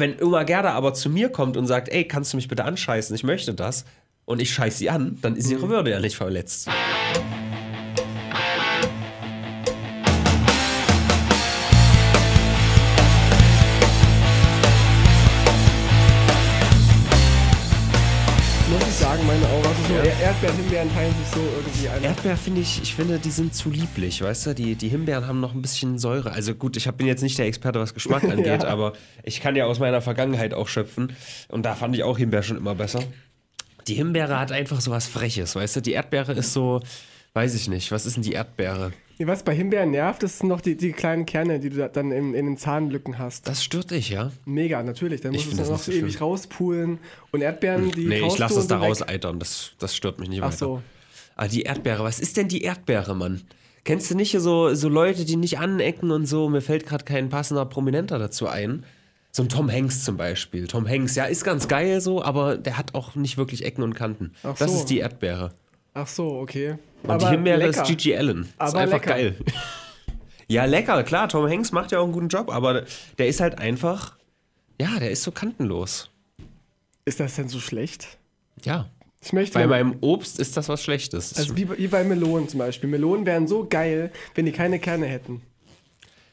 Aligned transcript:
Wenn 0.00 0.16
Oma 0.22 0.44
Gerda 0.44 0.72
aber 0.72 0.94
zu 0.94 1.10
mir 1.10 1.28
kommt 1.28 1.58
und 1.58 1.66
sagt, 1.66 1.90
ey, 1.90 2.08
kannst 2.08 2.32
du 2.32 2.38
mich 2.38 2.48
bitte 2.48 2.64
anscheißen, 2.64 3.14
ich 3.14 3.22
möchte 3.22 3.52
das, 3.52 3.84
und 4.24 4.40
ich 4.40 4.50
scheiße 4.50 4.78
sie 4.78 4.88
an, 4.88 5.18
dann 5.20 5.36
ist 5.36 5.50
ihre 5.50 5.68
Würde 5.68 5.90
ja 5.90 6.00
nicht 6.00 6.16
verletzt. 6.16 6.70
Erdbeeren, 20.30 20.56
Himbeeren 20.58 20.94
teilen 20.94 21.14
sich 21.16 21.26
so 21.34 21.40
irgendwie 21.40 21.88
ein. 21.88 22.04
Erdbeer 22.04 22.36
finde 22.36 22.60
ich, 22.60 22.80
ich 22.80 22.94
finde, 22.94 23.18
die 23.18 23.32
sind 23.32 23.52
zu 23.52 23.68
lieblich, 23.68 24.22
weißt 24.22 24.46
du? 24.46 24.54
Die, 24.54 24.76
die 24.76 24.88
Himbeeren 24.88 25.26
haben 25.26 25.40
noch 25.40 25.54
ein 25.54 25.60
bisschen 25.60 25.98
Säure. 25.98 26.30
Also 26.30 26.54
gut, 26.54 26.76
ich 26.76 26.86
hab, 26.86 26.98
bin 26.98 27.08
jetzt 27.08 27.22
nicht 27.22 27.36
der 27.36 27.46
Experte, 27.46 27.80
was 27.80 27.94
Geschmack 27.94 28.22
angeht, 28.30 28.62
Ja. 28.62 28.68
aber 28.68 28.92
ich 29.24 29.40
kann 29.40 29.56
ja 29.56 29.64
aus 29.66 29.80
meiner 29.80 30.00
Vergangenheit 30.00 30.54
auch 30.54 30.68
schöpfen. 30.68 31.12
Und 31.48 31.64
da 31.66 31.74
fand 31.74 31.96
ich 31.96 32.04
auch 32.04 32.16
Himbeer 32.16 32.44
schon 32.44 32.56
immer 32.58 32.76
besser. 32.76 33.02
Die 33.88 33.94
Himbeere 33.94 34.38
hat 34.38 34.52
einfach 34.52 34.80
so 34.80 34.92
was 34.92 35.08
Freches, 35.08 35.56
weißt 35.56 35.74
du? 35.76 35.82
Die 35.82 35.92
Erdbeere 35.94 36.32
ist 36.34 36.52
so, 36.52 36.80
weiß 37.32 37.56
ich 37.56 37.68
nicht, 37.68 37.90
was 37.90 38.06
ist 38.06 38.14
denn 38.14 38.22
die 38.22 38.32
Erdbeere? 38.34 38.92
Nee, 39.20 39.26
Was 39.26 39.42
bei 39.42 39.54
Himbeeren 39.54 39.90
nervt, 39.90 40.22
das 40.22 40.38
sind 40.38 40.48
noch 40.48 40.62
die, 40.62 40.78
die 40.78 40.92
kleinen 40.92 41.26
Kerne, 41.26 41.60
die 41.60 41.68
du 41.68 41.76
da 41.76 41.88
dann 41.88 42.10
in, 42.10 42.32
in 42.32 42.46
den 42.46 42.56
Zahnlücken 42.56 43.18
hast. 43.18 43.46
Das 43.46 43.62
stört 43.62 43.90
dich, 43.90 44.08
ja? 44.08 44.32
Mega, 44.46 44.82
natürlich. 44.82 45.20
Dann 45.20 45.34
Ich 45.34 45.44
musst 45.44 45.58
du 45.58 45.62
es 45.62 45.68
noch 45.68 45.78
so 45.78 45.92
ewig 45.92 46.12
schlimm. 46.14 46.22
rauspulen. 46.26 46.98
Und 47.30 47.42
Erdbeeren, 47.42 47.90
die 47.90 48.06
Nee, 48.06 48.26
ich 48.26 48.38
lasse 48.38 48.54
das 48.54 48.66
da 48.66 48.76
so 48.76 48.80
weg. 48.80 48.88
rauseitern. 48.88 49.38
Das, 49.38 49.72
das 49.78 49.94
stört 49.94 50.20
mich 50.20 50.30
nicht 50.30 50.40
Ach 50.40 50.46
weiter. 50.46 50.56
so. 50.56 50.82
Aber 51.36 51.48
die 51.48 51.62
Erdbeere, 51.62 52.02
was 52.02 52.18
ist 52.18 52.38
denn 52.38 52.48
die 52.48 52.62
Erdbeere, 52.62 53.14
Mann? 53.14 53.42
Kennst 53.84 54.10
du 54.10 54.14
nicht 54.14 54.30
hier 54.30 54.40
so, 54.40 54.74
so 54.74 54.88
Leute, 54.88 55.26
die 55.26 55.36
nicht 55.36 55.58
anecken 55.58 56.10
und 56.12 56.24
so? 56.24 56.48
Mir 56.48 56.62
fällt 56.62 56.86
gerade 56.86 57.04
kein 57.04 57.28
passender 57.28 57.66
Prominenter 57.66 58.18
dazu 58.18 58.46
ein. 58.48 58.84
So 59.32 59.42
ein 59.42 59.50
Tom 59.50 59.70
Hanks 59.70 60.02
zum 60.02 60.16
Beispiel. 60.16 60.66
Tom 60.66 60.88
Hanks, 60.88 61.14
ja, 61.14 61.26
ist 61.26 61.44
ganz 61.44 61.68
geil 61.68 62.00
so, 62.00 62.22
aber 62.24 62.56
der 62.56 62.78
hat 62.78 62.94
auch 62.94 63.16
nicht 63.16 63.36
wirklich 63.36 63.66
Ecken 63.66 63.82
und 63.82 63.92
Kanten. 63.92 64.32
Ach 64.42 64.56
Das 64.56 64.70
so. 64.72 64.78
ist 64.78 64.86
die 64.86 64.98
Erdbeere. 64.98 65.52
Ach 65.94 66.06
so, 66.06 66.38
okay. 66.38 66.76
Und 67.02 67.22
die 67.22 67.26
Himbeere 67.26 67.58
lecker. 67.58 67.82
ist 67.82 67.88
Gigi 67.88 68.14
Allen. 68.16 68.42
ist 68.42 68.54
Aber 68.58 68.78
einfach 68.78 68.98
lecker. 68.98 69.10
geil. 69.14 69.36
ja, 70.48 70.64
lecker, 70.64 71.02
klar. 71.02 71.28
Tom 71.28 71.48
Hanks 71.48 71.72
macht 71.72 71.92
ja 71.92 71.98
auch 71.98 72.04
einen 72.04 72.12
guten 72.12 72.28
Job, 72.28 72.50
aber 72.50 72.84
der 73.18 73.28
ist 73.28 73.40
halt 73.40 73.58
einfach, 73.58 74.16
ja, 74.80 74.98
der 74.98 75.10
ist 75.10 75.22
so 75.22 75.32
kantenlos. 75.32 76.10
Ist 77.04 77.18
das 77.20 77.34
denn 77.36 77.48
so 77.48 77.58
schlecht? 77.60 78.18
Ja. 78.64 78.88
Ich 79.22 79.32
möchte 79.32 79.54
Bei 79.54 79.62
ja- 79.62 79.66
meinem 79.66 79.96
Obst 80.00 80.38
ist 80.38 80.56
das 80.56 80.68
was 80.68 80.82
Schlechtes. 80.82 81.34
Also 81.36 81.56
wie, 81.56 81.64
bei- 81.66 81.76
wie 81.78 81.88
bei 81.88 82.04
Melonen 82.04 82.48
zum 82.48 82.58
Beispiel. 82.58 82.88
Melonen 82.88 83.26
wären 83.26 83.46
so 83.48 83.66
geil, 83.68 84.10
wenn 84.34 84.46
die 84.46 84.52
keine 84.52 84.78
Kerne 84.78 85.06
hätten. 85.06 85.42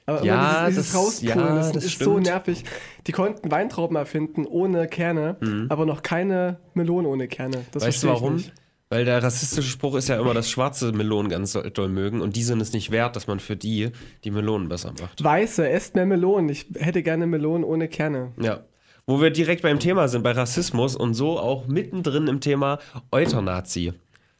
Aber 0.05 0.23
Ja, 0.23 0.67
dieses, 0.67 0.85
dieses 0.85 0.93
das- 0.93 1.01
Rauspulen, 1.01 1.37
ja, 1.39 1.55
das, 1.55 1.71
das 1.73 1.83
ist 1.83 1.99
so 1.99 2.11
stimmt. 2.11 2.27
nervig. 2.27 2.63
Die 3.07 3.11
konnten 3.11 3.51
Weintrauben 3.51 3.97
erfinden 3.97 4.45
ohne 4.45 4.87
Kerne, 4.87 5.35
aber 5.67 5.85
noch 5.85 6.01
keine 6.01 6.59
Melonen 6.75 7.07
ohne 7.07 7.27
Kerne. 7.27 7.65
Das 7.73 7.83
Mhm. 7.83 7.87
weißt 7.87 8.03
du 8.03 8.07
ich 8.07 8.13
warum? 8.13 8.35
nicht. 8.35 8.53
Weil 8.89 9.03
der 9.03 9.21
rassistische 9.21 9.69
Spruch 9.69 9.95
ist 9.95 10.07
ja 10.07 10.17
immer, 10.19 10.33
dass 10.33 10.49
schwarze 10.49 10.93
Melonen 10.93 11.29
ganz 11.29 11.51
doll- 11.73 11.89
mögen 11.89 12.21
und 12.21 12.37
die 12.37 12.43
sind 12.43 12.61
es 12.61 12.71
nicht 12.71 12.89
wert, 12.91 13.15
dass 13.17 13.27
man 13.27 13.39
für 13.41 13.57
die 13.57 13.91
die 14.23 14.31
Melonen 14.31 14.69
besser 14.69 14.93
macht. 15.01 15.21
Weiße, 15.21 15.67
esst 15.69 15.95
mehr 15.95 16.05
Melonen. 16.05 16.49
Ich 16.49 16.67
hätte 16.79 17.03
gerne 17.03 17.27
Melonen 17.27 17.65
ohne 17.65 17.89
Kerne. 17.89 18.31
Ja. 18.39 18.61
Wo 19.05 19.19
wir 19.21 19.29
direkt 19.29 19.61
beim 19.61 19.79
Thema 19.79 20.07
sind, 20.07 20.23
bei 20.23 20.31
Rassismus 20.31 20.95
und 20.95 21.13
so 21.15 21.37
auch 21.39 21.67
mittendrin 21.67 22.27
im 22.27 22.39
Thema 22.39 22.79
Euternazi. 23.11 23.93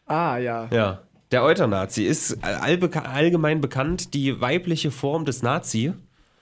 Ah, 0.06 0.38
ja. 0.38 0.68
Ja. 0.72 1.02
Der 1.32 1.44
Euternazi 1.44 2.06
ist 2.06 2.38
allgemein 2.42 3.60
bekannt 3.60 4.14
die 4.14 4.40
weibliche 4.40 4.92
Form 4.92 5.26
des 5.26 5.42
Nazi. 5.44 5.92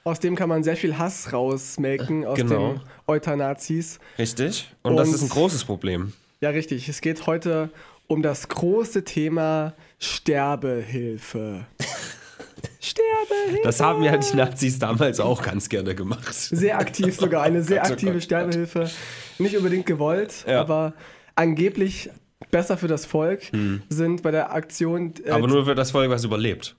Aus 0.04 0.20
dem 0.20 0.36
kann 0.36 0.50
man 0.50 0.64
sehr 0.64 0.78
viel 0.78 1.00
Hass 1.00 1.34
rausmelken, 1.34 2.26
aus 2.26 2.38
Genau. 2.38 2.74
den 2.74 2.82
Eutanazis. 3.08 4.00
Richtig. 4.20 4.72
Und, 4.84 4.96
das 4.98 5.08
Und- 5.10 5.16
ist 5.16 5.22
ein 5.24 5.30
großes 5.30 5.64
Problem. 5.66 6.14
Ja, 6.42 6.50
richtig. 6.52 6.88
Es 6.90 7.02
geht 7.02 7.26
heute 7.26 7.70
um 8.08 8.22
das 8.22 8.48
große 8.48 9.04
Thema 9.04 9.74
Sterbehilfe. 10.00 11.66
Sterbehilfe! 12.80 13.62
Das 13.64 13.80
haben 13.80 14.04
ja 14.04 14.16
die 14.18 14.36
Nazis 14.36 14.80
damals 14.80 15.20
auch 15.20 15.42
ganz 15.42 15.70
gerne 15.70 15.96
gemacht. 15.96 16.34
Sehr 16.34 16.78
aktiv 16.78 17.16
sogar, 17.16 17.44
eine 17.44 17.64
sehr 17.64 17.82
Gott, 17.82 17.90
oh 17.90 17.94
aktive 17.94 18.14
Gott, 18.14 18.24
Sterbehilfe. 18.24 18.90
Nicht 19.40 19.58
unbedingt 19.58 19.86
gewollt, 19.86 20.46
Ja. 20.48 20.62
aber 20.62 20.94
angeblich 21.36 22.10
besser 22.52 22.78
für 22.78 22.88
das 22.88 23.06
Volk 23.06 23.42
sind 23.90 24.22
bei 24.22 24.32
der 24.32 24.54
Aktion. 24.54 25.14
äh, 25.24 25.28
Hm. 25.30 25.34
Aber 25.34 25.48
nur 25.48 25.66
für 25.66 25.76
das 25.76 25.92
Volk, 25.92 26.10
was 26.10 26.24
überlebt. 26.24 26.76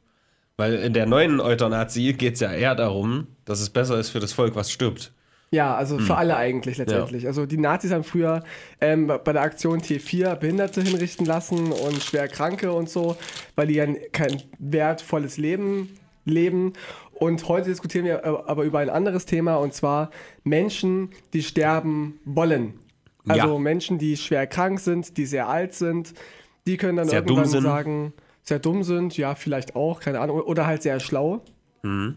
Weil 0.57 0.75
in 0.75 0.95
der 0.95 1.05
neuen 1.07 1.41
Euthanasie 1.41 2.15
geht 2.15 2.35
es 2.35 2.41
ja 2.41 2.53
eher 2.53 2.75
darum, 2.75 3.27
dass 3.45 3.61
es 3.61 3.69
besser 3.69 3.99
ist 3.99 4.09
für 4.11 4.21
das 4.21 4.33
Volk, 4.33 4.55
was 4.55 4.71
stirbt. 4.71 5.13
Ja, 5.51 5.75
also 5.77 5.99
Hm. 5.99 6.05
für 6.05 6.17
alle 6.17 6.37
eigentlich 6.37 6.77
letztendlich. 6.79 7.27
Also 7.27 7.47
die 7.47 7.57
Nazis 7.59 7.93
haben 7.93 8.05
früher 8.05 8.43
ähm, 8.81 9.07
bei 9.07 9.33
der 9.33 9.43
Aktion 9.43 9.81
T4 9.81 10.35
Behinderte 10.35 10.83
hinrichten 10.83 11.25
lassen 11.25 11.71
und 11.73 12.03
schwer 12.03 12.27
Kranke 12.29 12.73
und 12.73 12.89
so, 12.91 13.17
weil 13.55 13.69
die 13.69 13.75
ja 13.75 13.87
kein 14.13 14.43
wertvolles 14.59 15.37
Leben 15.39 15.91
leben. 16.25 16.73
Und 17.13 17.47
heute 17.49 17.69
diskutieren 17.71 18.05
wir 18.05 18.25
äh, 18.25 18.29
aber 18.47 18.65
über 18.65 18.81
ein 18.81 18.91
anderes 18.91 19.25
Thema 19.25 19.57
und 19.57 19.73
zwar 19.73 20.11
Menschen, 20.43 21.11
die 21.33 21.43
sterben 21.43 22.19
wollen. 22.25 22.75
Also 23.29 23.55
Ja. 23.55 23.59
Menschen, 23.59 23.99
die 23.99 24.17
schwer 24.17 24.47
krank 24.47 24.81
sind, 24.81 25.17
die 25.17 25.27
sehr 25.27 25.49
alt 25.49 25.75
sind, 25.75 26.13
die 26.67 26.77
können 26.77 26.97
dann 26.97 27.09
Sehr 27.09 27.21
irgendwann 27.21 27.47
sagen, 27.63 28.13
sehr 28.43 28.59
dumm 28.59 28.83
sind, 28.83 29.17
ja, 29.17 29.35
vielleicht 29.37 29.75
auch, 29.77 30.01
keine 30.01 30.19
Ahnung, 30.21 30.41
oder 30.41 30.67
halt 30.67 30.83
sehr 30.83 30.99
schlau 31.01 31.41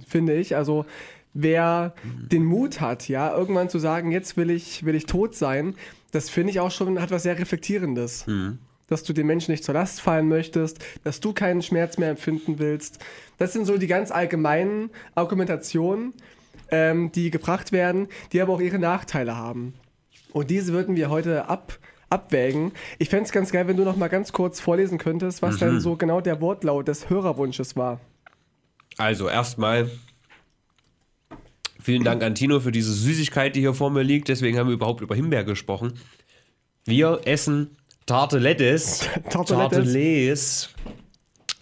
finde 0.08 0.34
ich. 0.34 0.56
Also 0.56 0.86
wer 1.34 1.94
den 2.04 2.44
Mut 2.44 2.82
hat, 2.82 3.08
ja, 3.08 3.36
irgendwann 3.36 3.70
zu 3.70 3.80
sagen, 3.80 4.12
jetzt 4.12 4.38
will 4.38 4.50
ich, 4.50 4.86
will 4.86 4.96
ich 4.96 5.06
tot 5.06 5.36
sein, 5.36 5.76
das 6.12 6.30
finde 6.30 6.52
ich 6.52 6.60
auch 6.60 6.72
schon, 6.72 7.00
hat 7.00 7.12
was 7.12 7.24
sehr 7.24 7.38
Reflektierendes. 7.38 8.26
Dass 8.88 9.04
du 9.04 9.14
den 9.14 9.28
Menschen 9.28 9.52
nicht 9.52 9.64
zur 9.64 9.76
Last 9.76 10.02
fallen 10.02 10.28
möchtest, 10.28 10.80
dass 11.04 11.20
du 11.20 11.32
keinen 11.32 11.62
Schmerz 11.62 12.00
mehr 12.00 12.10
empfinden 12.10 12.58
willst. 12.58 12.98
Das 13.38 13.54
sind 13.54 13.66
so 13.66 13.78
die 13.78 13.86
ganz 13.86 14.10
allgemeinen 14.10 14.90
Argumentationen, 15.14 16.14
ähm, 16.72 17.12
die 17.12 17.30
gebracht 17.30 17.72
werden, 17.72 18.08
die 18.32 18.42
aber 18.42 18.54
auch 18.54 18.62
ihre 18.62 18.80
Nachteile 18.80 19.38
haben. 19.38 19.76
Und 20.32 20.50
diese 20.50 20.74
würden 20.74 20.96
wir 20.96 21.12
heute 21.12 21.48
ab, 21.48 21.78
abwägen. 22.10 22.72
Ich 22.98 23.10
fände 23.10 23.26
es 23.26 23.32
ganz 23.32 23.52
geil, 23.52 23.68
wenn 23.68 23.78
du 23.78 23.84
noch 23.84 23.96
mal 23.96 24.08
ganz 24.08 24.34
kurz 24.34 24.60
vorlesen 24.60 24.98
könntest, 24.98 25.44
was 25.44 25.58
denn 25.58 25.80
so 25.80 25.96
genau 25.96 26.22
der 26.22 26.42
Wortlaut 26.42 26.88
des 26.88 27.10
Hörerwunsches 27.10 27.76
war. 27.76 28.00
Also 28.98 29.30
erstmal 29.30 29.90
vielen 31.90 32.04
Dank 32.04 32.22
an 32.24 32.36
Tino 32.36 32.60
für 32.60 32.72
diese 32.72 32.94
Süßigkeit, 32.94 33.56
die 33.56 33.62
hier 33.62 33.74
vor 33.74 33.90
mir 33.90 34.04
liegt. 34.04 34.28
Deswegen 34.28 34.58
haben 34.60 34.68
wir 34.68 34.76
überhaupt 34.76 35.02
über 35.02 35.16
Himbeer 35.16 35.44
gesprochen. 35.44 35.94
Wir 36.86 37.22
essen 37.26 37.76
Tartelettes. 38.06 39.00
Tartelettes. 39.30 39.50
Tartelettes. 39.78 40.70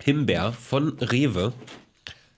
Himbeer 0.04 0.52
von 0.54 0.98
Rewe. 1.00 1.54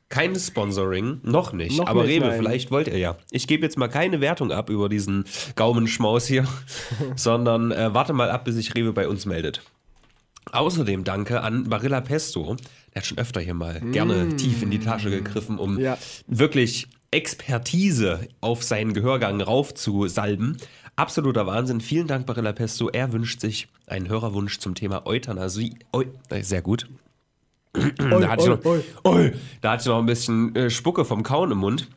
Kein 0.09 0.35
Sponsoring, 0.35 1.19
noch 1.23 1.53
nicht. 1.53 1.77
Noch 1.77 1.85
aber 1.87 2.03
nicht, 2.03 2.15
Rewe, 2.15 2.27
nein. 2.27 2.37
vielleicht 2.39 2.71
wollt 2.71 2.87
ihr 2.87 2.97
ja. 2.97 3.17
Ich 3.31 3.45
gebe 3.47 3.63
jetzt 3.63 3.77
mal 3.77 3.87
keine 3.89 4.21
Wertung 4.21 4.51
ab 4.51 4.69
über 4.71 4.89
diesen 4.89 5.25
Gaumenschmaus 5.55 6.25
hier, 6.25 6.47
sondern 7.15 7.71
äh, 7.71 7.93
warte 7.93 8.13
mal 8.13 8.31
ab, 8.31 8.45
bis 8.45 8.55
sich 8.55 8.73
Rewe 8.75 8.91
bei 8.93 9.07
uns 9.07 9.25
meldet. 9.27 9.61
Außerdem 10.51 11.03
danke 11.03 11.41
an 11.41 11.69
Barilla 11.69 12.01
Pesto. 12.01 12.55
Der 12.93 13.01
hat 13.01 13.05
schon 13.05 13.19
öfter 13.19 13.39
hier 13.39 13.53
mal 13.53 13.81
gerne 13.91 14.35
tief 14.35 14.63
in 14.63 14.71
die 14.71 14.79
Tasche 14.79 15.11
gegriffen, 15.11 15.59
um 15.59 15.75
Mm. 15.75 15.79
Ja. 15.79 15.97
wirklich 16.25 16.87
Expertise 17.11 18.27
auf 18.41 18.63
seinen 18.63 18.93
Gehörgang 18.93 19.41
raufzusalben. 19.41 20.57
Absoluter 20.95 21.47
Wahnsinn. 21.47 21.81
Vielen 21.81 22.07
Dank, 22.07 22.25
Barilla 22.25 22.53
Pesto. 22.53 22.89
Er 22.89 23.13
wünscht 23.13 23.39
sich 23.41 23.67
einen 23.87 24.09
Hörerwunsch 24.09 24.59
zum 24.59 24.75
Thema 24.75 25.07
Euthanasie. 25.07 25.77
Eu 25.93 26.03
äh, 26.29 26.43
sehr 26.43 26.61
gut. 26.61 26.87
da, 27.73 28.29
hatte 28.29 28.43
ich 28.43 28.49
noch, 28.49 28.61
da 29.61 29.71
hatte 29.71 29.81
ich 29.81 29.87
noch 29.87 29.99
ein 29.99 30.05
bisschen 30.05 30.55
äh, 30.55 30.69
Spucke 30.69 31.05
vom 31.05 31.23
Kauen 31.23 31.51
im 31.51 31.59
Mund. 31.59 31.87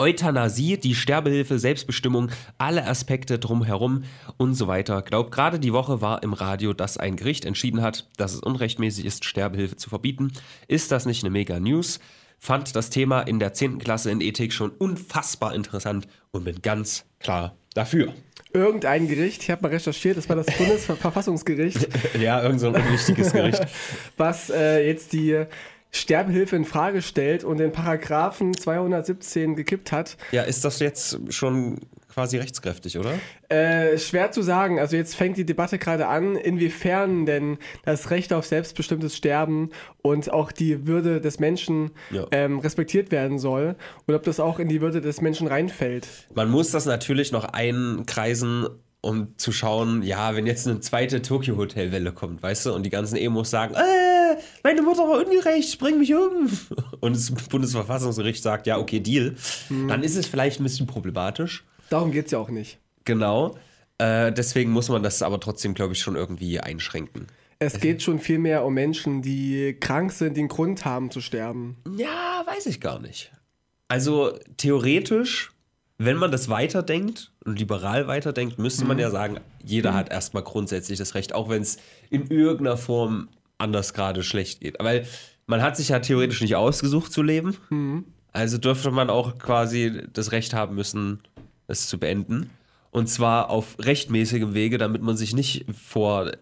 Euthanasie, 0.00 0.78
die 0.78 0.94
Sterbehilfe, 0.94 1.58
Selbstbestimmung, 1.58 2.30
alle 2.56 2.86
Aspekte 2.86 3.38
drumherum 3.38 4.04
und 4.38 4.54
so 4.54 4.66
weiter. 4.66 5.02
Glaub, 5.02 5.30
gerade 5.30 5.58
die 5.58 5.74
Woche 5.74 6.00
war 6.00 6.22
im 6.22 6.32
Radio, 6.32 6.72
dass 6.72 6.96
ein 6.96 7.16
Gericht 7.16 7.44
entschieden 7.44 7.82
hat, 7.82 8.08
dass 8.16 8.32
es 8.32 8.40
unrechtmäßig 8.40 9.04
ist, 9.04 9.26
Sterbehilfe 9.26 9.76
zu 9.76 9.90
verbieten. 9.90 10.32
Ist 10.68 10.90
das 10.90 11.04
nicht 11.04 11.22
eine 11.22 11.30
mega 11.30 11.60
News? 11.60 12.00
Fand 12.42 12.74
das 12.74 12.88
Thema 12.88 13.20
in 13.20 13.38
der 13.38 13.52
10. 13.52 13.78
Klasse 13.80 14.10
in 14.10 14.22
Ethik 14.22 14.54
schon 14.54 14.70
unfassbar 14.70 15.54
interessant 15.54 16.08
und 16.30 16.44
bin 16.44 16.62
ganz 16.62 17.04
klar 17.18 17.54
dafür. 17.74 18.14
Irgendein 18.54 19.08
Gericht, 19.08 19.42
ich 19.42 19.50
habe 19.50 19.60
mal 19.60 19.68
recherchiert, 19.68 20.16
das 20.16 20.26
war 20.30 20.36
das 20.36 20.46
Bundesverfassungsgericht, 20.58 21.86
Ja, 22.18 22.42
irgend 22.42 22.60
so 22.60 22.68
ein 22.68 22.76
unwichtiges 22.76 23.32
Gericht. 23.32 23.60
was 24.16 24.48
äh, 24.48 24.86
jetzt 24.86 25.12
die 25.12 25.44
Sterbehilfe 25.90 26.56
in 26.56 26.64
Frage 26.64 27.02
stellt 27.02 27.44
und 27.44 27.58
den 27.58 27.72
Paragraphen 27.72 28.56
217 28.56 29.54
gekippt 29.54 29.92
hat. 29.92 30.16
Ja, 30.32 30.42
ist 30.42 30.64
das 30.64 30.78
jetzt 30.80 31.20
schon 31.28 31.80
quasi 32.12 32.36
rechtskräftig, 32.38 32.98
oder? 32.98 33.12
Äh, 33.48 33.96
schwer 33.98 34.30
zu 34.32 34.42
sagen. 34.42 34.78
Also 34.78 34.96
jetzt 34.96 35.14
fängt 35.14 35.36
die 35.36 35.46
Debatte 35.46 35.78
gerade 35.78 36.06
an, 36.08 36.36
inwiefern 36.36 37.24
denn 37.26 37.58
das 37.84 38.10
Recht 38.10 38.32
auf 38.32 38.44
selbstbestimmtes 38.46 39.16
Sterben 39.16 39.70
und 40.02 40.32
auch 40.32 40.52
die 40.52 40.86
Würde 40.86 41.20
des 41.20 41.38
Menschen 41.38 41.90
Ja. 42.10 42.26
ähm, 42.32 42.58
respektiert 42.58 43.10
werden 43.12 43.38
soll 43.38 43.76
und 44.06 44.14
ob 44.14 44.22
das 44.24 44.40
auch 44.40 44.58
in 44.58 44.68
die 44.68 44.80
Würde 44.80 45.00
des 45.00 45.20
Menschen 45.20 45.46
reinfällt. 45.46 46.06
Man 46.34 46.50
muss 46.50 46.70
das 46.70 46.86
natürlich 46.86 47.32
noch 47.32 47.44
einkreisen, 47.44 48.66
um 49.02 49.34
zu 49.38 49.50
schauen, 49.52 50.02
ja, 50.02 50.34
wenn 50.36 50.46
jetzt 50.46 50.68
eine 50.68 50.80
zweite 50.80 51.22
Tokyo-Hotel-Welle 51.22 52.12
kommt, 52.12 52.42
weißt 52.42 52.66
du, 52.66 52.74
und 52.74 52.82
die 52.84 52.90
ganzen 52.90 53.16
Emos 53.16 53.48
sagen, 53.48 53.74
äh, 53.74 54.36
meine 54.62 54.82
Mutter 54.82 55.02
war 55.08 55.24
ungerecht, 55.24 55.78
bring 55.78 55.98
mich 55.98 56.14
um. 56.14 56.50
Und 57.00 57.16
das 57.16 57.30
Bundesverfassungsgericht 57.30 58.42
sagt, 58.42 58.66
ja, 58.66 58.78
okay, 58.78 59.00
Deal. 59.00 59.34
Dann 59.88 60.02
ist 60.02 60.16
es 60.16 60.26
vielleicht 60.26 60.60
ein 60.60 60.64
bisschen 60.64 60.86
problematisch. 60.86 61.64
Darum 61.90 62.12
geht 62.12 62.26
es 62.26 62.32
ja 62.32 62.38
auch 62.38 62.48
nicht. 62.48 62.78
Genau. 63.04 63.58
Äh, 63.98 64.32
deswegen 64.32 64.70
muss 64.70 64.88
man 64.88 65.02
das 65.02 65.20
aber 65.20 65.38
trotzdem, 65.40 65.74
glaube 65.74 65.92
ich, 65.92 66.00
schon 66.00 66.16
irgendwie 66.16 66.58
einschränken. 66.58 67.26
Es 67.58 67.78
geht 67.78 68.02
schon 68.02 68.18
viel 68.18 68.38
mehr 68.38 68.64
um 68.64 68.72
Menschen, 68.72 69.20
die 69.20 69.76
krank 69.78 70.12
sind, 70.12 70.38
die 70.38 70.40
einen 70.40 70.48
Grund 70.48 70.86
haben 70.86 71.10
zu 71.10 71.20
sterben. 71.20 71.76
Ja, 71.98 72.42
weiß 72.46 72.64
ich 72.66 72.80
gar 72.80 72.98
nicht. 72.98 73.30
Also 73.88 74.38
theoretisch, 74.56 75.52
wenn 75.98 76.16
man 76.16 76.32
das 76.32 76.48
weiterdenkt 76.48 77.32
und 77.44 77.58
liberal 77.58 78.06
weiterdenkt, 78.06 78.58
müsste 78.58 78.86
man 78.86 78.98
ja 78.98 79.10
sagen, 79.10 79.40
jeder 79.62 79.92
hat 79.92 80.10
erstmal 80.10 80.42
grundsätzlich 80.42 80.98
das 80.98 81.14
Recht, 81.14 81.34
auch 81.34 81.50
wenn 81.50 81.60
es 81.60 81.76
in 82.08 82.28
irgendeiner 82.28 82.78
Form 82.78 83.28
anders 83.58 83.92
gerade 83.92 84.22
schlecht 84.22 84.60
geht. 84.60 84.76
Weil 84.78 85.06
man 85.46 85.60
hat 85.60 85.76
sich 85.76 85.90
ja 85.90 85.98
theoretisch 85.98 86.40
nicht 86.40 86.56
ausgesucht 86.56 87.12
zu 87.12 87.22
leben. 87.22 88.06
Also 88.32 88.56
dürfte 88.56 88.90
man 88.90 89.10
auch 89.10 89.36
quasi 89.38 90.04
das 90.12 90.32
Recht 90.32 90.54
haben 90.54 90.76
müssen, 90.76 91.20
es 91.70 91.86
zu 91.86 91.98
beenden. 91.98 92.50
Und 92.90 93.08
zwar 93.08 93.50
auf 93.50 93.76
rechtmäßigem 93.78 94.52
Wege, 94.52 94.76
damit 94.76 95.00
man 95.02 95.16
sich 95.16 95.34
nicht 95.34 95.64
vor 95.72 96.32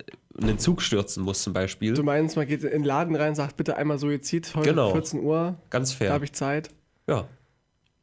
einen 0.41 0.59
Zug 0.59 0.83
stürzen 0.83 1.23
muss, 1.23 1.43
zum 1.43 1.53
Beispiel. 1.53 1.95
Du 1.95 2.03
meinst, 2.03 2.37
man 2.37 2.47
geht 2.47 2.63
in 2.63 2.71
den 2.71 2.85
Laden 2.85 3.17
rein, 3.17 3.35
sagt 3.35 3.57
bitte 3.57 3.77
einmal 3.77 3.99
Suizid, 3.99 4.55
heute 4.55 4.71
Genau. 4.71 4.93
14 4.93 5.21
Uhr, 5.21 5.57
Ganz 5.69 5.91
da 5.93 5.97
fair. 5.99 6.13
habe 6.13 6.25
ich 6.25 6.33
Zeit. 6.33 6.71
Ja. 7.07 7.27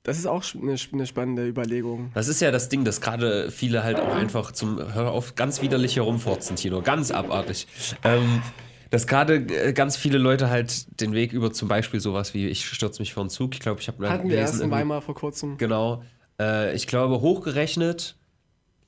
Das 0.03 0.19
ist 0.19 0.27
auch 0.27 0.43
eine, 0.53 0.75
eine 0.93 1.07
spannende 1.07 1.47
Überlegung. 1.47 2.11
Das 2.13 2.27
ist 2.27 2.39
ja 2.39 2.51
das 2.51 2.69
Ding, 2.69 2.83
dass 2.85 3.01
gerade 3.01 3.49
viele 3.49 3.83
halt 3.83 3.99
auch 3.99 4.13
einfach 4.13 4.51
zum, 4.51 4.93
hör 4.93 5.11
auf, 5.11 5.33
ganz 5.33 5.63
widerlich 5.63 5.95
herumforzen, 5.95 6.55
Tino, 6.57 6.83
ganz 6.83 7.09
abartig. 7.09 7.67
Ähm, 8.03 8.43
dass 8.91 9.07
gerade 9.07 9.37
äh, 9.37 9.73
ganz 9.73 9.97
viele 9.97 10.19
Leute 10.19 10.51
halt 10.51 11.01
den 11.01 11.13
Weg 11.13 11.33
über 11.33 11.51
zum 11.51 11.67
Beispiel 11.67 11.99
sowas 11.99 12.35
wie, 12.35 12.47
ich 12.47 12.67
stürze 12.67 13.01
mich 13.01 13.13
vor 13.15 13.21
einen 13.23 13.31
Zug, 13.31 13.55
ich 13.55 13.59
glaube, 13.61 13.81
ich 13.81 13.87
habe 13.87 13.99
mal 13.99 14.11
Hatten 14.11 14.29
wir 14.29 14.37
erst 14.37 14.61
in 14.61 14.69
Weimar 14.69 15.01
vor 15.01 15.15
kurzem. 15.15 15.57
Genau. 15.57 16.03
Äh, 16.39 16.75
ich 16.75 16.87
glaube, 16.87 17.21
hochgerechnet 17.21 18.15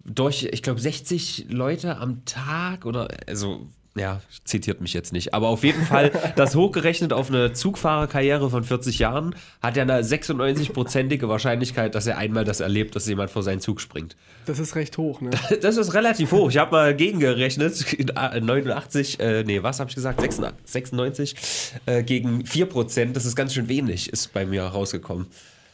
durch, 0.03 0.47
ich 0.51 0.63
glaube, 0.63 0.79
60 0.79 1.47
Leute 1.49 1.97
am 1.97 2.23
Tag 2.25 2.85
oder, 2.85 3.09
also, 3.27 3.67
ja, 3.95 4.21
zitiert 4.45 4.79
mich 4.79 4.94
jetzt 4.94 5.11
nicht, 5.11 5.33
aber 5.33 5.47
auf 5.47 5.63
jeden 5.63 5.83
Fall, 5.83 6.11
das 6.35 6.55
hochgerechnet 6.55 7.11
auf 7.13 7.29
eine 7.29 7.53
Zugfahrerkarriere 7.53 8.49
von 8.49 8.63
40 8.63 8.99
Jahren 8.99 9.35
hat 9.61 9.75
ja 9.75 9.83
eine 9.83 10.01
96-prozentige 10.01 11.27
Wahrscheinlichkeit, 11.27 11.95
dass 11.95 12.07
er 12.07 12.17
einmal 12.17 12.45
das 12.45 12.59
erlebt, 12.59 12.95
dass 12.95 13.07
jemand 13.07 13.31
vor 13.31 13.44
seinen 13.44 13.59
Zug 13.59 13.81
springt. 13.81 14.15
Das 14.45 14.59
ist 14.59 14.75
recht 14.75 14.97
hoch, 14.97 15.19
ne? 15.19 15.31
Das 15.61 15.77
ist 15.77 15.94
relativ 15.94 16.31
hoch. 16.31 16.49
Ich 16.49 16.57
habe 16.57 16.71
mal 16.71 16.95
gegengerechnet. 16.95 17.94
In, 17.94 18.09
äh, 18.09 18.39
89, 18.39 19.19
äh, 19.19 19.44
nee, 19.44 19.63
was 19.63 19.79
habe 19.79 19.89
ich 19.89 19.95
gesagt? 19.95 20.21
96, 20.21 20.55
96 20.65 21.35
äh, 21.85 22.03
gegen 22.03 22.44
4%. 22.44 23.13
Das 23.13 23.25
ist 23.25 23.35
ganz 23.35 23.53
schön 23.53 23.67
wenig, 23.67 24.09
ist 24.13 24.31
bei 24.31 24.45
mir 24.45 24.63
rausgekommen. 24.63 25.27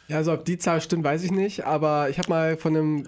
Ja, 0.07 0.17
also 0.17 0.33
ob 0.33 0.45
die 0.45 0.57
Zahl 0.57 0.81
stimmt, 0.81 1.03
weiß 1.03 1.23
ich 1.23 1.31
nicht, 1.31 1.65
aber 1.65 2.09
ich 2.09 2.17
habe 2.17 2.29
mal 2.29 2.57
von 2.57 2.75
einem 2.75 3.07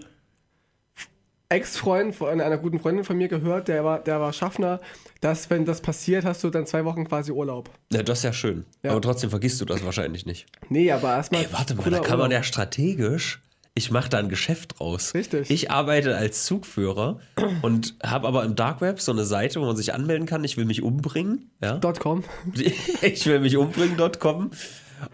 Ex-Freund, 1.50 2.15
von 2.15 2.42
einer 2.42 2.57
guten 2.57 2.80
Freundin 2.80 3.03
von 3.03 3.18
mir 3.18 3.27
gehört, 3.27 3.68
der 3.68 3.83
war, 3.83 4.00
der 4.00 4.19
war 4.19 4.33
Schaffner, 4.33 4.80
dass 5.21 5.50
wenn 5.50 5.65
das 5.65 5.81
passiert, 5.81 6.25
hast 6.25 6.44
du 6.44 6.50
dann 6.50 6.65
zwei 6.65 6.86
Wochen 6.86 7.06
quasi 7.06 7.31
Urlaub. 7.31 7.69
Ja, 7.92 8.01
das 8.01 8.19
ist 8.19 8.24
ja 8.24 8.33
schön. 8.33 8.65
Ja. 8.83 8.92
Aber 8.92 9.01
trotzdem 9.01 9.30
vergisst 9.30 9.62
du 9.62 9.65
das 9.65 9.83
wahrscheinlich 9.86 10.25
nicht. 10.25 10.47
Nee, 10.69 10.92
aber 10.92 11.15
erstmal. 11.15 11.42
Ey, 11.42 11.47
warte 11.51 11.75
mal, 11.75 11.89
da 11.89 12.00
kann 12.00 12.18
man 12.18 12.31
ja 12.31 12.42
strategisch. 12.42 13.41
Ich 13.77 13.91
mache 13.91 14.09
da 14.09 14.19
ein 14.19 14.30
Geschäft 14.30 14.80
draus. 14.80 15.13
Richtig. 15.13 15.51
Ich 15.51 15.69
arbeite 15.69 16.15
als 16.15 16.45
Zugführer 16.45 17.19
und 17.62 17.95
habe 18.01 18.25
aber 18.25 18.45
im 18.45 18.56
Dark 18.56 18.80
Web 18.80 19.01
so 19.01 19.12
eine 19.12 19.25
Seite, 19.25 19.59
wo 19.59 19.65
man 19.65 19.75
sich 19.75 19.94
anmelden 19.94 20.25
kann. 20.25 20.45
Ich 20.45 20.56
will 20.56 20.63
mich 20.63 20.81
umbringen. 20.81 21.51
Ja. 21.62 21.80
Com. 22.00 22.24
ich 23.01 23.25
will 23.25 23.41
mich 23.41 23.57
umbringen.com 23.57 24.51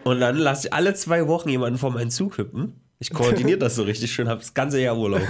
und 0.04 0.20
dann 0.20 0.38
lasse 0.38 0.68
ich 0.68 0.74
alle 0.74 0.94
zwei 0.94 1.28
Wochen 1.28 1.50
jemanden 1.50 1.78
vor 1.78 1.92
meinen 1.92 2.12
Zug 2.12 2.38
hüppen. 2.38 2.82
Ich 3.02 3.12
koordiniere 3.12 3.58
das 3.58 3.76
so 3.76 3.82
richtig 3.82 4.12
schön, 4.12 4.30
habe 4.30 4.42
das 4.42 4.54
ganze 4.54 4.80
Jahr 4.80 4.96
Urlaub. 4.96 5.22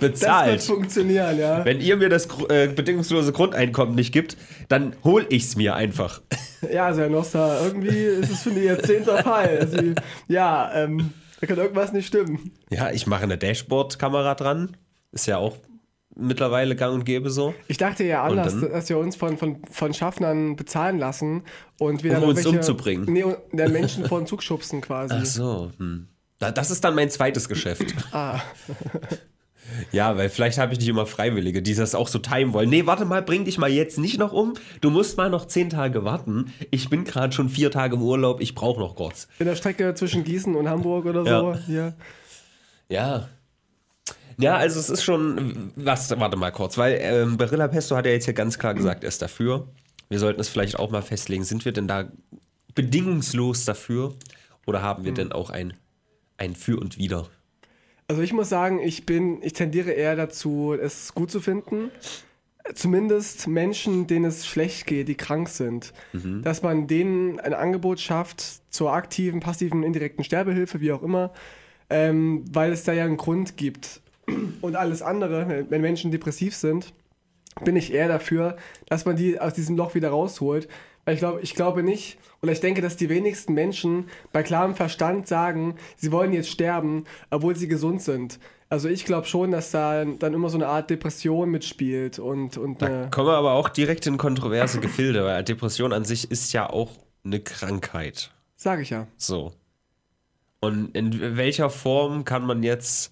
wird 0.00 0.14
Bezahlt. 0.14 0.62
funktionieren, 0.62 1.38
ja. 1.38 1.62
Wenn 1.62 1.78
ihr 1.80 1.96
mir 1.98 2.08
das 2.08 2.26
äh, 2.48 2.68
bedingungslose 2.68 3.32
Grundeinkommen 3.32 3.94
nicht 3.94 4.12
gibt, 4.12 4.38
dann 4.68 4.96
hol 5.04 5.26
ich's 5.28 5.56
mir 5.56 5.74
einfach. 5.74 6.20
Ja, 6.70 6.86
also 6.86 7.00
Herr 7.00 7.08
Noster, 7.08 7.58
irgendwie 7.64 7.88
ist 7.88 8.30
es 8.30 8.42
für 8.42 8.50
die 8.50 8.60
jetzt 8.60 8.86
zehnter 8.86 9.22
Fall. 9.22 9.58
Also, 9.60 9.94
ja, 10.28 10.70
ähm, 10.74 11.12
da 11.40 11.46
kann 11.46 11.56
irgendwas 11.56 11.92
nicht 11.92 12.06
stimmen. 12.06 12.50
Ja, 12.70 12.90
ich 12.90 13.06
mache 13.06 13.22
eine 13.22 13.38
Dashboard-Kamera 13.38 14.34
dran. 14.34 14.76
Ist 15.12 15.26
ja 15.26 15.38
auch 15.38 15.56
mittlerweile 16.20 16.76
gang 16.76 16.94
und 16.94 17.04
gäbe 17.04 17.30
so. 17.30 17.54
Ich 17.68 17.76
dachte 17.78 18.04
ja 18.04 18.22
anders, 18.24 18.54
dass 18.60 18.88
wir 18.88 18.98
uns 18.98 19.16
von, 19.16 19.36
von, 19.38 19.58
von 19.70 19.94
Schaffnern 19.94 20.56
bezahlen 20.56 20.98
lassen 20.98 21.42
und 21.78 22.02
wir 22.02 22.12
Um 22.12 22.20
dann 22.20 22.28
uns 22.30 22.38
irgendwelche- 22.40 22.58
umzubringen. 22.58 23.12
Nee, 23.12 23.24
den 23.52 23.72
Menschen 23.72 24.06
vor 24.06 24.20
den 24.20 24.26
Zug 24.26 24.42
schubsen 24.42 24.80
quasi. 24.80 25.14
Ach 25.18 25.24
so. 25.24 25.72
Hm. 25.78 26.08
Da- 26.38 26.50
Das 26.52 26.70
ist 26.70 26.82
dann 26.84 26.94
mein 26.94 27.10
zweites 27.10 27.48
Geschäft. 27.48 27.94
Ah, 28.12 28.40
Ja, 29.92 30.16
weil 30.16 30.28
vielleicht 30.30 30.58
habe 30.58 30.72
ich 30.72 30.80
nicht 30.80 30.88
immer 30.88 31.06
Freiwillige, 31.06 31.62
die 31.62 31.74
das 31.76 31.94
auch 31.94 32.08
so 32.08 32.18
timen 32.18 32.52
wollen. 32.52 32.68
Nee, 32.68 32.86
warte 32.86 33.04
mal, 33.04 33.22
bring 33.22 33.44
dich 33.44 33.56
mal 33.56 33.70
jetzt 33.70 33.98
nicht 33.98 34.18
noch 34.18 34.32
um. 34.32 34.54
Du 34.80 34.90
musst 34.90 35.16
mal 35.16 35.30
noch 35.30 35.46
zehn 35.46 35.70
Tage 35.70 36.02
warten. 36.04 36.52
Ich 36.72 36.90
bin 36.90 37.04
gerade 37.04 37.32
schon 37.32 37.48
vier 37.48 37.70
Tage 37.70 37.94
im 37.94 38.02
Urlaub, 38.02 38.40
ich 38.40 38.56
brauche 38.56 38.80
noch 38.80 38.96
kurz. 38.96 39.28
in 39.38 39.46
der 39.46 39.54
Strecke 39.54 39.94
zwischen 39.94 40.24
Gießen 40.24 40.56
und 40.56 40.68
Hamburg 40.68 41.04
oder 41.06 41.24
so. 41.24 41.30
Ja. 41.52 41.58
Hier. 41.66 41.94
Ja. 42.88 43.28
Ja, 44.38 44.56
also 44.56 44.80
es 44.80 44.90
ist 44.90 45.02
schon, 45.02 45.72
was, 45.76 46.10
warte 46.18 46.36
mal 46.36 46.50
kurz, 46.50 46.78
weil 46.78 46.98
ähm, 47.00 47.36
Barilla 47.36 47.68
Pesto 47.68 47.96
hat 47.96 48.06
ja 48.06 48.12
jetzt 48.12 48.24
hier 48.24 48.34
ganz 48.34 48.58
klar 48.58 48.74
gesagt, 48.74 49.04
er 49.04 49.08
ist 49.08 49.22
dafür. 49.22 49.68
Wir 50.08 50.18
sollten 50.18 50.40
es 50.40 50.48
vielleicht 50.48 50.78
auch 50.78 50.90
mal 50.90 51.02
festlegen. 51.02 51.44
Sind 51.44 51.64
wir 51.64 51.72
denn 51.72 51.88
da 51.88 52.10
bedingungslos 52.74 53.64
dafür? 53.64 54.14
Oder 54.66 54.82
haben 54.82 55.04
wir 55.04 55.12
denn 55.12 55.32
auch 55.32 55.50
ein, 55.50 55.74
ein 56.36 56.54
Für 56.54 56.78
und 56.78 56.98
Wider? 56.98 57.28
Also 58.08 58.22
ich 58.22 58.32
muss 58.32 58.48
sagen, 58.48 58.80
ich 58.80 59.06
bin, 59.06 59.40
ich 59.42 59.52
tendiere 59.52 59.92
eher 59.92 60.16
dazu, 60.16 60.74
es 60.80 61.14
gut 61.14 61.30
zu 61.30 61.40
finden. 61.40 61.90
Zumindest 62.74 63.46
Menschen, 63.46 64.06
denen 64.06 64.26
es 64.26 64.46
schlecht 64.46 64.86
geht, 64.86 65.08
die 65.08 65.14
krank 65.14 65.48
sind. 65.48 65.92
Dass 66.42 66.62
man 66.62 66.86
denen 66.86 67.40
ein 67.40 67.54
Angebot 67.54 68.00
schafft 68.00 68.42
zur 68.72 68.92
aktiven, 68.92 69.40
passiven, 69.40 69.82
indirekten 69.82 70.24
Sterbehilfe, 70.24 70.80
wie 70.80 70.92
auch 70.92 71.02
immer, 71.02 71.32
ähm, 71.88 72.44
weil 72.52 72.72
es 72.72 72.84
da 72.84 72.92
ja 72.92 73.04
einen 73.04 73.16
Grund 73.16 73.56
gibt. 73.56 74.00
Und 74.60 74.76
alles 74.76 75.02
andere, 75.02 75.66
wenn- 75.68 75.80
Menschen 75.80 76.10
depressiv 76.10 76.54
sind, 76.54 76.92
bin 77.64 77.76
ich 77.76 77.92
eher 77.92 78.08
dafür, 78.08 78.56
dass 78.88 79.04
man 79.04 79.16
die 79.16 79.40
aus 79.40 79.54
diesem 79.54 79.76
Loch 79.76 79.94
wieder 79.94 80.10
rausholt. 80.10 80.68
Weil 81.04 81.14
ich 81.14 81.20
glaube, 81.20 81.40
ich 81.40 81.54
glaube 81.54 81.82
nicht, 81.82 82.18
oder 82.42 82.52
ich 82.52 82.60
denke, 82.60 82.82
dass 82.82 82.96
die 82.96 83.08
wenigsten 83.08 83.54
Menschen 83.54 84.08
bei 84.32 84.42
klarem 84.42 84.74
Verstand 84.74 85.26
sagen, 85.26 85.76
sie 85.96 86.12
wollen 86.12 86.32
jetzt 86.32 86.50
sterben, 86.50 87.04
obwohl 87.30 87.56
sie 87.56 87.68
gesund 87.68 88.02
sind. 88.02 88.38
Also 88.68 88.88
ich 88.88 89.04
glaube 89.04 89.26
schon, 89.26 89.50
dass 89.50 89.70
da 89.72 90.04
dann 90.04 90.32
immer 90.34 90.48
so 90.50 90.56
eine 90.58 90.68
Art 90.68 90.90
Depression 90.90 91.50
mitspielt 91.50 92.18
und, 92.20 92.56
und 92.56 92.82
Da 92.82 93.08
kommen 93.10 93.26
wir 93.28 93.32
aber 93.36 93.52
auch 93.54 93.68
direkt 93.68 94.06
in 94.06 94.16
kontroverse 94.18 94.78
Gefilde, 94.78 95.24
weil 95.24 95.42
Depression 95.42 95.92
an 95.92 96.04
sich 96.04 96.30
ist 96.30 96.52
ja 96.52 96.68
auch 96.70 96.90
eine 97.24 97.40
Krankheit. 97.40 98.30
sage 98.56 98.82
ich 98.82 98.90
ja. 98.90 99.06
So. 99.16 99.52
Und 100.60 100.94
in 100.94 101.36
welcher 101.36 101.70
Form 101.70 102.24
kann 102.24 102.44
man 102.44 102.62
jetzt 102.62 103.10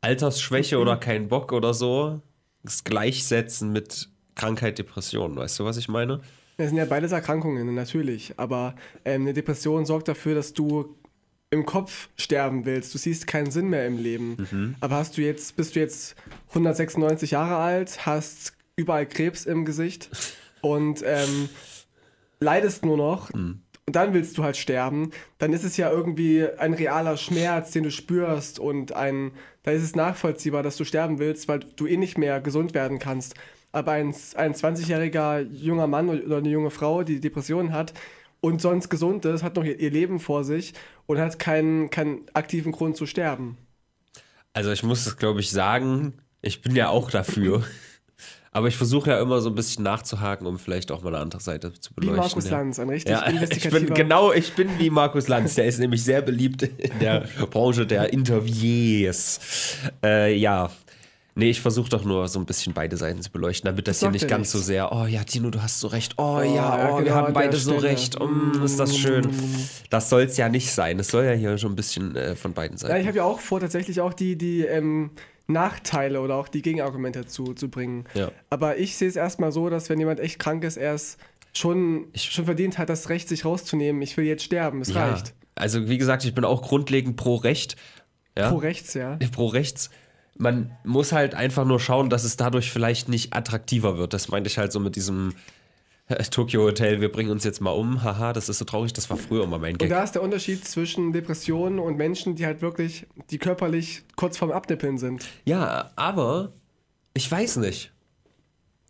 Altersschwäche 0.00 0.78
oder 0.78 0.96
keinen 0.96 1.28
Bock 1.28 1.52
oder 1.52 1.74
so 1.74 2.20
das 2.62 2.84
gleichsetzen 2.84 3.72
mit 3.72 4.08
Krankheit, 4.34 4.78
Depression? 4.78 5.36
Weißt 5.36 5.58
du, 5.58 5.64
was 5.64 5.76
ich 5.76 5.88
meine? 5.88 6.20
Das 6.56 6.68
sind 6.68 6.76
ja 6.76 6.84
beides 6.84 7.12
Erkrankungen, 7.12 7.74
natürlich. 7.74 8.34
Aber 8.36 8.74
ähm, 9.04 9.22
eine 9.22 9.32
Depression 9.32 9.86
sorgt 9.86 10.08
dafür, 10.08 10.34
dass 10.34 10.52
du 10.52 10.96
im 11.50 11.66
Kopf 11.66 12.08
sterben 12.16 12.64
willst. 12.64 12.94
Du 12.94 12.98
siehst 12.98 13.26
keinen 13.26 13.50
Sinn 13.50 13.68
mehr 13.68 13.86
im 13.86 13.98
Leben. 13.98 14.76
Aber 14.80 14.96
hast 14.96 15.16
du 15.16 15.22
jetzt, 15.22 15.56
bist 15.56 15.74
du 15.74 15.80
jetzt 15.80 16.14
196 16.50 17.32
Jahre 17.32 17.56
alt, 17.56 18.06
hast 18.06 18.52
überall 18.76 19.06
Krebs 19.06 19.46
im 19.46 19.64
Gesicht 19.64 20.10
und 20.60 21.02
ähm, 21.04 21.48
leidest 22.40 22.84
nur 22.84 22.96
noch 22.96 23.30
und 23.90 23.96
dann 23.96 24.14
willst 24.14 24.38
du 24.38 24.44
halt 24.44 24.56
sterben, 24.56 25.10
dann 25.38 25.52
ist 25.52 25.64
es 25.64 25.76
ja 25.76 25.90
irgendwie 25.90 26.46
ein 26.58 26.74
realer 26.74 27.16
Schmerz, 27.16 27.72
den 27.72 27.82
du 27.82 27.90
spürst 27.90 28.60
und 28.60 28.92
ein, 28.92 29.32
da 29.62 29.72
ist 29.72 29.82
es 29.82 29.94
nachvollziehbar, 29.94 30.62
dass 30.62 30.76
du 30.76 30.84
sterben 30.84 31.18
willst, 31.18 31.48
weil 31.48 31.60
du 31.60 31.86
eh 31.86 31.96
nicht 31.96 32.18
mehr 32.18 32.40
gesund 32.40 32.74
werden 32.74 32.98
kannst. 32.98 33.34
Aber 33.72 33.92
ein, 33.92 34.14
ein 34.34 34.54
20-jähriger 34.54 35.42
junger 35.42 35.86
Mann 35.86 36.08
oder 36.08 36.38
eine 36.38 36.48
junge 36.48 36.70
Frau, 36.70 37.02
die 37.02 37.20
Depressionen 37.20 37.72
hat 37.72 37.92
und 38.40 38.60
sonst 38.60 38.88
gesund 38.88 39.24
ist, 39.24 39.42
hat 39.42 39.56
noch 39.56 39.64
ihr, 39.64 39.78
ihr 39.78 39.90
Leben 39.90 40.18
vor 40.18 40.44
sich 40.44 40.74
und 41.06 41.18
hat 41.18 41.38
keinen, 41.38 41.90
keinen 41.90 42.22
aktiven 42.32 42.72
Grund 42.72 42.96
zu 42.96 43.06
sterben. 43.06 43.58
Also 44.52 44.72
ich 44.72 44.82
muss 44.82 45.06
es, 45.06 45.16
glaube 45.16 45.40
ich, 45.40 45.50
sagen, 45.50 46.14
ich 46.42 46.62
bin 46.62 46.74
ja 46.74 46.88
auch 46.88 47.10
dafür. 47.10 47.64
Aber 48.52 48.66
ich 48.66 48.76
versuche 48.76 49.10
ja 49.10 49.20
immer 49.20 49.40
so 49.40 49.48
ein 49.48 49.54
bisschen 49.54 49.84
nachzuhaken, 49.84 50.44
um 50.46 50.58
vielleicht 50.58 50.90
auch 50.90 51.02
mal 51.02 51.10
eine 51.14 51.22
andere 51.22 51.40
Seite 51.40 51.72
zu 51.72 51.90
Wie 51.92 52.00
beleuchten. 52.06 52.16
Markus 52.24 52.44
ja. 52.46 52.50
Lanz, 52.58 52.78
ein 52.80 52.88
richtig 52.88 53.10
Ja, 53.12 53.22
ich 53.28 53.34
investigativer... 53.34 53.80
bin 53.86 53.94
genau, 53.94 54.32
ich 54.32 54.52
bin 54.54 54.68
wie 54.78 54.90
Markus 54.90 55.28
Lanz, 55.28 55.54
der 55.54 55.66
ist 55.66 55.78
nämlich 55.78 56.02
sehr 56.02 56.20
beliebt 56.20 56.62
in 56.64 56.98
der 56.98 57.20
Branche 57.50 57.86
der 57.86 58.12
Interviews. 58.12 59.38
Äh, 60.04 60.34
ja. 60.36 60.70
Nee, 61.36 61.50
ich 61.50 61.60
versuche 61.60 61.88
doch 61.88 62.04
nur 62.04 62.26
so 62.26 62.40
ein 62.40 62.44
bisschen 62.44 62.74
beide 62.74 62.96
Seiten 62.96 63.22
zu 63.22 63.30
beleuchten, 63.30 63.66
damit 63.68 63.86
das, 63.86 63.98
Das 63.98 64.00
hier 64.00 64.10
nicht 64.10 64.22
ja 64.22 64.28
ganz 64.28 64.50
so 64.50 64.58
nichts. 64.58 64.66
sehr, 64.66 64.92
oh 64.92 65.06
ja, 65.06 65.22
Tino, 65.22 65.50
du 65.50 65.62
hast 65.62 65.78
so 65.78 65.86
recht, 65.86 66.14
oh, 66.18 66.38
Oh, 66.38 66.40
ja, 66.42 66.54
ja, 66.54 66.90
oh, 66.92 66.96
wir 66.98 67.04
genau, 67.04 67.16
haben 67.16 67.26
an 67.28 67.32
beide 67.32 67.56
so 67.56 67.76
recht, 67.76 68.18
mm, 68.18 68.62
ist 68.64 68.80
das 68.80 68.96
schön. 68.96 69.28
Das 69.90 70.10
soll 70.10 70.22
es 70.22 70.36
ja 70.36 70.48
nicht 70.48 70.72
sein, 70.72 70.98
es 70.98 71.06
soll 71.08 71.24
ja 71.24 71.32
hier 71.32 71.56
schon 71.56 71.72
ein 71.72 71.76
bisschen 71.76 72.16
äh, 72.16 72.34
von 72.34 72.52
beiden 72.52 72.76
Ja, 72.78 72.88
Seiten. 72.88 73.00
ich 73.02 73.06
habe 73.06 73.18
ja 73.18 73.24
auch 73.24 73.38
vor, 73.38 73.60
tatsächlich 73.60 74.00
auch 74.00 74.12
die, 74.12 74.36
die 74.36 74.62
ähm, 74.62 75.10
Nachteile 75.52 76.20
oder 76.20 76.36
auch 76.36 76.48
die 76.48 76.62
Gegenargumente 76.62 77.26
zu, 77.26 77.54
zu 77.54 77.68
bringen. 77.68 78.04
Ja. 78.14 78.30
Aber 78.50 78.78
ich 78.78 78.96
sehe 78.96 79.08
es 79.08 79.16
erstmal 79.16 79.52
so, 79.52 79.68
dass 79.70 79.88
wenn 79.90 79.98
jemand 79.98 80.20
echt 80.20 80.38
krank 80.38 80.64
ist, 80.64 80.76
er 80.76 80.94
es 80.94 81.18
schon, 81.52 82.06
Ich- 82.12 82.30
schon 82.32 82.44
verdient 82.44 82.78
hat, 82.78 82.88
das 82.88 83.08
Recht, 83.08 83.28
sich 83.28 83.44
rauszunehmen. 83.44 84.00
Ich 84.02 84.16
will 84.16 84.24
jetzt 84.24 84.44
sterben, 84.44 84.80
es 84.80 84.88
ja, 84.90 85.08
reicht. 85.10 85.34
also 85.54 85.88
wie 85.88 85.98
gesagt, 85.98 86.24
ich 86.24 86.34
bin 86.34 86.44
auch 86.44 86.62
grundlegend 86.62 87.16
pro 87.16 87.36
Recht. 87.36 87.76
Ja? 88.38 88.50
Pro 88.50 88.56
rechts, 88.58 88.94
ja. 88.94 89.18
pro 89.32 89.46
rechts. 89.48 89.90
Man 90.38 90.70
muss 90.84 91.12
halt 91.12 91.34
einfach 91.34 91.66
nur 91.66 91.80
schauen, 91.80 92.08
dass 92.08 92.24
es 92.24 92.36
dadurch 92.36 92.70
vielleicht 92.72 93.08
nicht 93.08 93.34
attraktiver 93.34 93.98
wird. 93.98 94.14
Das 94.14 94.28
meinte 94.28 94.48
ich 94.48 94.56
halt 94.56 94.72
so 94.72 94.80
mit 94.80 94.96
diesem 94.96 95.34
Tokyo 96.30 96.62
Hotel, 96.62 97.00
wir 97.00 97.10
bringen 97.10 97.30
uns 97.30 97.44
jetzt 97.44 97.60
mal 97.60 97.70
um. 97.70 98.02
Haha, 98.02 98.32
das 98.32 98.48
ist 98.48 98.58
so 98.58 98.64
traurig, 98.64 98.92
das 98.92 99.08
war 99.10 99.16
früher 99.16 99.44
immer 99.44 99.58
mein 99.58 99.72
Und 99.72 99.78
Gag. 99.78 99.90
da 99.90 100.02
ist 100.02 100.12
der 100.12 100.22
Unterschied 100.22 100.64
zwischen 100.66 101.12
Depressionen 101.12 101.78
und 101.78 101.96
Menschen, 101.96 102.34
die 102.36 102.46
halt 102.46 102.62
wirklich, 102.62 103.06
die 103.30 103.38
körperlich 103.38 104.02
kurz 104.16 104.36
vorm 104.38 104.50
Abnippeln 104.50 104.98
sind. 104.98 105.26
Ja, 105.44 105.90
aber 105.96 106.52
ich 107.14 107.30
weiß 107.30 107.56
nicht. 107.56 107.92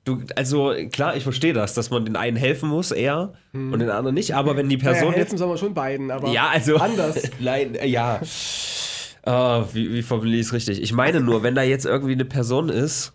Du, 0.05 0.23
also 0.35 0.73
klar, 0.91 1.15
ich 1.17 1.25
verstehe 1.25 1.53
das, 1.53 1.75
dass 1.75 1.91
man 1.91 2.07
den 2.07 2.17
einen 2.17 2.37
helfen 2.39 2.71
muss, 2.71 2.91
eher, 2.91 3.35
und 3.53 3.79
den 3.81 3.91
anderen 3.91 4.15
nicht. 4.15 4.35
Aber 4.35 4.57
wenn 4.57 4.69
die 4.71 4.79
Naja, 4.79 4.93
Person 4.93 5.13
helfen 5.13 5.31
jetzt 5.33 5.39
soll 5.39 5.49
man 5.49 5.59
schon 5.59 5.75
beiden, 5.75 6.11
aber 6.11 6.29
Ja, 6.33 6.49
also. 6.49 6.77
anders. 6.77 7.31
Nein, 7.41 7.75
äh, 7.75 7.87
ja. 7.87 8.19
Ah, 9.25 9.67
wie, 9.75 9.93
wie 9.93 10.03
formuliere 10.03 10.41
ich 10.41 10.47
es 10.47 10.53
richtig? 10.55 10.81
Ich 10.83 10.95
meine 10.95 11.21
nur, 11.21 11.43
wenn 11.43 11.55
da 11.55 11.63
jetzt 11.63 11.85
irgendwie 11.85 12.13
eine 12.15 12.25
Person 12.25 12.71
ist, 12.71 13.13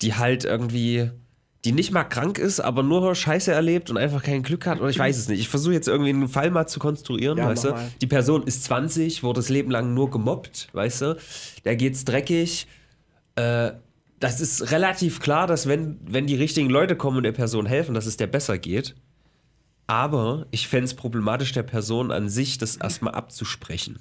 die 0.00 0.14
halt 0.14 0.44
irgendwie, 0.44 1.10
die 1.66 1.72
nicht 1.72 1.90
mal 1.90 2.04
krank 2.04 2.38
ist, 2.38 2.60
aber 2.60 2.84
nur 2.84 3.12
Scheiße 3.14 3.50
erlebt 3.50 3.90
und 3.90 3.96
einfach 3.96 4.22
kein 4.22 4.44
Glück 4.44 4.66
hat, 4.66 4.78
oder 4.80 4.88
ich 4.88 4.98
weiß 5.00 5.18
es 5.18 5.28
nicht. 5.28 5.40
Ich 5.40 5.48
versuche 5.48 5.74
jetzt 5.74 5.88
irgendwie 5.88 6.10
einen 6.10 6.28
Fall 6.28 6.52
mal 6.52 6.68
zu 6.68 6.78
konstruieren, 6.78 7.36
Ja, 7.38 7.48
weißt 7.48 7.64
du? 7.64 7.70
mal. 7.72 7.90
Die 8.00 8.06
Person 8.06 8.44
ist 8.44 8.62
20, 8.64 9.24
wurde 9.24 9.40
das 9.40 9.48
Leben 9.48 9.72
lang 9.72 9.92
nur 9.92 10.08
gemobbt, 10.10 10.68
weißt 10.72 11.02
du? 11.02 11.16
Der 11.64 11.74
geht's 11.74 12.04
dreckig. 12.04 12.68
Äh, 13.34 13.72
das 14.20 14.40
ist 14.40 14.70
relativ 14.70 15.18
klar, 15.20 15.48
dass 15.48 15.66
wenn, 15.66 15.98
wenn 16.06 16.28
die 16.28 16.36
richtigen 16.36 16.70
Leute 16.70 16.94
kommen 16.94 17.16
und 17.16 17.24
der 17.24 17.32
Person 17.32 17.66
helfen, 17.66 17.94
dass 17.96 18.06
es 18.06 18.16
der 18.16 18.28
besser 18.28 18.58
geht. 18.58 18.94
Aber 19.88 20.46
ich 20.52 20.68
fände 20.68 20.84
es 20.84 20.94
problematisch, 20.94 21.50
der 21.52 21.64
Person 21.64 22.12
an 22.12 22.28
sich 22.28 22.58
das 22.58 22.76
erstmal 22.76 23.14
abzusprechen. 23.14 23.98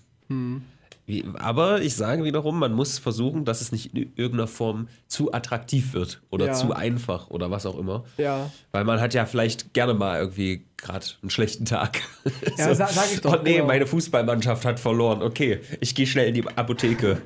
Wie, 1.08 1.24
aber 1.36 1.82
ich 1.82 1.96
sage 1.96 2.24
wiederum, 2.24 2.58
man 2.58 2.74
muss 2.74 2.98
versuchen, 2.98 3.46
dass 3.46 3.62
es 3.62 3.72
nicht 3.72 3.94
in 3.94 4.12
irgendeiner 4.16 4.48
Form 4.48 4.88
zu 5.08 5.32
attraktiv 5.34 5.94
wird 5.94 6.22
oder 6.32 6.48
Ja. 6.48 6.54
zu 6.54 6.74
einfach 6.74 7.30
oder 7.30 7.52
was 7.52 7.68
auch 7.68 7.78
immer. 7.78 8.06
Ja. 8.18 8.50
Weil 8.72 8.86
man 8.86 9.00
hat 9.00 9.14
ja 9.14 9.28
vielleicht 9.28 9.74
gerne 9.76 9.94
mal 9.94 10.20
irgendwie 10.20 10.66
gerade 10.78 11.06
einen 11.22 11.30
schlechten 11.30 11.66
Tag. 11.66 12.02
Ja, 12.58 12.74
sa- 12.74 12.88
sag 12.88 13.12
ich 13.14 13.22
doch, 13.22 13.40
Oh 13.40 13.44
nee, 13.44 13.54
genau. 13.58 13.68
meine 13.68 13.86
Fußballmannschaft 13.86 14.66
hat 14.66 14.80
verloren. 14.80 15.22
Okay, 15.22 15.60
ich 15.80 15.94
gehe 15.94 16.08
schnell 16.08 16.28
in 16.30 16.34
die 16.34 16.48
Apotheke, 16.48 17.22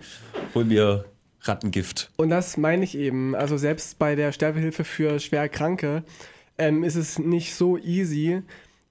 hol 0.54 0.66
mir 0.66 1.06
Rattengift. 1.44 2.12
Und 2.18 2.32
das 2.32 2.58
meine 2.58 2.84
ich 2.84 2.98
eben. 2.98 3.34
Also 3.34 3.56
selbst 3.58 3.98
bei 3.98 4.16
der 4.16 4.34
Sterbehilfe 4.34 4.84
für 4.84 5.20
schwer 5.22 5.48
Kranke 5.48 6.04
ähm, 6.58 6.84
ist 6.84 6.96
es 6.96 7.18
nicht 7.18 7.56
so 7.56 7.78
easy, 7.78 8.42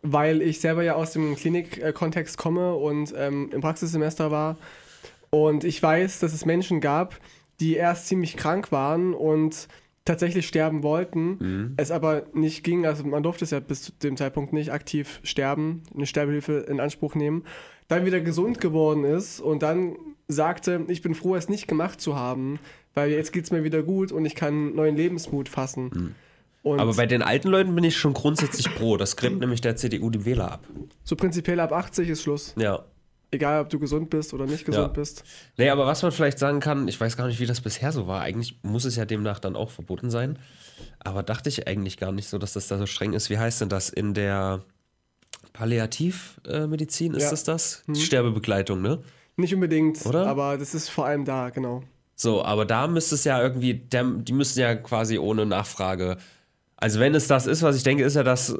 weil 0.02 0.42
ich 0.42 0.60
selber 0.60 0.82
ja 0.82 0.94
aus 0.94 1.12
dem 1.12 1.34
Klinik-Kontext 1.36 2.38
komme 2.38 2.74
und 2.74 3.12
ähm, 3.16 3.50
im 3.52 3.60
Praxissemester 3.60 4.30
war. 4.30 4.56
Und 5.30 5.64
ich 5.64 5.82
weiß, 5.82 6.20
dass 6.20 6.32
es 6.32 6.46
Menschen 6.46 6.80
gab, 6.80 7.18
die 7.60 7.74
erst 7.74 8.06
ziemlich 8.06 8.36
krank 8.36 8.72
waren 8.72 9.14
und 9.14 9.68
tatsächlich 10.04 10.46
sterben 10.46 10.82
wollten, 10.82 11.74
es 11.76 11.90
aber 11.90 12.22
nicht 12.32 12.64
ging. 12.64 12.86
Also 12.86 13.04
man 13.04 13.22
durfte 13.22 13.44
es 13.44 13.50
ja 13.50 13.60
bis 13.60 13.82
zu 13.82 13.92
dem 13.92 14.16
Zeitpunkt 14.16 14.54
nicht 14.54 14.72
aktiv 14.72 15.20
sterben, 15.22 15.82
eine 15.94 16.06
Sterbehilfe 16.06 16.64
in 16.68 16.80
Anspruch 16.80 17.14
nehmen. 17.14 17.44
Dann 17.88 18.06
wieder 18.06 18.20
gesund 18.20 18.58
geworden 18.60 19.04
ist 19.04 19.40
und 19.40 19.62
dann 19.62 19.96
sagte, 20.26 20.84
ich 20.88 21.02
bin 21.02 21.14
froh, 21.14 21.36
es 21.36 21.48
nicht 21.50 21.68
gemacht 21.68 22.00
zu 22.00 22.16
haben, 22.16 22.58
weil 22.94 23.10
jetzt 23.10 23.32
geht 23.32 23.44
es 23.44 23.50
mir 23.50 23.64
wieder 23.64 23.82
gut 23.82 24.10
und 24.10 24.24
ich 24.24 24.34
kann 24.34 24.74
neuen 24.74 24.96
Lebensmut 24.96 25.48
fassen. 25.48 26.14
Und 26.68 26.80
Aber 26.80 26.94
bei 26.94 27.06
den 27.06 27.22
alten 27.22 27.48
Leuten 27.48 27.74
bin 27.74 27.84
ich 27.84 27.96
schon 27.96 28.12
grundsätzlich 28.14 28.74
pro. 28.74 28.96
Das 28.96 29.16
gräbt 29.16 29.38
nämlich 29.40 29.60
der 29.60 29.76
CDU 29.76 30.10
die 30.10 30.24
Wähler 30.24 30.52
ab. 30.52 30.64
so 31.04 31.16
prinzipiell 31.16 31.60
ab 31.60 31.72
80 31.72 32.08
ist 32.08 32.22
Schluss. 32.22 32.54
Ja. 32.58 32.84
Egal, 33.30 33.60
ob 33.60 33.68
du 33.68 33.78
gesund 33.78 34.08
bist 34.08 34.32
oder 34.32 34.46
nicht 34.46 34.64
gesund 34.64 34.86
Ja. 34.86 34.92
bist. 34.92 35.22
Nee, 35.58 35.68
aber 35.68 35.86
was 35.86 36.02
man 36.02 36.12
vielleicht 36.12 36.38
sagen 36.38 36.60
kann, 36.60 36.88
ich 36.88 36.98
weiß 36.98 37.16
gar 37.16 37.26
nicht, 37.26 37.40
wie 37.40 37.46
das 37.46 37.60
bisher 37.60 37.92
so 37.92 38.06
war. 38.06 38.22
Eigentlich 38.22 38.58
muss 38.62 38.86
es 38.86 38.96
ja 38.96 39.04
demnach 39.04 39.38
dann 39.38 39.54
auch 39.54 39.70
verboten 39.70 40.08
sein. 40.10 40.38
Aber 41.00 41.22
dachte 41.22 41.50
ich 41.50 41.68
eigentlich 41.68 41.98
gar 41.98 42.10
nicht 42.12 42.26
so, 42.28 42.38
dass 42.38 42.54
das 42.54 42.68
da 42.68 42.78
so 42.78 42.86
streng 42.86 43.12
ist. 43.12 43.28
Wie 43.28 43.36
heißt 43.36 43.60
denn 43.60 43.68
das 43.68 43.90
in 43.90 44.14
der 44.14 44.62
Palliativmedizin? 45.52 47.14
Ist 47.14 47.24
Ja. 47.24 47.30
das 47.30 47.44
das? 47.44 47.82
Die 47.86 48.00
Sterbebegleitung, 48.00 48.80
ne? 48.82 49.00
Nicht 49.36 49.54
unbedingt, 49.54 50.04
Oder? 50.06 50.26
aber 50.26 50.58
das 50.58 50.74
ist 50.74 50.88
vor 50.88 51.06
allem 51.06 51.24
da, 51.24 51.50
genau. 51.50 51.82
So, 52.16 52.42
aber 52.44 52.64
da 52.64 52.88
müsste 52.88 53.14
es 53.14 53.24
ja 53.24 53.40
irgendwie, 53.40 53.74
die 53.74 54.32
müssten 54.32 54.58
ja 54.60 54.74
quasi 54.74 55.18
ohne 55.18 55.46
Nachfrage. 55.46 56.16
Also 56.80 57.00
wenn 57.00 57.12
es 57.14 57.26
das 57.26 57.46
ist, 57.46 57.62
was 57.62 57.76
ich 57.76 57.82
denke, 57.82 58.04
ist 58.04 58.14
ja 58.14 58.22
das, 58.22 58.50
äh, 58.50 58.58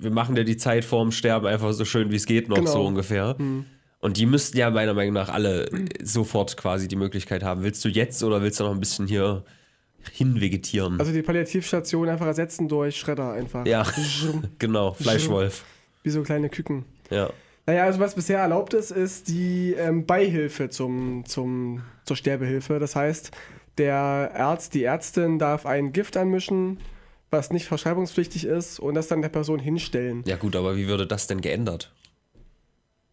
wir 0.00 0.10
machen 0.10 0.34
dir 0.34 0.44
die 0.44 0.56
Zeit 0.56 0.84
vorm 0.84 1.12
Sterben 1.12 1.46
einfach 1.46 1.72
so 1.72 1.84
schön, 1.84 2.10
wie 2.10 2.16
es 2.16 2.26
geht, 2.26 2.48
noch 2.48 2.56
Genau. 2.56 2.70
so 2.72 2.84
ungefähr. 2.84 3.36
Und 4.00 4.16
die 4.16 4.26
müssten 4.26 4.56
ja 4.58 4.70
meiner 4.70 4.92
Meinung 4.94 5.14
nach 5.14 5.28
alle 5.28 5.70
sofort 6.02 6.56
quasi 6.56 6.88
die 6.88 6.96
Möglichkeit 6.96 7.42
haben. 7.44 7.62
Willst 7.62 7.84
du 7.84 7.88
jetzt 7.88 8.22
oder 8.24 8.42
willst 8.42 8.58
du 8.58 8.64
noch 8.64 8.72
ein 8.72 8.80
bisschen 8.80 9.06
hier 9.06 9.44
hinvegetieren? 10.12 10.98
Also 10.98 11.12
die 11.12 11.22
Palliativstation 11.22 12.08
einfach 12.08 12.26
ersetzen 12.26 12.68
durch 12.68 12.96
Schredder 12.96 13.32
einfach. 13.32 13.66
ja, 13.66 13.84
genau, 14.58 14.94
Fleischwolf. 14.94 15.64
Wie 16.02 16.10
so 16.10 16.22
kleine 16.22 16.48
Küken. 16.48 16.84
Ja. 17.10 17.30
Naja, 17.66 17.84
also 17.84 18.00
was 18.00 18.14
bisher 18.14 18.38
erlaubt 18.40 18.74
ist, 18.74 18.90
ist 18.90 19.28
die 19.28 19.74
ähm, 19.78 20.06
Beihilfe 20.06 20.70
zum, 20.70 21.24
zum, 21.26 21.82
zur 22.04 22.16
Sterbehilfe. 22.16 22.78
Das 22.78 22.96
heißt, 22.96 23.30
der 23.78 24.32
Arzt, 24.34 24.74
die 24.74 24.84
Ärztin 24.84 25.38
darf 25.38 25.66
ein 25.66 25.92
Gift 25.92 26.16
anmischen, 26.16 26.78
was 27.30 27.50
nicht 27.50 27.66
verschreibungspflichtig 27.66 28.44
ist, 28.44 28.80
und 28.80 28.94
das 28.94 29.08
dann 29.08 29.22
der 29.22 29.28
Person 29.28 29.58
hinstellen. 29.60 30.24
Ja, 30.26 30.36
gut, 30.36 30.56
aber 30.56 30.76
wie 30.76 30.88
würde 30.88 31.06
das 31.06 31.26
denn 31.26 31.40
geändert? 31.40 31.92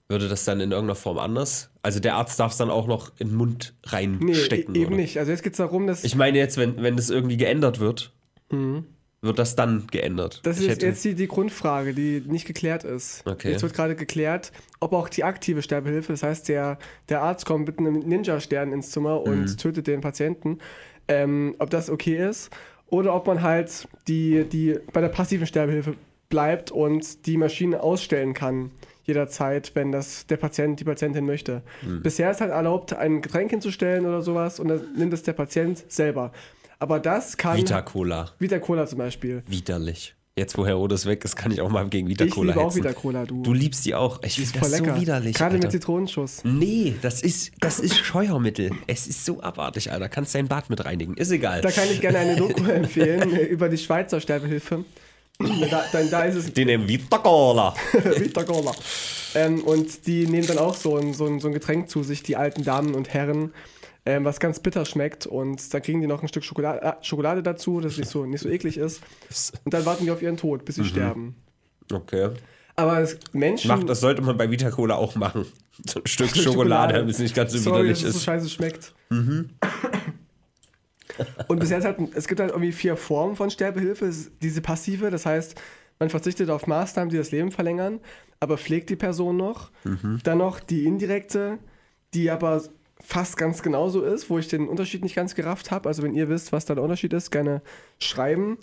Würde 0.10 0.30
das 0.30 0.46
dann 0.46 0.62
in 0.62 0.72
irgendeiner 0.72 0.96
Form 0.96 1.18
anders? 1.18 1.70
Also 1.82 2.00
der 2.00 2.16
Arzt 2.16 2.40
darf 2.40 2.54
es 2.54 2.58
dann 2.58 2.70
auch 2.70 2.88
noch 2.88 3.12
in 3.20 3.28
den 3.30 3.36
Mund 3.36 3.74
Nee, 3.84 3.92
reinstecken. 3.92 4.74
e 4.74 4.80
eben 4.80 4.88
oder? 4.88 4.96
nicht. 4.96 5.20
Also 5.20 5.32
jetzt 5.32 5.44
geht 5.44 5.54
es 5.54 5.58
darum, 5.58 5.86
dass. 5.86 6.04
Ich 6.06 6.16
meine 6.16 6.38
jetzt, 6.38 6.56
wenn, 6.58 6.82
wenn 6.82 6.96
das 6.96 7.10
irgendwie 7.10 7.36
geändert 7.36 7.80
wird, 7.82 8.14
wird 8.50 9.38
das 9.40 9.56
dann 9.58 9.88
geändert. 9.88 10.38
Mhm. 10.38 10.48
das 10.50 10.60
ich 10.62 10.68
ist 10.70 10.82
jetzt 10.82 11.04
die, 11.04 11.14
die 11.14 11.28
Grundfrage, 11.28 11.94
die 11.94 12.24
nicht 12.26 12.46
geklärt 12.48 12.86
ist. 12.86 13.24
Okay. 13.28 13.52
Jetzt 13.52 13.64
wird 13.64 13.74
gerade 13.74 13.96
geklärt, 13.98 14.54
ob 14.80 14.94
auch 14.94 15.10
die 15.10 15.26
aktive 15.26 15.62
Sterbehilfe, 15.62 16.14
das 16.14 16.24
heißt, 16.24 16.48
der, 16.48 16.80
der 17.10 17.22
Arzt 17.22 17.46
kommt 17.46 17.68
mit 17.68 17.78
einem 17.80 18.00
Ninja-Stern 18.00 18.72
ins 18.72 18.92
Zimmer 18.92 19.22
und 19.22 19.42
Mhm. 19.42 19.58
tötet 19.58 19.88
den 19.88 20.00
Patienten, 20.00 20.60
ähm, 21.10 21.56
ob 21.60 21.70
das 21.70 21.90
okay 21.90 22.30
ist 22.30 22.50
oder 22.90 23.14
ob 23.14 23.28
man 23.28 23.42
halt 23.42 23.88
die, 24.08 24.46
die 24.46 24.78
bei 24.94 25.02
der 25.02 25.10
passiven 25.10 25.48
Sterbehilfe 25.48 25.96
bleibt 26.30 26.72
und 26.72 27.26
die 27.26 27.38
Maschine 27.38 27.82
ausstellen 27.82 28.34
kann 28.34 28.72
jederzeit, 29.04 29.72
wenn 29.74 29.92
das 29.92 30.28
der 30.28 30.36
Patient, 30.38 30.80
die 30.80 30.84
Patientin 30.84 31.26
möchte. 31.26 31.64
Mhm. 31.82 32.04
Bisher 32.04 32.30
ist 32.30 32.42
halt 32.42 32.52
erlaubt, 32.52 32.94
ein 32.94 33.22
Getränk 33.22 33.50
hinzustellen 33.52 34.06
oder 34.06 34.22
sowas 34.22 34.60
und 34.60 34.68
dann 34.68 34.82
nimmt 34.96 35.14
es 35.14 35.24
der 35.24 35.34
Patient 35.34 35.84
selber. 35.88 36.34
Aber 36.78 37.00
das 37.00 37.38
kann 37.38 37.58
Vita 37.58 37.82
Cola. 37.82 38.32
Vita 38.38 38.60
Cola 38.60 38.86
zum 38.86 39.00
Beispiel. 39.00 39.42
Widerlich. 39.48 40.14
Jetzt, 40.38 40.56
wo 40.56 40.68
Herodes 40.68 41.08
weg 41.08 41.26
ist, 41.26 41.36
kann 41.36 41.52
ich 41.52 41.62
auch 41.62 41.70
mal 41.70 41.90
gegen 41.90 42.08
Vita 42.08 42.26
Ich 42.26 42.36
liebe 42.36 42.56
auch 42.56 42.66
hetzen. 42.66 42.84
Vita 42.84 42.94
Cola, 42.94 43.26
du. 43.26 43.42
Du 43.42 43.54
liebst 43.54 43.84
die 43.86 43.96
auch. 43.96 44.22
Ich 44.22 44.36
finde 44.36 44.60
das 44.60 44.70
lecker. 44.70 44.94
so 44.94 45.02
widerlich. 45.02 45.36
Gerade 45.36 45.58
mit. 45.58 45.72
Zitronenschuss. 45.72 46.44
Nee, 46.44 46.94
das 47.02 47.24
ist, 47.24 47.54
das 47.60 47.80
ist 47.80 47.98
Scheuermittel. 47.98 48.70
Es 48.86 49.08
ist 49.08 49.26
so 49.26 49.42
abartig, 49.42 49.92
Alter. 49.92 50.10
Kannst 50.10 50.36
dein 50.36 50.48
Bad 50.48 50.70
mit 50.70 50.86
reinigen. 50.86 51.18
Ist 51.18 51.32
egal. 51.32 51.62
Da 51.62 51.72
kann 51.72 51.86
ich 51.92 52.02
gerne 52.02 52.20
eine 52.20 52.36
Doku 52.36 52.66
empfehlen 52.70 53.36
äh, 53.36 53.46
über 53.46 53.68
die 53.68 53.80
Schweizer 53.80 54.22
Sterbehilfe. 54.22 54.86
Da, 55.40 55.84
da, 55.92 56.04
da 56.04 56.22
ist 56.22 56.36
es 56.36 56.54
Die 56.54 56.66
nehmen 56.66 56.88
Vita 56.88 57.18
Cola. 57.18 57.74
Vita 57.94 58.44
Cola. 58.44 58.74
Ähm, 59.34 59.64
und 59.64 60.06
die 60.06 60.28
nehmen 60.28 60.46
dann 60.46 60.60
auch 60.60 60.76
so 60.76 60.98
ein, 60.98 61.16
so, 61.16 61.26
ein, 61.26 61.40
so 61.40 61.48
ein 61.48 61.54
Getränk 61.54 61.90
zu 61.90 62.04
sich, 62.04 62.22
die 62.22 62.36
alten 62.36 62.64
Damen 62.64 62.94
und 62.94 63.12
Herren, 63.12 63.54
ähm, 64.08 64.24
was 64.24 64.40
ganz 64.40 64.60
bitter 64.62 64.86
schmeckt. 64.86 65.26
Und 65.28 65.74
dann 65.74 65.82
kriegen 65.82 66.00
die 66.00 66.08
noch 66.08 66.22
ein 66.22 66.30
Stück 66.30 66.46
Schokolade, 66.46 66.82
äh, 66.82 66.94
Schokolade 67.02 67.44
dazu, 67.44 67.82
das 67.82 67.98
nicht 67.98 68.10
so, 68.10 68.26
nicht 68.26 68.40
so 68.42 68.48
eklig 68.50 68.78
ist. 68.78 69.02
Und 69.66 69.74
dann 69.74 69.86
warten 69.86 70.06
die 70.06 70.12
auf 70.12 70.22
ihren 70.22 70.38
Tod, 70.38 70.64
bis 70.64 70.76
sie 70.76 70.86
sterben. 70.86 71.36
Okay. 71.92 72.30
Aber 72.78 73.00
es, 73.02 73.18
Menschen. 73.34 73.68
Macht, 73.68 73.90
das 73.90 74.00
sollte 74.00 74.22
man 74.22 74.38
bei 74.38 74.50
Vita 74.50 74.72
Cola 74.72 74.96
auch 74.96 75.16
machen. 75.16 75.46
So 75.86 76.00
ein 76.00 76.08
Stück 76.08 76.30
Stück 76.30 76.44
Schokolade, 76.44 76.94
damit 76.94 77.10
es 77.16 77.20
nicht 77.20 77.36
ganz 77.36 77.52
so 77.52 77.58
Sorry, 77.58 77.80
widerlich 77.80 78.00
dass 78.00 78.08
es 78.08 78.14
so 78.14 78.18
ist. 78.20 78.24
scheiße 78.24 78.50
schmeckt. 78.50 78.94
Und 81.48 81.60
bis 81.60 81.70
jetzt 81.70 81.86
hat, 81.86 81.98
es 82.16 82.28
gibt 82.28 82.40
halt 82.40 82.52
irgendwie 82.52 82.72
vier 82.72 82.96
Formen 82.96 83.36
von 83.36 83.50
Sterbehilfe. 83.50 84.06
Es 84.06 84.18
ist 84.18 84.32
Diese 84.42 84.62
passive, 84.62 85.10
das 85.10 85.26
heißt, 85.26 85.60
man 86.00 86.10
verzichtet 86.10 86.50
auf 86.50 86.66
Maßnahmen, 86.68 87.10
die 87.10 87.18
das 87.18 87.32
Leben 87.32 87.52
verlängern, 87.52 88.00
aber 88.40 88.58
pflegt 88.58 88.90
die 88.90 88.96
Person 88.96 89.36
noch. 89.36 89.72
Dann 90.24 90.38
noch 90.38 90.60
die 90.60 90.86
indirekte, 90.86 91.58
die 92.14 92.30
aber 92.30 92.62
fast 93.08 93.38
ganz 93.38 93.64
genauso 93.64 94.04
ist, 94.04 94.30
wo 94.30 94.38
ich 94.38 94.50
den 94.50 94.68
Unterschied 94.68 95.02
nicht 95.02 95.16
ganz 95.16 95.34
gerafft 95.34 95.72
habe. 95.72 95.88
Also 95.88 96.04
wenn 96.04 96.14
ihr 96.14 96.28
wisst, 96.28 96.52
was 96.52 96.66
da 96.66 96.76
der 96.76 96.84
Unterschied 96.84 97.14
ist, 97.14 97.32
gerne 97.32 97.62
schreiben. 98.00 98.58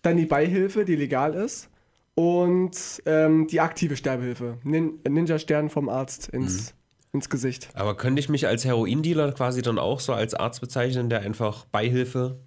Dann 0.00 0.16
die 0.16 0.24
Beihilfe, 0.24 0.86
die 0.86 0.96
legal 0.96 1.34
ist. 1.34 1.68
Und 2.14 3.02
ähm, 3.04 3.46
die 3.46 3.60
aktive 3.60 3.96
Sterbehilfe. 3.98 4.56
Nin 4.64 5.00
Ninja-Stern 5.06 5.68
vom 5.68 5.90
Arzt 5.90 6.28
ins, 6.28 6.72
ins 7.12 7.28
Gesicht. 7.28 7.68
Aber 7.74 7.94
könnte 7.94 8.20
ich 8.20 8.30
mich 8.30 8.46
als 8.46 8.64
Heroindealer 8.64 9.32
quasi 9.32 9.60
dann 9.60 9.78
auch 9.78 10.00
so 10.00 10.14
als 10.14 10.32
Arzt 10.32 10.62
bezeichnen, 10.62 11.10
der 11.10 11.20
einfach 11.20 11.66
Beihilfe 11.66 12.40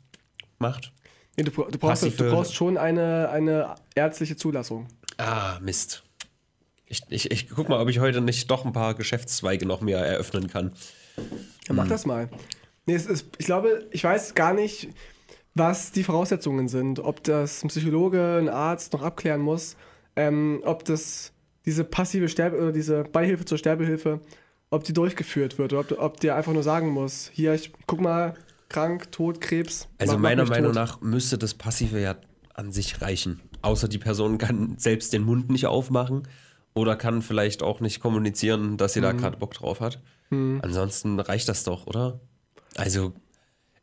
macht? 0.57 0.91
Nee, 1.37 1.43
du, 1.43 1.51
du, 1.51 1.77
brauchst, 1.77 2.03
du 2.03 2.31
brauchst 2.31 2.55
schon 2.55 2.77
eine, 2.77 3.29
eine 3.29 3.75
ärztliche 3.93 4.35
Zulassung. 4.35 4.87
Ah, 5.17 5.59
Mist. 5.61 6.03
Ich, 6.87 7.03
ich, 7.09 7.29
ich 7.29 7.49
guck 7.49 7.69
mal, 7.69 7.79
ob 7.79 7.89
ich 7.89 7.99
heute 7.99 8.21
nicht 8.21 8.49
doch 8.49 8.65
ein 8.65 8.73
paar 8.73 8.95
Geschäftszweige 8.95 9.67
noch 9.67 9.81
mehr 9.81 9.99
eröffnen 9.99 10.47
kann. 10.47 10.73
Ja, 11.67 11.73
mach 11.73 11.87
das 11.87 12.05
mal. 12.05 12.29
Nee, 12.85 12.95
es 12.95 13.05
ist, 13.05 13.27
ich 13.37 13.45
glaube, 13.45 13.87
ich 13.91 14.03
weiß 14.03 14.35
gar 14.35 14.53
nicht, 14.53 14.89
was 15.55 15.91
die 15.91 16.03
Voraussetzungen 16.03 16.67
sind. 16.67 16.99
Ob 16.99 17.23
das 17.23 17.63
ein 17.63 17.69
Psychologe, 17.69 18.37
ein 18.39 18.49
Arzt 18.49 18.93
noch 18.93 19.01
abklären 19.01 19.41
muss, 19.41 19.77
ähm, 20.15 20.61
ob 20.65 20.83
das 20.85 21.31
diese 21.65 21.83
passive 21.83 22.27
Sterbe 22.27 22.57
oder 22.57 22.71
diese 22.71 23.03
Beihilfe 23.03 23.45
zur 23.45 23.57
Sterbehilfe, 23.57 24.19
ob 24.69 24.83
die 24.83 24.93
durchgeführt 24.93 25.57
wird 25.57 25.73
oder 25.73 25.81
ob, 25.81 25.99
ob 25.99 26.19
der 26.19 26.35
einfach 26.35 26.53
nur 26.53 26.63
sagen 26.63 26.89
muss, 26.89 27.29
hier, 27.33 27.53
ich 27.53 27.71
guck 27.87 28.01
mal, 28.01 28.33
krank, 28.69 29.11
tot, 29.11 29.39
Krebs. 29.39 29.87
Also 29.97 30.17
meiner 30.17 30.45
Meinung 30.45 30.73
tot. 30.73 30.75
nach 30.75 31.01
müsste 31.01 31.37
das 31.37 31.53
Passive 31.53 31.99
ja 31.99 32.15
an 32.53 32.71
sich 32.71 33.01
reichen. 33.01 33.39
Außer 33.61 33.87
die 33.87 33.97
Person 33.97 34.37
kann 34.37 34.75
selbst 34.77 35.13
den 35.13 35.23
Mund 35.23 35.49
nicht 35.49 35.67
aufmachen 35.67 36.23
oder 36.73 36.95
kann 36.95 37.21
vielleicht 37.21 37.61
auch 37.63 37.79
nicht 37.79 37.99
kommunizieren, 37.99 38.77
dass 38.77 38.93
sie 38.93 38.99
Mhm. 38.99 39.03
da 39.03 39.11
gerade 39.13 39.37
Bock 39.37 39.53
drauf 39.53 39.79
hat. 39.79 40.01
Ansonsten 40.31 41.19
reicht 41.19 41.47
das 41.47 41.63
doch, 41.63 41.85
oder? 41.85 42.19
Also 42.75 43.13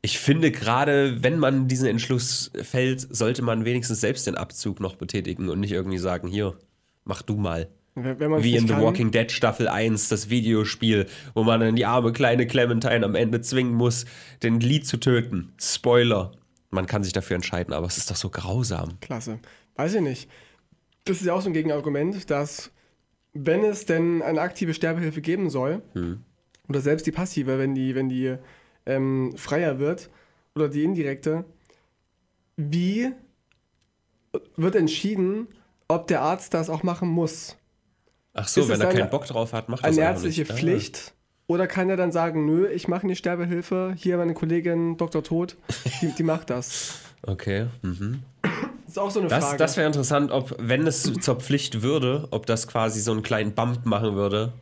ich 0.02 0.18
finde 0.18 0.50
gerade, 0.50 1.22
wenn 1.22 1.38
man 1.38 1.68
diesen 1.68 1.86
Entschluss 1.86 2.50
fällt, 2.60 3.06
sollte 3.14 3.42
man 3.42 3.64
wenigstens 3.64 4.00
selbst 4.00 4.26
den 4.26 4.34
Abzug 4.34 4.80
noch 4.80 4.96
betätigen 4.96 5.48
und 5.48 5.60
nicht 5.60 5.70
irgendwie 5.70 5.98
sagen, 5.98 6.26
hier, 6.26 6.56
mach 7.04 7.22
du 7.22 7.36
mal. 7.36 7.68
Wie 7.94 8.56
in 8.56 8.66
The 8.66 8.74
kann, 8.74 8.82
Walking 8.82 9.10
Dead 9.12 9.30
Staffel 9.30 9.68
1, 9.68 10.08
das 10.08 10.30
Videospiel, 10.30 11.06
wo 11.34 11.42
man 11.44 11.60
dann 11.60 11.76
die 11.76 11.86
arme 11.86 12.12
kleine 12.12 12.46
Clementine 12.46 13.04
am 13.04 13.14
Ende 13.14 13.40
zwingen 13.42 13.74
muss, 13.74 14.06
den 14.42 14.58
Lied 14.58 14.86
zu 14.86 14.96
töten. 14.96 15.52
Spoiler. 15.60 16.32
Man 16.70 16.86
kann 16.86 17.04
sich 17.04 17.12
dafür 17.12 17.36
entscheiden, 17.36 17.74
aber 17.74 17.86
es 17.86 17.96
ist 17.98 18.10
doch 18.10 18.16
so 18.16 18.30
grausam. 18.30 18.98
Klasse. 19.00 19.38
Weiß 19.76 19.94
ich 19.94 20.00
nicht. 20.00 20.28
Das 21.04 21.18
ist 21.20 21.26
ja 21.26 21.34
auch 21.34 21.42
so 21.42 21.48
ein 21.50 21.52
Gegenargument, 21.52 22.30
dass 22.30 22.70
wenn 23.32 23.64
es 23.64 23.86
denn 23.86 24.22
eine 24.22 24.40
aktive 24.40 24.74
Sterbehilfe 24.74 25.20
geben 25.20 25.50
soll, 25.50 25.82
oder 26.68 26.80
selbst 26.80 27.06
die 27.06 27.12
passive, 27.12 27.58
wenn 27.58 27.74
die, 27.74 27.94
wenn 27.94 28.08
die 28.08 28.36
ähm, 28.86 29.32
freier 29.36 29.78
wird, 29.78 30.10
oder 30.54 30.68
die 30.68 30.82
indirekte, 30.84 31.44
wie 32.56 33.12
wird 34.56 34.74
entschieden, 34.74 35.48
ob 35.88 36.06
der 36.08 36.22
Arzt 36.22 36.54
das 36.54 36.70
auch 36.70 36.82
machen 36.82 37.08
muss? 37.08 37.56
Ach 38.34 38.46
so, 38.46 38.60
Ist 38.62 38.68
wenn 38.68 38.80
er 38.80 38.88
eine- 38.88 38.98
keinen 39.00 39.10
Bock 39.10 39.26
drauf 39.26 39.52
hat, 39.52 39.68
macht 39.68 39.84
das 39.84 39.96
Eine 39.96 40.06
ärztliche 40.06 40.42
nicht. 40.42 40.52
Pflicht? 40.52 41.14
Oder 41.48 41.66
kann 41.66 41.90
er 41.90 41.96
dann 41.96 42.12
sagen, 42.12 42.46
nö, 42.46 42.68
ich 42.68 42.86
mache 42.86 43.06
nicht 43.08 43.18
Sterbehilfe, 43.18 43.92
hier 43.96 44.16
meine 44.18 44.34
Kollegin 44.34 44.96
Dr. 44.96 45.24
Tod, 45.24 45.56
die, 46.00 46.12
die 46.16 46.22
macht 46.22 46.50
das. 46.50 46.98
Okay. 47.22 47.66
Mhm. 47.82 48.22
Das 48.90 48.96
ist 48.96 48.98
auch 49.02 49.10
so 49.12 49.20
eine 49.20 49.28
Das, 49.28 49.44
Frage. 49.44 49.56
das 49.58 49.76
wäre 49.76 49.86
interessant, 49.86 50.32
ob, 50.32 50.56
wenn 50.58 50.84
es 50.84 51.04
zur 51.20 51.36
Pflicht 51.36 51.82
würde, 51.82 52.26
ob 52.32 52.46
das 52.46 52.66
quasi 52.66 53.00
so 53.00 53.12
einen 53.12 53.22
kleinen 53.22 53.52
Bump 53.54 53.86
machen 53.86 54.16
würde. 54.16 54.52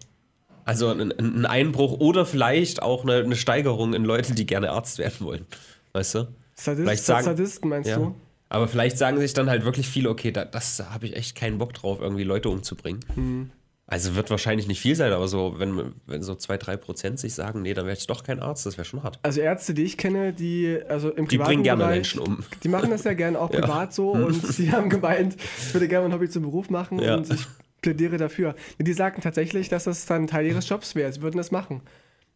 Also 0.67 0.89
ein, 0.91 1.13
ein 1.19 1.47
Einbruch 1.47 1.99
oder 1.99 2.27
vielleicht 2.27 2.83
auch 2.83 3.05
eine, 3.05 3.15
eine 3.25 3.37
Steigerung 3.37 3.95
in 3.95 4.05
Leute, 4.05 4.35
die 4.35 4.45
gerne 4.45 4.71
Arzt 4.71 4.99
werden 4.99 5.15
wollen. 5.21 5.47
Weißt 5.95 6.15
du? 6.17 6.29
Sadist, 6.55 6.83
vielleicht 6.85 7.05
sagen- 7.05 7.25
Sadisten, 7.25 7.71
meinst 7.71 7.89
Ja. 7.89 7.97
du? 7.97 8.15
Aber 8.51 8.69
vielleicht 8.69 8.99
sagen 8.99 9.19
sich 9.19 9.33
dann 9.33 9.49
halt 9.49 9.65
wirklich 9.65 9.89
viele, 9.89 10.11
okay, 10.11 10.31
da, 10.31 10.45
das 10.45 10.79
habe 10.91 11.07
ich 11.07 11.17
echt 11.17 11.35
keinen 11.35 11.57
Bock 11.57 11.73
drauf, 11.73 11.99
irgendwie 12.03 12.25
Leute 12.25 12.51
umzubringen. 12.51 13.01
Hm. 13.15 13.51
Also 13.91 14.15
wird 14.17 14.29
wahrscheinlich 14.29 14.69
nicht 14.69 14.81
viel 14.83 14.95
sein, 14.95 15.15
aber 15.15 15.29
so, 15.29 15.55
wenn, 15.57 15.95
wenn 16.07 16.23
so 16.23 16.35
zwei, 16.35 16.59
drei 16.59 16.77
Prozent 16.77 17.19
sich 17.19 17.33
sagen, 17.35 17.63
nee, 17.63 17.73
dann 17.73 17.87
werde 17.87 17.99
ich 17.99 18.07
doch 18.07 18.23
kein 18.23 18.39
Arzt, 18.39 18.67
das 18.67 18.77
wäre 18.77 18.85
schon 18.85 19.03
hart. 19.03 19.19
Also 19.23 19.41
Ärzte, 19.41 19.73
die 19.73 19.83
ich 19.85 19.97
kenne, 19.97 20.35
die 20.35 20.79
also 20.91 21.09
im 21.09 21.27
Die 21.27 21.37
privaten 21.39 21.49
bringen 21.49 21.63
gerne 21.63 21.85
Bereich, 21.85 21.95
Menschen 21.97 22.21
um. 22.21 22.45
Die 22.63 22.69
machen 22.69 22.91
das 22.91 23.05
ja 23.05 23.15
gerne 23.15 23.41
auch 23.41 23.51
privat 23.51 23.95
so 23.95 24.11
und 24.11 24.59
die 24.59 24.71
haben 24.73 24.91
gemeint, 24.91 25.37
ich 25.67 25.73
würde 25.73 25.89
gerne 25.89 26.07
mein 26.07 26.15
Hobby 26.15 26.29
zum 26.29 26.43
Beruf 26.43 26.69
machen 26.69 26.99
Ja. 26.99 27.17
und 27.17 27.33
ich 27.33 27.47
plädiere 27.81 28.19
dafür. 28.19 28.55
Die 28.79 28.93
sagten 28.93 29.23
tatsächlich, 29.23 29.71
dass 29.71 29.85
das 29.85 30.05
dann 30.05 30.27
Teil 30.27 30.45
ihres 30.45 30.69
Jobs 30.69 30.95
wäre. 30.95 31.11
Sie 31.11 31.23
würden 31.23 31.39
das 31.39 31.51
machen. 31.51 31.81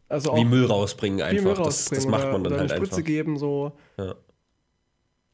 Also 0.09 0.31
auch 0.31 0.37
Wie 0.37 0.45
Müll 0.45 0.65
rausbringen 0.65 1.21
einfach. 1.21 1.43
Müll 1.43 1.53
das, 1.53 1.59
rausbringen 1.67 2.03
das 2.03 2.11
macht 2.11 2.31
man 2.31 2.41
oder, 2.41 2.49
dann 2.49 2.53
oder 2.53 2.59
halt 2.61 2.71
eine 2.71 2.77
Spritze 2.79 2.95
einfach. 2.95 3.05
geben 3.05 3.37
so. 3.37 3.73
Ja. 3.99 4.15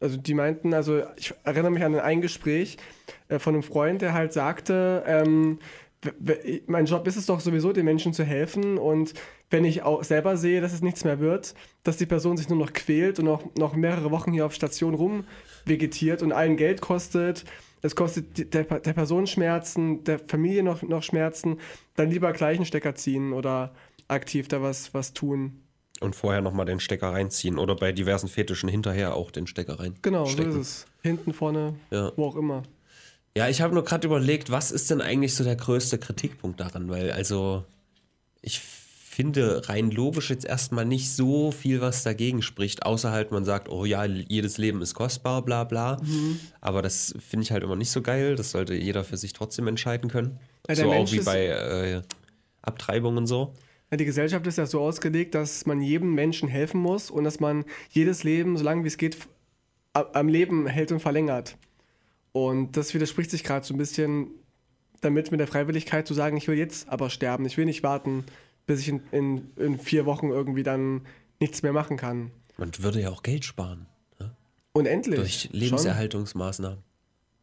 Also 0.01 0.17
die 0.17 0.33
meinten, 0.33 0.73
also 0.73 1.01
ich 1.17 1.33
erinnere 1.45 1.71
mich 1.71 1.83
an 1.83 1.95
ein 1.97 2.19
Gespräch 2.21 2.77
äh, 3.29 3.39
von 3.39 3.53
einem 3.53 3.63
Freund, 3.63 4.01
der 4.01 4.13
halt 4.13 4.33
sagte, 4.33 5.03
ähm, 5.05 5.59
mein 6.67 6.85
Job 6.85 7.05
ist 7.07 7.17
es 7.17 7.25
doch 7.25 7.39
sowieso, 7.41 7.73
den 7.73 7.85
Menschen 7.85 8.13
zu 8.13 8.23
helfen 8.23 8.77
und 8.77 9.13
wenn 9.49 9.65
ich 9.65 9.83
auch 9.83 10.03
selber 10.03 10.37
sehe, 10.37 10.61
dass 10.61 10.71
es 10.73 10.81
nichts 10.81 11.03
mehr 11.03 11.19
wird, 11.19 11.53
dass 11.83 11.97
die 11.97 12.05
Person 12.05 12.37
sich 12.37 12.47
nur 12.47 12.57
noch 12.57 12.71
quält 12.71 13.19
und 13.19 13.25
noch, 13.25 13.43
noch 13.55 13.75
mehrere 13.75 14.09
Wochen 14.11 14.31
hier 14.31 14.45
auf 14.45 14.53
Station 14.53 14.93
rumvegetiert 14.93 16.21
und 16.21 16.31
allen 16.31 16.55
Geld 16.55 16.79
kostet, 16.81 17.43
es 17.81 17.95
kostet 17.95 18.53
der, 18.53 18.63
der 18.63 18.93
Person 18.93 19.27
Schmerzen, 19.27 20.03
der 20.03 20.19
Familie 20.19 20.63
noch, 20.63 20.83
noch 20.83 21.03
Schmerzen, 21.03 21.57
dann 21.95 22.09
lieber 22.09 22.31
gleich 22.33 22.57
einen 22.57 22.65
Stecker 22.65 22.95
ziehen 22.95 23.33
oder 23.33 23.73
aktiv 24.07 24.47
da 24.47 24.61
was, 24.61 24.93
was 24.93 25.13
tun. 25.13 25.61
Und 26.01 26.15
vorher 26.15 26.41
nochmal 26.41 26.65
den 26.65 26.79
Stecker 26.79 27.11
reinziehen 27.11 27.57
oder 27.57 27.75
bei 27.75 27.91
diversen 27.91 28.29
Fetischen 28.29 28.69
hinterher 28.69 29.15
auch 29.15 29.31
den 29.31 29.47
Stecker 29.47 29.79
rein. 29.81 29.95
Genau, 30.01 30.25
stecken. 30.25 30.53
so 30.53 30.59
ist 30.59 30.67
es. 30.67 30.85
Hinten, 31.03 31.33
vorne, 31.33 31.75
Ja. 31.91 32.11
wo 32.15 32.25
auch 32.25 32.35
immer. 32.37 32.63
Ja, 33.39 33.47
ich 33.47 33.61
habe 33.61 33.73
nur 33.73 33.85
gerade 33.85 34.05
überlegt, 34.05 34.51
was 34.51 34.69
ist 34.69 34.91
denn 34.91 34.99
eigentlich 34.99 35.33
so 35.33 35.45
der 35.45 35.55
größte 35.55 35.97
Kritikpunkt 35.97 36.59
daran? 36.59 36.89
Weil, 36.89 37.13
also, 37.13 37.63
ich 38.41 38.59
finde 38.59 39.69
rein 39.69 39.91
logisch 39.91 40.29
jetzt 40.29 40.43
erstmal 40.43 40.83
nicht 40.83 41.09
so 41.09 41.53
viel, 41.53 41.79
was 41.79 42.03
dagegen 42.03 42.41
spricht, 42.41 42.85
außer 42.85 43.11
halt 43.11 43.31
man 43.31 43.45
sagt, 43.45 43.69
oh 43.69 43.85
ja, 43.85 44.03
jedes 44.03 44.57
Leben 44.57 44.81
ist 44.81 44.93
kostbar, 44.93 45.41
bla 45.41 45.63
bla. 45.63 46.01
Mhm. 46.03 46.37
Aber 46.59 46.81
das 46.81 47.15
finde 47.25 47.43
ich 47.43 47.53
halt 47.53 47.63
immer 47.63 47.77
nicht 47.77 47.91
so 47.91 48.01
geil. 48.01 48.35
Das 48.35 48.51
sollte 48.51 48.73
jeder 48.73 49.05
für 49.05 49.15
sich 49.15 49.31
trotzdem 49.31 49.67
entscheiden 49.67 50.09
können. 50.09 50.37
Der 50.67 50.75
so 50.75 50.83
auch 50.83 50.89
Mensch 50.89 51.13
wie 51.13 51.21
bei 51.21 51.45
äh, 51.45 52.01
Abtreibung 52.61 53.15
und 53.15 53.27
so. 53.27 53.53
Die 53.97 54.03
Gesellschaft 54.03 54.45
ist 54.47 54.57
ja 54.57 54.65
so 54.65 54.81
ausgelegt, 54.81 55.33
dass 55.33 55.65
man 55.65 55.79
jedem 55.79 56.13
Menschen 56.13 56.49
helfen 56.49 56.81
muss 56.81 57.09
und 57.09 57.23
dass 57.23 57.39
man 57.39 57.63
jedes 57.89 58.25
Leben, 58.25 58.57
so 58.57 58.65
lange 58.65 58.83
wie 58.83 58.89
es 58.89 58.97
geht, 58.97 59.15
am 59.93 60.27
Leben 60.27 60.67
hält 60.67 60.91
und 60.91 60.99
verlängert. 60.99 61.55
Und 62.31 62.77
das 62.77 62.93
widerspricht 62.93 63.31
sich 63.31 63.43
gerade 63.43 63.65
so 63.65 63.73
ein 63.73 63.77
bisschen 63.77 64.27
damit 65.01 65.31
mit 65.31 65.39
der 65.39 65.47
Freiwilligkeit 65.47 66.07
zu 66.07 66.13
sagen, 66.13 66.37
ich 66.37 66.47
will 66.47 66.57
jetzt 66.57 66.89
aber 66.89 67.09
sterben, 67.09 67.45
ich 67.45 67.57
will 67.57 67.65
nicht 67.65 67.83
warten, 67.83 68.25
bis 68.67 68.81
ich 68.81 68.89
in, 68.89 69.01
in, 69.11 69.51
in 69.55 69.79
vier 69.79 70.05
Wochen 70.05 70.29
irgendwie 70.29 70.63
dann 70.63 71.01
nichts 71.39 71.63
mehr 71.63 71.73
machen 71.73 71.97
kann. 71.97 72.31
Man 72.57 72.71
würde 72.79 73.01
ja 73.01 73.09
auch 73.09 73.23
Geld 73.23 73.45
sparen. 73.45 73.85
Ne? 74.19 74.31
Unendlich. 74.73 75.19
Durch. 75.19 75.49
Lebenserhaltungsmaßnahmen. 75.53 76.79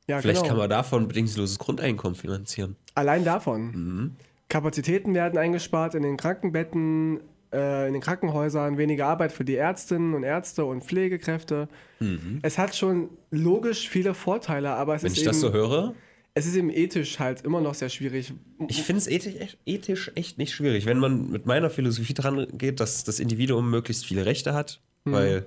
Ja, 0.08 0.20
Vielleicht 0.20 0.42
genau. 0.42 0.48
kann 0.50 0.58
man 0.58 0.70
davon 0.70 1.08
bedingungsloses 1.08 1.58
Grundeinkommen 1.58 2.14
finanzieren. 2.14 2.76
Allein 2.94 3.24
davon. 3.24 3.70
Mhm. 3.70 4.16
Kapazitäten 4.48 5.14
werden 5.14 5.38
eingespart 5.38 5.94
in 5.96 6.02
den 6.02 6.16
Krankenbetten, 6.16 7.20
äh, 7.52 7.86
in 7.86 7.92
den 7.94 8.02
Krankenhäusern, 8.02 8.78
weniger 8.78 9.06
Arbeit 9.06 9.32
für 9.32 9.44
die 9.44 9.54
Ärztinnen 9.56 10.14
und 10.14 10.22
Ärzte 10.24 10.64
und 10.64 10.84
Pflegekräfte. 10.84 11.68
Es 12.42 12.58
hat 12.58 12.74
schon 12.76 13.08
logisch 13.30 13.88
viele 13.88 14.12
Vorteile, 14.14 14.70
aber 14.70 14.94
es 14.94 15.02
Mhm. 15.02 15.06
Wenn 15.06 15.12
ist, 15.12 15.18
ich 15.18 15.22
eben, 15.24 15.32
das 15.32 15.40
so 15.40 15.52
höre, 15.52 15.94
es 16.34 16.46
ist 16.46 16.54
eben 16.56 16.68
ethisch 16.70 17.18
halt 17.18 17.42
immer 17.42 17.60
noch 17.62 17.72
sehr 17.74 17.88
schwierig. 17.88 18.34
Ich 18.68 18.82
finde 18.82 18.98
es 18.98 19.06
ethisch, 19.08 19.36
echt- 19.36 19.58
ethisch 19.64 20.12
echt 20.14 20.36
nicht 20.38 20.52
schwierig, 20.52 20.84
wenn 20.84 20.98
man 20.98 21.30
mit 21.30 21.46
meiner 21.46 21.70
Philosophie 21.70 22.12
dran 22.14 22.46
geht, 22.58 22.80
dass 22.80 23.04
das 23.04 23.18
Individuum 23.20 23.70
möglichst 23.70 24.04
viele 24.04 24.26
Rechte 24.26 24.52
hat, 24.52 24.80
weil 25.04 25.46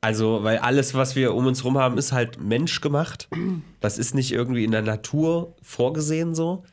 also 0.00 0.44
weil 0.44 0.58
alles, 0.58 0.94
was 0.94 1.16
wir 1.16 1.34
um 1.34 1.46
uns 1.46 1.64
rum 1.64 1.76
haben, 1.78 1.98
ist 1.98 2.12
halt 2.12 2.40
menschgemacht. 2.40 3.28
Das 3.80 3.96
ist 3.96 4.12
nicht 4.12 4.32
irgendwie 4.32 4.64
in 4.64 4.72
der 4.72 4.82
Natur 4.82 5.54
vorgesehen 5.62 6.34
so. 6.34 6.64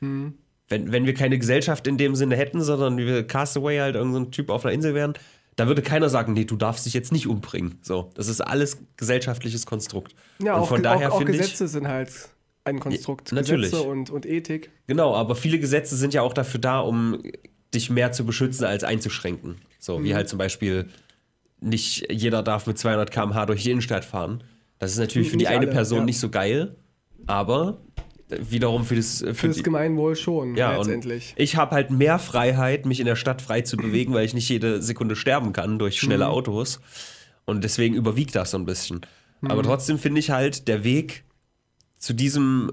Wenn, 0.67 0.91
wenn 0.91 1.06
wir 1.06 1.13
keine 1.13 1.38
Gesellschaft 1.38 1.86
in 1.88 1.97
dem 1.97 2.15
Sinne 2.15 2.36
hätten, 2.36 2.62
sondern 2.62 2.97
wir 2.97 3.25
Castaway 3.25 3.78
halt 3.78 3.95
irgendein 3.95 4.32
Typ 4.32 4.49
auf 4.49 4.65
einer 4.65 4.73
Insel 4.73 4.95
wären, 4.95 5.13
da 5.56 5.67
würde 5.67 5.82
keiner 5.82 6.10
sagen, 6.10 6.34
nee, 6.34 6.45
du 6.45 6.56
darfst 6.56 6.86
dich 6.86 6.93
jetzt 6.93 7.12
nicht 7.12 7.28
umbringen. 7.28 7.80
So, 7.82 8.12
das 8.15 8.28
ist 8.28 8.41
alles 8.41 8.80
gesellschaftliches 8.97 9.65
Konstrukt. 9.65 10.15
Ja, 10.39 10.56
Und 10.56 10.62
auch, 10.62 10.67
von 10.67 10.84
daher 10.84 11.10
auch, 11.10 11.15
auch 11.15 11.17
finde 11.19 11.34
ich, 11.34 11.39
Gesetze 11.39 11.67
sind 11.67 11.88
halt 11.88 12.12
ein 12.65 12.80
Konstrukt. 12.80 13.32
Ja, 13.32 13.36
natürlich. 13.36 13.71
Gesetze 13.71 13.88
und, 13.88 14.10
und 14.10 14.25
Ethik. 14.25 14.71
Genau, 14.88 15.15
aber 15.15 15.36
viele 15.36 15.60
Gesetze 15.60 15.95
sind 15.95 16.13
ja 16.13 16.23
auch 16.23 16.34
dafür 16.34 16.60
da, 16.60 16.80
um 16.80 17.21
dich 17.73 17.89
mehr 17.89 18.12
zu 18.12 18.25
beschützen 18.25 18.65
als 18.65 18.84
einzuschränken. 18.84 19.58
So, 19.80 20.04
wie 20.04 20.15
halt 20.15 20.28
zum 20.28 20.39
Beispiel 20.39 20.89
nicht 21.62 22.12
jeder 22.12 22.43
darf 22.43 22.67
mit 22.67 22.78
200 22.78 23.12
km/h 23.12 23.45
durch 23.45 23.63
die 23.63 23.71
Innenstadt 23.71 24.04
fahren. 24.04 24.43
Das 24.80 24.91
ist 24.91 24.97
natürlich 24.97 25.30
für 25.30 25.38
die 25.38 25.43
Nicht 25.43 25.49
eine 25.49 25.67
alle, 25.67 25.71
Person 25.71 25.99
ja. 25.99 26.06
nicht 26.06 26.19
so 26.19 26.30
geil, 26.30 26.75
aber 27.28 27.82
wiederum 28.30 28.86
für 28.86 28.96
das, 28.96 29.20
für 29.20 29.34
Für 29.34 29.48
das 29.48 29.58
die, 29.58 29.64
Gemeinwohl 29.64 30.16
schon, 30.16 30.56
ja, 30.56 30.78
letztendlich. 30.78 31.36
Und 31.38 31.44
ich 31.44 31.56
habe 31.56 31.76
halt 31.76 31.92
mehr 31.92 32.20
Freiheit, 32.20 32.86
mich 32.86 33.00
in 33.00 33.06
der 33.06 33.16
Stadt 33.16 33.42
frei 33.42 33.62
zu 33.62 33.78
bewegen, 33.78 34.14
weil 34.14 34.26
ich 34.26 34.34
nicht 34.34 34.50
jede 34.50 34.82
Sekunde 34.82 35.16
sterben 35.16 35.54
kann 35.54 35.78
durch 35.78 36.00
schnelle 36.00 36.28
Autos. 36.30 36.80
Und 37.46 37.64
deswegen 37.64 37.96
überwiegt 37.96 38.36
das 38.36 38.52
so 38.52 38.58
ein 38.58 38.66
bisschen. 38.66 39.02
Aber 39.42 39.62
trotzdem 39.62 40.00
finde 40.00 40.20
ich 40.20 40.32
halt, 40.32 40.68
der 40.68 40.84
Weg 40.84 41.24
zu 41.98 42.14
diesem 42.14 42.72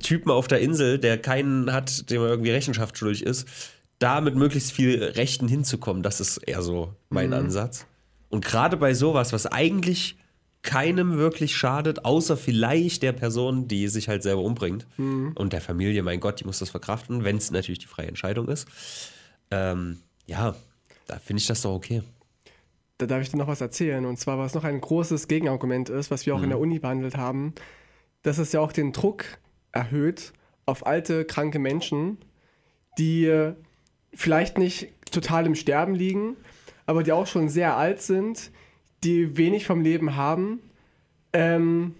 Typen 0.00 0.30
auf 0.30 0.48
der 0.48 0.60
Insel, 0.60 0.98
der 0.98 1.18
keinen 1.18 1.72
hat, 1.72 2.10
dem 2.10 2.22
er 2.22 2.28
irgendwie 2.28 2.50
Rechenschaft 2.50 2.98
schuldig 2.98 3.24
ist, 3.24 3.46
da 4.00 4.20
mit 4.20 4.34
möglichst 4.34 4.72
viel 4.72 5.02
Rechten 5.02 5.46
hinzukommen, 5.46 6.02
das 6.02 6.20
ist 6.20 6.38
eher 6.38 6.62
so 6.62 6.94
mein 7.10 7.32
Ansatz. 7.32 7.86
Und 8.28 8.44
gerade 8.44 8.76
bei 8.76 8.94
sowas, 8.94 9.32
was 9.32 9.46
eigentlich 9.46 10.16
keinem 10.62 11.16
wirklich 11.16 11.56
schadet, 11.56 12.04
außer 12.04 12.36
vielleicht 12.36 13.02
der 13.02 13.12
Person, 13.12 13.66
die 13.66 13.88
sich 13.88 14.08
halt 14.08 14.22
selber 14.22 14.42
umbringt. 14.42 14.86
Und 15.34 15.52
der 15.52 15.60
Familie, 15.60 16.02
mein 16.02 16.20
Gott, 16.20 16.40
die 16.40 16.44
muss 16.44 16.58
das 16.58 16.70
verkraften, 16.70 17.24
wenn 17.24 17.38
es 17.38 17.50
natürlich 17.50 17.78
die 17.78 17.86
freie 17.86 18.08
Entscheidung 18.08 18.48
ist. 18.48 18.68
Ähm, 19.50 19.98
ja, 20.26 20.54
da 21.06 21.18
finde 21.18 21.40
ich 21.40 21.46
das 21.46 21.62
doch 21.62 21.72
okay. 21.72 22.02
Da 22.98 23.06
darf 23.06 23.22
ich 23.22 23.30
dir 23.30 23.38
noch 23.38 23.48
was 23.48 23.62
erzählen. 23.62 24.04
Und 24.04 24.18
zwar, 24.18 24.38
was 24.38 24.54
noch 24.54 24.64
ein 24.64 24.80
großes 24.80 25.28
Gegenargument 25.28 25.88
ist, 25.88 26.10
was 26.10 26.26
wir 26.26 26.34
auch 26.34 26.42
in 26.42 26.50
der 26.50 26.60
Uni 26.60 26.78
behandelt 26.78 27.16
haben, 27.16 27.54
dass 28.22 28.36
es 28.36 28.52
ja 28.52 28.60
auch 28.60 28.72
den 28.72 28.92
Druck 28.92 29.24
erhöht 29.72 30.34
auf 30.66 30.86
alte, 30.86 31.24
kranke 31.24 31.58
Menschen, 31.58 32.18
die 32.98 33.52
vielleicht 34.12 34.58
nicht 34.58 34.88
total 35.10 35.46
im 35.46 35.54
Sterben 35.54 35.94
liegen, 35.94 36.36
aber 36.86 37.02
die 37.02 37.12
auch 37.12 37.26
schon 37.26 37.48
sehr 37.48 37.76
alt 37.76 38.02
sind, 38.02 38.50
die 39.04 39.36
wenig 39.36 39.66
vom 39.66 39.80
Leben 39.80 40.16
haben. 40.16 40.60
Ähm, 41.32 41.94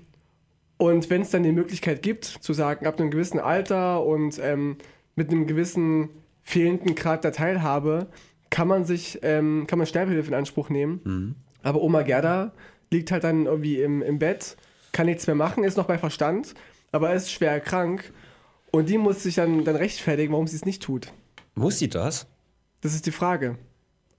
und 0.76 1.10
wenn 1.10 1.22
es 1.22 1.30
dann 1.30 1.42
die 1.42 1.52
Möglichkeit 1.52 2.02
gibt, 2.02 2.24
zu 2.24 2.52
sagen, 2.52 2.86
ab 2.86 2.98
einem 2.98 3.10
gewissen 3.10 3.38
Alter 3.38 4.04
und 4.04 4.38
ähm, 4.42 4.76
mit 5.14 5.30
einem 5.30 5.46
gewissen 5.46 6.08
fehlenden 6.42 6.94
Grad 6.94 7.24
der 7.24 7.32
Teilhabe, 7.32 8.06
kann 8.48 8.66
man 8.66 8.84
sich, 8.84 9.18
ähm, 9.22 9.66
kann 9.66 9.78
man 9.78 9.86
Sterbehilfe 9.86 10.28
in 10.28 10.34
Anspruch 10.34 10.70
nehmen. 10.70 11.00
Aber 11.62 11.82
Oma 11.82 12.02
Gerda 12.02 12.52
liegt 12.90 13.12
halt 13.12 13.24
dann 13.24 13.46
irgendwie 13.46 13.80
im, 13.80 14.02
im 14.02 14.18
Bett, 14.18 14.56
kann 14.92 15.06
nichts 15.06 15.26
mehr 15.26 15.36
machen, 15.36 15.64
ist 15.64 15.76
noch 15.76 15.86
bei 15.86 15.98
Verstand, 15.98 16.54
aber 16.92 17.12
ist 17.14 17.30
schwer 17.30 17.60
krank. 17.60 18.12
Und 18.72 18.88
die 18.88 18.98
muss 18.98 19.22
sich 19.22 19.36
dann, 19.36 19.64
dann 19.64 19.76
rechtfertigen, 19.76 20.32
warum 20.32 20.46
sie 20.46 20.56
es 20.56 20.64
nicht 20.64 20.82
tut. 20.82 21.12
Muss 21.54 21.78
sie 21.78 21.88
das? 21.88 22.26
Das 22.80 22.94
ist 22.94 23.06
die 23.06 23.12
Frage. 23.12 23.58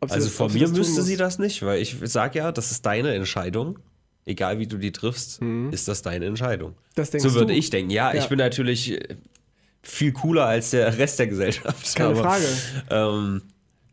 Also 0.02 0.16
das- 0.26 0.34
von 0.34 0.52
mir 0.52 0.68
müsste 0.68 1.02
sie 1.04 1.16
das 1.18 1.38
nicht, 1.40 1.62
weil 1.64 1.82
ich 1.82 1.96
sage 2.04 2.40
ja, 2.40 2.52
das 2.52 2.72
ist 2.72 2.86
deine 2.86 3.14
Entscheidung. 3.14 3.80
Egal 4.26 4.60
wie 4.60 4.68
du 4.68 4.78
die 4.78 4.92
triffst, 4.92 5.42
ist 5.72 5.88
das 5.88 6.02
deine 6.04 6.26
Entscheidung. 6.26 6.76
Das 6.96 7.12
so 7.12 7.34
würde 7.34 7.54
du? 7.54 7.54
ich 7.60 7.70
denken. 7.72 7.90
Ja, 7.92 8.14
ich 8.14 8.22
Ja. 8.24 8.28
bin 8.28 8.38
natürlich 8.38 8.92
äh, 8.94 9.16
viel 9.82 10.12
cooler 10.12 10.46
als 10.46 10.72
der 10.72 10.96
Rest 10.98 11.18
der 11.20 11.26
Gesellschaft. 11.28 11.96
Keine 11.96 12.16
Frage. 12.16 12.46
Ähm, 12.92 13.42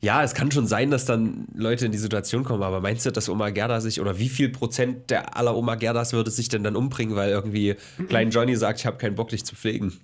ja, 0.02 0.22
es 0.22 0.34
kann 0.34 0.50
schon 0.50 0.66
sein, 0.66 0.90
dass 0.90 1.06
dann 1.06 1.46
Leute 1.54 1.86
in 1.86 1.92
die 1.92 1.98
Situation 1.98 2.44
kommen, 2.44 2.62
aber 2.62 2.80
meinst 2.80 3.04
du, 3.06 3.10
dass 3.10 3.28
Oma 3.30 3.50
Gerda 3.50 3.80
sich, 3.80 4.00
oder 4.02 4.18
wie 4.18 4.28
viel 4.28 4.50
Prozent 4.50 5.10
der 5.10 5.34
aller 5.36 5.56
Oma 5.56 5.74
Gerdas 5.76 6.12
würde 6.12 6.30
sich 6.30 6.48
denn 6.48 6.62
dann 6.62 6.76
umbringen, 6.76 7.16
weil 7.16 7.30
irgendwie 7.30 7.74
Klein 8.08 8.30
Johnny 8.30 8.54
sagt, 8.54 8.80
ich 8.80 8.86
habe 8.86 8.98
keinen 8.98 9.14
Bock, 9.14 9.30
dich 9.30 9.44
zu 9.46 9.56
pflegen? 9.56 9.94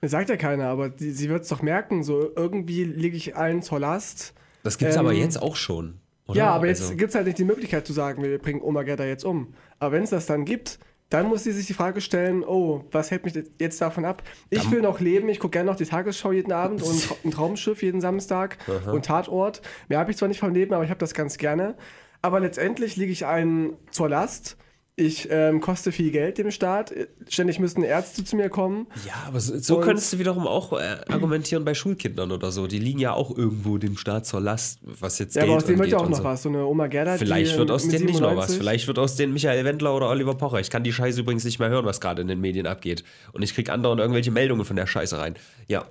Das 0.00 0.10
sagt 0.10 0.30
ja 0.30 0.36
keiner, 0.36 0.66
aber 0.68 0.88
die, 0.88 1.10
sie 1.12 1.28
wird 1.28 1.42
es 1.44 1.48
doch 1.48 1.62
merken, 1.62 2.02
so 2.02 2.30
irgendwie 2.34 2.84
liege 2.84 3.16
ich 3.16 3.36
allen 3.36 3.62
zur 3.62 3.78
Last. 3.78 4.32
Das 4.64 4.78
gibt's 4.78 4.96
Ähm, 4.96 5.00
aber 5.00 5.12
jetzt 5.12 5.40
auch 5.40 5.54
schon. 5.54 6.00
Oder? 6.26 6.38
Ja, 6.38 6.50
aber 6.52 6.66
jetzt 6.66 6.82
Also- 6.82 6.96
gibt 6.96 7.10
es 7.10 7.14
halt 7.14 7.26
nicht 7.26 7.38
die 7.38 7.44
Möglichkeit 7.44 7.86
zu 7.86 7.92
sagen, 7.92 8.22
wir 8.22 8.38
bringen 8.38 8.60
Oma 8.62 8.82
Gerda 8.82 9.04
jetzt 9.04 9.24
um. 9.24 9.54
Aber 9.78 9.92
wenn 9.92 10.02
es 10.02 10.10
das 10.10 10.26
dann 10.26 10.44
gibt, 10.44 10.78
dann 11.10 11.28
muss 11.28 11.44
sie 11.44 11.52
sich 11.52 11.66
die 11.66 11.74
Frage 11.74 12.00
stellen, 12.00 12.42
oh, 12.42 12.82
was 12.90 13.10
hält 13.10 13.24
mich 13.24 13.34
jetzt 13.60 13.80
davon 13.80 14.04
ab? 14.06 14.22
Ich 14.50 14.68
will 14.70 14.80
noch 14.80 15.00
leben, 15.00 15.28
ich 15.28 15.38
gucke 15.38 15.52
gerne 15.52 15.70
noch 15.70 15.76
die 15.76 15.84
Tagesschau 15.84 16.32
jeden 16.32 16.50
Abend 16.50 16.82
und 16.82 17.08
ein 17.24 17.30
Traumschiff 17.30 17.82
jeden 17.82 18.00
Samstag 18.00 18.56
und 18.90 19.04
Tatort. 19.04 19.60
Mehr 19.88 19.98
habe 19.98 20.10
ich 20.10 20.16
zwar 20.16 20.28
nicht 20.28 20.40
vom 20.40 20.52
Leben, 20.54 20.72
aber 20.74 20.82
ich 20.82 20.90
habe 20.90 20.98
das 20.98 21.14
ganz 21.14 21.36
gerne. 21.36 21.76
Aber 22.22 22.40
letztendlich 22.40 22.96
liege 22.96 23.12
ich 23.12 23.26
allen 23.26 23.76
zur 23.90 24.08
Last. 24.08 24.56
Ich 24.96 25.28
ähm, 25.28 25.60
koste 25.60 25.90
viel 25.90 26.12
Geld 26.12 26.38
dem 26.38 26.52
Staat. 26.52 26.94
Ständig 27.28 27.58
müssten 27.58 27.82
Ärzte 27.82 28.22
zu 28.22 28.36
mir 28.36 28.48
kommen. 28.48 28.86
Ja, 29.04 29.14
aber 29.26 29.40
so, 29.40 29.58
so 29.58 29.80
könntest 29.80 30.12
du 30.12 30.20
wiederum 30.20 30.46
auch 30.46 30.72
äh, 30.72 30.98
argumentieren 31.08 31.64
bei 31.64 31.74
Schulkindern 31.74 32.30
oder 32.30 32.52
so. 32.52 32.68
Die 32.68 32.78
liegen 32.78 33.00
ja 33.00 33.12
auch 33.12 33.36
irgendwo 33.36 33.76
dem 33.78 33.96
Staat 33.96 34.24
zur 34.24 34.40
Last, 34.40 34.78
was 34.82 35.18
jetzt 35.18 35.34
Ja, 35.34 35.42
Geld 35.42 35.50
aber 35.50 35.56
aus 35.56 35.64
denen 35.64 35.78
wird 35.80 35.88
ja 35.88 35.98
auch 35.98 36.08
noch 36.08 36.18
so. 36.18 36.24
was. 36.24 36.42
So 36.44 36.48
eine 36.48 36.64
Oma 36.64 36.86
Gerda, 36.86 37.16
Vielleicht 37.18 37.54
die, 37.54 37.58
wird 37.58 37.72
aus 37.72 37.84
mit 37.86 37.94
denen 37.94 38.04
nicht 38.06 38.20
noch 38.20 38.36
was. 38.36 38.52
97 38.52 38.58
Vielleicht 38.58 38.86
wird 38.86 38.98
aus 39.00 39.16
denen 39.16 39.32
Michael 39.32 39.64
Wendler 39.64 39.96
oder 39.96 40.08
Oliver 40.10 40.36
Pocher. 40.36 40.60
Ich 40.60 40.70
kann 40.70 40.84
die 40.84 40.92
Scheiße 40.92 41.20
übrigens 41.20 41.42
nicht 41.44 41.58
mehr 41.58 41.70
hören, 41.70 41.86
was 41.86 42.00
gerade 42.00 42.22
in 42.22 42.28
den 42.28 42.40
Medien 42.40 42.68
abgeht. 42.68 43.02
Und 43.32 43.42
ich 43.42 43.52
krieg 43.52 43.70
andauernd 43.70 44.00
irgendwelche 44.00 44.30
Meldungen 44.30 44.64
von 44.64 44.76
der 44.76 44.86
Scheiße 44.86 45.18
rein. 45.18 45.34
Ja. 45.66 45.88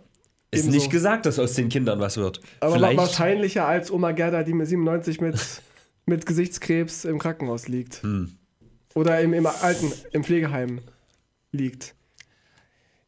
Ist 0.51 0.61
Ebenso. 0.61 0.77
nicht 0.77 0.91
gesagt, 0.91 1.25
dass 1.25 1.39
aus 1.39 1.55
den 1.55 1.67
Kindern 1.67 1.99
was 1.99 2.15
wird. 2.15 2.39
Aber 2.61 2.75
Vielleicht. 2.75 2.97
wahrscheinlicher 2.97 3.67
als 3.67 3.91
Oma 3.91 4.11
Gerda, 4.13 4.43
die 4.43 4.53
mit 4.53 4.67
97 4.67 5.19
mit, 5.19 5.35
mit 6.05 6.25
Gesichtskrebs 6.25 7.03
im 7.03 7.19
Krankenhaus 7.19 7.67
liegt. 7.67 8.01
Hm. 8.03 8.37
Oder 8.95 9.21
im, 9.21 9.33
im 9.33 9.45
Alten, 9.45 9.91
im 10.11 10.23
Pflegeheim 10.23 10.81
liegt. 11.51 11.95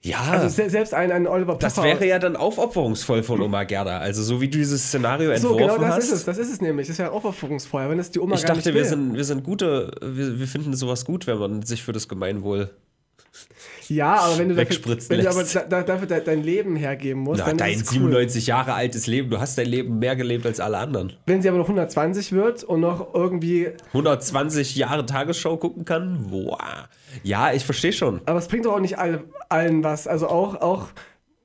Ja. 0.05 0.19
Also 0.19 0.49
se 0.49 0.69
selbst 0.69 0.93
ein, 0.93 1.11
ein 1.11 1.25
Oliver 1.25 1.53
Pocher. 1.53 1.59
das 1.59 1.81
wäre 1.81 2.05
ja 2.05 2.19
dann 2.19 2.35
aufopferungsvoll 2.35 3.23
von 3.23 3.41
Oma 3.41 3.63
Gerda. 3.63 3.97
Also 3.97 4.21
so 4.21 4.39
wie 4.39 4.47
du 4.47 4.59
dieses 4.59 4.83
Szenario 4.83 5.29
so, 5.29 5.57
entworfen 5.57 5.57
genau 5.57 5.77
das 5.79 5.95
hast. 5.95 6.03
ist 6.03 6.11
es. 6.11 6.25
Das 6.25 6.37
ist 6.37 6.51
es 6.51 6.61
nämlich. 6.61 6.87
Das 6.87 6.99
wäre 6.99 7.11
aufopferungsvoll, 7.11 7.89
wenn 7.89 7.97
es 7.97 8.11
die 8.11 8.19
Oma 8.19 8.35
Ich 8.35 8.41
dachte, 8.41 8.57
nicht 8.57 8.65
wir 8.65 8.75
will. 8.75 8.85
sind, 8.85 9.15
wir 9.15 9.23
sind 9.23 9.43
gute, 9.43 9.91
wir, 10.01 10.39
wir 10.39 10.47
finden 10.47 10.75
sowas 10.75 11.05
gut, 11.05 11.25
wenn 11.25 11.39
man 11.39 11.63
sich 11.63 11.81
für 11.83 11.91
das 11.91 12.07
Gemeinwohl. 12.07 12.69
Ja, 13.89 14.15
aber 14.15 14.37
wenn 14.37 14.49
du 14.49 14.55
dafür, 14.55 14.97
wenn 15.09 15.21
du 15.21 15.29
aber 15.29 15.43
da, 15.43 15.61
da, 15.61 15.83
dafür 15.83 16.07
de, 16.07 16.23
dein 16.23 16.43
Leben 16.43 16.75
hergeben 16.75 17.21
musst, 17.21 17.39
Na, 17.39 17.47
dann 17.47 17.57
dein 17.57 17.73
ist 17.73 17.87
cool. 17.91 17.99
97 17.99 18.47
Jahre 18.47 18.73
altes 18.73 19.07
Leben, 19.07 19.29
du 19.29 19.39
hast 19.39 19.57
dein 19.57 19.67
Leben 19.67 19.99
mehr 19.99 20.15
gelebt 20.15 20.45
als 20.45 20.59
alle 20.59 20.77
anderen. 20.77 21.13
Wenn 21.25 21.41
sie 21.41 21.49
aber 21.49 21.57
noch 21.57 21.65
120 21.65 22.31
wird 22.31 22.63
und 22.63 22.81
noch 22.81 23.13
irgendwie 23.13 23.69
120 23.87 24.75
Jahre 24.75 25.05
Tagesschau 25.05 25.57
gucken 25.57 25.85
kann? 25.85 26.27
Boah. 26.29 26.89
Ja, 27.23 27.53
ich 27.53 27.65
verstehe 27.65 27.93
schon. 27.93 28.21
Aber 28.25 28.39
es 28.39 28.47
bringt 28.47 28.65
doch 28.65 28.73
auch 28.73 28.79
nicht 28.79 28.97
all, 28.97 29.23
allen 29.49 29.83
was. 29.83 30.07
Also 30.07 30.27
auch, 30.27 30.61
auch 30.61 30.89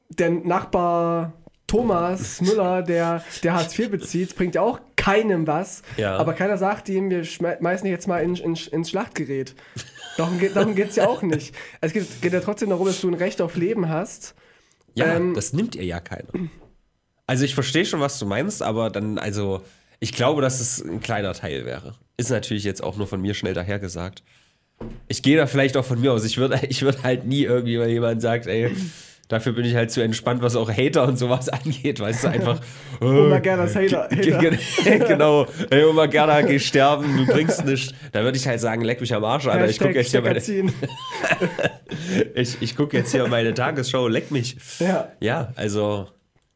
der 0.08 0.30
Nachbar 0.30 1.32
Thomas 1.66 2.40
Müller, 2.40 2.82
der, 2.82 3.22
der 3.44 3.54
Hartz 3.54 3.78
IV 3.78 3.90
bezieht, 3.90 4.36
bringt 4.36 4.56
ja 4.56 4.62
auch 4.62 4.80
keinem 4.96 5.46
was. 5.46 5.82
Ja. 5.96 6.16
Aber 6.16 6.32
keiner 6.32 6.58
sagt 6.58 6.88
ihm, 6.88 7.10
wir 7.10 7.24
schmeißen 7.24 7.86
jetzt 7.86 8.08
mal 8.08 8.18
in, 8.22 8.34
in, 8.34 8.54
ins 8.54 8.90
Schlachtgerät. 8.90 9.54
Darum, 10.16 10.38
geht- 10.38 10.54
darum 10.56 10.74
geht 10.74 10.90
es 10.90 10.96
ja 10.96 11.06
auch 11.06 11.22
nicht. 11.22 11.54
Es 11.80 11.92
geht, 11.92 12.20
geht 12.20 12.32
ja 12.32 12.40
trotzdem 12.40 12.70
darum, 12.70 12.86
dass 12.86 13.00
du 13.00 13.08
ein 13.08 13.14
Recht 13.14 13.40
auf 13.40 13.56
Leben 13.56 13.88
hast. 13.88 14.34
Ja, 14.94 15.14
Ähm, 15.16 15.34
das 15.34 15.52
nimmt 15.52 15.74
ihr 15.76 15.84
ja 15.84 16.00
keiner. 16.00 16.28
Also 17.26 17.44
ich 17.44 17.54
verstehe 17.54 17.84
schon, 17.86 18.00
was 18.00 18.18
du 18.18 18.26
meinst, 18.26 18.62
aber 18.62 18.90
dann, 18.90 19.18
also, 19.18 19.62
ich 20.00 20.12
glaube, 20.12 20.42
dass 20.42 20.60
es 20.60 20.82
ein 20.84 21.00
kleiner 21.00 21.32
Teil 21.32 21.64
wäre. 21.64 21.94
Ist 22.16 22.30
natürlich 22.30 22.64
jetzt 22.64 22.82
auch 22.82 22.96
nur 22.96 23.06
von 23.06 23.20
mir 23.20 23.34
schnell 23.34 23.54
dahergesagt. 23.54 24.22
Ich 25.08 25.22
gehe 25.22 25.36
da 25.36 25.46
vielleicht 25.46 25.76
auch 25.76 25.84
von 25.84 26.00
mir 26.00 26.12
aus. 26.12 26.24
Ich 26.24 26.38
würde 26.38 26.60
ich 26.68 26.82
würd 26.82 27.02
halt 27.04 27.24
nie 27.26 27.42
irgendwie, 27.44 27.78
weil 27.78 27.90
jemand 27.90 28.20
sagt, 28.20 28.46
ey, 28.46 28.74
dafür 29.30 29.52
bin 29.54 29.64
ich 29.64 29.74
halt 29.74 29.90
zu 29.90 30.02
entspannt, 30.02 30.42
was 30.42 30.54
auch 30.56 30.70
Hater 30.70 31.04
und 31.08 31.16
sowas 31.16 31.48
angeht, 31.48 31.98
weißt 32.00 32.24
du, 32.24 32.28
einfach. 32.28 32.60
Oma 33.00 33.36
äh, 33.36 33.40
Gerdas 33.40 33.74
Hater. 33.74 34.08
Ge- 34.10 34.34
Hater. 34.34 34.50
ge- 34.50 34.98
genau, 35.08 35.46
hey 35.70 35.84
Oma 35.84 36.04
Gerda, 36.04 36.42
geh 36.42 36.58
sterben, 36.58 37.16
du 37.16 37.24
bringst 37.26 37.64
nichts. 37.64 37.94
Da 38.12 38.22
würde 38.22 38.36
ich 38.36 38.46
halt 38.46 38.60
sagen, 38.60 38.82
leck 38.82 39.00
mich 39.00 39.14
am 39.14 39.24
Arsch, 39.24 39.46
Alter. 39.46 39.68
Ich 39.70 39.78
gucke 39.78 39.94
jetzt, 39.94 40.10
hier 40.10 40.20
meine- 40.20 40.42
ich, 42.34 42.60
ich 42.60 42.76
guck 42.76 42.92
jetzt 42.92 43.12
hier 43.12 43.26
meine 43.28 43.54
Tagesschau, 43.54 44.08
leck 44.08 44.30
mich. 44.30 44.56
Ja. 44.78 45.08
Ja, 45.20 45.52
also 45.56 46.08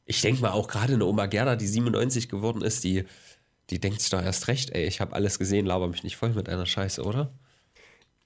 ich 0.05 0.21
denke 0.21 0.43
mal 0.43 0.51
auch 0.51 0.69
gerade 0.69 0.95
eine 0.95 1.05
Oma 1.07 1.27
Gerda, 1.27 1.57
die 1.57 1.67
97 1.67 2.29
geworden 2.29 2.61
ist, 2.63 2.85
die, 2.85 3.05
die 3.71 3.81
denkt 3.81 4.01
sich 4.01 4.11
doch 4.11 4.23
erst 4.23 4.49
recht, 4.49 4.71
ey, 4.75 4.85
ich 4.85 5.01
habe 5.01 5.15
alles 5.15 5.39
gesehen, 5.39 5.65
laber 5.67 5.89
mich 5.89 6.03
nicht 6.03 6.17
voll 6.17 6.31
mit 6.31 6.49
einer 6.49 6.67
Scheiße, 6.67 7.03
oder? 7.03 7.33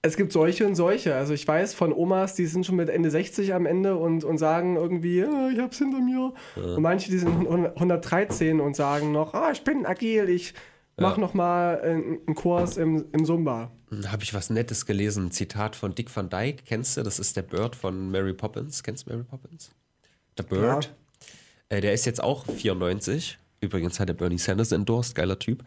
Es 0.01 0.17
gibt 0.17 0.33
solche 0.33 0.65
und 0.65 0.77
solche. 0.77 1.17
Also 1.17 1.35
ich 1.35 1.47
weiß 1.47 1.75
von 1.75 1.93
Omas, 1.93 2.35
die 2.35 2.47
sind 2.47 2.65
schon 2.65 2.77
mit 2.77 2.89
Ende 2.89 3.11
60 3.11 3.53
am 3.53 3.67
Ende 3.67 3.97
und, 3.97 4.23
und 4.23 4.39
sagen 4.39 4.77
irgendwie, 4.77 5.19
ja, 5.19 5.51
ich 5.51 5.59
hab's 5.59 5.79
hinter 5.79 6.01
mir. 6.01 6.33
Und 6.55 6.83
manche, 6.83 7.11
die 7.11 7.19
sind 7.19 7.49
113 7.49 8.61
und 8.61 8.77
sagen 8.77 9.11
noch, 9.11 9.35
ah, 9.35 9.51
ich 9.51 9.65
bin 9.65 9.87
agil, 9.87 10.29
ich 10.29 10.55
mach 10.97 11.17
noch 11.17 11.35
mal 11.35 11.81
einen, 11.81 12.35
Kurs 12.37 12.77
im, 12.77 13.07
im 13.13 13.25
Zumba. 13.25 13.73
Habe 14.07 14.23
ich 14.23 14.35
was 14.35 14.51
Nettes 14.51 14.87
gelesen, 14.87 15.27
ein 15.27 15.31
Zitat 15.33 15.75
von 15.75 15.95
Dick 15.95 16.15
Van 16.15 16.29
Dyke, 16.29 16.63
kennst 16.65 16.97
du? 16.97 17.03
Das 17.03 17.19
ist 17.19 17.37
der 17.37 17.43
Bird 17.43 17.75
von 17.75 18.11
Mary 18.11 18.35
Poppins. 18.35 18.83
Kennst 18.83 19.07
du 19.07 19.11
Mary 19.11 19.25
Poppins? 19.25 19.71
Der 20.37 20.45
Bird. 20.45 20.95
Äh, 21.71 21.81
der 21.81 21.93
ist 21.93 22.05
jetzt 22.05 22.23
auch 22.23 22.47
94. 22.47 23.39
Übrigens 23.61 23.99
hat 23.99 24.09
er 24.09 24.15
Bernie 24.15 24.39
Sanders 24.39 24.71
endorsed, 24.71 25.15
geiler 25.15 25.39
Typ. 25.39 25.65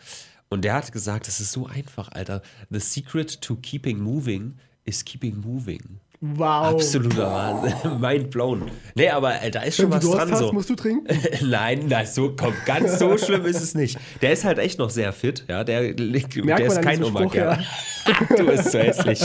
Und 0.52 0.64
der 0.66 0.74
hat 0.74 0.92
gesagt, 0.92 1.30
es 1.30 1.40
ist 1.40 1.54
so 1.54 1.66
einfach, 1.66 2.10
Alter. 2.12 2.42
The 2.70 2.82
secret 2.82 3.42
to 3.42 3.56
keeping 3.56 4.00
moving 4.00 4.58
is 4.84 5.06
keeping 5.06 5.40
moving. 5.40 6.02
Wow. 6.24 6.76
Absoluter 6.76 7.32
Wahnsinn. 7.34 8.00
Mind 8.00 8.30
blown. 8.30 8.70
Nee, 8.94 9.10
aber 9.10 9.42
äh, 9.42 9.50
da 9.50 9.64
ist 9.64 9.78
schon 9.78 9.86
Wenn 9.86 9.94
was 9.94 10.02
du 10.02 10.08
Durst 10.12 10.20
dran 10.22 10.32
hast, 10.32 10.40
so. 10.40 10.54
musst 10.54 10.70
du 10.70 10.76
trinken. 10.76 11.08
Nein, 11.50 11.86
na, 11.88 12.06
so, 12.06 12.36
komm, 12.36 12.54
ganz 12.68 13.00
so 13.00 13.18
schlimm 13.18 13.44
ist 13.46 13.60
es 13.60 13.74
nicht. 13.74 13.98
Der 14.22 14.32
ist 14.32 14.44
halt 14.44 14.60
echt 14.60 14.78
noch 14.78 14.92
sehr 14.92 15.14
fit, 15.14 15.46
ja. 15.50 15.64
Der, 15.64 15.94
der 15.94 16.06
Merkt 16.44 16.62
ist 16.68 16.82
kein 16.84 17.04
Oma 17.04 17.26
Du 18.38 18.46
bist 18.46 18.72
so 18.72 18.78
hässlich. 18.78 19.20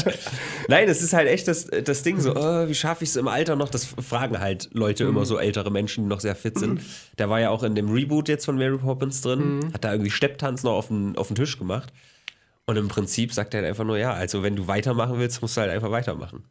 Nein, 0.69 0.89
es 0.89 1.03
ist 1.03 1.13
halt 1.13 1.29
echt 1.29 1.49
das, 1.49 1.67
das 1.67 2.03
Ding 2.03 2.19
so, 2.19 2.35
oh, 2.35 2.67
wie 2.69 2.75
schaffe 2.75 3.05
ich 3.05 3.11
es 3.11 3.17
im 3.17 3.29
Alter 3.29 3.57
noch? 3.57 3.69
Das 3.69 3.85
fragen 3.85 4.41
halt 4.41 4.71
Leute 4.73 5.05
Mhm. 5.05 5.11
immer 5.11 5.27
so 5.27 5.37
ältere 5.39 5.71
Menschen, 5.71 6.05
die 6.05 6.09
noch 6.09 6.21
sehr 6.21 6.35
fit 6.35 6.59
sind. 6.59 6.81
Der 7.19 7.29
war 7.29 7.41
ja 7.41 7.51
auch 7.51 7.63
in 7.63 7.75
dem 7.75 7.91
Reboot 7.93 8.29
jetzt 8.31 8.47
von 8.47 8.57
Mary 8.57 8.79
Poppins 8.79 9.21
drin, 9.21 9.59
Mhm. 9.59 9.75
hat 9.75 9.85
da 9.85 9.93
irgendwie 9.93 10.11
Stepptanz 10.11 10.63
noch 10.63 10.73
auf 10.73 10.89
den, 10.89 11.17
auf 11.19 11.27
den 11.27 11.37
Tisch 11.37 11.59
gemacht. 11.59 11.93
Und 12.65 12.77
im 12.79 12.89
Prinzip 12.89 13.35
sagt 13.35 13.53
er 13.53 13.61
halt 13.61 13.69
einfach 13.69 13.85
nur, 13.85 13.99
ja, 13.99 14.13
also 14.15 14.43
wenn 14.43 14.57
du 14.57 14.67
weitermachen 14.67 15.19
willst, 15.19 15.43
musst 15.43 15.57
du 15.59 15.61
halt 15.61 15.71
einfach 15.71 15.91
weitermachen. 15.91 16.43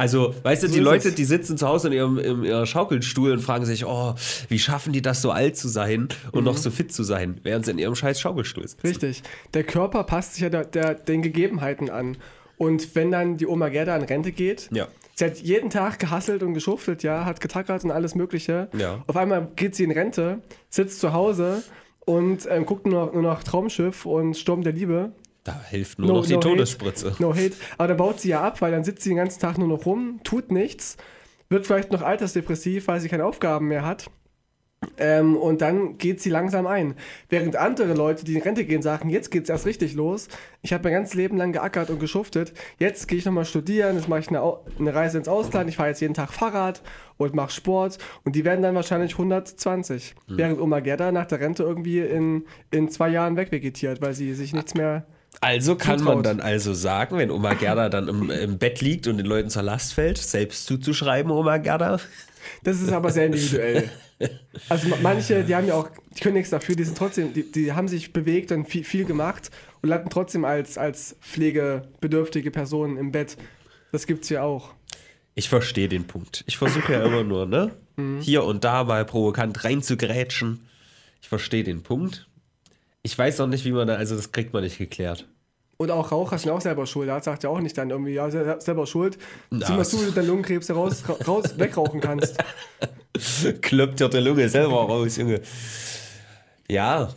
Also, 0.00 0.34
weißt 0.42 0.62
du, 0.62 0.68
die 0.68 0.80
Leute, 0.80 1.12
die 1.12 1.24
sitzen 1.26 1.58
zu 1.58 1.68
Hause 1.68 1.88
in 1.88 1.92
ihrem, 1.92 2.18
in 2.18 2.42
ihrem 2.44 2.64
Schaukelstuhl 2.64 3.32
und 3.32 3.40
fragen 3.40 3.66
sich, 3.66 3.84
oh, 3.84 4.14
wie 4.48 4.58
schaffen 4.58 4.94
die 4.94 5.02
das 5.02 5.20
so 5.20 5.30
alt 5.30 5.58
zu 5.58 5.68
sein 5.68 6.08
und 6.32 6.44
noch 6.44 6.56
so 6.56 6.70
fit 6.70 6.90
zu 6.90 7.02
sein, 7.02 7.38
während 7.42 7.66
sie 7.66 7.72
in 7.72 7.78
ihrem 7.78 7.94
scheiß 7.94 8.18
Schaukelstuhl 8.18 8.66
sitzen. 8.66 8.86
Richtig. 8.86 9.22
Der 9.52 9.62
Körper 9.64 10.04
passt 10.04 10.34
sich 10.34 10.42
ja 10.42 10.48
der, 10.48 10.64
der, 10.64 10.94
den 10.94 11.20
Gegebenheiten 11.20 11.90
an. 11.90 12.16
Und 12.56 12.94
wenn 12.94 13.10
dann 13.10 13.36
die 13.36 13.46
Oma 13.46 13.68
Gerda 13.68 13.94
in 13.96 14.02
Rente 14.04 14.32
geht, 14.32 14.68
Ja. 14.72 14.88
sie 15.14 15.24
hat 15.26 15.36
jeden 15.38 15.68
Tag 15.68 15.98
gehasselt 15.98 16.42
und 16.42 16.54
geschuftelt, 16.54 17.02
ja, 17.02 17.26
hat 17.26 17.42
getackert 17.42 17.84
und 17.84 17.90
alles 17.90 18.14
Mögliche. 18.14 18.68
Ja. 18.78 19.02
Auf 19.06 19.16
einmal 19.18 19.48
geht 19.56 19.74
sie 19.74 19.84
in 19.84 19.90
Rente, 19.90 20.40
sitzt 20.70 21.00
zu 21.00 21.12
Hause 21.12 21.62
und 22.06 22.46
ähm, 22.50 22.64
guckt 22.64 22.86
nur 22.86 23.06
noch, 23.06 23.12
nur 23.12 23.22
noch 23.22 23.42
Traumschiff 23.42 24.06
und 24.06 24.34
Sturm 24.36 24.62
der 24.62 24.72
Liebe. 24.72 25.12
Da 25.44 25.58
hilft 25.70 25.98
nur 25.98 26.08
noch 26.08 26.26
die 26.26 26.34
hate. 26.34 26.48
Todesspritze. 26.48 27.16
No 27.18 27.34
hate. 27.34 27.54
Aber 27.78 27.88
dann 27.88 27.96
baut 27.96 28.20
sie 28.20 28.30
ja 28.30 28.42
ab, 28.42 28.60
weil 28.60 28.72
dann 28.72 28.84
sitzt 28.84 29.02
sie 29.02 29.10
den 29.10 29.16
ganzen 29.16 29.40
Tag 29.40 29.58
nur 29.58 29.68
noch 29.68 29.86
rum, 29.86 30.20
tut 30.22 30.52
nichts, 30.52 30.96
wird 31.48 31.66
vielleicht 31.66 31.92
noch 31.92 32.02
altersdepressiv, 32.02 32.88
weil 32.88 33.00
sie 33.00 33.08
keine 33.08 33.24
Aufgaben 33.24 33.68
mehr 33.68 33.84
hat. 33.84 34.10
Ähm, 34.96 35.36
und 35.36 35.60
dann 35.60 35.98
geht 35.98 36.22
sie 36.22 36.30
langsam 36.30 36.66
ein. 36.66 36.94
Während 37.28 37.56
andere 37.56 37.92
Leute, 37.92 38.24
die 38.24 38.34
in 38.34 38.42
Rente 38.42 38.64
gehen, 38.64 38.80
sagen, 38.80 39.10
jetzt 39.10 39.30
geht's 39.30 39.50
erst 39.50 39.66
richtig 39.66 39.94
los. 39.94 40.28
Ich 40.62 40.72
habe 40.72 40.84
mein 40.84 40.94
ganzes 40.94 41.14
Leben 41.14 41.36
lang 41.36 41.52
geackert 41.52 41.90
und 41.90 42.00
geschuftet. 42.00 42.54
Jetzt 42.78 43.06
gehe 43.06 43.18
ich 43.18 43.26
nochmal 43.26 43.44
studieren, 43.44 43.96
jetzt 43.96 44.08
mache 44.08 44.20
ich 44.20 44.28
eine, 44.28 44.42
eine 44.78 44.94
Reise 44.94 45.18
ins 45.18 45.28
Ausland. 45.28 45.68
Ich 45.68 45.76
fahre 45.76 45.90
jetzt 45.90 46.00
jeden 46.00 46.14
Tag 46.14 46.32
Fahrrad 46.32 46.82
und 47.18 47.34
mache 47.34 47.50
Sport. 47.50 47.98
Und 48.24 48.36
die 48.36 48.44
werden 48.44 48.62
dann 48.62 48.74
wahrscheinlich 48.74 49.12
120. 49.12 50.14
Während 50.28 50.60
Oma 50.60 50.80
Gerda 50.80 51.12
nach 51.12 51.26
der 51.26 51.40
Rente 51.40 51.62
irgendwie 51.62 52.00
in, 52.00 52.44
in 52.70 52.88
zwei 52.88 53.10
Jahren 53.10 53.36
wegvegetiert, 53.36 54.00
weil 54.00 54.14
sie 54.14 54.32
sich 54.34 54.54
nichts 54.54 54.74
mehr... 54.74 55.06
Also 55.40 55.76
kann 55.76 55.98
Zutraut. 55.98 56.16
man 56.16 56.22
dann 56.24 56.40
also 56.40 56.74
sagen, 56.74 57.16
wenn 57.16 57.30
Oma 57.30 57.54
Gerda 57.54 57.88
dann 57.88 58.08
im, 58.08 58.30
im 58.30 58.58
Bett 58.58 58.80
liegt 58.80 59.06
und 59.06 59.16
den 59.16 59.26
Leuten 59.26 59.48
zur 59.48 59.62
Last 59.62 59.94
fällt, 59.94 60.18
selbst 60.18 60.66
zuzuschreiben, 60.66 61.30
Oma 61.30 61.56
Gerda. 61.58 61.98
Das 62.64 62.80
ist 62.80 62.92
aber 62.92 63.10
sehr 63.10 63.26
individuell. 63.26 63.88
Also 64.68 64.88
ma- 64.88 64.96
manche, 65.02 65.44
die 65.44 65.54
haben 65.54 65.66
ja 65.66 65.74
auch, 65.74 65.88
die 66.14 66.20
können 66.20 66.34
nichts 66.34 66.50
dafür, 66.50 66.74
die 66.76 66.84
sind 66.84 66.98
trotzdem, 66.98 67.32
die, 67.32 67.50
die 67.50 67.72
haben 67.72 67.88
sich 67.88 68.12
bewegt 68.12 68.52
und 68.52 68.66
viel, 68.68 68.84
viel 68.84 69.04
gemacht 69.06 69.50
und 69.80 69.88
landen 69.88 70.10
trotzdem 70.10 70.44
als, 70.44 70.76
als 70.76 71.16
pflegebedürftige 71.22 72.50
Personen 72.50 72.96
im 72.98 73.12
Bett. 73.12 73.36
Das 73.92 74.06
gibt's 74.06 74.28
ja 74.28 74.42
auch. 74.42 74.74
Ich 75.34 75.48
verstehe 75.48 75.88
den 75.88 76.04
Punkt. 76.06 76.44
Ich 76.46 76.58
versuche 76.58 76.92
ja 76.92 77.02
immer 77.04 77.24
nur, 77.24 77.46
ne? 77.46 77.70
Hier 78.20 78.44
und 78.44 78.64
da 78.64 78.84
mal 78.84 79.04
provokant 79.04 79.62
reinzugrätschen. 79.62 80.66
Ich 81.20 81.28
verstehe 81.28 81.64
den 81.64 81.82
Punkt. 81.82 82.26
Ich 83.02 83.16
weiß 83.16 83.40
auch 83.40 83.46
nicht, 83.46 83.64
wie 83.64 83.72
man 83.72 83.86
da, 83.88 83.94
also 83.94 84.14
das 84.16 84.30
kriegt 84.32 84.52
man 84.52 84.62
nicht 84.62 84.78
geklärt. 84.78 85.26
Und 85.78 85.90
auch 85.90 86.12
Raucher 86.12 86.36
sind 86.36 86.50
auch 86.50 86.60
selber 86.60 86.84
schuld. 86.86 87.08
Da 87.08 87.22
sagt 87.22 87.42
ja 87.42 87.48
auch 87.48 87.60
nicht 87.60 87.78
dann 87.78 87.88
irgendwie, 87.88 88.12
ja, 88.12 88.30
se- 88.30 88.56
selber 88.60 88.86
schuld. 88.86 89.16
Na, 89.50 89.66
Sieh 89.66 89.72
mal 89.72 89.84
zu, 89.84 89.98
wie 90.02 90.06
du 90.06 90.12
deinen 90.12 90.26
Lungenkrebs 90.28 90.68
heraus, 90.68 91.08
ra- 91.08 91.16
raus, 91.26 91.44
wegrauchen 91.56 92.00
kannst. 92.02 92.36
Kloppt 93.62 94.00
dir 94.00 94.08
der 94.10 94.20
Lunge 94.20 94.48
selber 94.50 94.74
raus, 94.76 95.16
Junge. 95.16 95.40
Ja, 96.68 97.08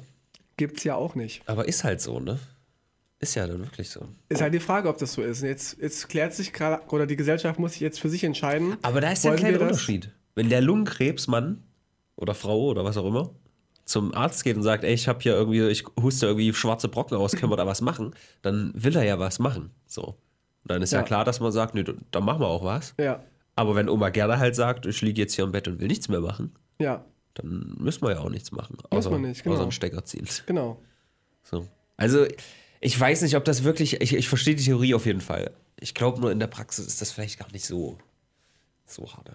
Gibt's 0.56 0.84
ja 0.84 0.96
auch 0.96 1.16
nicht. 1.16 1.42
aber 1.48 1.68
ist 1.68 1.84
halt 1.84 2.00
so, 2.00 2.20
ne? 2.20 2.40
Ist 3.20 3.36
ja 3.36 3.48
dann 3.48 3.60
wirklich 3.60 3.90
so. 3.90 4.08
Ist 4.30 4.42
halt 4.42 4.54
die 4.54 4.60
Frage, 4.60 4.88
ob 4.90 4.98
das 4.98 5.14
so 5.14 5.22
ist. 5.22 5.42
Und 5.42 5.48
Jetzt, 5.50 5.78
jetzt 5.82 6.10
klärt 6.10 6.34
sich 6.34 6.52
gerade, 6.54 6.84
oder 6.90 7.06
die 7.06 7.16
Gesellschaft 7.16 7.58
muss 7.60 7.74
sich 7.74 7.82
jetzt 7.82 8.00
für 8.00 8.10
sich 8.10 8.24
entscheiden. 8.24 8.76
Aber 8.82 9.02
da 9.02 9.12
ist 9.12 9.24
ja 9.24 9.32
ein 9.32 9.38
kleiner? 9.38 9.62
Unterschied. 9.62 10.10
Wenn 10.36 10.50
der 10.50 10.62
Lungenkrebsmann 10.62 11.64
oder 12.16 12.34
Frau 12.36 12.66
oder 12.68 12.84
was 12.84 12.98
auch 12.98 13.06
immer 13.06 13.30
zum 13.86 14.14
Arzt 14.14 14.44
geht 14.44 14.56
und 14.56 14.64
sagt, 14.64 14.84
ey, 14.84 14.94
ich 14.94 15.08
habe 15.08 15.20
hier 15.22 15.34
irgendwie, 15.36 15.68
ich 15.68 15.84
huste 16.02 16.28
irgendwie 16.28 16.54
schwarze 16.54 16.88
Brocken 16.88 17.18
aus, 17.18 17.34
können 17.34 17.52
wir 17.52 17.58
da 17.58 17.68
was 17.68 17.82
machen? 17.82 18.14
Dann 18.42 18.72
will 18.76 18.96
er 18.96 19.04
ja 19.04 19.20
was 19.20 19.40
machen. 19.40 19.72
So. 19.86 20.04
Und 20.04 20.72
dann 20.72 20.82
ist 20.82 20.92
ja, 20.94 21.00
Ja. 21.00 21.06
klar, 21.06 21.26
dass 21.26 21.40
man 21.42 21.52
sagt, 21.52 21.76
nö, 21.76 21.84
dann 22.12 22.24
machen 22.24 22.40
wir 22.40 22.48
auch 22.48 22.64
was. 22.64 22.94
Ja, 23.00 23.22
Aber 23.56 23.76
wenn 23.76 23.90
Oma 23.90 24.10
Gerda 24.10 24.38
halt 24.38 24.56
sagt, 24.56 24.86
ich 24.86 25.02
liege 25.02 25.22
jetzt 25.22 25.36
hier 25.36 25.44
im 25.44 25.52
Bett 25.52 25.68
und 25.68 25.80
will 25.80 25.88
nichts 25.88 26.08
mehr 26.08 26.22
machen, 26.22 26.54
ja, 26.80 27.04
dann 27.34 27.76
müssen 27.78 28.02
wir 28.04 28.12
ja 28.12 28.20
auch 28.20 28.30
nichts 28.30 28.52
machen. 28.52 28.78
Muss 28.78 28.92
Außer, 28.92 29.10
man 29.12 29.22
nicht, 29.24 29.44
genau. 29.44 29.56
außer 29.56 29.64
einen 29.64 29.72
Stecker 29.72 30.06
ziehen. 30.06 30.28
genau. 30.46 30.82
So. 31.44 31.68
Also, 31.98 32.26
ich 32.80 32.98
weiß 33.00 33.22
nicht, 33.24 33.36
ob 33.36 33.44
das 33.46 33.64
wirklich, 33.64 34.02
ich, 34.02 34.14
ich 34.16 34.30
verstehe 34.30 34.56
die 34.56 34.64
Theorie 34.64 34.94
auf 34.96 35.06
jeden 35.06 35.22
Fall. 35.22 35.52
Ich 35.80 35.94
glaube 35.94 36.22
nur 36.22 36.32
in 36.32 36.40
der 36.40 36.48
Praxis 36.48 36.88
ist 36.88 37.02
das 37.02 37.12
vielleicht 37.12 37.38
gar 37.40 37.52
nicht 37.52 37.66
so, 37.66 37.98
so 38.86 39.12
hart. 39.14 39.30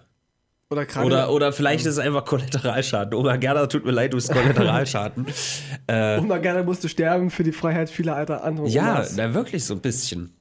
Oder. 0.71 0.85
Oder, 1.03 1.31
oder 1.31 1.51
vielleicht 1.51 1.79
ist 1.85 1.93
es 1.93 1.97
einfach 1.97 2.25
Kollateralschaden. 2.25 3.15
Oma 3.15 3.37
Gerda, 3.37 3.65
tut 3.65 3.85
mir 3.85 3.91
leid, 3.91 4.13
du 4.13 4.17
bist 4.17 4.31
Kollateralschaden. 4.31 5.25
Oma 5.89 6.37
Gerda 6.37 6.61
musste 6.63 6.87
sterben 6.89 7.31
für 7.31 7.43
die 7.43 7.51
Freiheit 7.51 7.89
vieler 7.89 8.15
alter 8.15 8.43
anderer 8.43 8.67
ja, 8.67 8.93
Omas. 8.97 9.15
na 9.15 9.33
wirklich 9.33 9.65
so 9.65 9.73
ein 9.73 9.79
bisschen. 9.81 10.31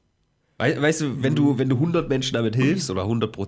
Wei- 0.59 0.81
Weißt 0.81 1.01
du, 1.01 1.23
wenn 1.23 1.35
du, 1.35 1.57
wenn 1.59 1.71
du 1.71 1.77
100 1.77 2.11
Menschen 2.11 2.35
damit 2.35 2.57
hilfst 2.57 2.91
oder 2.91 3.03
100 3.03 3.33
Pro 3.33 3.47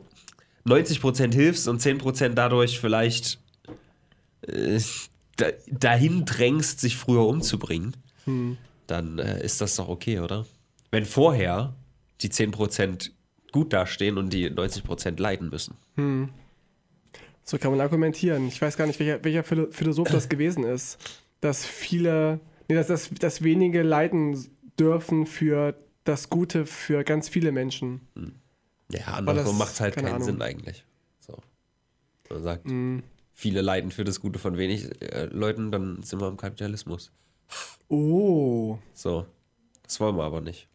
90 0.65 1.01
Prozent 1.03 1.35
hilfst 1.35 1.69
und 1.69 1.81
10 1.81 1.99
Prozent 1.99 2.39
dadurch 2.39 2.81
vielleicht 2.81 3.39
äh, 4.47 4.81
da, 5.37 5.47
dahin 5.71 6.25
drängst, 6.25 6.81
sich 6.81 6.97
früher 6.97 7.27
umzubringen, 7.27 7.95
dann 8.87 9.19
äh, 9.19 9.45
ist 9.45 9.61
das 9.61 9.77
doch 9.77 9.89
okay, 9.89 10.21
oder? 10.21 10.47
Wenn 10.91 11.05
vorher 11.05 11.75
die 12.23 12.31
10 12.31 12.53
Prozent 12.53 13.13
gut 13.53 13.73
dastehen 13.75 14.17
und 14.17 14.33
die 14.33 14.49
90 14.49 14.85
Prozent 14.85 15.19
leiden 15.21 15.51
müssen. 15.51 15.75
So 17.51 17.59
kann 17.59 17.73
man 17.73 17.81
argumentieren. 17.81 18.47
Ich 18.47 18.63
weiß 18.63 18.77
gar 18.77 18.87
nicht, 18.87 19.01
welcher, 19.01 19.25
welcher 19.25 19.43
Philo- 19.43 19.73
Philosoph 19.73 20.09
das 20.09 20.29
gewesen 20.29 20.63
ist. 20.63 20.99
Dass 21.41 21.67
viele, 21.67 22.39
nee, 22.69 22.77
dass, 22.77 22.87
dass, 22.87 23.11
dass 23.11 23.43
wenige 23.43 23.83
leiden 23.83 24.47
dürfen 24.79 25.27
für 25.27 25.75
das 26.05 26.31
Gute 26.31 26.65
für 26.65 27.03
ganz 27.03 27.29
viele 27.29 27.51
Menschen. 27.51 28.03
Ja, 28.89 28.99
das- 29.01 29.09
andersrum 29.09 29.59
macht 29.59 29.73
es 29.73 29.81
halt 29.81 29.95
keine 29.97 30.07
keinen 30.07 30.15
Ahnung. 30.17 30.27
Sinn 30.29 30.43
eigentlich. 30.43 30.85
So. 31.19 31.39
Man 32.31 32.43
sagt, 32.45 32.67
Mhm. 32.67 33.03
viele 33.33 33.63
leiden 33.63 33.91
für 33.91 34.05
das 34.05 34.21
Gute 34.21 34.39
von 34.39 34.57
wenig 34.57 35.03
äh, 35.03 35.25
Leuten, 35.25 35.73
dann 35.73 36.05
sind 36.05 36.21
wir 36.21 36.29
im 36.29 36.37
Kapitalismus. 36.37 37.11
Oh, 37.89 38.79
So. 38.95 39.27
Das 39.83 39.99
wollen 39.99 40.17
wir 40.17 40.23
aber 40.23 40.41
nicht. 40.41 40.69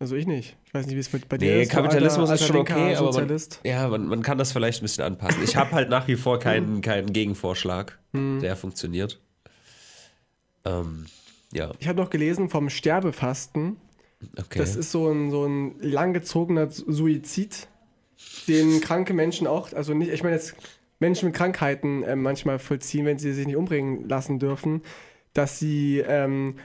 Also 0.00 0.16
ich 0.16 0.26
nicht. 0.26 0.56
Ich 0.66 0.74
weiß 0.74 0.86
nicht, 0.86 0.96
wie 0.96 1.00
es 1.00 1.12
mit 1.12 1.28
bei 1.28 1.38
dir 1.38 1.52
Nee, 1.54 1.62
ist. 1.62 1.70
Kapitalismus 1.72 2.28
alter- 2.30 2.42
ist 2.42 2.46
schon 2.48 2.56
okay, 2.56 2.94
aber 2.96 3.12
man, 3.12 3.40
ja, 3.64 3.88
man, 3.88 4.06
man 4.06 4.22
kann 4.22 4.38
das 4.38 4.52
vielleicht 4.52 4.80
ein 4.80 4.84
bisschen 4.84 5.04
anpassen. 5.04 5.42
Ich 5.42 5.56
habe 5.56 5.72
halt 5.72 5.88
nach 5.90 6.08
wie 6.08 6.16
vor 6.16 6.38
keinen, 6.38 6.80
keinen 6.80 7.12
Gegenvorschlag, 7.12 7.98
Mhm. 8.12 8.40
der 8.40 8.56
funktioniert. 8.56 9.20
Ähm, 10.64 11.06
ja, 11.52 11.72
Ich 11.78 11.88
habe 11.88 12.00
noch 12.00 12.10
gelesen 12.10 12.48
vom 12.48 12.70
Sterbefasten. 12.70 13.76
okay. 14.38 14.58
Das 14.58 14.76
ist 14.76 14.90
so 14.90 15.10
ein, 15.10 15.30
so 15.30 15.44
ein 15.44 15.76
langgezogener 15.80 16.70
Suizid, 16.70 17.68
den 18.48 18.80
kranke 18.80 19.12
Menschen 19.12 19.46
auch, 19.46 19.72
also 19.72 19.94
nicht, 19.94 20.10
ich 20.12 20.22
meine 20.22 20.36
jetzt 20.36 20.54
Menschen 21.00 21.26
mit 21.26 21.34
Krankheiten 21.36 22.02
äh, 22.04 22.16
manchmal 22.16 22.58
vollziehen, 22.58 23.04
wenn 23.04 23.18
sie 23.18 23.32
sich 23.32 23.46
nicht 23.46 23.56
umbringen 23.56 24.08
lassen 24.08 24.38
dürfen, 24.38 24.82
dass 25.34 25.58
sie 25.58 25.98
ähm, 26.06 26.56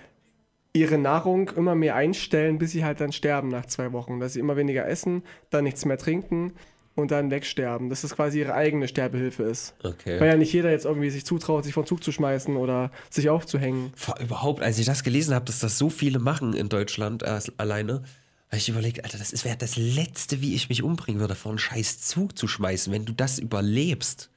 ihre 0.73 0.97
Nahrung 0.97 1.49
immer 1.49 1.75
mehr 1.75 1.95
einstellen, 1.95 2.57
bis 2.57 2.71
sie 2.71 2.85
halt 2.85 3.01
dann 3.01 3.11
sterben 3.11 3.49
nach 3.49 3.65
zwei 3.65 3.91
Wochen. 3.91 4.19
Dass 4.19 4.33
sie 4.33 4.39
immer 4.39 4.55
weniger 4.55 4.87
essen, 4.87 5.23
dann 5.49 5.63
nichts 5.63 5.85
mehr 5.85 5.97
trinken 5.97 6.53
und 6.95 7.11
dann 7.11 7.31
wegsterben. 7.31 7.89
Dass 7.89 8.01
das 8.01 8.15
quasi 8.15 8.39
ihre 8.39 8.53
eigene 8.53 8.87
Sterbehilfe 8.87 9.43
ist. 9.43 9.75
okay. 9.83 10.19
Weil 10.19 10.27
ja 10.27 10.37
nicht 10.37 10.53
jeder 10.53 10.71
jetzt 10.71 10.85
irgendwie 10.85 11.09
sich 11.09 11.25
zutraut, 11.25 11.63
sich 11.63 11.73
vom 11.73 11.85
Zug 11.85 12.03
zu 12.03 12.11
schmeißen 12.11 12.55
oder 12.55 12.91
sich 13.09 13.29
aufzuhängen. 13.29 13.93
Überhaupt, 14.19 14.61
als 14.61 14.77
ich 14.77 14.85
das 14.85 15.03
gelesen 15.03 15.33
habe, 15.33 15.45
dass 15.45 15.59
das 15.59 15.77
so 15.77 15.89
viele 15.89 16.19
machen 16.19 16.53
in 16.53 16.69
Deutschland 16.69 17.23
äh, 17.23 17.39
alleine, 17.57 18.03
habe 18.47 18.57
ich 18.57 18.69
überlegt, 18.69 19.03
Alter, 19.03 19.19
das 19.19 19.45
wäre 19.45 19.57
das 19.57 19.75
Letzte, 19.75 20.41
wie 20.41 20.55
ich 20.55 20.69
mich 20.69 20.81
umbringen 20.81 21.19
würde, 21.19 21.35
vor 21.35 21.51
einen 21.51 21.59
scheiß 21.59 22.01
Zug 22.01 22.37
zu 22.37 22.47
schmeißen, 22.47 22.91
wenn 22.91 23.05
du 23.05 23.13
das 23.13 23.37
überlebst. 23.37 24.31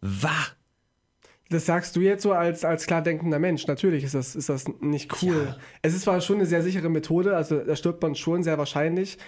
Wah! 0.00 0.46
Das 1.48 1.66
sagst 1.66 1.94
du 1.94 2.00
jetzt 2.00 2.22
so 2.22 2.32
als, 2.32 2.64
als 2.64 2.86
klar 2.86 3.02
denkender 3.02 3.38
Mensch. 3.38 3.66
Natürlich 3.66 4.02
ist 4.02 4.14
das, 4.14 4.34
ist 4.34 4.48
das 4.48 4.64
nicht 4.80 5.22
cool. 5.22 5.46
Ja. 5.48 5.56
Es 5.82 5.94
ist 5.94 6.02
zwar 6.02 6.20
schon 6.20 6.36
eine 6.36 6.46
sehr 6.46 6.62
sichere 6.62 6.88
Methode, 6.88 7.36
also 7.36 7.58
da 7.58 7.76
stirbt 7.76 8.02
man 8.02 8.14
schon 8.16 8.42
sehr 8.42 8.58
wahrscheinlich. 8.58 9.18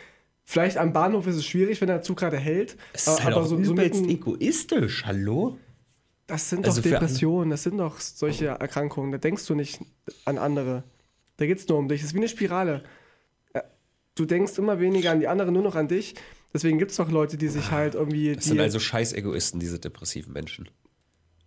Vielleicht 0.45 0.79
am 0.79 0.93
Bahnhof 0.93 1.27
ist 1.27 1.37
es 1.37 1.47
schwierig, 1.47 1.81
wenn 1.81 1.89
der 1.89 2.03
Zug 2.03 2.19
gerade 2.19 2.39
hält. 2.39 2.77
Es 2.93 3.07
ist 3.07 3.23
halt 3.23 3.35
auch 3.35 3.47
so, 3.47 3.63
so 3.63 3.73
übelst 3.73 4.01
mitten, 4.01 4.09
egoistisch, 4.09 5.05
hallo? 5.05 5.59
das 6.29 6.51
sind 6.51 6.67
also 6.67 6.83
doch 6.83 6.91
Depressionen, 6.91 7.51
das 7.51 7.63
sind 7.63 7.79
doch 7.79 7.99
solche 8.01 8.47
Erkrankungen. 8.47 9.11
Da 9.11 9.19
denkst 9.19 9.47
du 9.47 9.55
nicht 9.55 9.81
an 10.27 10.39
andere. 10.39 10.85
Da 11.39 11.47
geht 11.47 11.59
es 11.59 11.67
nur 11.69 11.79
um 11.79 11.89
dich. 11.89 12.01
Das 12.03 12.11
ist 12.11 12.15
wie 12.15 12.19
eine 12.19 12.29
Spirale. 12.29 12.85
Äh, 13.55 13.63
Du 14.15 14.27
denkst 14.27 14.59
immer 14.59 14.79
weniger 14.79 15.11
an 15.11 15.21
die 15.21 15.29
anderen, 15.29 15.55
nur 15.55 15.63
noch 15.63 15.75
an 15.75 15.89
dich. 15.89 16.15
Deswegen 16.53 16.79
gibt 16.79 16.91
es 16.91 16.99
doch 16.99 17.11
Leute, 17.11 17.39
die 17.39 17.49
sich 17.49 17.71
halt 17.71 17.95
irgendwie. 17.95 18.35
Das 18.35 18.45
sind 18.45 18.61
also 18.61 18.79
scheiß 18.79 19.15
Egoisten, 19.15 19.59
diese 19.59 19.79
depressiven 19.79 20.33
Menschen. 20.33 20.69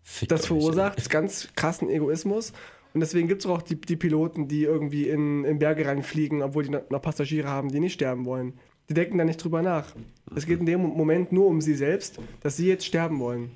Fickt 0.03 0.31
das 0.31 0.47
verursacht 0.47 1.09
ganz 1.09 1.49
krassen 1.55 1.89
Egoismus. 1.89 2.53
Und 2.93 2.99
deswegen 2.99 3.27
gibt 3.27 3.43
es 3.43 3.49
auch 3.49 3.61
die, 3.61 3.79
die 3.79 3.95
Piloten, 3.95 4.47
die 4.47 4.63
irgendwie 4.63 5.07
in, 5.07 5.45
in 5.45 5.59
Berge 5.59 5.85
reinfliegen, 5.85 6.41
obwohl 6.41 6.65
die 6.65 6.71
noch 6.71 7.01
Passagiere 7.01 7.47
haben, 7.47 7.71
die 7.71 7.79
nicht 7.79 7.93
sterben 7.93 8.25
wollen. 8.25 8.53
Die 8.89 8.93
denken 8.93 9.17
da 9.17 9.23
nicht 9.23 9.41
drüber 9.41 9.61
nach. 9.61 9.95
Es 10.35 10.45
geht 10.45 10.59
in 10.59 10.65
dem 10.65 10.81
Moment 10.81 11.31
nur 11.31 11.47
um 11.47 11.61
sie 11.61 11.75
selbst, 11.75 12.19
dass 12.41 12.57
sie 12.57 12.67
jetzt 12.67 12.85
sterben 12.85 13.19
wollen. 13.19 13.51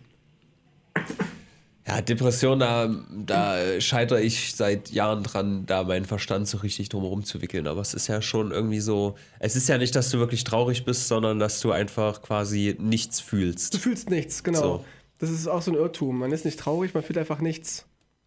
Ja, 1.87 2.01
Depression, 2.01 2.59
da, 2.59 2.89
da 3.11 3.79
scheitere 3.79 4.21
ich 4.21 4.55
seit 4.55 4.89
Jahren 4.89 5.23
dran, 5.23 5.65
da 5.67 5.83
meinen 5.83 6.05
Verstand 6.05 6.47
so 6.47 6.57
richtig 6.59 6.89
drumherum 6.89 7.23
zu 7.23 7.41
wickeln. 7.41 7.67
Aber 7.67 7.81
es 7.81 7.93
ist 7.93 8.07
ja 8.07 8.23
schon 8.23 8.51
irgendwie 8.51 8.79
so, 8.79 9.15
es 9.39 9.55
ist 9.55 9.69
ja 9.69 9.77
nicht, 9.77 9.95
dass 9.95 10.09
du 10.09 10.17
wirklich 10.17 10.45
traurig 10.45 10.83
bist, 10.85 11.07
sondern 11.07 11.37
dass 11.37 11.59
du 11.59 11.71
einfach 11.71 12.23
quasi 12.23 12.75
nichts 12.79 13.19
fühlst. 13.19 13.75
Du 13.75 13.77
fühlst 13.77 14.09
nichts, 14.09 14.43
genau. 14.43 14.61
So. 14.61 14.85
Das 15.19 15.29
ist 15.29 15.47
auch 15.47 15.61
so 15.61 15.71
ein 15.71 15.77
Irrtum. 15.77 16.19
Man 16.19 16.31
ist 16.31 16.45
nicht 16.45 16.59
traurig, 16.59 16.93
man 16.93 17.03
fühlt 17.03 17.17
einfach 17.17 17.39
nichts. 17.39 17.85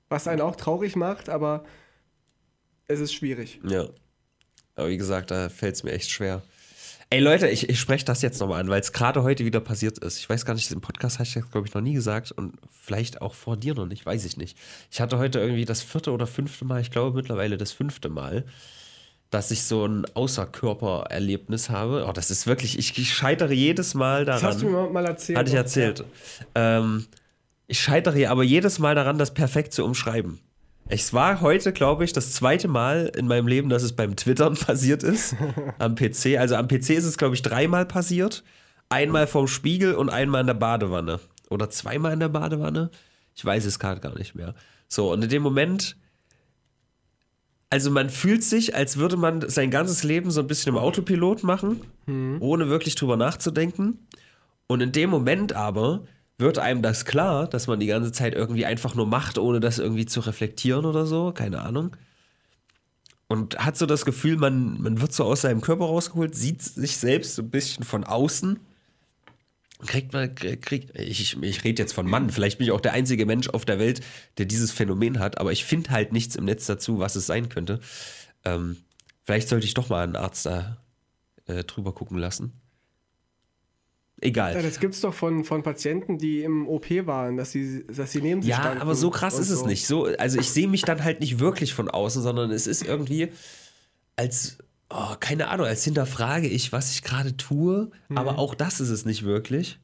Was 0.08 0.26
einen 0.26 0.40
auch 0.40 0.56
traurig 0.56 0.96
macht, 0.96 1.28
aber 1.28 1.64
es 2.86 3.00
ist 3.00 3.12
schwierig. 3.12 3.60
Ja. 3.68 3.88
Aber 4.74 4.88
wie 4.88 4.96
gesagt, 4.96 5.30
da 5.30 5.48
fällt 5.48 5.74
es 5.74 5.82
mir 5.82 5.92
echt 5.92 6.10
schwer. 6.10 6.42
Ey 7.10 7.20
Leute, 7.20 7.48
ich, 7.48 7.70
ich 7.70 7.80
spreche 7.80 8.04
das 8.04 8.20
jetzt 8.20 8.38
nochmal 8.38 8.60
an, 8.60 8.68
weil 8.68 8.80
es 8.80 8.92
gerade 8.92 9.22
heute 9.22 9.46
wieder 9.46 9.60
passiert 9.60 9.98
ist. 9.98 10.18
Ich 10.18 10.28
weiß 10.28 10.44
gar 10.44 10.52
nicht, 10.52 10.70
im 10.70 10.82
Podcast 10.82 11.18
habe 11.18 11.26
ich 11.26 11.32
das, 11.32 11.50
glaube 11.50 11.66
ich, 11.66 11.72
noch 11.72 11.80
nie 11.80 11.94
gesagt 11.94 12.32
und 12.32 12.56
vielleicht 12.70 13.22
auch 13.22 13.32
vor 13.32 13.56
dir 13.56 13.74
noch 13.74 13.86
nicht, 13.86 14.04
weiß 14.04 14.26
ich 14.26 14.36
nicht. 14.36 14.58
Ich 14.90 15.00
hatte 15.00 15.16
heute 15.16 15.38
irgendwie 15.40 15.64
das 15.64 15.80
vierte 15.80 16.12
oder 16.12 16.26
fünfte 16.26 16.66
Mal, 16.66 16.82
ich 16.82 16.90
glaube 16.90 17.16
mittlerweile 17.16 17.56
das 17.56 17.72
fünfte 17.72 18.10
Mal, 18.10 18.44
dass 19.30 19.50
ich 19.50 19.64
so 19.64 19.86
ein 19.86 20.06
Außerkörpererlebnis 20.14 21.68
habe. 21.70 22.06
Oh, 22.08 22.12
das 22.12 22.30
ist 22.30 22.46
wirklich, 22.46 22.78
ich, 22.78 22.98
ich 22.98 23.12
scheitere 23.12 23.52
jedes 23.52 23.94
Mal 23.94 24.24
daran. 24.24 24.42
Das 24.42 24.54
hast 24.54 24.62
du 24.62 24.68
mir 24.68 24.88
mal 24.88 25.04
erzählt. 25.04 25.38
Hatte 25.38 25.50
ich 25.50 25.56
erzählt. 25.56 26.04
Ja. 26.56 26.78
Ähm, 26.78 27.06
ich 27.66 27.80
scheitere 27.80 28.30
aber 28.30 28.42
jedes 28.42 28.78
Mal 28.78 28.94
daran, 28.94 29.18
das 29.18 29.34
perfekt 29.34 29.74
zu 29.74 29.84
umschreiben. 29.84 30.40
Es 30.90 31.12
war 31.12 31.42
heute, 31.42 31.74
glaube 31.74 32.04
ich, 32.04 32.14
das 32.14 32.32
zweite 32.32 32.66
Mal 32.66 33.12
in 33.14 33.26
meinem 33.26 33.46
Leben, 33.46 33.68
dass 33.68 33.82
es 33.82 33.92
beim 33.92 34.16
Twittern 34.16 34.54
passiert 34.66 35.02
ist. 35.02 35.36
am 35.78 35.94
PC. 35.94 36.38
Also 36.38 36.56
am 36.56 36.66
PC 36.66 36.90
ist 36.90 37.04
es, 37.04 37.18
glaube 37.18 37.34
ich, 37.34 37.42
dreimal 37.42 37.84
passiert. 37.84 38.42
Einmal 38.88 39.26
vorm 39.26 39.48
Spiegel 39.48 39.94
und 39.94 40.08
einmal 40.08 40.40
in 40.40 40.46
der 40.46 40.54
Badewanne. 40.54 41.20
Oder 41.50 41.68
zweimal 41.68 42.14
in 42.14 42.20
der 42.20 42.30
Badewanne. 42.30 42.90
Ich 43.34 43.44
weiß 43.44 43.66
es 43.66 43.78
gerade 43.78 44.00
gar 44.00 44.16
nicht 44.16 44.34
mehr. 44.34 44.54
So, 44.88 45.12
und 45.12 45.22
in 45.22 45.28
dem 45.28 45.42
Moment. 45.42 45.96
Also 47.70 47.90
man 47.90 48.08
fühlt 48.08 48.42
sich, 48.42 48.74
als 48.74 48.96
würde 48.96 49.16
man 49.16 49.48
sein 49.48 49.70
ganzes 49.70 50.02
Leben 50.02 50.30
so 50.30 50.40
ein 50.40 50.46
bisschen 50.46 50.74
im 50.74 50.78
Autopilot 50.78 51.44
machen, 51.44 51.82
mhm. 52.06 52.38
ohne 52.40 52.68
wirklich 52.68 52.94
drüber 52.94 53.16
nachzudenken. 53.16 54.06
Und 54.66 54.80
in 54.80 54.92
dem 54.92 55.10
Moment 55.10 55.52
aber 55.52 56.04
wird 56.38 56.58
einem 56.58 56.82
das 56.82 57.04
klar, 57.04 57.46
dass 57.46 57.66
man 57.66 57.80
die 57.80 57.86
ganze 57.86 58.12
Zeit 58.12 58.34
irgendwie 58.34 58.64
einfach 58.64 58.94
nur 58.94 59.06
macht, 59.06 59.38
ohne 59.38 59.60
das 59.60 59.78
irgendwie 59.78 60.06
zu 60.06 60.20
reflektieren 60.20 60.84
oder 60.86 61.04
so, 61.04 61.32
keine 61.32 61.60
Ahnung. 61.62 61.96
Und 63.26 63.58
hat 63.58 63.76
so 63.76 63.84
das 63.84 64.06
Gefühl, 64.06 64.38
man, 64.38 64.80
man 64.80 65.00
wird 65.00 65.12
so 65.12 65.24
aus 65.24 65.42
seinem 65.42 65.60
Körper 65.60 65.84
rausgeholt, 65.84 66.34
sieht 66.34 66.62
sich 66.62 66.96
selbst 66.96 67.34
so 67.34 67.42
ein 67.42 67.50
bisschen 67.50 67.84
von 67.84 68.04
außen. 68.04 68.58
Kriegt 69.86 70.12
man, 70.12 70.34
kriegt, 70.34 70.98
ich, 70.98 71.40
ich 71.40 71.64
rede 71.64 71.82
jetzt 71.82 71.92
von 71.92 72.08
Mann, 72.08 72.30
vielleicht 72.30 72.58
bin 72.58 72.66
ich 72.66 72.72
auch 72.72 72.80
der 72.80 72.94
einzige 72.94 73.26
Mensch 73.26 73.48
auf 73.48 73.64
der 73.64 73.78
Welt, 73.78 74.00
der 74.36 74.46
dieses 74.46 74.72
Phänomen 74.72 75.20
hat, 75.20 75.38
aber 75.38 75.52
ich 75.52 75.64
finde 75.64 75.90
halt 75.90 76.12
nichts 76.12 76.34
im 76.34 76.46
Netz 76.46 76.66
dazu, 76.66 76.98
was 76.98 77.14
es 77.14 77.26
sein 77.26 77.48
könnte. 77.48 77.78
Ähm, 78.44 78.76
vielleicht 79.24 79.48
sollte 79.48 79.66
ich 79.66 79.74
doch 79.74 79.88
mal 79.88 80.02
einen 80.02 80.16
Arzt 80.16 80.46
da 80.46 80.78
äh, 81.46 81.62
drüber 81.62 81.92
gucken 81.92 82.18
lassen. 82.18 82.52
Egal. 84.20 84.54
Ja, 84.54 84.62
das 84.62 84.80
gibt 84.80 84.94
es 84.94 85.00
doch 85.00 85.14
von, 85.14 85.44
von 85.44 85.62
Patienten, 85.62 86.18
die 86.18 86.42
im 86.42 86.66
OP 86.66 86.90
waren, 87.06 87.36
dass 87.36 87.52
sie, 87.52 87.86
dass 87.86 88.10
sie 88.10 88.20
neben 88.20 88.42
sich 88.42 88.50
Ja, 88.50 88.76
aber 88.80 88.96
so 88.96 89.10
krass 89.10 89.38
ist 89.38 89.48
so. 89.48 89.54
es 89.54 89.64
nicht. 89.64 89.86
So, 89.86 90.06
also 90.06 90.40
ich 90.40 90.50
sehe 90.50 90.66
mich 90.66 90.82
dann 90.82 91.04
halt 91.04 91.20
nicht 91.20 91.38
wirklich 91.38 91.72
von 91.72 91.88
außen, 91.88 92.22
sondern 92.22 92.50
es 92.50 92.66
ist 92.66 92.84
irgendwie 92.84 93.28
als, 94.16 94.58
oh, 94.90 95.14
keine 95.20 95.48
Ahnung, 95.48 95.66
als 95.66 95.84
hinterfrage 95.84 96.48
ich, 96.48 96.72
was 96.72 96.92
ich 96.92 97.02
gerade 97.02 97.36
tue, 97.36 97.90
mhm. 98.08 98.18
aber 98.18 98.38
auch 98.38 98.54
das 98.54 98.80
ist 98.80 98.90
es 98.90 99.04
nicht 99.04 99.24
wirklich. 99.24 99.78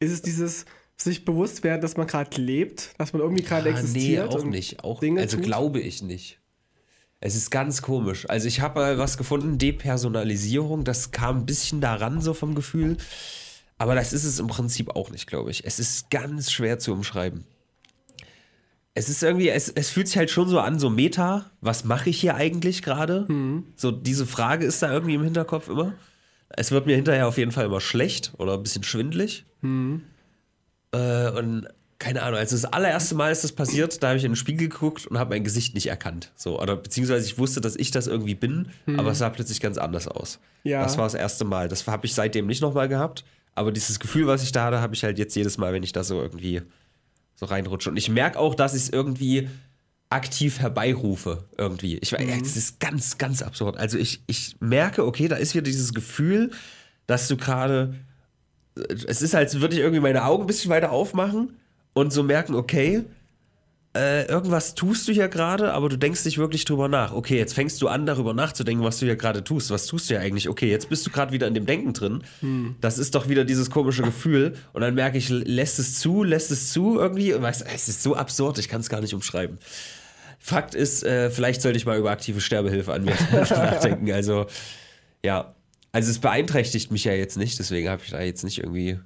Ist 0.00 0.12
es 0.12 0.22
dieses 0.22 0.64
sich 0.96 1.24
bewusst 1.24 1.64
werden, 1.64 1.80
dass 1.80 1.96
man 1.96 2.06
gerade 2.06 2.40
lebt, 2.40 2.94
dass 2.98 3.12
man 3.12 3.22
irgendwie 3.22 3.42
gerade 3.42 3.68
ja, 3.68 3.76
existiert? 3.76 4.30
Nee, 4.30 4.36
auch 4.36 4.44
nicht. 4.44 4.84
Auch, 4.84 5.00
Dinge 5.00 5.20
also 5.20 5.36
tut? 5.36 5.46
glaube 5.46 5.80
ich 5.80 6.02
nicht. 6.02 6.38
Es 7.20 7.34
ist 7.34 7.50
ganz 7.50 7.80
komisch. 7.80 8.28
Also 8.28 8.46
ich 8.46 8.60
habe 8.60 8.98
was 8.98 9.16
gefunden, 9.16 9.58
Depersonalisierung, 9.58 10.84
das 10.84 11.10
kam 11.10 11.38
ein 11.38 11.46
bisschen 11.46 11.80
daran, 11.80 12.20
so 12.20 12.34
vom 12.34 12.54
Gefühl. 12.54 12.98
Aber 13.78 13.94
das 13.94 14.12
ist 14.12 14.24
es 14.24 14.38
im 14.38 14.46
Prinzip 14.46 14.94
auch 14.94 15.10
nicht, 15.10 15.26
glaube 15.26 15.50
ich. 15.50 15.64
Es 15.64 15.78
ist 15.78 16.10
ganz 16.10 16.52
schwer 16.52 16.78
zu 16.78 16.92
umschreiben. 16.92 17.44
Es 18.94 19.08
ist 19.08 19.22
irgendwie, 19.22 19.48
es, 19.48 19.68
es 19.68 19.90
fühlt 19.90 20.06
sich 20.06 20.16
halt 20.16 20.30
schon 20.30 20.48
so 20.48 20.60
an, 20.60 20.78
so 20.78 20.88
Meta, 20.88 21.50
was 21.60 21.84
mache 21.84 22.10
ich 22.10 22.20
hier 22.20 22.36
eigentlich 22.36 22.82
gerade? 22.82 23.26
Mhm. 23.28 23.64
So 23.74 23.90
diese 23.90 24.24
Frage 24.24 24.64
ist 24.64 24.82
da 24.82 24.92
irgendwie 24.92 25.14
im 25.14 25.24
Hinterkopf 25.24 25.68
immer. 25.68 25.94
Es 26.48 26.70
wird 26.70 26.86
mir 26.86 26.94
hinterher 26.94 27.26
auf 27.26 27.36
jeden 27.36 27.50
Fall 27.50 27.64
immer 27.64 27.80
schlecht 27.80 28.32
oder 28.38 28.54
ein 28.54 28.62
bisschen 28.62 28.84
schwindlig. 28.84 29.44
Mhm. 29.62 30.02
Äh, 30.92 31.30
und 31.30 31.66
keine 31.98 32.22
Ahnung, 32.22 32.38
als 32.38 32.50
das 32.50 32.64
allererste 32.66 33.14
Mal 33.14 33.32
ist 33.32 33.44
das 33.44 33.52
passiert, 33.52 34.02
da 34.02 34.08
habe 34.08 34.18
ich 34.18 34.24
in 34.24 34.32
den 34.32 34.36
Spiegel 34.36 34.68
geguckt 34.68 35.06
und 35.06 35.18
habe 35.18 35.30
mein 35.30 35.42
Gesicht 35.42 35.74
nicht 35.74 35.86
erkannt. 35.86 36.32
So, 36.36 36.60
oder 36.60 36.76
beziehungsweise 36.76 37.26
ich 37.26 37.38
wusste, 37.38 37.60
dass 37.60 37.76
ich 37.76 37.90
das 37.90 38.06
irgendwie 38.06 38.34
bin, 38.34 38.68
mhm. 38.86 39.00
aber 39.00 39.12
es 39.12 39.18
sah 39.18 39.30
plötzlich 39.30 39.60
ganz 39.60 39.78
anders 39.78 40.06
aus. 40.06 40.38
Ja. 40.64 40.82
Das 40.82 40.98
war 40.98 41.04
das 41.04 41.14
erste 41.14 41.44
Mal. 41.44 41.68
Das 41.68 41.86
habe 41.86 42.06
ich 42.06 42.14
seitdem 42.14 42.46
nicht 42.46 42.60
nochmal 42.60 42.88
gehabt. 42.88 43.24
Aber 43.54 43.72
dieses 43.72 44.00
Gefühl, 44.00 44.26
was 44.26 44.42
ich 44.42 44.52
da 44.52 44.66
hatte, 44.66 44.80
habe 44.80 44.94
ich 44.94 45.04
halt 45.04 45.18
jetzt 45.18 45.34
jedes 45.34 45.58
Mal, 45.58 45.72
wenn 45.72 45.82
ich 45.82 45.92
da 45.92 46.04
so 46.04 46.20
irgendwie 46.20 46.62
so 47.44 47.52
reinrutsche. 47.52 47.90
Und 47.90 47.96
ich 47.96 48.08
merke 48.08 48.38
auch, 48.38 48.54
dass 48.54 48.74
ich 48.74 48.84
es 48.84 48.88
irgendwie 48.90 49.48
aktiv 50.10 50.60
herbeirufe, 50.60 51.44
irgendwie. 51.58 51.98
Ich 51.98 52.12
mhm. 52.12 52.28
es 52.42 52.56
ist 52.56 52.80
ganz, 52.80 53.18
ganz 53.18 53.42
absurd. 53.42 53.76
Also 53.76 53.98
ich, 53.98 54.22
ich 54.26 54.56
merke, 54.60 55.04
okay, 55.04 55.28
da 55.28 55.36
ist 55.36 55.54
wieder 55.54 55.64
dieses 55.64 55.92
Gefühl, 55.92 56.50
dass 57.06 57.28
du 57.28 57.36
gerade. 57.36 57.94
Es 59.06 59.22
ist, 59.22 59.34
als 59.34 59.60
würde 59.60 59.74
ich 59.74 59.80
irgendwie 59.80 60.00
meine 60.00 60.24
Augen 60.24 60.44
ein 60.44 60.46
bisschen 60.46 60.70
weiter 60.70 60.90
aufmachen 60.90 61.56
und 61.92 62.12
so 62.12 62.24
merken, 62.24 62.54
okay, 62.54 63.04
äh, 63.96 64.26
irgendwas 64.26 64.74
tust 64.74 65.06
du 65.06 65.12
hier 65.12 65.28
gerade, 65.28 65.72
aber 65.72 65.88
du 65.88 65.96
denkst 65.96 66.24
nicht 66.24 66.36
wirklich 66.36 66.64
drüber 66.64 66.88
nach. 66.88 67.12
Okay, 67.12 67.38
jetzt 67.38 67.54
fängst 67.54 67.80
du 67.80 67.86
an, 67.86 68.06
darüber 68.06 68.34
nachzudenken, 68.34 68.84
was 68.84 68.98
du 68.98 69.06
hier 69.06 69.14
gerade 69.14 69.44
tust. 69.44 69.70
Was 69.70 69.86
tust 69.86 70.10
du 70.10 70.14
ja 70.14 70.20
eigentlich? 70.20 70.48
Okay, 70.48 70.68
jetzt 70.68 70.88
bist 70.88 71.06
du 71.06 71.10
gerade 71.10 71.32
wieder 71.32 71.46
in 71.46 71.54
dem 71.54 71.64
Denken 71.64 71.92
drin. 71.92 72.24
Hm. 72.40 72.74
Das 72.80 72.98
ist 72.98 73.14
doch 73.14 73.28
wieder 73.28 73.44
dieses 73.44 73.70
komische 73.70 74.02
Gefühl. 74.02 74.54
Und 74.72 74.80
dann 74.80 74.96
merke 74.96 75.16
ich, 75.16 75.28
lässt 75.28 75.78
es 75.78 76.00
zu, 76.00 76.24
lässt 76.24 76.50
es 76.50 76.72
zu 76.72 76.98
irgendwie. 76.98 77.34
Und 77.34 77.42
weißt, 77.42 77.64
es 77.72 77.88
ist 77.88 78.02
so 78.02 78.16
absurd, 78.16 78.58
ich 78.58 78.68
kann 78.68 78.80
es 78.80 78.88
gar 78.88 79.00
nicht 79.00 79.14
umschreiben. 79.14 79.58
Fakt 80.40 80.74
ist, 80.74 81.04
äh, 81.04 81.30
vielleicht 81.30 81.62
sollte 81.62 81.78
ich 81.78 81.86
mal 81.86 81.96
über 81.96 82.10
aktive 82.10 82.40
Sterbehilfe 82.40 82.92
an 82.92 83.04
mir 83.04 83.14
nachdenken. 83.32 84.10
Also, 84.10 84.46
ja. 85.24 85.54
Also, 85.92 86.10
es 86.10 86.18
beeinträchtigt 86.18 86.90
mich 86.90 87.04
ja 87.04 87.12
jetzt 87.12 87.36
nicht, 87.36 87.60
deswegen 87.60 87.88
habe 87.88 88.02
ich 88.04 88.10
da 88.10 88.20
jetzt 88.20 88.42
nicht 88.42 88.58
irgendwie. 88.58 88.98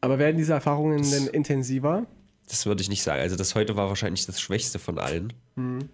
Aber 0.00 0.18
werden 0.18 0.36
diese 0.36 0.52
Erfahrungen 0.52 1.08
denn 1.08 1.28
intensiver? 1.28 2.06
Das 2.50 2.66
würde 2.66 2.82
ich 2.82 2.88
nicht 2.88 3.04
sagen. 3.04 3.20
Also 3.20 3.36
das 3.36 3.54
heute 3.54 3.76
war 3.76 3.88
wahrscheinlich 3.88 4.26
das 4.26 4.40
Schwächste 4.40 4.80
von 4.80 4.98
allen. 4.98 5.32
Mhm. 5.54 5.88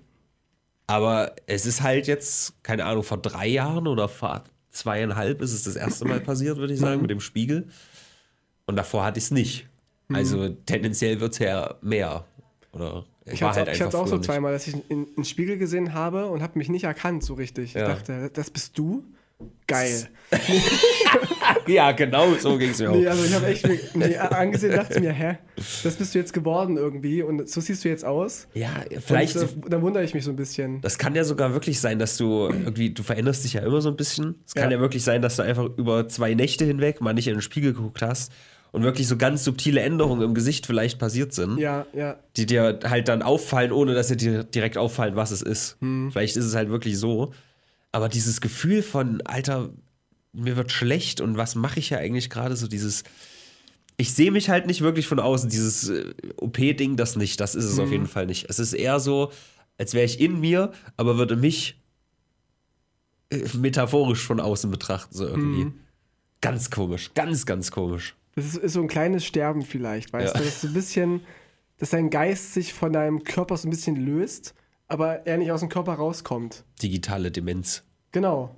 Aber 0.87 1.37
es 1.47 1.67
ist 1.67 1.83
halt 1.83 2.07
jetzt, 2.07 2.63
keine 2.63 2.87
Ahnung, 2.87 3.03
vor 3.03 3.19
drei 3.19 3.47
Jahren 3.47 3.87
oder 3.87 4.09
vor 4.09 4.45
zweieinhalb 4.71 5.43
ist 5.43 5.53
es 5.53 5.65
das 5.65 5.77
erste 5.77 6.07
Mal 6.07 6.21
passiert, 6.23 6.57
würde 6.57 6.73
ich 6.73 6.81
sagen, 6.81 6.97
mhm. 6.97 7.03
mit 7.03 7.11
dem 7.11 7.21
Spiegel. 7.21 7.69
Und 8.65 8.77
davor 8.77 9.05
hatte 9.05 9.19
ich 9.19 9.25
es 9.25 9.31
nicht. 9.31 9.69
Mhm. 10.09 10.17
Also 10.17 10.49
tendenziell 10.49 11.21
wird 11.21 11.35
es 11.35 11.41
ja 11.41 11.75
mehr. 11.83 12.25
Oder 12.73 13.05
ich 13.27 13.43
hatte 13.43 13.67
halt 13.67 13.81
es 13.81 13.95
auch 13.95 14.07
so 14.07 14.19
zweimal, 14.19 14.53
dass 14.53 14.67
ich 14.67 14.77
in, 14.89 15.09
in, 15.15 15.25
Spiegel 15.25 15.59
gesehen 15.59 15.93
habe 15.93 16.29
und 16.29 16.43
habe 16.43 16.59
mich 16.59 16.71
nicht 16.71 16.85
erkannt 16.85 17.23
so 17.23 17.35
richtig. 17.35 17.75
Ja. 17.75 17.83
Ich 17.83 17.87
dachte, 17.97 18.31
das 18.33 18.51
bist 18.51 18.79
du? 18.79 19.05
Geil. 19.67 20.09
ja, 21.67 21.93
genau 21.93 22.35
so 22.35 22.57
ging 22.59 22.71
es 22.71 22.79
mir 22.79 22.91
auch. 22.91 22.97
Nee, 22.97 23.07
also 23.07 23.25
ich 23.25 23.35
habe 23.35 23.47
echt 23.47 23.69
nee, 23.95 24.17
angesehen 24.17 24.75
dachte 24.75 25.01
mir, 25.01 25.13
hä, 25.13 25.39
das 25.57 25.97
bist 25.97 26.15
du 26.15 26.19
jetzt 26.19 26.33
geworden 26.33 26.77
irgendwie 26.77 27.23
und 27.23 27.49
so 27.49 27.61
siehst 27.61 27.85
du 27.85 27.89
jetzt 27.89 28.05
aus. 28.05 28.49
Ja, 28.55 28.71
vielleicht. 29.05 29.37
Und, 29.37 29.67
äh, 29.67 29.71
dann 29.71 29.83
wundere 29.83 30.05
ich 30.05 30.15
mich 30.15 30.25
so 30.25 30.31
ein 30.31 30.37
bisschen. 30.37 30.81
Das 30.81 30.99
kann 30.99 31.15
ja 31.15 31.25
sogar 31.25 31.53
wirklich 31.53 31.81
sein, 31.81 31.99
dass 31.99 32.17
du 32.17 32.49
irgendwie, 32.49 32.91
du 32.91 33.03
veränderst 33.03 33.45
dich 33.45 33.55
ja 33.55 33.63
immer 33.63 33.81
so 33.81 33.89
ein 33.89 33.97
bisschen. 33.97 34.37
Es 34.47 34.55
kann 34.55 34.71
ja. 34.71 34.77
ja 34.77 34.81
wirklich 34.81 35.05
sein, 35.05 35.23
dass 35.23 35.37
du 35.37 35.43
einfach 35.43 35.69
über 35.77 36.09
zwei 36.09 36.35
Nächte 36.35 36.65
hinweg 36.65 37.01
mal 37.01 37.15
nicht 37.15 37.29
in 37.29 37.35
den 37.35 37.43
Spiegel 37.43 37.73
geguckt 37.73 38.03
hast 38.03 38.33
und 38.73 38.83
wirklich 38.83 39.09
so 39.09 39.17
ganz 39.17 39.43
subtile 39.43 39.81
Änderungen 39.81 40.23
im 40.23 40.35
Gesicht 40.35 40.67
vielleicht 40.67 40.99
passiert 40.99 41.33
sind. 41.33 41.59
Ja, 41.59 41.87
ja. 41.95 42.19
Die 42.37 42.45
dir 42.45 42.81
halt 42.85 43.09
dann 43.09 43.23
auffallen, 43.23 43.73
ohne 43.73 43.95
dass 43.95 44.09
dir 44.09 44.45
direkt 44.45 44.77
auffallen, 44.77 45.17
was 45.17 45.31
es 45.31 45.41
ist. 45.41 45.79
Hm. 45.81 46.11
Vielleicht 46.13 46.37
ist 46.37 46.45
es 46.45 46.55
halt 46.55 46.69
wirklich 46.69 46.99
so. 46.99 47.33
Aber 47.93 48.11
dieses 48.11 48.43
Gefühl 48.43 48.83
von, 48.83 49.23
Alter, 49.23 49.71
mir 50.37 50.57
wird 50.57 50.71
schlecht 50.71 51.21
und 51.21 51.37
was 51.37 51.55
mache 51.55 51.81
ich 51.81 51.91
ja 51.91 51.99
eigentlich 51.99 52.31
gerade? 52.31 52.57
So 52.57 52.69
dieses, 52.69 53.05
ich 53.97 54.13
sehe 54.13 54.31
mich 54.31 54.51
halt 54.51 54.67
nicht 54.67 54.83
wirklich 54.83 55.07
von 55.07 55.19
außen. 55.19 55.49
Dieses 55.49 55.89
äh, 55.89 56.13
OP-Ding, 56.37 56.97
das 56.97 57.17
nicht, 57.17 57.41
das 57.41 57.55
ist 57.55 57.65
es 57.65 57.77
mhm. 57.77 57.83
auf 57.83 57.91
jeden 57.91 58.07
Fall 58.07 58.27
nicht. 58.27 58.49
Es 58.49 58.59
ist 58.59 58.73
eher 58.73 59.01
so, 59.01 59.33
als 59.79 59.95
wäre 59.95 60.05
ich 60.05 60.21
in 60.21 60.41
mir, 60.41 60.73
aber 60.97 61.19
würde 61.19 61.37
mich 61.37 61.81
äh, 63.31 63.45
metaphorisch 63.57 64.25
von 64.25 64.41
außen 64.41 64.71
betrachten, 64.71 65.15
so 65.15 65.27
irgendwie. 65.27 65.65
Mhm. 65.67 65.75
Ganz 66.41 66.71
komisch, 66.71 67.13
ganz, 67.15 67.47
ganz 67.47 67.71
komisch. 67.71 68.15
Das 68.35 68.45
ist, 68.45 68.57
ist 68.57 68.73
so 68.75 68.83
ein 68.83 68.89
kleines 68.89 69.25
Sterben 69.25 69.63
vielleicht, 69.63 70.13
weißt 70.13 70.35
Ja. 70.35 70.39
du? 70.39 70.45
Das 70.45 70.55
ist 70.55 70.61
so 70.61 70.69
ein 70.69 70.75
bisschen, 70.75 71.21
dass 71.79 71.91
dein 71.91 72.11
Geist 72.11 72.53
sich 72.53 72.75
von 72.75 72.93
deinem 72.93 73.25
Körper 73.25 73.57
so 73.57 73.67
ein 73.67 73.71
bisschen 73.71 73.97
löst, 73.97 74.55
aber 74.89 75.27
er 75.27 75.39
nicht 75.39 75.51
aus 75.51 75.61
dem 75.61 75.71
Körper 75.71 75.95
rauskommt. 75.95 76.65
Digitale 76.83 77.31
Demenz. 77.31 77.83
Genau. 78.13 78.55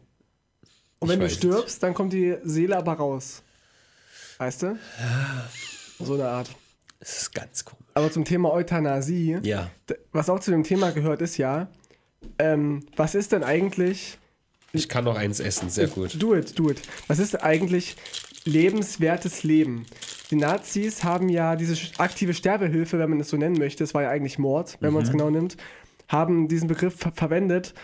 Und 1.00 1.08
wenn 1.08 1.20
du 1.20 1.30
stirbst, 1.30 1.82
dann 1.82 1.94
kommt 1.94 2.12
die 2.12 2.36
Seele 2.44 2.76
aber 2.76 2.94
raus. 2.94 3.42
Weißt 4.38 4.62
du? 4.62 4.78
So 6.00 6.14
eine 6.14 6.28
Art. 6.28 6.50
Es 7.00 7.22
ist 7.22 7.34
ganz 7.34 7.64
komisch. 7.64 7.84
Aber 7.94 8.10
zum 8.10 8.24
Thema 8.24 8.52
Euthanasie, 8.52 9.38
Ja. 9.42 9.70
was 10.12 10.28
auch 10.28 10.40
zu 10.40 10.50
dem 10.50 10.64
Thema 10.64 10.90
gehört, 10.90 11.22
ist 11.22 11.36
ja, 11.36 11.68
ähm, 12.38 12.84
was 12.96 13.14
ist 13.14 13.32
denn 13.32 13.44
eigentlich, 13.44 14.18
Ich 14.72 14.88
kann 14.88 15.04
noch 15.04 15.16
eins 15.16 15.38
essen, 15.40 15.70
sehr 15.70 15.86
gut. 15.88 16.20
do 16.20 16.34
it, 16.34 16.58
do 16.58 16.70
it, 16.70 16.80
was 17.06 17.18
ist 17.20 17.42
eigentlich 17.42 17.96
lebenswertes 18.44 19.44
Leben? 19.44 19.86
Die 20.30 20.36
Nazis 20.36 21.04
haben 21.04 21.28
ja 21.28 21.56
diese 21.56 21.76
aktive 21.98 22.34
Sterbehilfe, 22.34 22.98
wenn 22.98 23.10
man 23.10 23.20
es 23.20 23.28
so 23.30 23.36
nennen 23.36 23.56
möchte, 23.58 23.84
es 23.84 23.94
war 23.94 24.02
ja 24.02 24.10
eigentlich 24.10 24.38
Mord, 24.38 24.76
wenn 24.80 24.92
man 24.92 25.02
es 25.04 25.10
genau 25.10 25.30
nimmt, 25.30 25.56
haben 26.08 26.48
diesen 26.48 26.68
Begriff 26.68 26.96
ver 26.96 27.12
verwendet, 27.14 27.74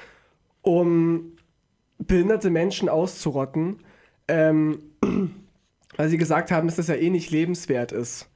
um 0.62 1.33
behinderte 1.98 2.50
Menschen 2.50 2.88
auszurotten, 2.88 3.80
ähm, 4.28 4.78
weil 5.96 6.08
sie 6.08 6.18
gesagt 6.18 6.50
haben, 6.50 6.66
dass 6.66 6.76
das 6.76 6.88
ja 6.88 6.94
eh 6.96 7.10
nicht 7.10 7.30
lebenswert 7.30 7.92
ist. 7.92 8.28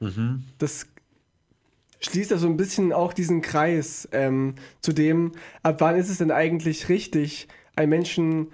Das 0.57 0.87
schließt 1.99 2.31
ja 2.31 2.37
so 2.37 2.47
ein 2.47 2.57
bisschen 2.57 2.93
auch 2.93 3.13
diesen 3.13 3.41
Kreis 3.41 4.07
ähm, 4.11 4.55
zu 4.81 4.93
dem, 4.93 5.33
ab 5.63 5.81
wann 5.81 5.97
ist 5.97 6.09
es 6.09 6.19
denn 6.19 6.31
eigentlich 6.31 6.89
richtig, 6.89 7.47
einem 7.75 7.89
Menschen 7.89 8.47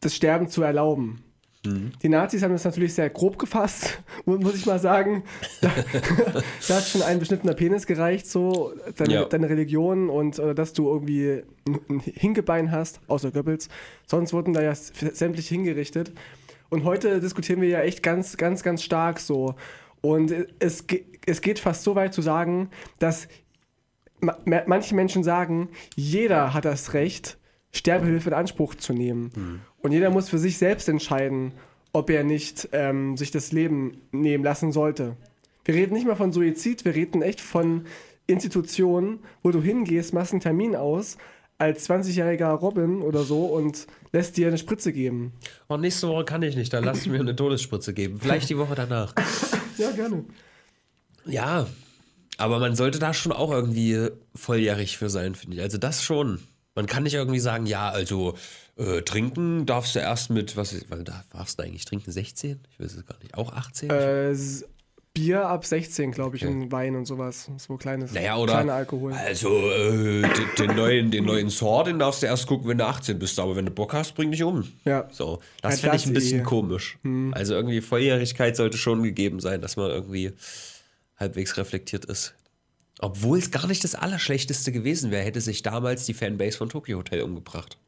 das 0.00 0.14
Sterben 0.14 0.48
zu 0.48 0.62
erlauben. 0.62 1.22
Die 1.66 2.08
Nazis 2.08 2.42
haben 2.42 2.52
das 2.52 2.64
natürlich 2.64 2.94
sehr 2.94 3.10
grob 3.10 3.38
gefasst, 3.38 4.00
mu- 4.24 4.38
muss 4.38 4.54
ich 4.54 4.64
mal 4.66 4.78
sagen. 4.78 5.24
Da, 5.60 5.70
da 6.68 6.76
hat 6.76 6.84
schon 6.84 7.02
ein 7.02 7.18
beschnittener 7.18 7.54
Penis 7.54 7.86
gereicht, 7.86 8.26
so 8.28 8.72
deine, 8.96 9.12
Ja. 9.14 9.24
deine 9.24 9.48
Religion 9.48 10.08
und 10.08 10.38
oder 10.38 10.54
dass 10.54 10.72
du 10.72 10.88
irgendwie 10.88 11.42
ein- 11.66 11.80
ein 11.90 12.00
Hinkebein 12.00 12.70
hast, 12.70 13.00
außer 13.08 13.32
Goebbels. 13.32 13.68
Sonst 14.06 14.32
wurden 14.32 14.52
da 14.54 14.62
ja 14.62 14.74
sämtlich 14.74 15.48
hingerichtet. 15.48 16.12
Und 16.70 16.84
heute 16.84 17.20
diskutieren 17.20 17.60
wir 17.60 17.68
ja 17.68 17.80
echt 17.80 18.02
ganz, 18.02 18.36
ganz, 18.36 18.62
ganz 18.62 18.82
stark 18.82 19.18
so. 19.18 19.54
Und 20.00 20.32
es, 20.60 20.84
es 21.26 21.40
geht 21.40 21.58
fast 21.58 21.82
so 21.82 21.94
weit 21.96 22.14
zu 22.14 22.22
sagen, 22.22 22.70
dass 23.00 23.26
ma- 24.20 24.38
ma- 24.44 24.62
manche 24.66 24.94
Menschen 24.94 25.24
sagen, 25.24 25.70
jeder 25.96 26.54
hat 26.54 26.64
das 26.64 26.94
Recht, 26.94 27.36
Sterbehilfe 27.78 28.30
in 28.30 28.34
Anspruch 28.34 28.74
zu 28.74 28.92
nehmen. 28.92 29.62
Und 29.80 29.92
jeder 29.92 30.10
muss 30.10 30.28
für 30.28 30.38
sich 30.38 30.58
selbst 30.58 30.88
entscheiden, 30.88 31.52
ob 31.92 32.10
er 32.10 32.24
nicht 32.24 32.68
ähm, 32.72 33.16
sich 33.16 33.30
das 33.30 33.52
Leben 33.52 34.02
nehmen 34.12 34.44
lassen 34.44 34.72
sollte. 34.72 35.16
Wir 35.64 35.74
reden 35.74 35.94
nicht 35.94 36.06
mal 36.06 36.16
von 36.16 36.32
Suizid, 36.32 36.84
wir 36.84 36.94
reden 36.94 37.22
echt 37.22 37.40
von 37.40 37.86
Institutionen, 38.26 39.20
wo 39.42 39.50
du 39.50 39.62
hingehst, 39.62 40.12
machst 40.12 40.32
einen 40.32 40.40
Termin 40.40 40.76
aus, 40.76 41.16
als 41.58 41.88
20-jähriger 41.90 42.50
Robin 42.52 43.02
oder 43.02 43.24
so 43.24 43.46
und 43.46 43.86
lässt 44.12 44.36
dir 44.36 44.48
eine 44.48 44.58
Spritze 44.58 44.92
geben. 44.92 45.32
Oh, 45.68 45.76
nächste 45.76 46.08
Woche 46.08 46.24
kann 46.24 46.42
ich 46.42 46.56
nicht, 46.56 46.72
dann 46.72 46.84
lass 46.84 47.06
mir 47.06 47.20
eine 47.20 47.34
Todesspritze 47.34 47.92
geben. 47.94 48.20
Vielleicht 48.20 48.48
die 48.48 48.58
Woche 48.58 48.74
danach. 48.74 49.14
Ja, 49.78 49.92
gerne. 49.92 50.24
Ja, 51.24 51.68
aber 52.36 52.58
man 52.58 52.74
sollte 52.74 52.98
da 52.98 53.14
schon 53.14 53.30
auch 53.30 53.52
irgendwie 53.52 54.08
volljährig 54.34 54.98
für 54.98 55.08
sein, 55.08 55.36
finde 55.36 55.56
ich. 55.56 55.62
Also 55.62 55.78
das 55.78 56.02
schon. 56.02 56.40
Man 56.78 56.86
kann 56.86 57.02
nicht 57.02 57.14
irgendwie 57.14 57.40
sagen, 57.40 57.66
ja, 57.66 57.88
also 57.88 58.34
äh, 58.76 59.02
trinken 59.02 59.66
darfst 59.66 59.96
du 59.96 59.98
erst 59.98 60.30
mit, 60.30 60.56
was 60.56 60.72
ist, 60.72 60.86
da 60.88 61.24
darfst 61.32 61.58
du 61.58 61.64
eigentlich 61.64 61.84
trinken, 61.84 62.12
16? 62.12 62.60
Ich 62.70 62.78
weiß 62.78 62.94
es 62.94 63.04
gar 63.04 63.18
nicht. 63.18 63.34
Auch 63.36 63.52
18? 63.52 63.90
Äh, 63.90 64.36
Bier 65.12 65.48
ab 65.48 65.66
16, 65.66 66.12
glaube 66.12 66.36
ich, 66.36 66.46
und 66.46 66.70
Wein 66.70 66.94
und 66.94 67.04
sowas. 67.04 67.50
So 67.56 67.76
kleines, 67.78 68.12
naja, 68.12 68.36
oder? 68.36 68.52
kleiner 68.52 68.74
Alkohol. 68.74 69.12
Also, 69.12 69.48
äh, 69.48 70.22
den, 70.22 70.30
den, 70.56 70.76
neuen, 70.76 71.10
den 71.10 71.24
neuen 71.24 71.50
Sword, 71.50 71.88
den 71.88 71.98
darfst 71.98 72.22
du 72.22 72.26
erst 72.26 72.46
gucken, 72.46 72.68
wenn 72.68 72.78
du 72.78 72.86
18 72.86 73.18
bist. 73.18 73.40
Aber 73.40 73.56
wenn 73.56 73.66
du 73.66 73.72
Bock 73.72 73.92
hast, 73.94 74.14
bring 74.14 74.30
dich 74.30 74.44
um. 74.44 74.62
Ja. 74.84 75.08
So, 75.10 75.40
das 75.62 75.82
Ja, 75.82 75.90
finde 75.90 75.96
ich 75.96 76.06
ein 76.06 76.14
bisschen 76.14 76.40
eh. 76.42 76.44
komisch. 76.44 76.96
Also 77.32 77.54
irgendwie 77.54 77.80
Volljährigkeit 77.80 78.54
sollte 78.54 78.78
schon 78.78 79.02
gegeben 79.02 79.40
sein, 79.40 79.60
dass 79.60 79.76
man 79.76 79.90
irgendwie 79.90 80.30
halbwegs 81.16 81.56
reflektiert 81.56 82.04
ist. 82.04 82.34
Obwohl 83.00 83.38
es 83.38 83.50
gar 83.50 83.66
nicht 83.66 83.84
das 83.84 83.94
Allerschlechteste 83.94 84.72
gewesen 84.72 85.10
wäre, 85.10 85.24
hätte 85.24 85.40
sich 85.40 85.62
damals 85.62 86.04
die 86.06 86.14
Fanbase 86.14 86.56
von 86.58 86.68
Tokyo 86.68 86.98
Hotel 86.98 87.22
umgebracht. 87.22 87.78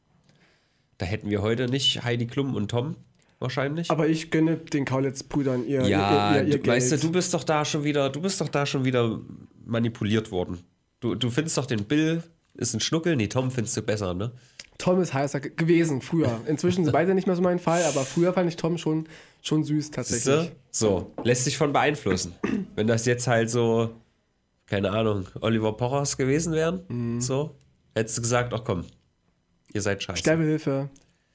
Da 0.99 1.07
hätten 1.07 1.31
wir 1.31 1.43
heute 1.43 1.67
nicht 1.69 2.03
Heidi 2.05 2.27
Klum 2.27 2.55
und 2.55 2.71
Tom 2.71 2.97
wahrscheinlich. 3.39 3.91
Aber 3.91 4.07
ich 4.09 4.31
gönne 4.31 4.57
den 4.57 4.85
Kaulitz-Brüdern 4.85 5.67
ihr, 5.67 5.83
ja, 5.87 6.35
ihr, 6.37 6.43
ihr, 6.43 6.49
ihr 6.49 6.59
du, 6.63 6.71
weißt 6.71 6.93
du, 6.93 6.97
Geld. 6.97 7.05
du 7.05 7.13
bist 7.13 7.33
doch 7.35 7.43
da 7.45 7.65
schon 7.65 7.85
wieder, 7.85 8.11
du 8.11 8.21
bist 8.21 8.41
doch 8.41 8.49
da 8.49 8.67
schon 8.67 8.85
wieder 8.85 9.19
manipuliert 9.65 10.31
worden. 10.31 10.61
Du, 11.01 11.15
du 11.15 11.31
findest 11.31 11.57
doch 11.57 11.67
den 11.67 11.85
Bill 11.85 12.23
ist 12.55 12.75
ein 12.75 12.81
Schnuckel, 12.81 13.17
nee, 13.17 13.29
Tom 13.29 13.51
findest 13.51 13.77
du 13.77 13.83
besser, 13.83 14.13
ne? 14.13 14.33
Tom 14.77 15.01
ist 15.01 15.15
heißer 15.15 15.41
ge- 15.41 15.53
gewesen 15.57 16.03
früher. 16.03 16.41
Inzwischen 16.47 16.85
sind 16.85 16.93
beide 16.93 17.15
nicht 17.15 17.27
mehr 17.27 17.37
so 17.37 17.43
mein 17.43 17.59
Fall, 17.59 17.83
aber 17.85 18.05
früher 18.05 18.33
fand 18.35 18.49
ich 18.51 18.57
Tom 18.57 18.77
schon, 18.77 19.07
schon 19.41 19.65
süß 19.65 19.91
tatsächlich. 19.93 20.49
du? 20.49 20.53
So, 20.71 21.11
lässt 21.25 21.45
sich 21.45 21.57
von 21.57 21.73
beeinflussen. 21.73 22.35
Wenn 22.77 22.87
das 22.87 23.07
jetzt 23.07 23.27
halt 23.27 23.49
so, 23.51 23.91
keine 24.71 24.91
Ahnung, 24.93 25.27
Oliver 25.43 25.77
Pochers 25.77 26.16
gewesen 26.16 26.55
wären, 26.55 26.81
Mhm. 26.89 27.21
so, 27.21 27.55
hättest 27.95 28.16
du 28.18 28.23
gesagt, 28.23 28.55
ach 28.55 28.64
komm, 28.64 28.85
ihr 29.75 29.83
seid 29.83 30.03
scheiße. 30.03 30.21
Sterbehilfe, 30.21 30.89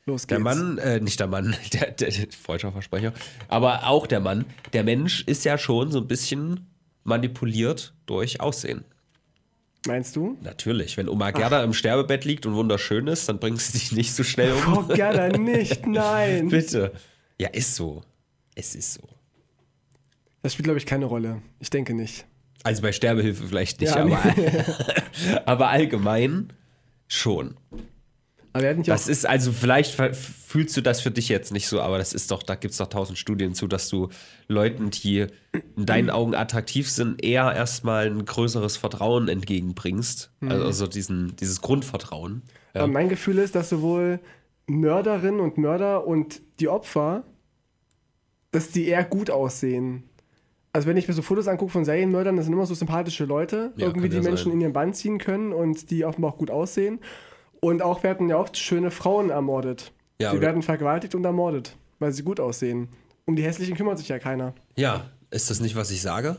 los 0.08 0.22
geht's. 0.24 0.30
der 0.30 0.40
Mann, 0.40 0.78
äh, 0.80 1.00
nicht 1.00 1.20
der 1.20 1.28
Mann, 1.28 1.56
der, 1.74 1.92
der, 1.92 2.10
der 2.10 2.28
falscher 2.32 2.72
Versprecher, 2.72 3.14
aber 3.48 3.86
auch 3.88 4.08
der 4.08 4.22
Mann, 4.22 4.46
der 4.74 4.84
Mensch 4.84 5.24
ist 5.28 5.46
ja 5.46 5.58
schon 5.60 5.92
so 5.92 6.00
ein 6.00 6.08
bisschen 6.08 6.66
manipuliert 7.04 7.94
durch 8.08 8.42
Aussehen. 8.42 8.84
Meinst 9.88 10.16
du? 10.16 10.36
Natürlich, 10.42 10.98
wenn 10.98 11.08
Oma 11.08 11.30
Gerda 11.30 11.64
im 11.64 11.74
Sterbebett 11.74 12.26
liegt 12.26 12.48
und 12.48 12.56
wunderschön 12.56 13.06
ist, 13.06 13.30
dann 13.30 13.38
bringst 13.38 13.76
du 13.76 13.78
dich 13.78 13.92
nicht 13.92 14.14
so 14.16 14.24
schnell 14.24 14.52
um. 14.54 14.78
Oh, 14.90 14.94
gerne 14.96 15.38
nicht, 15.38 15.86
nein. 15.88 16.48
Bitte. 16.50 16.92
Ja, 17.38 17.50
ist 17.50 17.76
so. 17.76 18.02
Es 18.56 18.74
ist 18.74 18.94
so. 18.96 19.04
Das 20.42 20.54
spielt, 20.54 20.64
glaube 20.64 20.80
ich, 20.80 20.88
keine 20.88 21.06
Rolle. 21.06 21.44
Ich 21.60 21.70
denke 21.70 21.94
nicht. 21.94 22.26
Also 22.66 22.82
bei 22.82 22.92
Sterbehilfe 22.92 23.46
vielleicht 23.48 23.80
nicht, 23.80 23.96
Ja, 23.96 24.04
aber, 24.04 24.20
aber 25.46 25.70
allgemein 25.70 26.52
schon. 27.08 27.56
Das 28.86 29.08
ist, 29.08 29.26
also 29.28 29.52
vielleicht 29.52 29.94
fühlst 30.16 30.78
du 30.78 30.82
das 30.82 31.02
für 31.02 31.12
dich 31.12 31.28
jetzt 31.28 31.52
nicht 31.52 31.68
so, 31.68 31.82
aber 31.82 31.98
das 31.98 32.14
ist 32.14 32.32
doch, 32.32 32.42
da 32.42 32.56
gibt 32.56 32.72
es 32.72 32.78
doch 32.78 32.88
tausend 32.88 33.20
Studien 33.20 33.54
zu, 33.54 33.68
dass 33.68 33.90
du 33.90 34.08
Leuten, 34.48 34.90
die 34.92 35.28
in 35.76 35.86
deinen 35.86 36.10
Augen 36.10 36.34
attraktiv 36.34 36.90
sind, 36.90 37.24
eher 37.24 37.54
erstmal 37.54 38.08
ein 38.08 38.24
größeres 38.24 38.78
Vertrauen 38.78 39.28
entgegenbringst. 39.28 40.32
Also, 40.42 40.66
also 40.66 40.88
diesen, 40.88 41.36
dieses 41.36 41.62
Grundvertrauen. 41.62 42.44
Ja. 42.74 42.88
Mein 42.88 43.10
Gefühl 43.10 43.38
ist, 43.40 43.56
dass 43.56 43.70
sowohl 43.70 44.22
Mörderinnen 44.66 45.42
und 45.42 45.58
Mörder 45.58 46.08
und 46.08 46.42
die 46.60 46.70
Opfer, 46.70 47.26
dass 48.52 48.72
die 48.72 48.88
eher 48.88 49.04
gut 49.04 49.30
aussehen. 49.30 50.04
Also 50.76 50.88
wenn 50.90 50.98
ich 50.98 51.08
mir 51.08 51.14
so 51.14 51.22
Fotos 51.22 51.48
angucke 51.48 51.72
von 51.72 51.86
Serienmördern, 51.86 52.36
das 52.36 52.46
sind 52.46 52.54
immer 52.54 52.66
so 52.66 52.74
sympathische 52.74 53.24
Leute, 53.24 53.72
Ja, 53.78 53.88
irgendwie 53.88 54.10
die 54.10 54.20
Menschen 54.20 54.46
sein. 54.52 54.54
in 54.56 54.62
ihren 54.62 54.74
Band 54.74 54.96
ziehen 54.98 55.20
können 55.20 55.54
und 55.54 55.90
die 55.90 56.04
offenbar 56.04 56.34
auch 56.34 56.38
gut 56.38 56.52
aussehen. 56.52 57.00
Und 57.62 57.82
auch 57.82 58.04
werden 58.04 58.28
ja 58.28 58.38
oft 58.38 58.58
schöne 58.58 58.92
Frauen 58.92 59.30
ermordet. 59.30 59.94
Ja, 60.20 60.34
die 60.34 60.42
werden 60.42 60.62
vergewaltigt 60.64 61.16
und 61.16 61.24
ermordet, 61.24 61.78
weil 62.00 62.12
sie 62.12 62.24
gut 62.24 62.42
aussehen. 62.42 62.90
Um 63.26 63.38
die 63.38 63.44
hässlichen 63.44 63.76
kümmert 63.78 64.00
sich 64.00 64.10
ja 64.10 64.20
keiner. 64.20 64.54
ja, 64.76 65.10
ist 65.32 65.50
das 65.50 65.62
nicht, 65.62 65.76
was 65.78 65.92
ich 65.92 66.02
sage? 66.02 66.36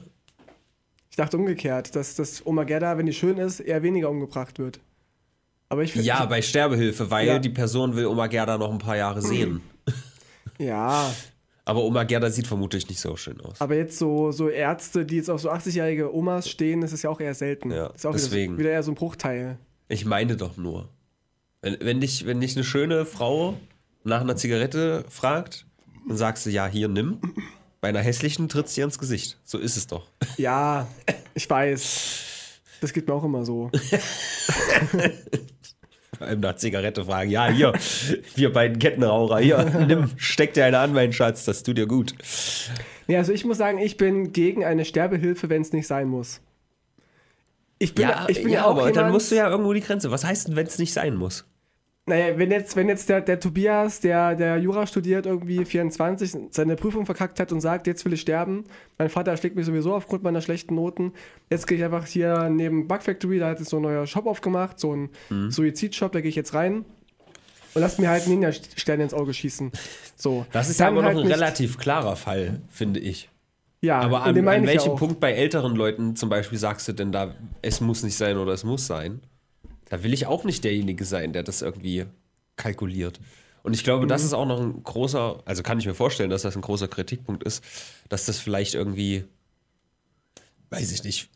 Ich 1.11 1.17
dachte 1.17 1.39
umgekehrt, 1.39 1.97
dass 1.97 2.15
das 2.15 2.45
Oma 2.47 2.65
Gerda, 2.65 2.99
wenn 2.99 3.07
die 3.07 3.15
schön 3.15 3.39
ist, 3.39 3.61
eher 3.61 3.83
weniger 3.83 4.11
umgebracht 4.11 4.59
wird. 4.59 4.81
Aber 5.71 5.83
ich. 5.83 5.95
Ja, 5.95 6.27
bei 6.27 6.43
Sterbehilfe, 6.43 7.11
weil 7.11 7.27
Ja. 7.27 7.39
die 7.39 7.49
Person 7.49 7.97
will 7.97 8.05
Oma 8.07 8.27
Gerda 8.27 8.59
noch 8.59 8.71
ein 8.71 8.79
paar 8.79 8.97
Jahre 8.99 9.23
sehen. 9.23 9.63
Ja, 10.59 11.11
Aber 11.69 11.83
Oma 11.83 12.05
Gerda 12.05 12.31
sieht 12.31 12.47
vermutlich 12.47 12.89
nicht 12.89 13.01
so 13.01 13.17
schön 13.17 13.41
aus. 13.41 13.61
Aber 13.61 13.75
jetzt 13.75 13.99
so, 13.99 14.31
so 14.31 14.49
Ärzte, 14.49 15.05
die 15.05 15.17
jetzt 15.17 15.29
auf 15.29 15.41
so 15.41 15.51
80-jährige 15.51 16.15
Omas 16.15 16.49
stehen, 16.49 16.81
das 16.81 16.93
ist 16.93 17.03
ja 17.03 17.11
auch 17.11 17.21
eher 17.21 17.35
selten. 17.35 17.73
Ja, 17.73 17.89
das 17.89 17.97
ist 17.97 18.07
auch 18.07 18.13
deswegen. 18.13 18.53
Wieder, 18.53 18.61
wieder 18.61 18.71
eher 18.71 18.83
so 18.85 18.93
ein 18.93 18.95
Bruchteil. 18.95 19.59
Ich 19.89 20.05
meine 20.05 20.37
doch 20.37 20.57
nur. 20.57 20.89
Wenn, 21.63 21.77
wenn, 21.81 22.01
dich, 22.01 22.25
wenn 22.25 22.41
dich 22.41 22.55
eine 22.55 22.65
schöne 22.65 23.05
Frau 23.05 23.57
nach 24.05 24.21
einer 24.21 24.37
Zigarette 24.37 25.05
fragt, 25.09 25.67
dann 26.07 26.17
sagst 26.17 26.47
du, 26.47 26.51
ja, 26.51 26.69
hier, 26.69 26.87
nimm. 26.87 27.21
Bei 27.81 27.89
einer 27.89 28.01
hässlichen 28.01 28.49
tritt 28.49 28.69
sie 28.69 28.83
ins 28.83 28.99
Gesicht. 29.01 29.37
So 29.45 29.59
ist 29.59 29.77
es 29.77 29.89
doch. 29.89 30.07
Ja, 30.37 30.87
ich 31.35 31.51
weiß. 31.51 32.61
Das 32.81 32.93
geht 32.93 33.09
mir 33.09 33.15
auch 33.15 33.25
immer 33.25 33.45
so. 33.45 33.73
Allem 36.21 36.41
nach 36.41 36.57
Zigarette 36.57 37.05
fragen, 37.05 37.31
ja, 37.31 37.49
hier, 37.49 37.73
wir 38.35 38.53
beiden 38.53 38.79
Kettenraucher, 38.79 39.39
hier, 39.39 39.65
nimm, 39.87 40.11
steck 40.17 40.55
dir 40.55 40.65
eine 40.65 40.79
an, 40.79 40.93
mein 40.93 41.13
Schatz, 41.13 41.45
das 41.45 41.63
tut 41.63 41.79
dir 41.79 41.87
gut. 41.87 42.15
Nee, 43.07 43.17
also 43.17 43.33
ich 43.33 43.45
muss 43.45 43.59
sagen, 43.59 43.79
ich 43.79 43.97
bin 43.97 44.33
gegen 44.33 44.65
eine 44.65 44.85
Sterbehilfe, 44.85 45.49
wenn 45.49 45.63
es 45.63 45.73
nicht 45.73 45.87
sein 45.87 46.09
muss. 46.09 46.41
Ich 47.79 47.95
bin, 47.95 48.09
Ja, 48.09 48.27
ich 48.29 48.43
bin 48.43 48.53
ja, 48.53 48.65
auch 48.65 48.71
aber 48.71 48.81
jemand, 48.81 48.97
dann 48.97 49.13
musst 49.13 49.31
du 49.31 49.37
ja 49.37 49.49
irgendwo 49.49 49.73
die 49.73 49.81
Grenze. 49.81 50.11
Was 50.11 50.25
heißt 50.25 50.49
denn, 50.49 50.57
wenn 50.57 50.67
es 50.67 50.79
nicht 50.79 50.93
sein 50.93 51.15
muss? 51.15 51.45
Naja, 52.09 52.39
wenn 52.39 52.53
jetzt, 52.53 52.77
wenn 52.77 52.89
jetzt 52.89 53.09
der, 53.09 53.21
der 53.21 53.41
Tobias, 53.41 53.99
der, 53.99 54.37
der 54.37 54.59
Jura 54.59 54.87
studiert, 54.87 55.27
irgendwie 55.27 55.65
24, 55.65 56.37
seine 56.51 56.77
Prüfung 56.77 57.05
verkackt 57.05 57.41
hat 57.41 57.51
und 57.51 57.61
sagt, 57.61 57.89
jetzt 57.89 58.05
will 58.05 58.13
ich 58.13 58.21
sterben, 58.21 58.65
mein 58.97 59.09
Vater 59.09 59.37
schlägt 59.37 59.57
mich 59.57 59.67
sowieso 59.67 59.93
aufgrund 59.93 60.23
meiner 60.23 60.41
schlechten 60.41 60.77
Noten, 60.77 61.13
jetzt 61.51 61.67
gehe 61.67 61.77
ich 61.77 61.85
einfach 61.85 62.07
hier 62.07 62.49
neben 62.49 62.87
Bug 62.87 63.03
Factory, 63.03 63.41
da 63.41 63.49
hat 63.49 63.61
es 63.61 63.71
so 63.71 63.79
ein 63.79 63.83
neuer 63.83 64.07
Shop 64.07 64.27
aufgemacht, 64.27 64.79
so 64.79 64.95
ein 64.95 65.11
mhm. 65.31 65.51
Suizidshop, 65.51 66.13
da 66.13 66.21
gehe 66.21 66.29
ich 66.29 66.37
jetzt 66.37 66.55
rein 66.55 66.85
und 67.75 67.83
lass 67.83 67.99
mir 67.99 68.09
halt 68.09 68.23
einen 68.23 68.35
Ninja-Stern 68.35 69.01
ins 69.01 69.13
Auge 69.13 69.35
schießen. 69.35 69.73
So. 70.15 70.47
Das 70.53 70.71
ist 70.71 70.79
ja 70.79 70.87
aber 70.87 71.03
halt 71.03 71.17
noch 71.17 71.25
ein 71.25 71.31
relativ 71.31 71.77
klarer 71.77 72.15
Fall, 72.15 72.61
finde 72.71 73.01
ich. 73.01 73.31
Ja, 73.81 74.01
aber 74.01 74.23
an, 74.23 74.49
an 74.49 74.67
welchem 74.67 74.95
Punkt 74.95 75.19
bei 75.19 75.33
älteren 75.33 75.75
Leuten 75.75 76.15
zum 76.15 76.29
Beispiel 76.29 76.59
sagst 76.59 76.87
du 76.87 76.93
denn 76.93 77.11
da, 77.11 77.35
es 77.63 77.81
muss 77.81 78.05
nicht 78.05 78.17
sein 78.17 78.39
oder 78.39 78.53
es 78.53 78.63
muss 78.63 78.87
sein? 78.87 79.21
Da 79.89 80.03
will 80.03 80.13
ich 80.13 80.27
auch 80.27 80.45
nicht 80.45 80.65
derjenige 80.65 81.05
sein, 81.05 81.33
der 81.33 81.43
das 81.43 81.63
irgendwie 81.63 82.07
kalkuliert. 82.57 83.21
Und 83.63 83.75
ich 83.75 83.83
glaube, 83.83 84.05
mhm. 84.05 84.09
das 84.09 84.23
ist 84.23 84.33
auch 84.33 84.47
noch 84.47 84.61
ein 84.61 84.83
großer, 84.83 85.41
also 85.45 85.63
kann 85.63 85.79
ich 85.79 85.87
mir 85.87 85.95
vorstellen, 85.95 86.31
dass 86.31 86.43
das 86.43 86.55
ein 86.55 86.63
großer 86.63 86.89
Kritikpunkt 86.89 87.43
ist, 87.43 87.65
dass 88.09 88.27
das 88.27 88.39
vielleicht 88.39 88.75
irgendwie, 88.75 89.25
weiß 90.71 90.93
ich 90.93 91.03
nicht, 91.03 91.31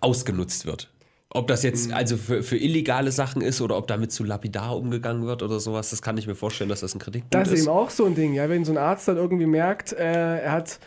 ausgenutzt 0.00 0.66
wird. 0.66 0.90
Ob 1.30 1.46
das 1.46 1.62
jetzt 1.62 1.88
mhm. 1.88 1.94
also 1.94 2.16
für, 2.16 2.42
für 2.42 2.56
illegale 2.56 3.12
Sachen 3.12 3.42
ist 3.42 3.60
oder 3.60 3.76
ob 3.76 3.86
damit 3.86 4.12
zu 4.12 4.24
lapidar 4.24 4.76
umgegangen 4.76 5.26
wird 5.26 5.42
oder 5.42 5.60
sowas, 5.60 5.90
das 5.90 6.00
kann 6.00 6.16
ich 6.16 6.26
mir 6.26 6.34
vorstellen, 6.34 6.70
dass 6.70 6.80
das 6.80 6.94
ein 6.94 7.00
Kritikpunkt 7.00 7.34
ist. 7.34 7.52
Das 7.52 7.52
ist 7.52 7.66
eben 7.66 7.76
auch 7.76 7.90
so 7.90 8.06
ein 8.06 8.14
Ding, 8.14 8.32
ja, 8.34 8.48
wenn 8.48 8.64
so 8.64 8.72
ein 8.72 8.78
Arzt 8.78 9.08
dann 9.08 9.16
irgendwie 9.16 9.46
merkt, 9.46 9.92
äh, 9.92 10.38
er 10.38 10.52
hat 10.52 10.78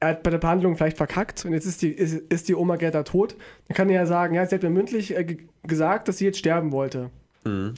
er 0.00 0.08
hat 0.10 0.22
bei 0.22 0.30
der 0.30 0.38
Behandlung 0.38 0.76
vielleicht 0.76 0.96
verkackt 0.96 1.44
und 1.44 1.52
jetzt 1.52 1.66
ist 1.66 1.82
die, 1.82 1.90
ist, 1.90 2.14
ist 2.14 2.48
die 2.48 2.54
Oma 2.54 2.76
Gerda 2.76 3.02
tot, 3.02 3.36
dann 3.66 3.76
kann 3.76 3.88
er 3.88 3.96
ja 3.96 4.06
sagen, 4.06 4.34
ja, 4.34 4.46
sie 4.46 4.54
hat 4.54 4.62
mir 4.62 4.70
mündlich 4.70 5.16
äh, 5.16 5.36
gesagt, 5.64 6.08
dass 6.08 6.18
sie 6.18 6.26
jetzt 6.26 6.38
sterben 6.38 6.72
wollte. 6.72 7.10
Mhm. 7.44 7.74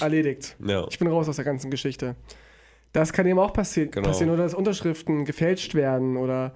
Erledigt. 0.00 0.56
Ja. 0.64 0.86
Ich 0.88 0.98
bin 0.98 1.08
raus 1.08 1.28
aus 1.28 1.36
der 1.36 1.44
ganzen 1.44 1.70
Geschichte. 1.70 2.14
Das 2.92 3.12
kann 3.12 3.26
eben 3.26 3.38
auch 3.38 3.52
passi 3.52 3.86
genau. 3.86 4.08
passieren 4.08 4.32
oder 4.32 4.44
dass 4.44 4.54
Unterschriften 4.54 5.24
gefälscht 5.24 5.74
werden 5.74 6.16
oder 6.16 6.54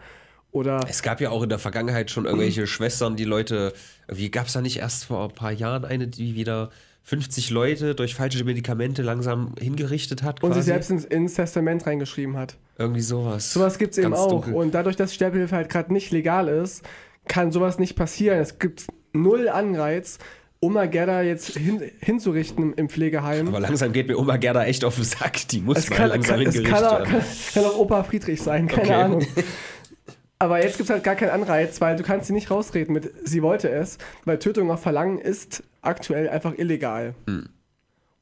oder 0.50 0.80
es 0.86 1.02
gab 1.02 1.22
ja 1.22 1.30
auch 1.30 1.42
in 1.42 1.48
der 1.48 1.58
Vergangenheit 1.58 2.10
schon 2.10 2.26
irgendwelche 2.26 2.66
Schwestern, 2.66 3.16
die 3.16 3.24
Leute, 3.24 3.72
wie 4.08 4.30
gab 4.30 4.46
es 4.46 4.52
da 4.52 4.60
nicht 4.60 4.78
erst 4.78 5.06
vor 5.06 5.24
ein 5.24 5.34
paar 5.34 5.50
Jahren 5.50 5.86
eine, 5.86 6.08
die 6.08 6.34
wieder 6.34 6.70
50 7.04 7.50
Leute 7.50 7.94
durch 7.94 8.14
falsche 8.14 8.44
Medikamente 8.44 9.02
langsam 9.02 9.54
hingerichtet 9.58 10.22
hat. 10.22 10.40
Quasi. 10.40 10.52
Und 10.52 10.54
sie 10.54 10.62
selbst 10.62 10.90
ins, 10.90 11.04
ins, 11.04 11.34
Testament 11.34 11.86
reingeschrieben 11.86 12.36
hat. 12.36 12.56
Irgendwie 12.78 13.00
sowas. 13.00 13.52
Sowas 13.52 13.78
gibt 13.78 13.92
es 13.92 13.98
eben 13.98 14.14
auch. 14.14 14.28
Dunkel. 14.28 14.54
Und 14.54 14.72
dadurch, 14.72 14.96
dass 14.96 15.12
Sterbehilfe 15.12 15.56
halt 15.56 15.68
gerade 15.68 15.92
nicht 15.92 16.12
legal 16.12 16.48
ist, 16.48 16.82
kann 17.26 17.50
sowas 17.50 17.78
nicht 17.78 17.96
passieren. 17.96 18.38
Es 18.38 18.58
gibt 18.58 18.86
null 19.12 19.48
Anreiz, 19.48 20.18
Oma 20.60 20.86
Gerda 20.86 21.22
jetzt 21.22 21.56
hin, 21.56 21.82
hinzurichten 22.00 22.74
im 22.74 22.88
Pflegeheim. 22.88 23.48
Aber 23.48 23.58
langsam 23.58 23.92
geht 23.92 24.06
mir 24.06 24.16
Oma 24.16 24.36
Gerda 24.36 24.64
echt 24.64 24.84
auf 24.84 24.94
den 24.94 25.04
Sack. 25.04 25.48
Die 25.48 25.60
muss 25.60 25.78
es 25.78 25.90
mal 25.90 25.96
kann, 25.96 26.08
langsam 26.10 26.36
kann, 26.36 26.52
hingerichtet 26.52 26.72
kann 26.72 26.84
auch, 26.84 27.04
kann, 27.04 27.22
kann 27.54 27.64
auch 27.64 27.78
Opa 27.78 28.04
Friedrich 28.04 28.40
sein, 28.40 28.68
keine 28.68 28.82
okay. 28.82 28.94
Ahnung. 28.94 29.26
Aber 30.38 30.62
jetzt 30.62 30.76
gibt 30.76 30.88
es 30.88 30.90
halt 30.90 31.04
gar 31.04 31.14
keinen 31.14 31.30
Anreiz, 31.30 31.80
weil 31.80 31.96
du 31.96 32.02
kannst 32.02 32.26
sie 32.26 32.32
nicht 32.32 32.50
rausreden 32.50 32.94
mit, 32.94 33.12
sie 33.24 33.42
wollte 33.42 33.70
es, 33.70 33.98
weil 34.24 34.38
Tötung 34.40 34.70
auf 34.72 34.82
Verlangen 34.82 35.18
ist 35.18 35.62
aktuell 35.82 36.28
einfach 36.28 36.56
illegal. 36.56 37.14
Hm. 37.26 37.48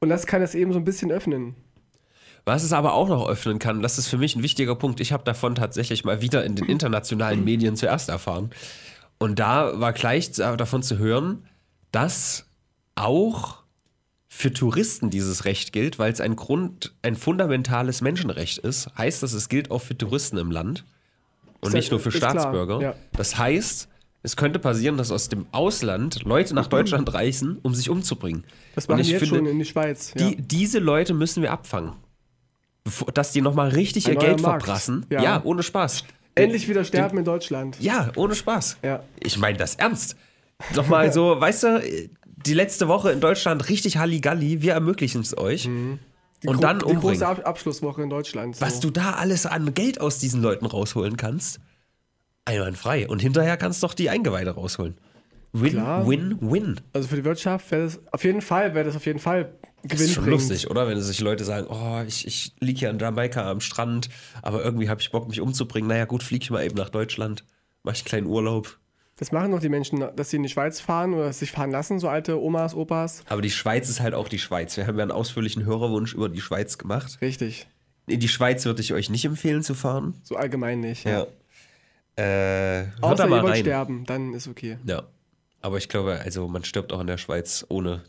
Und 0.00 0.08
das 0.08 0.26
kann 0.26 0.42
es 0.42 0.54
eben 0.54 0.72
so 0.72 0.78
ein 0.78 0.84
bisschen 0.84 1.12
öffnen. 1.12 1.54
Was 2.44 2.64
es 2.64 2.72
aber 2.72 2.94
auch 2.94 3.08
noch 3.08 3.28
öffnen 3.28 3.58
kann, 3.58 3.82
das 3.82 3.98
ist 3.98 4.08
für 4.08 4.16
mich 4.16 4.34
ein 4.34 4.42
wichtiger 4.42 4.74
Punkt. 4.74 5.00
Ich 5.00 5.12
habe 5.12 5.22
davon 5.24 5.54
tatsächlich 5.54 6.04
mal 6.04 6.22
wieder 6.22 6.44
in 6.44 6.56
den 6.56 6.66
internationalen 6.66 7.44
Medien 7.44 7.76
zuerst 7.76 8.08
erfahren. 8.08 8.50
Und 9.18 9.38
da 9.38 9.78
war 9.78 9.92
gleich 9.92 10.32
davon 10.32 10.82
zu 10.82 10.96
hören, 10.96 11.46
dass 11.92 12.46
auch 12.94 13.60
für 14.26 14.52
Touristen 14.52 15.10
dieses 15.10 15.44
Recht 15.44 15.72
gilt, 15.72 15.98
weil 15.98 16.12
es 16.12 16.20
ein 16.22 16.34
Grund, 16.34 16.94
ein 17.02 17.14
fundamentales 17.14 18.00
Menschenrecht 18.00 18.58
ist. 18.58 18.88
Heißt 18.96 19.22
das, 19.22 19.34
es 19.34 19.50
gilt 19.50 19.70
auch 19.70 19.82
für 19.82 19.98
Touristen 19.98 20.38
im 20.38 20.50
Land 20.50 20.86
und 21.60 21.74
nicht 21.74 21.90
nur 21.90 22.00
für 22.00 22.10
Staatsbürger. 22.10 22.80
Ja. 22.80 22.94
Das 23.12 23.36
heißt, 23.36 23.89
es 24.22 24.36
könnte 24.36 24.58
passieren, 24.58 24.98
dass 24.98 25.10
aus 25.10 25.28
dem 25.28 25.46
Ausland 25.50 26.24
Leute 26.24 26.54
nach 26.54 26.66
Deutschland 26.66 27.12
reisen, 27.12 27.58
um 27.62 27.74
sich 27.74 27.88
umzubringen. 27.88 28.44
Das 28.74 28.86
machen 28.86 28.98
wir 28.98 29.06
jetzt 29.06 29.20
finde, 29.20 29.36
schon 29.36 29.46
in 29.46 29.58
die 29.58 29.64
Schweiz. 29.64 30.12
Ja. 30.16 30.28
Die, 30.28 30.36
diese 30.36 30.78
Leute 30.78 31.14
müssen 31.14 31.42
wir 31.42 31.52
abfangen. 31.52 31.94
Dass 33.14 33.32
die 33.32 33.40
nochmal 33.40 33.70
richtig 33.70 34.06
Ein 34.06 34.14
ihr 34.14 34.18
Geld 34.18 34.42
Markt. 34.42 34.64
verprassen. 34.64 35.06
Ja. 35.10 35.22
ja. 35.22 35.40
ohne 35.44 35.62
Spaß. 35.62 36.04
Endlich 36.34 36.68
wieder 36.68 36.84
sterben 36.84 37.18
in 37.18 37.24
Deutschland. 37.24 37.78
Ja, 37.80 38.10
ohne 38.16 38.34
Spaß. 38.34 38.78
Ja. 38.82 39.02
Ich 39.22 39.38
meine 39.38 39.58
das 39.58 39.74
ernst. 39.76 40.16
Nochmal 40.74 41.12
so, 41.12 41.40
weißt 41.40 41.62
du, 41.62 41.82
die 42.26 42.54
letzte 42.54 42.88
Woche 42.88 43.12
in 43.12 43.20
Deutschland 43.20 43.68
richtig 43.68 43.96
Halligalli, 43.96 44.62
wir 44.62 44.74
ermöglichen 44.74 45.22
es 45.22 45.36
euch. 45.36 45.66
Mhm. 45.66 45.98
Die 46.42 46.48
und 46.48 46.62
dann 46.62 46.76
umbringen. 46.76 47.00
Die 47.00 47.06
große 47.06 47.26
Ab 47.26 47.46
Abschlusswoche 47.46 48.02
in 48.02 48.10
Deutschland. 48.10 48.56
So. 48.56 48.64
Was 48.64 48.80
du 48.80 48.90
da 48.90 49.12
alles 49.12 49.44
an 49.44 49.74
Geld 49.74 50.00
aus 50.00 50.18
diesen 50.18 50.40
Leuten 50.40 50.64
rausholen 50.64 51.16
kannst, 51.16 51.60
einwandfrei. 52.44 53.08
Und 53.08 53.20
hinterher 53.20 53.56
kannst 53.56 53.82
du 53.82 53.86
doch 53.86 53.94
die 53.94 54.10
Eingeweide 54.10 54.50
rausholen. 54.50 54.96
Win, 55.52 55.72
Klar. 55.72 56.06
win, 56.08 56.38
win. 56.40 56.80
Also 56.92 57.08
für 57.08 57.16
die 57.16 57.24
Wirtschaft 57.24 57.70
wäre 57.72 57.82
das 57.82 58.00
auf 58.12 58.22
jeden 58.22 58.40
Fall, 58.40 58.74
wäre 58.74 58.84
das 58.84 58.94
auf 58.94 59.04
jeden 59.04 59.18
Fall 59.18 59.52
Gewinn 59.82 59.98
Das 59.98 60.00
ist 60.00 60.14
schon 60.14 60.26
lustig, 60.26 60.70
oder? 60.70 60.86
Wenn 60.86 61.00
sich 61.00 61.20
Leute 61.20 61.44
sagen, 61.44 61.66
oh, 61.68 62.02
ich, 62.06 62.26
ich 62.26 62.54
liege 62.60 62.80
hier 62.80 62.90
in 62.90 62.98
Jamaika 62.98 63.50
am 63.50 63.60
Strand, 63.60 64.10
aber 64.42 64.62
irgendwie 64.62 64.88
habe 64.88 65.00
ich 65.00 65.10
Bock, 65.10 65.28
mich 65.28 65.40
umzubringen. 65.40 65.88
Naja, 65.88 66.04
gut, 66.04 66.22
fliege 66.22 66.42
ich 66.42 66.50
mal 66.50 66.64
eben 66.64 66.76
nach 66.76 66.90
Deutschland, 66.90 67.44
mache 67.82 67.96
ich 67.96 68.02
einen 68.02 68.08
kleinen 68.08 68.26
Urlaub. 68.26 68.78
Das 69.16 69.32
machen 69.32 69.50
doch 69.50 69.60
die 69.60 69.68
Menschen, 69.68 70.04
dass 70.16 70.30
sie 70.30 70.36
in 70.36 70.42
die 70.42 70.48
Schweiz 70.48 70.80
fahren 70.80 71.14
oder 71.14 71.32
sich 71.32 71.50
fahren 71.50 71.70
lassen, 71.70 71.98
so 71.98 72.08
alte 72.08 72.40
Omas, 72.40 72.74
Opas. 72.74 73.22
Aber 73.28 73.42
die 73.42 73.50
Schweiz 73.50 73.88
ist 73.88 74.00
halt 74.00 74.14
auch 74.14 74.28
die 74.28 74.38
Schweiz. 74.38 74.76
Wir 74.76 74.86
haben 74.86 74.96
ja 74.96 75.02
einen 75.02 75.12
ausführlichen 75.12 75.64
Hörerwunsch 75.64 76.14
über 76.14 76.28
die 76.28 76.40
Schweiz 76.40 76.78
gemacht. 76.78 77.18
Richtig. 77.20 77.66
In 78.06 78.20
die 78.20 78.28
Schweiz 78.28 78.64
würde 78.64 78.80
ich 78.80 78.94
euch 78.94 79.10
nicht 79.10 79.24
empfehlen 79.24 79.62
zu 79.62 79.74
fahren. 79.74 80.14
So 80.22 80.36
allgemein 80.36 80.80
nicht. 80.80 81.04
Ja. 81.04 81.10
ja. 81.10 81.26
Äh, 82.16 82.86
Außer 83.00 83.28
ihr 83.28 83.42
wollt 83.42 83.58
sterben, 83.58 84.04
dann 84.04 84.34
ist 84.34 84.48
okay. 84.48 84.78
Ja. 84.84 85.04
Aber 85.62 85.76
ich 85.76 85.88
glaube, 85.88 86.20
also 86.24 86.48
man 86.48 86.64
stirbt 86.64 86.92
auch 86.92 87.00
in 87.00 87.06
der 87.06 87.18
Schweiz 87.18 87.66
ohne 87.68 88.02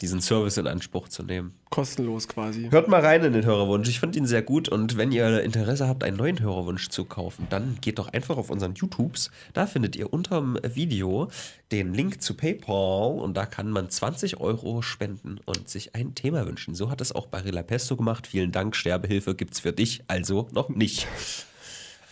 diesen 0.00 0.20
Service 0.20 0.56
in 0.56 0.68
Anspruch 0.68 1.08
zu 1.08 1.24
nehmen. 1.24 1.54
Kostenlos 1.70 2.28
quasi. 2.28 2.68
Hört 2.70 2.86
mal 2.88 3.00
rein 3.00 3.24
in 3.24 3.32
den 3.32 3.44
Hörerwunsch. 3.44 3.88
Ich 3.88 3.98
finde 3.98 4.18
ihn 4.18 4.26
sehr 4.26 4.42
gut. 4.42 4.68
Und 4.68 4.96
wenn 4.96 5.10
ihr 5.10 5.42
Interesse 5.42 5.88
habt, 5.88 6.04
einen 6.04 6.16
neuen 6.16 6.40
Hörerwunsch 6.40 6.88
zu 6.88 7.04
kaufen, 7.04 7.48
dann 7.50 7.78
geht 7.80 7.98
doch 7.98 8.08
einfach 8.08 8.36
auf 8.36 8.50
unseren 8.50 8.74
YouTubes. 8.74 9.30
Da 9.54 9.66
findet 9.66 9.96
ihr 9.96 10.12
unter 10.12 10.40
dem 10.40 10.56
Video 10.62 11.28
den 11.72 11.94
Link 11.94 12.22
zu 12.22 12.34
PayPal 12.34 13.18
und 13.18 13.36
da 13.36 13.44
kann 13.44 13.70
man 13.70 13.90
20 13.90 14.38
Euro 14.38 14.82
spenden 14.82 15.40
und 15.46 15.68
sich 15.68 15.96
ein 15.96 16.14
Thema 16.14 16.46
wünschen. 16.46 16.76
So 16.76 16.90
hat 16.90 17.00
es 17.00 17.12
auch 17.12 17.26
Barilla 17.26 17.62
Pesto 17.64 17.96
gemacht. 17.96 18.28
Vielen 18.28 18.52
Dank. 18.52 18.76
Sterbehilfe 18.76 19.34
gibt 19.34 19.54
es 19.54 19.60
für 19.60 19.72
dich 19.72 20.04
also 20.06 20.48
noch 20.52 20.68
nicht. 20.68 21.08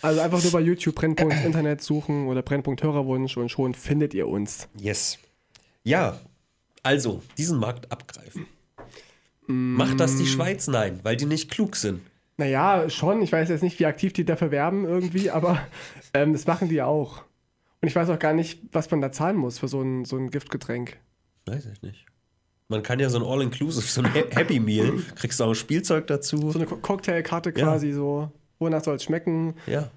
Also 0.03 0.21
einfach 0.21 0.43
nur 0.43 0.53
bei 0.53 0.61
YouTube 0.61 0.95
Brennpunkt 0.95 1.45
Internet 1.45 1.83
suchen 1.83 2.27
oder 2.29 2.43
Brennpunkt 2.43 2.83
Hörerwunsch 2.83 3.37
und 3.37 3.51
schon 3.51 3.75
findet 3.75 4.15
ihr 4.15 4.29
uns. 4.29 4.69
Yes. 4.79 5.19
Ja, 5.85 6.19
also, 6.87 7.21
diesen 7.37 7.59
Markt 7.59 7.91
abgreifen. 7.91 8.47
Mm. 9.49 9.75
Macht 9.75 9.99
das 9.99 10.17
die 10.17 10.27
Schweiz? 10.27 10.69
Nein, 10.69 11.01
weil 11.03 11.17
die 11.17 11.27
nicht 11.27 11.51
klug 11.51 11.75
sind. 11.75 12.01
Naja, 12.37 12.89
schon. 12.89 13.23
Ich 13.23 13.33
weiß 13.33 13.49
jetzt 13.49 13.63
nicht, 13.63 13.81
wie 13.81 13.87
aktiv 13.87 14.13
die 14.13 14.25
dafür 14.25 14.53
werben 14.53 14.85
irgendwie, 14.85 15.31
aber 15.31 15.61
ähm, 16.15 16.33
das 16.33 16.47
machen 16.47 16.69
die 16.69 16.77
ja 16.77 16.87
auch. 16.87 17.25
Und 17.81 17.89
ich 17.89 17.97
weiß 17.97 18.09
auch 18.11 18.21
gar 18.21 18.35
nicht, 18.35 18.61
was 18.71 18.89
man 18.91 19.01
da 19.01 19.11
zahlen 19.11 19.37
muss 19.37 19.59
für 19.59 19.67
so 19.67 19.83
ein, 19.83 20.05
so 20.05 20.17
ein 20.17 20.31
Giftgetränk. 20.31 20.97
Weiß 21.47 21.67
ich 21.67 21.83
nicht. 21.83 22.07
Man 22.69 22.85
kann 22.85 23.01
ja 23.01 23.09
so 23.09 23.19
ein 23.19 23.25
All-Inclusive, 23.25 23.87
so 23.87 24.03
ein 24.03 24.13
Happy 24.13 24.61
Meal, 24.61 24.93
kriegst 25.17 25.41
du 25.41 25.45
auch 25.45 25.49
ein 25.49 25.55
Spielzeug 25.57 26.07
dazu. 26.07 26.53
So 26.53 26.59
eine 26.61 26.67
Cocktailkarte 26.67 27.53
quasi 27.53 27.89
ja. 27.89 27.95
so. 27.95 28.33
Wonach 28.59 28.85
soll 28.85 28.97
es 28.97 29.05
schmecken? 29.05 29.55
Ja. 29.67 29.91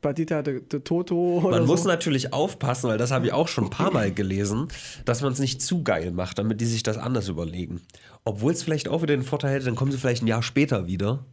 Badita 0.00 0.40
de, 0.40 0.60
de 0.60 0.80
Toto. 0.80 1.40
man 1.42 1.62
so. 1.62 1.66
muss 1.66 1.84
natürlich 1.84 2.32
aufpassen, 2.32 2.88
weil 2.88 2.96
das 2.96 3.10
habe 3.10 3.26
ich 3.26 3.32
auch 3.32 3.48
schon 3.48 3.64
ein 3.64 3.70
paar 3.70 3.92
Mal 3.92 4.10
gelesen, 4.10 4.68
dass 5.04 5.20
man 5.20 5.32
es 5.32 5.38
nicht 5.38 5.60
zu 5.60 5.82
geil 5.82 6.12
macht, 6.12 6.38
damit 6.38 6.62
die 6.62 6.66
sich 6.66 6.82
das 6.82 6.96
anders 6.96 7.28
überlegen. 7.28 7.82
Obwohl 8.24 8.52
es 8.52 8.62
vielleicht 8.62 8.88
auch 8.88 9.02
wieder 9.02 9.14
den 9.14 9.22
Vorteil 9.22 9.52
hätte, 9.52 9.66
dann 9.66 9.74
kommen 9.74 9.92
sie 9.92 9.98
vielleicht 9.98 10.22
ein 10.22 10.28
Jahr 10.28 10.42
später 10.42 10.86
wieder 10.86 11.26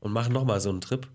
und 0.00 0.12
machen 0.12 0.32
nochmal 0.32 0.60
so 0.60 0.70
einen 0.70 0.80
Trip. 0.80 1.06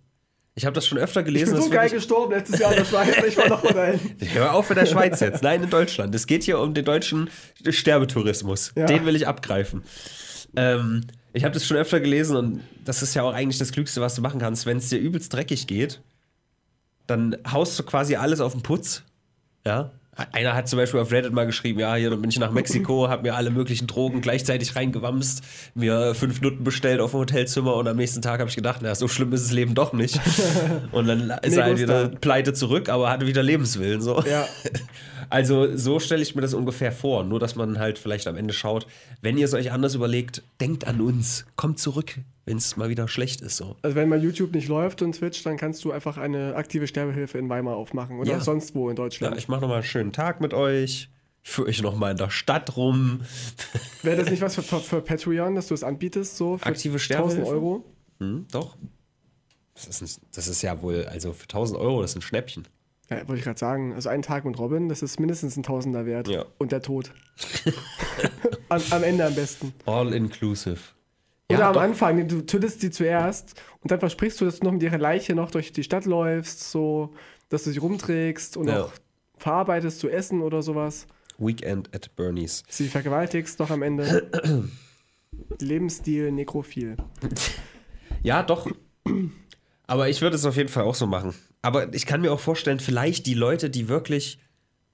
Ich 0.56 0.66
habe 0.66 0.76
das 0.76 0.86
schon 0.86 1.00
öfter 1.00 1.24
gelesen. 1.24 1.56
Ich 1.56 1.62
bin 1.62 1.64
so 1.64 1.70
geil 1.72 1.89
gestorben 1.89 2.34
letztes 2.34 2.60
Jahr 2.60 2.72
in 2.72 2.78
der 2.78 2.86
Schweiz. 2.86 3.16
Ich 3.28 3.38
war 3.38 3.50
noch 3.50 3.64
mal 3.64 3.74
dahin. 3.74 4.00
Hör 4.34 4.54
auf 4.54 4.70
in 4.70 4.76
der 4.76 4.86
Schweiz 4.86 5.20
jetzt. 5.20 5.41
Nein, 5.41 5.64
in 5.64 5.70
Deutschland. 5.72 6.14
Es 6.14 6.28
geht 6.28 6.44
hier 6.44 6.60
um 6.60 6.76
den 6.76 6.86
deutschen 6.86 7.32
Sterbetourismus. 7.68 8.72
Ja. 8.76 8.86
Den 8.86 9.06
will 9.06 9.16
ich 9.16 9.28
abgreifen. 9.28 9.82
Ähm, 10.56 11.02
ich 11.34 11.44
habe 11.44 11.54
das 11.54 11.66
schon 11.66 11.78
öfter 11.78 12.00
gelesen 12.00 12.38
und 12.38 12.62
das 12.86 13.02
ist 13.02 13.16
ja 13.16 13.24
auch 13.24 13.34
eigentlich 13.34 13.58
das 13.58 13.72
Klügste, 13.72 14.02
was 14.02 14.16
du 14.16 14.22
machen 14.22 14.40
kannst. 14.40 14.66
Wenn 14.66 14.78
es 14.78 14.90
dir 14.90 15.00
übelst 15.00 15.34
dreckig 15.34 15.68
geht, 15.68 16.00
dann 17.08 17.36
haust 17.52 17.78
du 17.78 17.84
quasi 17.84 18.16
alles 18.16 18.40
auf 18.40 18.54
den 18.54 18.62
Putz. 18.62 19.04
Ja. 19.66 19.92
Einer 20.32 20.54
hat 20.54 20.70
zum 20.70 20.78
Beispiel 20.78 21.00
auf 21.00 21.12
Reddit 21.12 21.34
mal 21.34 21.48
geschrieben, 21.48 21.80
ja, 21.80 21.96
hier 21.96 22.16
bin 22.16 22.30
ich 22.30 22.38
nach 22.38 22.52
Mexiko, 22.52 23.10
hab 23.10 23.24
mir 23.24 23.34
alle 23.34 23.50
möglichen 23.50 23.88
Drogen 23.88 24.22
gleichzeitig 24.22 24.76
reingewamst, 24.76 25.44
mir 25.74 26.14
fünf 26.14 26.40
Nutten 26.40 26.64
bestellt 26.64 27.02
auf 27.02 27.12
dem 27.12 27.22
Hotelzimmer 27.22 27.74
und 27.76 27.88
am 27.88 27.98
nächsten 27.98 28.22
Tag 28.22 28.40
habe 28.40 28.48
ich 28.48 28.56
gedacht, 28.56 28.82
na, 28.84 28.94
so 28.94 29.08
schlimm 29.08 29.34
ist 29.34 29.46
das 29.46 29.52
Leben 29.52 29.74
doch 29.74 29.92
nicht. 29.92 30.20
Und 30.92 31.08
dann 31.08 31.32
ist 31.42 31.58
er 31.58 31.64
halt 31.64 31.80
wieder 31.80 32.10
pleite 32.10 32.54
zurück, 32.54 32.90
aber 32.90 33.10
hatte 33.10 33.26
wieder 33.26 33.42
Lebenswillen. 33.42 34.02
So. 34.02 34.22
Ja. 34.22 34.46
Also 35.34 35.76
so 35.76 36.00
stelle 36.00 36.22
ich 36.22 36.36
mir 36.36 36.42
das 36.42 36.54
ungefähr 36.54 36.92
vor. 36.92 37.24
Nur, 37.24 37.40
dass 37.40 37.56
man 37.56 37.80
halt 37.80 37.98
vielleicht 37.98 38.28
am 38.28 38.38
Ende 38.38 38.54
schaut, 38.54 38.86
wenn 39.22 39.36
ihr 39.36 39.46
es 39.46 39.56
euch 39.56 39.72
anders 39.72 39.96
überlegt, 39.96 40.44
denkt 40.62 40.86
an 40.86 41.02
uns, 41.02 41.46
kommt 41.56 41.80
zurück, 41.80 42.20
wenn 42.46 42.58
es 42.58 42.78
mal 42.78 42.90
wieder 42.90 43.08
schlecht 43.08 43.42
ist. 43.42 43.58
So. 43.58 43.76
Also 43.82 43.96
wenn 43.96 44.10
mal 44.10 44.24
YouTube 44.24 44.54
nicht 44.54 44.68
läuft 44.68 45.02
und 45.02 45.14
Twitch, 45.14 45.42
dann 45.42 45.58
kannst 45.58 45.84
du 45.86 45.92
einfach 45.92 46.18
eine 46.18 46.56
aktive 46.56 46.86
Sterbehilfe 46.86 47.40
in 47.40 47.50
Weimar 47.50 47.76
aufmachen 47.78 48.20
oder 48.20 48.30
Ja. 48.30 48.40
sonst 48.42 48.76
wo 48.76 48.90
in 48.90 48.96
Ja, 48.96 49.04
Deutschland. 49.04 49.36
ich 49.40 49.48
mache 49.48 49.62
nochmal 49.62 49.78
einen 49.78 49.86
schönen 49.86 50.12
Tag 50.14 50.40
mit 50.40 50.54
euch. 50.54 51.10
Führe 51.42 51.70
euch 51.70 51.82
nochmal 51.82 52.12
in 52.12 52.18
der 52.18 52.30
Stadt 52.30 52.78
rum. 52.78 53.22
Wäre 54.04 54.18
das 54.18 54.30
nicht 54.30 54.42
was 54.44 54.54
für, 54.54 54.62
für, 54.62 55.02
Patreon, 55.02 55.56
dass 55.56 55.68
du 55.68 55.74
es 55.74 55.84
anbietest, 55.84 56.38
so 56.38 56.60
für 56.60 56.66
Aktive 56.68 56.94
1000 57.00 57.02
Sterbehilfe? 57.02 57.48
Euro? 57.52 57.84
Hm, 58.20 58.46
doch. 58.52 58.78
Das 59.74 59.88
ist, 59.88 60.02
ein, 60.04 60.22
das 60.32 60.48
ist 60.48 60.62
ja 60.62 60.80
wohl, 60.84 61.06
also 61.06 61.34
für 61.34 61.44
1000 61.46 61.80
Euro, 61.80 62.04
das 62.04 62.12
ist 62.12 62.18
ein 62.18 62.22
Schnäppchen. 62.22 62.68
Ja, 63.20 63.28
wollte 63.28 63.39
ich 63.39 63.43
gerade 63.45 63.59
sagen. 63.59 63.93
Also 63.93 64.09
ein 64.09 64.22
Tag 64.22 64.45
mit 64.45 64.57
Robin, 64.59 64.89
das 64.89 65.01
ist 65.01 65.20
mindestens 65.20 65.57
ein 65.57 65.64
Tausender 65.64 66.05
wert. 66.05 66.28
Ja. 66.28 66.45
Und 66.57 66.72
der 66.72 66.82
Tod. 66.82 67.11
am, 68.70 68.82
am 68.91 69.03
Ende 69.03 69.26
am 69.26 69.36
besten. 69.36 69.74
All 69.86 70.14
inclusive. 70.14 70.80
Oder 71.49 71.59
Ja, 71.59 71.68
am 71.68 71.74
doch. 71.74 71.82
Anfang, 71.82 72.28
du 72.28 72.41
tötest 72.41 72.82
sie 72.82 72.91
zuerst 72.91 73.61
und 73.82 73.91
dann 73.91 73.99
versprichst 73.99 74.39
du, 74.41 74.45
dass 74.45 74.59
du 74.59 74.66
noch 74.66 74.72
mit 74.74 74.84
ihrer 74.84 74.97
Leiche 74.97 75.36
noch 75.36 75.51
durch 75.51 75.72
die 75.74 75.84
Stadt 75.84 76.05
läufst, 76.05 76.72
so, 76.72 77.14
dass 77.49 77.64
du 77.64 77.72
sie 77.72 77.80
rumträgst 77.80 78.57
und 78.57 78.70
auch 78.70 78.91
verarbeitest 79.38 79.99
zu 79.99 80.09
essen 80.09 80.41
oder 80.41 80.61
sowas. 80.61 81.05
Weekend 81.38 81.93
at 81.93 82.16
Bernie's. 82.16 82.64
Sie 82.70 82.88
vergewaltigst 82.88 83.59
noch 83.59 83.70
am 83.72 83.82
Ende. 83.82 84.30
Lebensstil 85.59 86.32
nekrophil. 86.32 86.95
Ja, 88.22 88.43
doch. 88.43 88.68
Aber 89.88 90.07
ich 90.09 90.22
würde 90.22 90.36
es 90.36 90.45
auf 90.45 90.55
jeden 90.55 90.70
Fall 90.70 90.84
auch 90.84 90.95
so 90.95 91.07
machen. 91.07 91.34
Aber 91.64 91.93
ich 91.93 92.05
kann 92.05 92.22
mir 92.22 92.32
auch 92.32 92.41
vorstellen, 92.41 92.80
vielleicht 92.80 93.26
die 93.26 93.34
Leute, 93.34 93.70
die 93.70 93.88
wirklich 93.88 94.38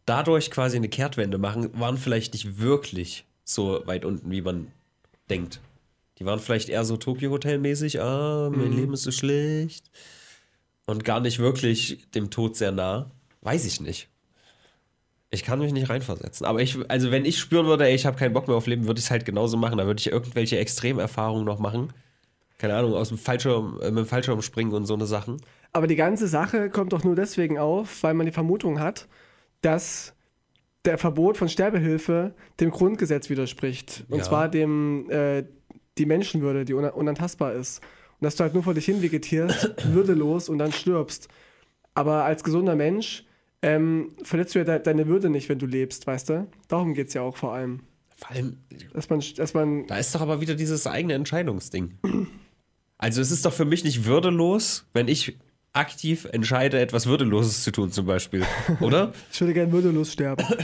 dadurch 0.05 0.51
quasi 0.51 0.77
eine 0.77 0.87
Kehrtwende 0.87 1.37
machen, 1.37 1.77
waren 1.77 1.97
vielleicht 1.97 2.33
nicht 2.33 2.59
wirklich 2.59 3.25
so 3.43 3.81
weit 3.85 4.05
unten, 4.05 4.31
wie 4.31 4.41
man 4.41 4.67
denkt. 5.29 5.59
Die 6.19 6.25
waren 6.25 6.39
vielleicht 6.39 6.69
eher 6.69 6.85
so 6.85 6.95
Tokyo 6.95 7.31
Hotel 7.31 7.57
mäßig, 7.57 7.99
ah, 7.99 8.51
mein 8.53 8.71
Leben 8.73 8.93
ist 8.93 9.03
so 9.03 9.11
schlecht. 9.11 9.89
Und 10.85 11.03
gar 11.03 11.19
nicht 11.19 11.39
wirklich 11.39 12.09
dem 12.11 12.29
Tod 12.29 12.55
sehr 12.55 12.71
nah. 12.71 13.11
Weiß 13.41 13.65
ich 13.65 13.79
nicht. 13.81 14.07
Ich 15.31 15.43
kann 15.43 15.59
mich 15.59 15.71
nicht 15.71 15.89
reinversetzen. 15.89 16.45
Aber 16.45 16.61
ich, 16.61 16.77
also 16.89 17.11
wenn 17.11 17.25
ich 17.25 17.39
spüren 17.39 17.67
würde, 17.67 17.85
ey, 17.85 17.95
ich 17.95 18.05
habe 18.05 18.17
keinen 18.17 18.33
Bock 18.33 18.47
mehr 18.47 18.57
auf 18.57 18.67
Leben, 18.67 18.85
würde 18.87 18.99
ich 18.99 19.05
es 19.05 19.11
halt 19.11 19.25
genauso 19.25 19.57
machen. 19.57 19.77
Da 19.77 19.85
würde 19.85 19.99
ich 19.99 20.07
irgendwelche 20.07 20.57
Extremerfahrungen 20.57 21.45
noch 21.45 21.59
machen. 21.59 21.93
Keine 22.57 22.75
Ahnung, 22.75 22.93
aus 22.93 23.09
dem 23.09 23.17
Fallschirm, 23.17 23.79
äh, 23.81 23.91
mit 23.91 24.05
dem 24.05 24.07
Fallschirm 24.07 24.41
springen 24.41 24.73
und 24.73 24.85
so 24.85 24.95
eine 24.95 25.05
Sachen. 25.05 25.37
Aber 25.71 25.87
die 25.87 25.95
ganze 25.95 26.27
Sache 26.27 26.69
kommt 26.69 26.93
doch 26.93 27.03
nur 27.03 27.15
deswegen 27.15 27.57
auf, 27.57 28.01
weil 28.03 28.13
man 28.13 28.25
die 28.25 28.31
Vermutung 28.31 28.79
hat, 28.79 29.07
dass 29.61 30.13
der 30.85 30.97
Verbot 30.97 31.37
von 31.37 31.49
Sterbehilfe 31.49 32.33
dem 32.59 32.71
Grundgesetz 32.71 33.29
widerspricht. 33.29 34.05
Und 34.09 34.19
Ja. 34.19 34.23
zwar 34.23 34.49
dem 34.49 35.09
äh, 35.09 35.43
die 35.97 36.05
Menschenwürde, 36.05 36.65
die 36.65 36.73
una- 36.73 36.89
unantastbar 36.93 37.53
ist. 37.53 37.81
Und 38.19 38.25
dass 38.25 38.35
du 38.35 38.43
halt 38.43 38.53
nur 38.53 38.63
vor 38.63 38.73
dich 38.73 38.85
hin 38.85 39.01
vegetierst, 39.01 39.75
würdelos 39.93 40.49
und 40.49 40.57
dann 40.57 40.71
stirbst. 40.71 41.27
Aber 41.93 42.23
als 42.23 42.43
gesunder 42.43 42.75
Mensch 42.75 43.25
ähm, 43.61 44.13
verletzt 44.23 44.55
du 44.55 44.59
ja 44.59 44.65
de 44.65 44.81
deine 44.81 45.07
Würde 45.07 45.29
nicht, 45.29 45.49
wenn 45.49 45.59
du 45.59 45.65
lebst, 45.65 46.07
weißt 46.07 46.29
du? 46.29 46.47
Darum 46.69 46.93
geht 46.93 47.09
es 47.09 47.13
ja 47.13 47.21
auch 47.21 47.35
vor 47.35 47.53
allem. 47.53 47.81
Vor 48.15 48.31
allem, 48.31 48.57
Dass 48.93 49.09
man, 49.09 49.21
dass 49.35 49.53
man 49.53 49.85
da 49.87 49.97
ist 49.97 50.15
doch 50.15 50.21
aber 50.21 50.39
wieder 50.41 50.55
dieses 50.55 50.87
eigene 50.87 51.13
Entscheidungsding. 51.13 51.97
Also 52.97 53.21
es 53.21 53.31
ist 53.31 53.45
doch 53.45 53.53
für 53.53 53.65
mich 53.65 53.83
nicht 53.83 54.05
würdelos, 54.05 54.85
wenn 54.93 55.07
ich 55.09 55.37
aktiv 55.79 56.27
entscheide, 56.31 56.79
etwas 56.79 57.07
Würdeloses 57.07 57.63
zu 57.63 57.71
tun, 57.71 57.91
zum 57.91 58.05
Beispiel. 58.05 58.45
Oder? 58.79 59.11
ich 59.31 59.41
würde 59.41 59.53
gerne 59.53 59.71
würdelos 59.71 60.13
sterben. 60.13 60.45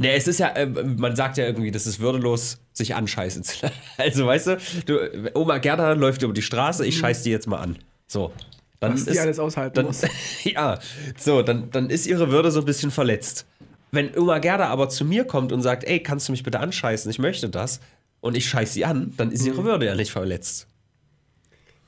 Ne, 0.00 0.12
es 0.12 0.28
ist 0.28 0.38
ja, 0.38 0.48
äh, 0.50 0.66
man 0.66 1.16
sagt 1.16 1.38
ja 1.38 1.46
irgendwie, 1.46 1.72
das 1.72 1.86
ist 1.88 1.98
würdelos, 1.98 2.58
sich 2.72 2.94
anscheißen 2.94 3.42
zu 3.42 3.56
lassen. 3.62 3.74
Also, 3.96 4.26
weißt 4.26 4.46
du, 4.46 4.58
du, 4.86 5.30
Oma 5.34 5.58
Gerda 5.58 5.94
läuft 5.94 6.22
über 6.22 6.32
die 6.32 6.42
Straße, 6.42 6.86
ich 6.86 6.96
scheiß 6.98 7.24
die 7.24 7.30
jetzt 7.30 7.48
mal 7.48 7.56
an. 7.56 7.78
So. 8.06 8.30
Dann 8.78 8.92
Was 8.92 9.06
die 9.06 9.18
alles 9.18 9.40
aushalten 9.40 9.74
dann, 9.74 9.86
muss. 9.86 10.02
Ja, 10.44 10.78
so, 11.18 11.42
dann, 11.42 11.70
dann 11.72 11.90
ist 11.90 12.06
ihre 12.06 12.30
Würde 12.30 12.52
so 12.52 12.60
ein 12.60 12.66
bisschen 12.66 12.92
verletzt. 12.92 13.44
Wenn 13.90 14.16
Oma 14.16 14.38
Gerda 14.38 14.66
aber 14.68 14.88
zu 14.88 15.04
mir 15.04 15.24
kommt 15.24 15.50
und 15.50 15.62
sagt, 15.62 15.82
ey, 15.82 16.00
kannst 16.00 16.28
du 16.28 16.32
mich 16.32 16.44
bitte 16.44 16.60
anscheißen, 16.60 17.10
ich 17.10 17.18
möchte 17.18 17.48
das, 17.48 17.80
und 18.20 18.36
ich 18.36 18.48
scheiß 18.48 18.74
sie 18.74 18.84
an, 18.84 19.14
dann 19.16 19.32
ist 19.32 19.42
Mhm. 19.42 19.48
ihre 19.48 19.64
Würde 19.64 19.86
ja 19.86 19.96
nicht 19.96 20.12
verletzt. 20.12 20.68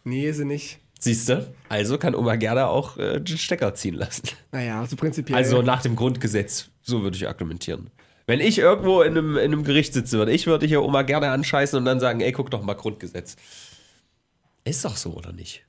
Nee, 0.02 0.32
sie 0.32 0.44
nicht. 0.46 0.80
Siehst 1.03 1.30
du? 1.30 1.53
Also 1.70 1.96
kann 1.96 2.14
Oma 2.14 2.36
Gerda 2.36 2.66
auch 2.66 2.98
äh, 2.98 3.20
den 3.20 3.38
Stecker 3.38 3.74
ziehen 3.74 3.94
lassen. 3.94 4.28
Naja, 4.53 4.80
also 4.80 4.96
prinzipiell. 4.96 5.36
Also 5.36 5.62
nach 5.62 5.80
dem 5.80 5.96
Grundgesetz, 5.96 6.68
so 6.82 7.03
würde 7.03 7.16
ich 7.16 7.26
argumentieren. 7.26 7.88
Wenn 8.26 8.40
ich 8.40 8.59
irgendwo 8.59 9.01
in 9.01 9.16
einem, 9.16 9.36
in 9.38 9.53
einem 9.53 9.64
Gericht 9.64 9.94
sitzen 9.94 10.18
würde, 10.18 10.32
ich 10.32 10.46
würde 10.46 10.66
hier 10.66 10.82
Oma 10.82 11.03
gerne 11.03 11.30
anscheißen 11.30 11.78
und 11.78 11.86
dann 11.86 12.01
sagen, 12.01 12.20
ey, 12.20 12.32
guck 12.32 12.51
doch 12.51 12.62
mal 12.62 12.74
Grundgesetz. 12.74 13.36
Ist 14.64 14.84
doch 14.84 14.96
so, 14.96 15.14
oder 15.14 15.32
nicht? 15.32 15.64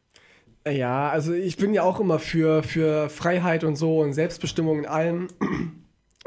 Ja, 0.67 1.09
also 1.09 1.33
ich 1.33 1.55
bin 1.55 1.73
ja 1.73 1.83
auch 1.83 2.01
immer 2.01 2.19
für, 2.19 2.61
für 2.61 3.09
Freiheit 3.09 3.63
und 3.63 3.77
so 3.77 4.01
und 4.01 4.13
Selbstbestimmung 4.13 4.79
in 4.79 4.85
allem. 4.85 5.27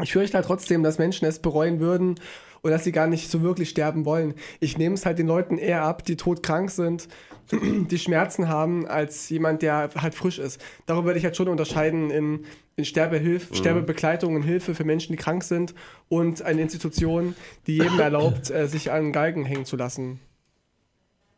Ich 0.03 0.13
fürchte 0.13 0.39
halt 0.39 0.47
trotzdem, 0.47 0.83
dass 0.83 0.99
Menschen 0.99 1.27
es 1.27 1.39
bereuen 1.41 1.79
würden 1.79 2.17
und 2.65 2.71
dass 2.71 2.83
sie 2.83 2.93
gar 2.93 3.07
nicht 3.07 3.31
so 3.31 3.43
wirklich 3.43 3.69
sterben 3.69 4.07
wollen. 4.07 4.35
Ich 4.59 4.79
nehme 4.79 4.95
es 4.95 5.05
halt 5.05 5.19
den 5.19 5.27
Leuten 5.27 5.59
eher 5.59 5.83
ab, 5.83 6.03
die 6.03 6.17
todkrank 6.17 6.71
sind, 6.71 7.09
die 7.53 7.99
Schmerzen 7.99 8.49
haben, 8.49 8.87
als 8.87 9.29
jemand, 9.29 9.61
der 9.61 9.91
halt 9.95 10.15
frisch 10.15 10.39
ist. 10.39 10.59
Darüber 10.87 11.09
würde 11.09 11.19
ich 11.19 11.27
halt 11.27 11.37
schon 11.37 11.49
unterscheiden 11.49 12.11
in, 12.11 12.47
in 12.77 12.87
Sterbehilf, 12.87 13.55
Sterbebegleitung 13.55 14.35
und 14.35 14.43
Hilfe 14.45 14.75
für 14.75 14.85
Menschen, 14.85 15.12
die 15.12 15.19
krank 15.19 15.45
sind 15.45 15.75
und 16.09 16.41
eine 16.41 16.62
Institution, 16.62 17.37
die 17.67 17.77
jedem 17.77 18.01
erlaubt, 18.01 18.51
äh, 18.51 18.67
sich 18.67 18.91
an 18.91 19.05
den 19.05 19.12
Galgen 19.12 19.45
hängen 19.45 19.67
zu 19.67 19.77
lassen. 19.77 20.21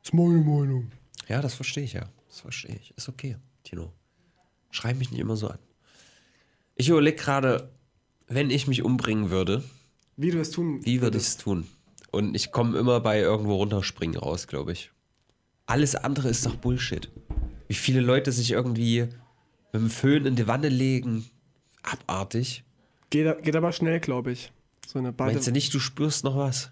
Das 0.03 0.11
ist 0.11 0.15
meine 0.15 0.39
Meinung. 0.39 0.93
Ja, 1.27 1.41
das 1.43 1.55
verstehe 1.55 1.83
ich 1.83 1.95
ja. 1.95 2.09
Das 2.29 2.43
verstehe 2.43 2.77
ich. 2.81 2.95
Ist 2.97 3.09
okay, 3.09 3.37
Tino. 3.65 3.93
Schreib 4.71 4.97
mich 4.97 5.11
nicht 5.11 5.21
immer 5.21 5.35
so 5.35 5.49
an. 5.49 5.59
Ich 6.77 6.89
überlege 6.89 7.17
gerade, 7.17 7.73
wenn 8.29 8.51
ich 8.51 8.69
mich 8.69 8.85
umbringen 8.85 9.31
würde, 9.31 9.65
Wie 10.17 10.31
du 10.31 10.41
es 10.41 10.51
tun 10.51 10.85
wie 10.85 11.03
würde 11.03 11.19
ich 11.19 11.25
es 11.25 11.37
tun? 11.37 11.67
Und 12.11 12.35
ich 12.35 12.51
komme 12.51 12.79
immer 12.79 13.01
bei 13.01 13.21
irgendwo 13.21 13.57
runterspringen 13.57 14.17
raus, 14.17 14.47
glaube 14.47 14.73
ich. 14.73 14.91
Alles 15.67 15.95
andere 15.95 16.29
ist 16.29 16.47
doch 16.47 16.57
Bullshit. 16.57 17.11
Wie 17.69 17.75
viele 17.75 18.01
Leute 18.01 18.33
sich 18.33 18.53
irgendwie 18.53 19.09
mit 19.73 19.83
dem 19.83 19.91
Föhn 19.91 20.25
in 20.25 20.37
die 20.37 20.47
Wanne 20.47 20.69
legen. 20.69 21.29
Abartig. 21.83 22.65
Geht, 23.11 23.43
geht 23.43 23.57
aber 23.57 23.73
schnell, 23.73 24.01
glaube 24.01 24.33
ich. 24.33 24.53
So 24.87 24.99
eine 24.99 25.13
Bade 25.13 25.33
Meinst 25.33 25.49
du 25.49 25.53
nicht, 25.53 25.75
du 25.75 25.81
spürst 25.81 26.25
noch 26.25 26.37
was? 26.37 26.71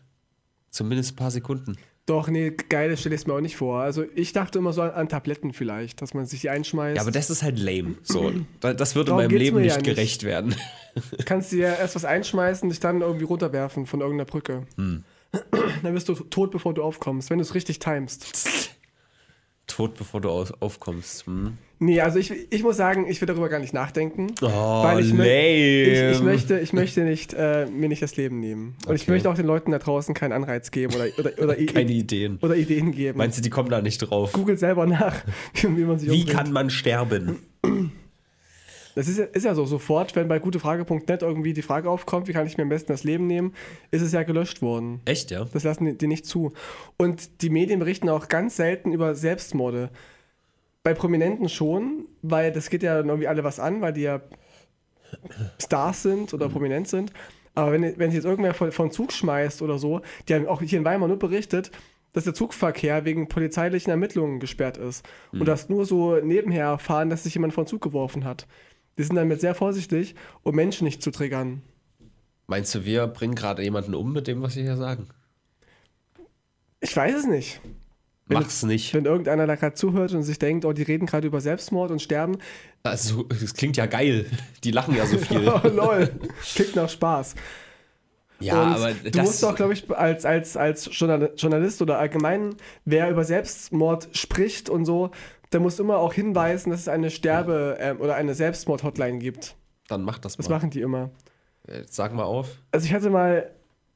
Zumindest 0.70 1.12
ein 1.12 1.16
paar 1.16 1.30
Sekunden. 1.30 1.76
Doch, 2.06 2.28
nee, 2.28 2.50
geil, 2.68 2.94
stelle 2.98 3.14
ich 3.14 3.22
es 3.22 3.26
mir 3.26 3.32
auch 3.32 3.40
nicht 3.40 3.56
vor. 3.56 3.80
Also 3.80 4.04
ich 4.14 4.34
dachte 4.34 4.58
immer 4.58 4.74
so 4.74 4.82
an, 4.82 4.90
an 4.90 5.08
Tabletten 5.08 5.54
vielleicht, 5.54 6.02
dass 6.02 6.12
man 6.12 6.26
sich 6.26 6.42
die 6.42 6.50
einschmeißt. 6.50 6.96
Ja, 6.96 7.02
aber 7.02 7.10
das 7.10 7.30
ist 7.30 7.42
halt 7.42 7.58
lame. 7.58 7.94
So, 8.02 8.30
da- 8.60 8.74
das 8.74 8.94
würde 8.94 9.10
Darum 9.12 9.24
meinem 9.24 9.36
Leben 9.38 9.60
nicht 9.62 9.70
ja 9.70 9.76
nicht. 9.76 9.86
gerecht 9.86 10.22
werden. 10.22 10.54
kannst 11.24 11.50
dir 11.52 11.66
erst 11.78 11.94
was 11.94 12.04
einschmeißen, 12.04 12.68
dich 12.68 12.80
dann 12.80 13.00
irgendwie 13.00 13.24
runterwerfen 13.24 13.86
von 13.86 14.00
irgendeiner 14.00 14.26
Brücke. 14.26 14.66
Hm. 14.76 15.04
Dann 15.82 15.94
bist 15.94 16.08
du 16.08 16.14
tot, 16.14 16.50
bevor 16.52 16.74
du 16.74 16.82
aufkommst, 16.82 17.28
wenn 17.30 17.38
du 17.38 17.42
es 17.42 17.54
richtig 17.54 17.78
timest. 17.80 18.70
Tot, 19.66 19.94
bevor 19.96 20.20
du 20.20 20.28
aus, 20.28 20.52
aufkommst. 20.60 21.26
Hm? 21.26 21.56
Nee, 21.78 22.00
also 22.00 22.18
ich, 22.18 22.32
ich 22.50 22.62
muss 22.62 22.76
sagen, 22.76 23.06
ich 23.08 23.20
will 23.20 23.26
darüber 23.26 23.48
gar 23.48 23.58
nicht 23.58 23.74
nachdenken. 23.74 24.28
Oh, 24.42 24.46
weil 24.46 25.00
ich, 25.00 25.10
lame. 25.10 25.26
ich, 25.26 26.16
ich, 26.16 26.22
möchte, 26.22 26.58
ich 26.60 26.72
möchte 26.72 27.00
nicht, 27.02 27.34
äh, 27.34 27.66
mir 27.66 27.88
nicht 27.88 28.00
das 28.02 28.16
Leben 28.16 28.40
nehmen. 28.40 28.76
Und 28.86 28.94
ich 28.94 29.02
Okay. 29.02 29.10
möchte 29.12 29.30
auch 29.30 29.34
den 29.34 29.46
Leuten 29.46 29.70
da 29.72 29.78
draußen 29.78 30.14
keinen 30.14 30.32
Anreiz 30.32 30.70
geben 30.70 30.94
oder, 30.94 31.06
oder, 31.18 31.42
oder, 31.42 31.58
I- 31.60 31.66
Keine 31.66 31.92
Ideen. 31.92 32.38
oder 32.42 32.54
Ideen 32.56 32.92
geben. 32.92 33.18
Meinst 33.18 33.38
du, 33.38 33.42
die 33.42 33.50
kommen 33.50 33.70
da 33.70 33.80
nicht 33.82 33.98
drauf? 33.98 34.32
Googelt 34.32 34.58
selber 34.60 34.86
nach, 34.86 35.16
wie, 35.54 35.62
wie 35.76 35.84
man 35.84 35.98
sich 35.98 36.10
Wie 36.10 36.20
umbringt. 36.20 36.30
kann 36.38 36.52
man 36.52 36.70
sterben? 36.70 37.38
Das 38.94 39.08
ist 39.08 39.18
ja, 39.18 39.24
ist 39.24 39.44
ja 39.44 39.54
so, 39.54 39.66
sofort, 39.66 40.14
wenn 40.14 40.28
bei 40.28 40.38
gutefrage.net 40.38 41.22
irgendwie 41.22 41.52
die 41.52 41.62
Frage 41.62 41.90
aufkommt, 41.90 42.28
wie 42.28 42.32
kann 42.32 42.46
ich 42.46 42.56
mir 42.56 42.62
am 42.62 42.68
besten 42.68 42.92
das 42.92 43.04
Leben 43.04 43.26
nehmen, 43.26 43.54
ist 43.90 44.02
es 44.02 44.12
ja 44.12 44.22
gelöscht 44.22 44.62
worden. 44.62 45.00
Echt, 45.04 45.30
ja? 45.30 45.46
Das 45.52 45.64
lassen 45.64 45.84
die, 45.84 45.98
die 45.98 46.06
nicht 46.06 46.26
zu. 46.26 46.52
Und 46.96 47.42
die 47.42 47.50
Medien 47.50 47.80
berichten 47.80 48.08
auch 48.08 48.28
ganz 48.28 48.56
selten 48.56 48.92
über 48.92 49.14
Selbstmorde. 49.14 49.90
Bei 50.82 50.94
Prominenten 50.94 51.48
schon, 51.48 52.06
weil 52.22 52.52
das 52.52 52.70
geht 52.70 52.82
ja 52.82 52.96
irgendwie 52.98 53.26
alle 53.26 53.42
was 53.42 53.58
an, 53.58 53.80
weil 53.80 53.94
die 53.94 54.02
ja 54.02 54.20
Stars 55.60 56.02
sind 56.02 56.34
oder 56.34 56.48
prominent 56.48 56.88
sind. 56.88 57.12
Aber 57.54 57.72
wenn, 57.72 57.82
wenn 57.82 58.10
sich 58.10 58.16
jetzt 58.16 58.24
irgendwer 58.24 58.54
von, 58.54 58.72
von 58.72 58.90
Zug 58.90 59.12
schmeißt 59.12 59.62
oder 59.62 59.78
so, 59.78 60.00
die 60.28 60.34
haben 60.34 60.46
auch 60.46 60.60
hier 60.60 60.78
in 60.78 60.84
Weimar 60.84 61.08
nur 61.08 61.18
berichtet, 61.18 61.70
dass 62.12 62.24
der 62.24 62.34
Zugverkehr 62.34 63.04
wegen 63.04 63.28
polizeilichen 63.28 63.90
Ermittlungen 63.90 64.40
gesperrt 64.40 64.76
ist. 64.76 65.04
Und 65.32 65.46
das 65.46 65.68
nur 65.68 65.84
so 65.84 66.16
nebenher 66.16 66.66
erfahren, 66.66 67.10
dass 67.10 67.24
sich 67.24 67.34
jemand 67.34 67.54
von 67.54 67.66
Zug 67.66 67.82
geworfen 67.82 68.24
hat. 68.24 68.46
Die 68.98 69.02
sind 69.02 69.16
damit 69.16 69.40
sehr 69.40 69.54
vorsichtig, 69.54 70.14
um 70.42 70.54
Menschen 70.54 70.84
nicht 70.84 71.02
zu 71.02 71.10
triggern. 71.10 71.62
Meinst 72.46 72.74
du, 72.74 72.84
wir 72.84 73.06
bringen 73.06 73.34
gerade 73.34 73.62
jemanden 73.62 73.94
um 73.94 74.12
mit 74.12 74.26
dem, 74.26 74.42
was 74.42 74.54
wir 74.56 74.62
hier 74.62 74.76
sagen? 74.76 75.08
Ich 76.80 76.94
weiß 76.96 77.14
es 77.14 77.26
nicht. 77.26 77.60
Wenn- 78.26 78.38
Mach's 78.38 78.62
nicht. 78.62 78.94
Wenn 78.94 79.04
irgendeiner 79.04 79.46
da 79.46 79.54
gerade 79.54 79.74
zuhört 79.74 80.12
und 80.12 80.22
sich 80.22 80.38
denkt, 80.38 80.64
oh, 80.64 80.72
die 80.72 80.82
reden 80.82 81.06
gerade 81.06 81.26
über 81.26 81.40
Selbstmord 81.40 81.90
und 81.90 82.00
Sterben, 82.00 82.38
Also, 82.82 83.24
das 83.24 83.54
klingt 83.54 83.76
ja 83.76 83.86
geil. 83.86 84.26
Die 84.62 84.70
lachen 84.70 84.94
ja 84.96 85.06
so 85.06 85.18
viel. 85.18 85.46
oh 85.64 85.68
lol, 85.68 86.10
klingt 86.54 86.76
nach 86.76 86.88
Spaß. 86.88 87.34
ja, 88.40 88.62
und 88.62 88.72
aber 88.74 88.94
du 88.94 89.20
musst 89.22 89.42
doch, 89.42 89.54
glaube 89.54 89.74
ich, 89.74 89.90
als, 89.90 90.24
als, 90.24 90.56
als 90.56 90.88
Journal- 90.92 91.32
Journalist 91.36 91.82
oder 91.82 91.98
allgemein, 91.98 92.54
wer 92.84 93.10
über 93.10 93.24
Selbstmord 93.24 94.08
spricht 94.16 94.68
und 94.70 94.84
so, 94.86 95.10
der 95.54 95.60
muss 95.60 95.78
immer 95.78 95.96
auch 95.98 96.12
hinweisen, 96.12 96.70
dass 96.70 96.80
es 96.80 96.88
eine 96.88 97.08
Sterbe- 97.10 97.76
ähm, 97.80 98.00
oder 98.00 98.16
eine 98.16 98.34
Selbstmord-Hotline 98.34 99.18
gibt. 99.18 99.54
dann 99.88 100.02
mach 100.02 100.18
das 100.18 100.36
Das 100.36 100.48
mal. 100.48 100.56
machen 100.56 100.70
die 100.70 100.80
immer. 100.82 101.10
Äh, 101.66 101.82
Sag 101.88 102.12
mal 102.12 102.24
auf. 102.24 102.48
Also 102.72 102.84
ich 102.86 102.92
hatte 102.92 103.08
mal, 103.10 103.50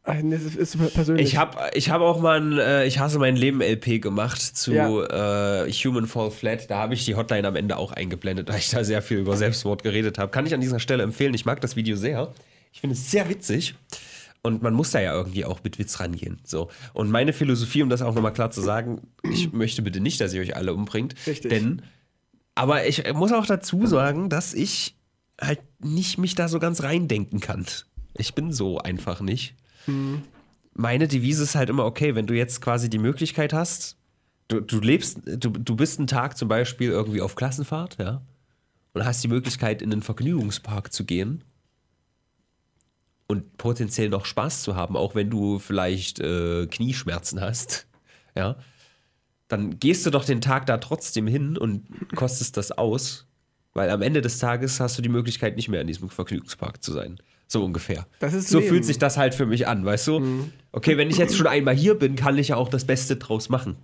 ach, 0.05 0.15
nee, 0.23 0.37
das 0.39 0.55
ist 0.55 0.79
persönlich. 0.95 1.27
Ich 1.29 1.37
habe 1.37 1.59
ich 1.75 1.91
hab 1.91 2.01
auch 2.01 2.21
mal 2.21 2.41
ein 2.41 2.59
äh, 2.59 2.87
Ich 2.87 2.99
hasse 2.99 3.19
mein 3.19 3.37
Leben 3.37 3.61
LP 3.61 4.01
gemacht 4.01 4.41
zu 4.41 4.73
äh, 4.73 5.71
Human 5.71 6.07
Fall 6.07 6.31
Flat. 6.31 6.71
Da 6.71 6.79
habe 6.79 6.95
ich 6.95 7.05
die 7.05 7.15
Hotline 7.15 7.47
am 7.47 7.57
Ende 7.57 7.77
auch 7.77 7.93
eingeblendet, 7.93 8.49
da 8.49 8.57
ich 8.57 8.71
da 8.71 8.85
sehr 8.85 9.03
viel 9.03 9.19
über 9.19 9.37
Selbstmord 9.37 9.83
geredet 9.83 10.17
habe. 10.19 10.31
Kann 10.31 10.47
ich 10.47 10.55
an 10.55 10.61
dieser 10.61 10.79
Stelle 10.81 11.03
empfehlen. 11.03 11.35
Ich 11.35 11.45
mag 11.45 11.61
das 11.61 11.77
Video 11.77 11.97
sehr. 11.97 12.33
Ich 12.73 12.81
finde 12.81 12.95
es 12.95 13.11
sehr 13.11 13.29
witzig. 13.29 13.75
Und 14.43 14.63
man 14.63 14.73
muss 14.73 14.93
da 14.93 15.01
ja 15.01 15.15
irgendwie 15.15 15.45
auch 15.45 15.63
mit 15.65 15.79
Witz 15.79 16.01
rangehen. 16.01 16.39
So. 16.45 16.71
Und 16.93 17.11
meine 17.11 17.33
Philosophie, 17.33 17.83
um 17.83 17.89
das 17.89 18.03
auch 18.03 18.15
nochmal 18.15 18.33
klar 18.33 18.51
zu 18.51 18.61
sagen, 18.61 19.09
ich 19.23 19.53
möchte 19.53 19.83
bitte 19.83 20.01
nicht, 20.01 20.21
dass 20.21 20.33
ihr 20.33 20.41
euch 20.41 20.57
alle 20.57 20.75
umbringt. 20.75 21.15
Richtig. 21.27 21.51
Denn, 21.51 21.83
aber 22.55 22.87
ich 22.87 23.13
muss 23.15 23.33
auch 23.33 23.47
dazu 23.47 23.87
sagen, 23.87 24.29
dass 24.29 24.55
ich 24.55 24.97
halt 25.41 25.61
nicht 25.81 26.19
mich 26.19 26.35
da 26.35 26.49
so 26.49 26.59
ganz 26.59 26.83
reindenken 26.83 27.41
kann. 27.41 27.67
Ich 28.15 28.35
bin 28.35 28.53
so 28.53 28.79
einfach 28.79 29.21
nicht 29.21 29.55
meine 30.79 31.09
Devise 31.09 31.43
ist 31.43 31.57
halt 31.57 31.69
immer, 31.69 31.85
okay, 31.85 32.15
wenn 32.15 32.27
du 32.27 32.35
jetzt 32.35 32.61
quasi 32.61 32.89
die 32.89 32.99
Möglichkeit 32.99 33.53
hast, 33.53 33.97
du, 34.47 34.61
du 34.61 34.81
lebst, 34.81 35.21
du, 35.27 35.51
du 35.51 35.77
bist 35.77 35.99
einen 35.99 36.07
Tag 36.07 36.39
zum 36.39 36.49
Beispiel 36.49 36.91
irgendwie 36.91 37.21
auf 37.21 37.35
Klassenfahrt, 37.35 37.99
ja, 37.99 38.23
und 38.95 39.05
hast 39.05 39.23
die 39.23 39.29
Möglichkeit, 39.29 39.83
in 39.83 39.91
den 39.91 40.03
Vergnügungspark 40.03 40.93
zu 40.93 41.05
gehen 41.05 41.45
und 43.29 43.59
potenziell 43.59 44.09
noch 44.09 44.25
Spaß 44.25 44.63
zu 44.63 44.75
haben, 44.75 44.97
auch 44.97 45.15
wenn 45.15 45.31
du 45.31 45.59
vielleicht 45.59 46.19
äh, 46.19 46.67
Knieschmerzen 46.67 47.41
hast, 47.41 47.87
ja, 48.35 48.57
dann 49.49 49.79
gehst 49.79 50.05
du 50.05 50.11
doch 50.11 50.25
den 50.25 50.41
Tag 50.41 50.67
da 50.67 50.79
trotzdem 50.79 51.27
hin 51.27 51.57
und 51.57 51.87
kostest 52.17 52.57
das 52.57 52.73
aus, 52.73 53.27
weil 53.75 53.91
am 53.91 54.03
Ende 54.03 54.23
des 54.23 54.39
Tages 54.39 54.81
hast 54.81 54.99
du 54.99 55.03
die 55.03 55.09
Möglichkeit, 55.09 55.57
nicht 55.57 55.69
mehr 55.69 55.83
in 55.83 55.87
diesem 55.87 56.09
Vergnügungspark 56.09 56.83
zu 56.83 56.93
sein. 56.93 57.19
So 57.47 57.65
ungefähr. 57.65 58.07
Das 58.19 58.35
ist 58.35 58.49
so 58.49 58.59
Leben. 58.59 58.71
fühlt 58.71 58.85
sich 58.85 58.99
das 58.99 59.17
halt 59.17 59.35
für 59.35 59.47
mich 59.47 59.67
an, 59.67 59.85
weißt 59.85 60.09
du? 60.09 60.51
Okay, 60.71 60.99
wenn 60.99 61.09
ich 61.09 61.17
jetzt 61.17 61.35
schon 61.35 61.47
einmal 61.47 61.75
hier 61.75 61.95
bin, 61.95 62.15
kann 62.15 62.37
ich 62.37 62.49
ja 62.49 62.57
auch 62.57 62.69
das 62.69 62.85
Beste 62.85 63.17
draus 63.17 63.49
machen. 63.49 63.77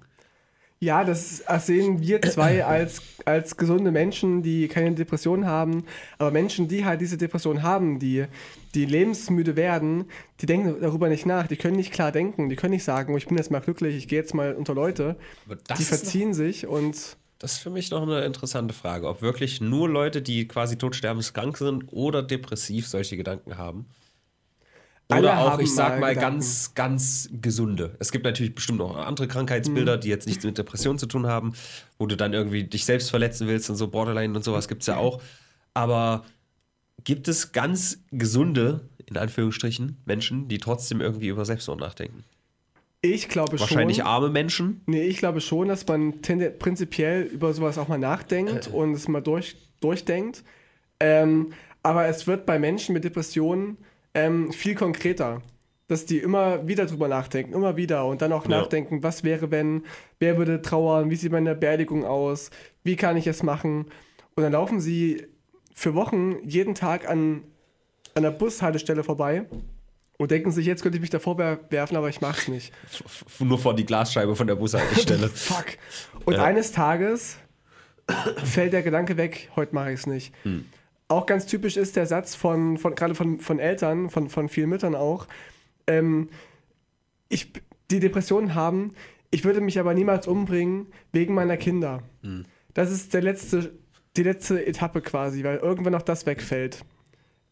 Ja, 0.84 1.02
das 1.04 1.42
sehen 1.66 2.00
wir 2.02 2.20
zwei 2.22 2.64
als, 2.64 3.00
als 3.24 3.56
gesunde 3.56 3.90
Menschen, 3.90 4.42
die 4.42 4.68
keine 4.68 4.94
Depression 4.94 5.46
haben. 5.46 5.84
Aber 6.18 6.30
Menschen, 6.30 6.68
die 6.68 6.84
halt 6.84 7.00
diese 7.00 7.16
Depression 7.16 7.62
haben, 7.62 7.98
die, 7.98 8.26
die 8.74 8.84
lebensmüde 8.84 9.56
werden, 9.56 10.04
die 10.40 10.46
denken 10.46 10.76
darüber 10.80 11.08
nicht 11.08 11.24
nach. 11.26 11.46
Die 11.46 11.56
können 11.56 11.76
nicht 11.76 11.92
klar 11.92 12.12
denken. 12.12 12.48
Die 12.48 12.56
können 12.56 12.72
nicht 12.74 12.84
sagen, 12.84 13.14
oh, 13.14 13.16
ich 13.16 13.26
bin 13.26 13.36
jetzt 13.38 13.50
mal 13.50 13.60
glücklich, 13.60 13.96
ich 13.96 14.08
gehe 14.08 14.18
jetzt 14.18 14.34
mal 14.34 14.52
unter 14.54 14.74
Leute. 14.74 15.16
Die 15.48 15.52
ist 15.54 15.80
noch- 15.80 15.86
verziehen 15.86 16.34
sich 16.34 16.66
und 16.66 17.16
Das 17.38 17.52
ist 17.52 17.58
für 17.58 17.70
mich 17.70 17.90
noch 17.90 18.02
eine 18.02 18.24
interessante 18.24 18.74
Frage, 18.74 19.08
ob 19.08 19.22
wirklich 19.22 19.60
nur 19.60 19.88
Leute, 19.88 20.22
die 20.22 20.46
quasi 20.48 20.76
todsterbenskrank 20.76 21.56
sind 21.56 21.92
oder 21.92 22.22
depressiv 22.22 22.86
solche 22.86 23.16
Gedanken 23.16 23.56
haben. 23.58 23.86
Oder 25.08 25.38
auch, 25.38 25.58
ich 25.58 25.72
sag 25.72 26.00
mal 26.00 26.14
Gedanken. 26.14 26.38
ganz, 26.38 26.74
ganz 26.74 27.28
gesunde. 27.40 27.94
Es 27.98 28.10
gibt 28.10 28.24
natürlich 28.24 28.54
bestimmt 28.54 28.78
noch 28.78 28.96
andere 28.96 29.28
Krankheitsbilder, 29.28 29.98
die 29.98 30.08
jetzt 30.08 30.26
nichts 30.26 30.44
mit 30.44 30.56
Depression 30.56 30.98
zu 30.98 31.06
tun 31.06 31.26
haben, 31.26 31.52
wo 31.98 32.06
du 32.06 32.16
dann 32.16 32.32
irgendwie 32.32 32.64
dich 32.64 32.84
selbst 32.84 33.10
verletzen 33.10 33.46
willst 33.46 33.68
und 33.68 33.76
so 33.76 33.88
Borderline 33.88 34.34
und 34.34 34.42
sowas 34.42 34.66
gibt 34.66 34.82
es 34.82 34.86
ja 34.86 34.96
auch. 34.96 35.20
Aber 35.74 36.24
gibt 37.04 37.28
es 37.28 37.52
ganz 37.52 38.02
gesunde, 38.12 38.88
in 39.06 39.18
Anführungsstrichen, 39.18 39.98
Menschen, 40.06 40.48
die 40.48 40.58
trotzdem 40.58 41.02
irgendwie 41.02 41.28
über 41.28 41.44
Selbstmord 41.44 41.80
nachdenken? 41.80 42.24
ich 43.04 43.28
glaube 43.28 43.58
Wahrscheinlich 43.60 43.98
schon. 43.98 44.06
arme 44.06 44.30
Menschen. 44.30 44.80
Nee, 44.86 45.02
ich 45.02 45.18
glaube 45.18 45.40
schon, 45.40 45.68
dass 45.68 45.86
man 45.86 46.20
prinzipiell 46.58 47.22
über 47.22 47.52
sowas 47.52 47.76
auch 47.78 47.88
mal 47.88 47.98
nachdenkt 47.98 48.68
und 48.68 48.94
es 48.94 49.08
mal 49.08 49.20
durch, 49.20 49.56
durchdenkt. 49.80 50.42
Ähm, 51.00 51.52
aber 51.82 52.06
es 52.06 52.26
wird 52.26 52.46
bei 52.46 52.58
Menschen 52.58 52.94
mit 52.94 53.04
Depressionen 53.04 53.76
ähm, 54.14 54.52
viel 54.52 54.74
konkreter. 54.74 55.42
Dass 55.86 56.06
die 56.06 56.16
immer 56.18 56.66
wieder 56.66 56.86
drüber 56.86 57.08
nachdenken, 57.08 57.52
immer 57.52 57.76
wieder 57.76 58.06
und 58.06 58.22
dann 58.22 58.32
auch 58.32 58.44
Ja. 58.48 58.60
nachdenken, 58.60 59.02
was 59.02 59.22
wäre, 59.22 59.50
wenn, 59.50 59.84
wer 60.18 60.38
würde 60.38 60.62
trauern, 60.62 61.10
wie 61.10 61.16
sieht 61.16 61.30
meine 61.30 61.54
Beerdigung 61.54 62.06
aus, 62.06 62.50
wie 62.84 62.96
kann 62.96 63.18
ich 63.18 63.26
es 63.26 63.42
machen. 63.42 63.86
Und 64.34 64.42
dann 64.42 64.52
laufen 64.52 64.80
sie 64.80 65.26
für 65.74 65.94
Wochen 65.94 66.36
jeden 66.48 66.74
Tag 66.74 67.06
an 67.06 67.42
einer 68.14 68.30
Bushaltestelle 68.30 69.04
vorbei 69.04 69.44
und 70.16 70.30
denken 70.30 70.52
sich, 70.52 70.64
jetzt 70.64 70.82
könnte 70.82 70.96
ich 70.96 71.02
mich 71.02 71.10
davor 71.10 71.36
wer- 71.36 71.60
werfen, 71.70 71.96
aber 71.98 72.08
ich 72.08 72.22
mach's 72.22 72.48
nicht. 72.48 72.72
Nur 73.40 73.58
vor 73.58 73.74
die 73.76 73.84
Glasscheibe 73.84 74.34
von 74.36 74.46
der 74.46 74.54
Bushaltestelle. 74.54 75.28
Fuck. 75.34 75.66
Und 76.24 76.34
Ja. 76.34 76.44
eines 76.44 76.72
Tages 76.72 77.36
fällt 78.42 78.72
der 78.72 78.82
Gedanke 78.82 79.18
weg, 79.18 79.50
heute 79.56 79.74
mache 79.74 79.92
ich 79.92 80.00
es 80.00 80.06
nicht. 80.06 80.32
Hm. 80.44 80.64
Auch 81.08 81.26
ganz 81.26 81.46
typisch 81.46 81.76
ist 81.76 81.96
der 81.96 82.06
Satz 82.06 82.34
von, 82.34 82.78
von 82.78 82.94
gerade 82.94 83.14
von, 83.14 83.38
von 83.38 83.58
Eltern, 83.58 84.10
von, 84.10 84.28
von 84.28 84.48
vielen 84.48 84.70
Müttern 84.70 84.94
auch, 84.94 85.26
ähm, 85.86 86.28
ich, 87.28 87.52
die 87.90 88.00
Depressionen 88.00 88.54
haben, 88.54 88.92
ich 89.30 89.44
würde 89.44 89.60
mich 89.60 89.78
aber 89.78 89.94
niemals 89.94 90.26
umbringen 90.26 90.86
wegen 91.12 91.34
meiner 91.34 91.56
Kinder. 91.56 92.02
Hm. 92.22 92.44
Das 92.72 92.90
ist 92.90 93.14
der 93.14 93.22
letzte, 93.22 93.72
die 94.16 94.22
letzte 94.22 94.64
Etappe 94.64 95.00
quasi, 95.00 95.44
weil 95.44 95.58
irgendwann 95.58 95.94
auch 95.94 96.02
das 96.02 96.24
wegfällt. 96.26 96.84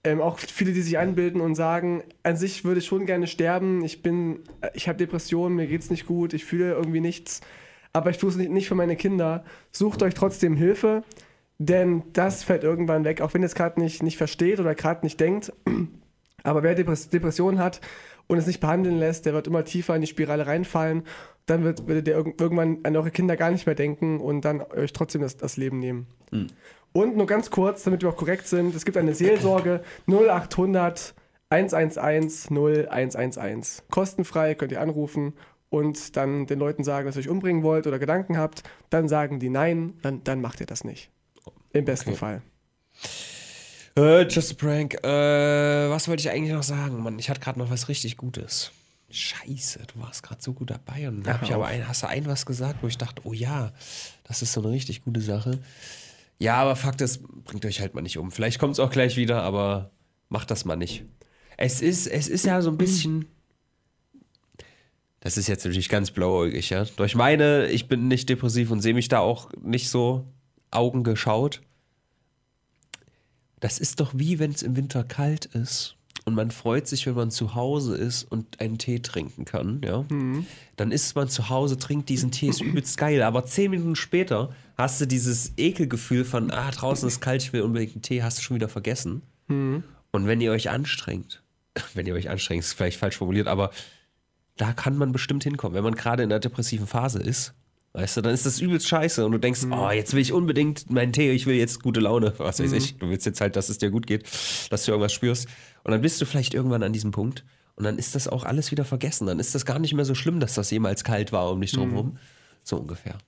Ähm, 0.04 0.20
auch 0.20 0.38
viele, 0.38 0.72
die 0.72 0.82
sich 0.82 0.98
einbilden 0.98 1.40
und 1.40 1.54
sagen, 1.54 2.02
an 2.22 2.36
sich 2.36 2.64
würde 2.64 2.80
ich 2.80 2.86
schon 2.86 3.06
gerne 3.06 3.26
sterben, 3.26 3.84
ich 3.84 4.02
bin, 4.02 4.40
äh, 4.60 4.70
ich 4.74 4.88
habe 4.88 4.98
Depressionen, 4.98 5.56
mir 5.56 5.66
geht's 5.66 5.90
nicht 5.90 6.06
gut, 6.06 6.34
ich 6.34 6.44
fühle 6.44 6.72
irgendwie 6.72 7.00
nichts, 7.00 7.40
aber 7.92 8.10
ich 8.10 8.18
tue 8.18 8.30
es 8.30 8.36
nicht, 8.36 8.50
nicht 8.50 8.68
für 8.68 8.74
meine 8.74 8.96
Kinder. 8.96 9.44
Sucht 9.70 10.02
euch 10.02 10.14
trotzdem 10.14 10.56
Hilfe, 10.56 11.04
denn 11.68 12.02
das 12.12 12.44
fällt 12.44 12.64
irgendwann 12.64 13.04
weg, 13.04 13.20
auch 13.20 13.34
wenn 13.34 13.42
ihr 13.42 13.46
es 13.46 13.54
gerade 13.54 13.80
nicht, 13.80 14.02
nicht 14.02 14.16
versteht 14.16 14.60
oder 14.60 14.74
gerade 14.74 15.04
nicht 15.04 15.20
denkt. 15.20 15.52
Aber 16.44 16.62
wer 16.62 16.74
Depress 16.74 17.08
Depressionen 17.08 17.60
hat 17.60 17.80
und 18.26 18.38
es 18.38 18.46
nicht 18.46 18.60
behandeln 18.60 18.98
lässt, 18.98 19.26
der 19.26 19.32
wird 19.32 19.46
immer 19.46 19.64
tiefer 19.64 19.94
in 19.94 20.00
die 20.00 20.06
Spirale 20.06 20.46
reinfallen. 20.46 21.04
Dann 21.46 21.64
wird, 21.64 21.86
werdet 21.88 22.08
ihr 22.08 22.18
irg- 22.18 22.40
irgendwann 22.40 22.78
an 22.84 22.96
eure 22.96 23.10
Kinder 23.10 23.36
gar 23.36 23.50
nicht 23.50 23.66
mehr 23.66 23.74
denken 23.74 24.20
und 24.20 24.44
dann 24.44 24.60
euch 24.60 24.92
trotzdem 24.92 25.20
das, 25.22 25.36
das 25.36 25.56
Leben 25.56 25.78
nehmen. 25.78 26.06
Und 26.92 27.16
nur 27.16 27.26
ganz 27.26 27.50
kurz, 27.50 27.84
damit 27.84 28.02
wir 28.02 28.08
auch 28.10 28.16
korrekt 28.16 28.46
sind, 28.46 28.74
es 28.74 28.84
gibt 28.84 28.96
eine 28.96 29.14
Seelsorge 29.14 29.82
0800 30.08 31.14
111 31.50 32.48
0111. 32.50 33.82
Kostenfrei 33.90 34.54
könnt 34.54 34.72
ihr 34.72 34.80
anrufen 34.80 35.34
und 35.68 36.16
dann 36.16 36.46
den 36.46 36.58
Leuten 36.58 36.84
sagen, 36.84 37.06
dass 37.06 37.16
ihr 37.16 37.20
euch 37.20 37.28
umbringen 37.28 37.62
wollt 37.62 37.86
oder 37.86 37.98
Gedanken 37.98 38.36
habt. 38.38 38.62
Dann 38.90 39.08
sagen 39.08 39.38
die 39.38 39.48
nein, 39.50 39.94
dann, 40.02 40.22
dann 40.24 40.40
macht 40.40 40.60
ihr 40.60 40.66
das 40.66 40.84
nicht. 40.84 41.10
Im 41.72 41.84
besten 41.84 42.10
Okay. 42.10 42.18
Fall. 42.18 42.42
Äh, 43.96 44.22
just 44.28 44.52
a 44.52 44.54
prank. 44.54 44.94
Äh, 45.04 45.90
was 45.90 46.08
wollte 46.08 46.20
ich 46.22 46.30
eigentlich 46.30 46.52
noch 46.52 46.62
sagen? 46.62 47.02
Mann, 47.02 47.18
ich 47.18 47.28
hatte 47.28 47.40
gerade 47.40 47.58
noch 47.58 47.70
was 47.70 47.88
richtig 47.88 48.16
Gutes. 48.16 48.70
Scheiße, 49.10 49.80
du 49.94 50.00
warst 50.00 50.22
gerade 50.22 50.40
so 50.40 50.54
gut 50.54 50.70
dabei 50.70 51.08
und 51.08 51.26
Ja, 51.26 51.34
hab 51.34 51.42
ich 51.42 51.52
aber 51.52 51.66
ein, 51.66 51.86
hast 51.86 52.02
du 52.02 52.08
ein 52.08 52.24
was 52.24 52.46
gesagt, 52.46 52.82
wo 52.82 52.86
ich 52.86 52.96
dachte, 52.96 53.20
oh 53.24 53.34
ja, 53.34 53.72
das 54.24 54.40
ist 54.40 54.54
so 54.54 54.62
eine 54.62 54.70
richtig 54.70 55.04
gute 55.04 55.20
Sache. 55.20 55.58
Ja, 56.38 56.54
aber 56.54 56.76
Fakt 56.76 57.02
ist, 57.02 57.22
bringt 57.44 57.66
euch 57.66 57.80
halt 57.80 57.94
mal 57.94 58.00
nicht 58.00 58.16
um. 58.16 58.32
Vielleicht 58.32 58.58
kommt 58.58 58.72
es 58.72 58.80
auch 58.80 58.90
gleich 58.90 59.16
wieder, 59.18 59.42
aber 59.42 59.90
macht 60.30 60.50
das 60.50 60.64
mal 60.64 60.76
nicht. 60.76 61.04
Es 61.58 61.82
ist, 61.82 62.06
es 62.06 62.28
ist 62.28 62.46
ja 62.46 62.62
so 62.62 62.70
ein 62.70 62.78
bisschen. 62.78 63.26
Das 65.20 65.36
ist 65.36 65.46
jetzt 65.46 65.64
natürlich 65.64 65.90
ganz 65.90 66.10
blauäugig, 66.10 66.70
ja. 66.70 66.84
Durch 66.96 67.14
meine, 67.14 67.68
ich 67.68 67.86
bin 67.88 68.08
nicht 68.08 68.28
depressiv 68.30 68.70
und 68.70 68.80
sehe 68.80 68.94
mich 68.94 69.08
da 69.08 69.18
auch 69.18 69.50
nicht 69.60 69.90
so 69.90 70.24
Augen 70.72 71.04
geschaut. 71.04 71.60
Das 73.60 73.78
ist 73.78 74.00
doch 74.00 74.12
wie 74.14 74.38
wenn 74.38 74.50
es 74.50 74.62
im 74.62 74.76
Winter 74.76 75.04
kalt 75.04 75.46
ist 75.46 75.96
und 76.24 76.34
man 76.34 76.50
freut 76.50 76.86
sich, 76.86 77.06
wenn 77.06 77.14
man 77.14 77.30
zu 77.30 77.54
Hause 77.54 77.96
ist 77.96 78.24
und 78.24 78.60
einen 78.60 78.78
Tee 78.78 79.00
trinken 79.00 79.44
kann, 79.44 79.80
ja. 79.84 80.04
Dann 80.76 80.92
ist 80.92 81.16
man 81.16 81.28
zu 81.28 81.48
Hause, 81.48 81.78
trinkt 81.78 82.08
diesen 82.08 82.30
Tee, 82.30 82.48
ist 82.48 82.60
übelst 82.60 82.96
geil, 82.96 83.22
aber 83.22 83.44
zehn 83.44 83.70
Minuten 83.70 83.96
später 83.96 84.54
hast 84.76 85.00
du 85.00 85.06
dieses 85.06 85.52
Ekelgefühl 85.56 86.24
von, 86.24 86.50
ah, 86.50 86.70
draußen 86.70 87.08
ist 87.08 87.20
kalt, 87.20 87.42
ich 87.42 87.52
will 87.52 87.62
unbedingt 87.62 87.94
einen 87.94 88.02
Tee, 88.02 88.22
hast 88.22 88.38
du 88.38 88.42
schon 88.42 88.54
wieder 88.56 88.68
vergessen. 88.68 89.22
Und 90.12 90.26
wenn 90.26 90.40
ihr 90.40 90.52
euch 90.52 90.70
anstrengt, 90.70 91.42
wenn 91.94 92.06
ihr 92.06 92.14
euch 92.14 92.30
anstrengt, 92.30 92.62
ist 92.62 92.74
vielleicht 92.74 92.98
falsch 92.98 93.16
formuliert, 93.16 93.48
aber 93.48 93.70
da 94.56 94.72
kann 94.72 94.96
man 94.96 95.12
bestimmt 95.12 95.42
hinkommen, 95.42 95.74
wenn 95.74 95.84
man 95.84 95.94
gerade 95.94 96.22
in 96.22 96.30
einer 96.30 96.40
depressiven 96.40 96.86
Phase 96.86 97.20
ist. 97.20 97.54
Weißt 97.94 98.16
du, 98.16 98.22
dann 98.22 98.32
ist 98.32 98.46
das 98.46 98.58
übelst 98.60 98.88
scheiße 98.88 99.24
und 99.26 99.32
du 99.32 99.38
denkst, 99.38 99.60
oh, 99.70 99.90
jetzt 99.90 100.14
will 100.14 100.20
ich 100.22 100.32
unbedingt 100.32 100.90
meinen 100.90 101.12
Tee, 101.12 101.30
ich 101.32 101.44
will 101.44 101.56
jetzt 101.56 101.82
gute 101.82 102.00
Laune, 102.00 102.32
was 102.38 102.58
weiß 102.58 102.72
ich. 102.72 102.96
Du 102.96 103.10
willst 103.10 103.26
jetzt 103.26 103.42
halt, 103.42 103.54
dass 103.54 103.68
es 103.68 103.76
dir 103.78 103.90
gut 103.90 104.06
geht, 104.06 104.24
dass 104.70 104.84
du 104.84 104.92
irgendwas 104.92 105.12
spürst. 105.12 105.46
Und 105.84 105.92
dann 105.92 106.00
bist 106.00 106.18
du 106.20 106.24
vielleicht 106.24 106.54
irgendwann 106.54 106.82
an 106.82 106.94
diesem 106.94 107.10
Punkt 107.10 107.44
und 107.74 107.84
dann 107.84 107.98
ist 107.98 108.14
das 108.14 108.28
auch 108.28 108.44
alles 108.44 108.70
wieder 108.70 108.86
vergessen. 108.86 109.26
Dann 109.26 109.38
ist 109.38 109.54
das 109.54 109.66
gar 109.66 109.78
nicht 109.78 109.92
mehr 109.92 110.06
so 110.06 110.14
schlimm, 110.14 110.40
dass 110.40 110.54
das 110.54 110.70
jemals 110.70 111.04
kalt 111.04 111.32
war 111.32 111.50
um 111.50 111.60
dich 111.60 111.72
drumherum, 111.72 112.16
So 112.62 112.78
ungefähr. 112.78 113.18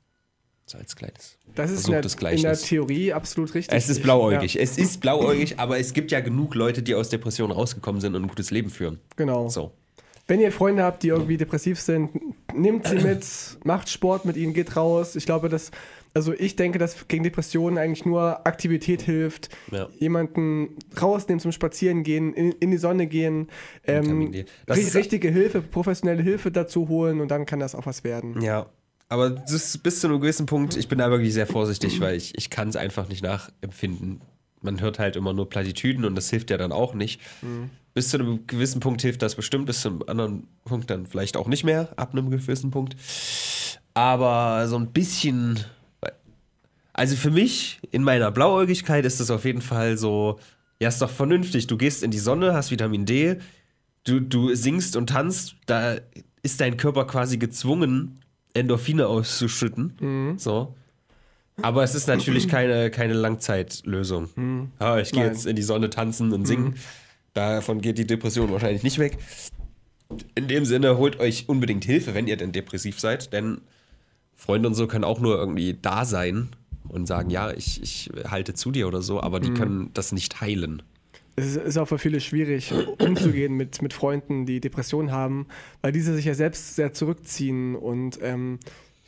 So 0.66 0.78
als 0.78 0.96
kleines. 0.96 1.36
Das 1.54 1.70
ist 1.70 1.86
in 1.86 1.92
der, 1.92 2.32
in 2.32 2.40
der. 2.42 2.56
Theorie 2.56 3.12
absolut 3.12 3.52
richtig. 3.52 3.76
Es 3.76 3.90
ist 3.90 4.02
blauäugig. 4.02 4.54
Ja, 4.54 4.62
Es 4.62 4.78
ist 4.78 4.98
blauäugig, 4.98 5.58
aber 5.58 5.78
es 5.78 5.92
gibt 5.92 6.10
ja 6.10 6.20
genug 6.20 6.54
Leute, 6.54 6.82
die 6.82 6.94
aus 6.94 7.10
Depressionen 7.10 7.52
rausgekommen 7.54 8.00
sind 8.00 8.14
und 8.14 8.22
ein 8.22 8.28
gutes 8.28 8.50
Leben 8.50 8.70
führen. 8.70 8.98
genau. 9.16 9.48
So. 9.50 9.72
Wenn 10.26 10.40
ihr 10.40 10.52
Freunde 10.52 10.82
habt, 10.84 11.02
die 11.02 11.08
irgendwie 11.08 11.36
depressiv 11.36 11.78
sind, 11.78 12.08
nehmt 12.55 12.86
sie 12.86 12.96
mit, 12.96 13.26
macht 13.64 13.88
Sport 13.88 14.24
mit 14.24 14.36
ihnen, 14.36 14.55
geht 14.55 14.76
raus. 14.76 15.16
Ich 15.16 15.26
glaube, 15.26 15.48
dass, 15.48 15.70
also 16.14 16.32
ich 16.32 16.57
denke, 16.57 16.78
dass 16.78 17.09
gegen 17.09 17.24
Depressionen 17.24 17.78
eigentlich 17.78 18.05
nur 18.05 18.46
Aktivität 18.46 19.02
hilft. 19.02 19.48
Ja. 19.70 19.88
Jemanden 19.98 20.76
rausnehmen 21.00 21.40
zum 21.40 21.52
Spazieren 21.52 22.02
gehen, 22.02 22.32
in, 22.34 22.52
in 22.52 22.70
die 22.70 22.78
Sonne 22.78 23.07
gehen, 23.07 23.48
ähm, 23.84 24.32
richtige 24.68 25.28
Hilfe, 25.28 25.61
professionelle 25.61 26.22
Hilfe 26.22 26.50
dazu 26.50 26.88
holen 26.88 27.20
und 27.20 27.30
dann 27.30 27.46
kann 27.46 27.61
das 27.61 27.74
auch 27.74 27.86
was 27.86 28.05
werden. 28.05 28.40
Ja. 28.40 28.66
Aber 29.09 29.30
das 29.30 29.52
ist 29.52 29.82
bis 29.82 30.00
zu 30.00 30.09
einem 30.09 30.20
gewissen 30.20 30.46
Punkt, 30.46 30.76
ich 30.76 30.88
bin 30.88 30.98
da 30.98 31.11
wirklich 31.11 31.34
sehr 31.34 31.46
vorsichtig, 31.46 32.00
weil 32.00 32.16
ich, 32.16 32.36
ich 32.36 32.50
kann 32.50 32.68
es 32.68 32.76
einfach 32.76 33.09
nicht 33.09 33.22
nachempfinden. 33.22 34.22
Man 34.64 34.80
hört 34.80 34.98
halt 34.98 35.16
immer 35.16 35.32
nur 35.32 35.48
Plattitüden 35.48 36.04
und 36.04 36.14
das 36.14 36.30
hilft 36.30 36.50
ja 36.50 36.56
dann 36.56 36.72
auch 36.72 36.94
nicht. 36.94 37.20
Bis 37.92 38.08
zu 38.08 38.18
einem 38.18 38.46
gewissen 38.46 38.80
Punkt 38.80 39.02
hilft 39.02 39.22
das 39.22 39.36
bestimmt, 39.36 39.66
bis 39.66 39.82
zu 39.82 39.88
einem 39.88 40.02
anderen 40.06 40.48
Punkt 40.64 40.90
dann 40.90 41.06
vielleicht 41.06 41.36
auch 41.36 41.46
nicht 41.46 41.62
mehr, 41.62 41.92
ab 41.96 42.12
einem 42.12 42.30
gewissen 42.30 42.70
Punkt. 42.70 42.96
Aber 43.94 44.66
so 44.66 44.76
ein 44.76 44.92
bisschen. 44.92 45.60
Also 46.92 47.16
für 47.16 47.30
mich, 47.30 47.80
in 47.90 48.02
meiner 48.02 48.30
Blauäugigkeit, 48.30 49.04
ist 49.04 49.20
das 49.20 49.30
auf 49.30 49.44
jeden 49.44 49.62
Fall 49.62 49.96
so, 49.98 50.38
ja, 50.80 50.88
ist 50.88 51.02
doch 51.02 51.10
vernünftig. 51.10 51.66
Du 51.66 51.76
gehst 51.76 52.02
in 52.02 52.10
die 52.10 52.18
Sonne, 52.18 52.54
hast 52.54 52.70
Vitamin 52.70 53.04
D, 53.04 53.36
du, 54.04 54.20
du 54.20 54.54
singst 54.54 54.96
und 54.96 55.08
tanzt, 55.08 55.56
da 55.66 55.96
ist 56.42 56.60
dein 56.60 56.76
Körper 56.76 57.06
quasi 57.06 57.36
gezwungen, 57.36 58.20
Endorphine 58.54 59.08
auszuschütten. 59.08 60.34
So. 60.38 60.74
Aber 61.62 61.84
es 61.84 61.94
ist 61.94 62.09
natürlich 62.09 62.48
keine, 62.48 62.90
keine 62.90 63.12
Langzeitlösung. 63.14 64.70
Ah, 64.78 64.98
ich 64.98 65.12
gehe 65.12 65.24
jetzt 65.24 65.46
in 65.46 65.57
die 65.57 65.62
Sonne 65.62 65.90
tanzen 65.90 66.32
und 66.32 66.46
singen. 66.46 66.74
Davon 67.32 67.80
geht 67.80 67.98
die 67.98 68.07
Depression 68.07 68.50
wahrscheinlich 68.52 68.82
nicht 68.82 68.98
weg. 68.98 69.18
In 70.34 70.48
dem 70.48 70.64
Sinne, 70.64 70.98
holt 70.98 71.18
euch 71.20 71.48
unbedingt 71.48 71.84
Hilfe, 71.84 72.14
wenn 72.14 72.26
ihr 72.26 72.36
denn 72.36 72.52
depressiv 72.52 73.00
seid, 73.00 73.32
denn 73.32 73.61
Freunde 74.36 74.68
und 74.68 74.74
so 74.74 74.86
können 74.86 75.05
auch 75.05 75.20
nur 75.20 75.36
irgendwie 75.38 75.76
da 75.80 76.05
sein 76.05 76.48
und 76.88 77.07
sagen, 77.07 77.30
ja, 77.30 77.50
ich, 77.52 77.82
ich 77.82 78.11
halte 78.28 78.55
zu 78.55 78.70
dir 78.70 78.86
oder 78.86 79.00
so, 79.02 79.20
aber 79.20 79.40
die 79.40 79.52
können 79.55 79.90
das 79.94 80.12
nicht 80.12 80.40
heilen. 80.40 80.82
Es 81.36 81.46
ist- 81.46 81.57
ist 81.57 81.78
auch 81.78 81.86
für 81.88 81.98
viele 81.98 82.20
schwierig, 82.20 82.72
umzugehen 82.98 83.55
mit, 83.55 83.80
mit 83.82 83.92
Freunden, 83.92 84.44
die 84.46 84.61
Depressionen 84.61 85.11
haben, 85.11 85.46
weil 85.82 85.90
diese 85.92 86.14
sich 86.14 86.26
ja 86.26 86.34
selbst 86.34 86.76
sehr 86.76 86.92
zurückziehen 86.92 87.74
und 87.74 88.18
ähm, 88.22 88.59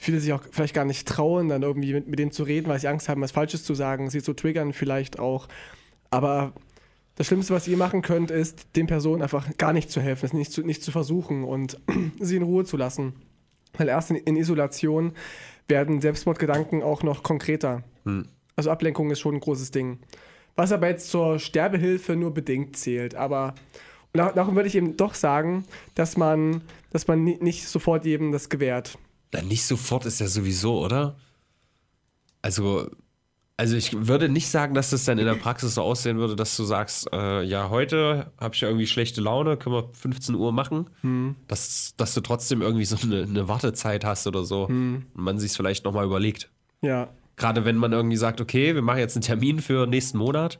viele 0.06 0.20
sich 0.20 0.32
auch 0.32 0.42
vielleicht 0.50 0.74
gar 0.74 0.84
nicht 0.86 1.06
trauen, 1.06 1.48
dann 1.48 1.62
irgendwie 1.62 1.92
mit, 1.92 2.08
mit 2.08 2.18
denen 2.18 2.32
zu 2.32 2.42
reden, 2.44 2.68
weil 2.68 2.78
sie 2.80 2.88
Angst 2.88 3.08
haben, 3.08 3.20
was 3.20 3.32
Falsches 3.32 3.64
zu 3.64 3.74
sagen, 3.74 4.08
sie 4.08 4.22
zu 4.22 4.32
triggern 4.32 4.72
vielleicht 4.72 5.18
auch. 5.18 5.48
Aber 6.10 6.52
das 7.16 7.26
Schlimmste, 7.26 7.52
was 7.54 7.68
ihr 7.68 7.76
machen 7.76 8.00
könnt, 8.02 8.30
ist, 8.30 8.68
den 8.76 8.86
Personen 8.86 9.22
einfach 9.22 9.46
gar 9.58 9.72
nicht 9.72 9.90
zu 9.90 10.00
helfen, 10.00 10.26
es 10.26 10.32
nicht 10.32 10.52
zu, 10.52 10.62
nicht 10.62 10.82
zu 10.82 10.90
versuchen 10.92 11.44
und 11.44 11.78
sie 12.20 12.36
in 12.36 12.42
Ruhe 12.42 12.64
zu 12.64 12.76
lassen. 12.76 13.14
Weil 13.76 13.88
erst 13.88 14.10
in, 14.10 14.16
in 14.16 14.36
Isolation 14.36 15.12
werden 15.68 16.00
Selbstmordgedanken 16.00 16.82
auch 16.82 17.02
noch 17.02 17.22
konkreter. 17.22 17.82
Also 18.54 18.70
Ablenkung 18.70 19.10
ist 19.10 19.20
schon 19.20 19.34
ein 19.34 19.40
großes 19.40 19.70
Ding. 19.70 19.98
Was 20.54 20.72
aber 20.72 20.88
jetzt 20.88 21.10
zur 21.10 21.38
Sterbehilfe 21.38 22.16
nur 22.16 22.32
bedingt 22.32 22.76
zählt. 22.76 23.14
Aber 23.14 23.54
darum 24.12 24.54
würde 24.56 24.68
ich 24.68 24.74
eben 24.76 24.96
doch 24.96 25.12
sagen, 25.14 25.64
dass 25.94 26.16
man, 26.16 26.62
dass 26.90 27.06
man 27.08 27.22
ni- 27.24 27.38
nicht 27.40 27.68
sofort 27.68 28.06
jedem 28.06 28.32
das 28.32 28.48
gewährt. 28.48 28.96
Dann 29.30 29.48
nicht 29.48 29.64
sofort 29.64 30.06
ist 30.06 30.20
ja 30.20 30.28
sowieso, 30.28 30.78
oder? 30.84 31.16
Also, 32.42 32.88
also 33.56 33.76
ich 33.76 34.06
würde 34.06 34.28
nicht 34.28 34.48
sagen, 34.48 34.74
dass 34.74 34.90
das 34.90 35.04
dann 35.04 35.18
in 35.18 35.26
der 35.26 35.34
Praxis 35.34 35.74
so 35.74 35.82
aussehen 35.82 36.18
würde, 36.18 36.36
dass 36.36 36.56
du 36.56 36.64
sagst, 36.64 37.08
äh, 37.12 37.42
ja, 37.42 37.70
heute 37.70 38.30
habe 38.38 38.54
ich 38.54 38.62
irgendwie 38.62 38.86
schlechte 38.86 39.20
Laune, 39.20 39.56
können 39.56 39.74
wir 39.74 39.88
15 39.92 40.34
Uhr 40.34 40.52
machen, 40.52 40.88
dass, 41.48 41.94
dass 41.96 42.14
du 42.14 42.20
trotzdem 42.20 42.62
irgendwie 42.62 42.84
so 42.84 42.96
eine, 43.02 43.22
eine 43.22 43.48
Wartezeit 43.48 44.04
hast 44.04 44.26
oder 44.26 44.44
so 44.44 44.68
und 45.14 45.22
man 45.22 45.38
sich 45.38 45.52
vielleicht 45.52 45.84
nochmal 45.84 46.04
überlegt. 46.04 46.50
Ja, 46.82 47.08
Gerade 47.38 47.66
wenn 47.66 47.76
man 47.76 47.92
irgendwie 47.92 48.16
sagt, 48.16 48.40
okay, 48.40 48.74
wir 48.74 48.80
machen 48.80 48.98
jetzt 48.98 49.14
einen 49.16 49.22
Termin 49.22 49.60
für 49.60 49.86
nächsten 49.86 50.16
Monat 50.18 50.58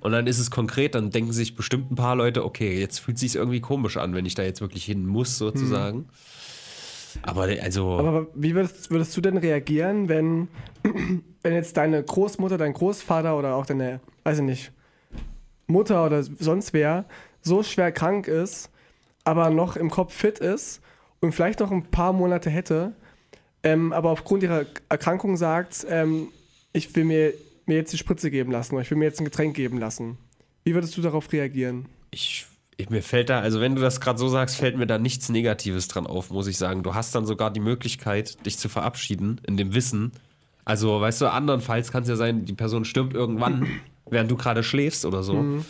und 0.00 0.10
dann 0.10 0.26
ist 0.26 0.38
es 0.40 0.50
konkret, 0.50 0.94
dann 0.96 1.10
denken 1.10 1.32
sich 1.32 1.54
bestimmt 1.54 1.92
ein 1.92 1.94
paar 1.94 2.16
Leute, 2.16 2.44
okay, 2.44 2.80
jetzt 2.80 2.98
fühlt 2.98 3.18
sich 3.18 3.36
irgendwie 3.36 3.60
komisch 3.60 3.96
an, 3.96 4.14
wenn 4.14 4.26
ich 4.26 4.34
da 4.34 4.42
jetzt 4.42 4.60
wirklich 4.60 4.84
hin 4.84 5.06
muss, 5.06 5.38
sozusagen. 5.38 6.08
Aber 7.22 7.42
also. 7.42 7.98
aber 7.98 8.26
wie 8.34 8.54
würdest, 8.54 8.90
würdest 8.90 9.16
du 9.16 9.20
denn 9.20 9.36
reagieren, 9.36 10.08
wenn, 10.08 10.48
wenn 11.42 11.54
jetzt 11.54 11.76
deine 11.76 12.02
Großmutter, 12.02 12.58
dein 12.58 12.72
Großvater 12.72 13.36
oder 13.36 13.54
auch 13.54 13.66
deine, 13.66 14.00
weiß 14.24 14.38
ich 14.38 14.44
nicht, 14.44 14.72
Mutter 15.66 16.04
oder 16.04 16.22
sonst 16.22 16.72
wer 16.72 17.04
so 17.42 17.62
schwer 17.62 17.92
krank 17.92 18.28
ist, 18.28 18.70
aber 19.24 19.50
noch 19.50 19.76
im 19.76 19.90
Kopf 19.90 20.12
fit 20.12 20.38
ist 20.38 20.80
und 21.20 21.32
vielleicht 21.32 21.60
noch 21.60 21.70
ein 21.70 21.84
paar 21.84 22.12
Monate 22.12 22.50
hätte, 22.50 22.92
ähm, 23.62 23.92
aber 23.92 24.10
aufgrund 24.10 24.42
ihrer 24.42 24.66
Erkrankung 24.88 25.36
sagt, 25.36 25.86
ähm, 25.88 26.28
ich 26.72 26.94
will 26.94 27.04
mir, 27.04 27.34
mir 27.66 27.76
jetzt 27.76 27.92
die 27.92 27.98
Spritze 27.98 28.30
geben 28.30 28.52
lassen 28.52 28.74
oder 28.74 28.82
ich 28.82 28.90
will 28.90 28.98
mir 28.98 29.04
jetzt 29.04 29.20
ein 29.20 29.24
Getränk 29.24 29.54
geben 29.54 29.78
lassen. 29.78 30.18
Wie 30.64 30.74
würdest 30.74 30.96
du 30.96 31.02
darauf 31.02 31.30
reagieren? 31.32 31.86
Ich, 32.10 32.46
mir 32.88 33.02
fällt 33.02 33.28
da, 33.28 33.40
also 33.40 33.60
wenn 33.60 33.74
du 33.74 33.82
das 33.82 34.00
gerade 34.00 34.18
so 34.18 34.28
sagst, 34.28 34.56
fällt 34.56 34.76
mir 34.78 34.86
da 34.86 34.98
nichts 34.98 35.28
Negatives 35.28 35.88
dran 35.88 36.06
auf, 36.06 36.30
muss 36.30 36.46
ich 36.46 36.56
sagen. 36.56 36.82
Du 36.82 36.94
hast 36.94 37.14
dann 37.14 37.26
sogar 37.26 37.50
die 37.50 37.60
Möglichkeit, 37.60 38.44
dich 38.46 38.56
zu 38.58 38.68
verabschieden, 38.68 39.40
in 39.46 39.56
dem 39.56 39.74
Wissen. 39.74 40.12
Also, 40.64 41.00
weißt 41.00 41.20
du, 41.20 41.30
andernfalls 41.32 41.90
kann 41.92 42.04
es 42.04 42.08
ja 42.08 42.16
sein, 42.16 42.44
die 42.44 42.52
Person 42.54 42.84
stirbt 42.84 43.12
irgendwann, 43.14 43.66
während 44.10 44.30
du 44.30 44.36
gerade 44.36 44.62
schläfst 44.62 45.04
oder 45.04 45.22
so. 45.22 45.62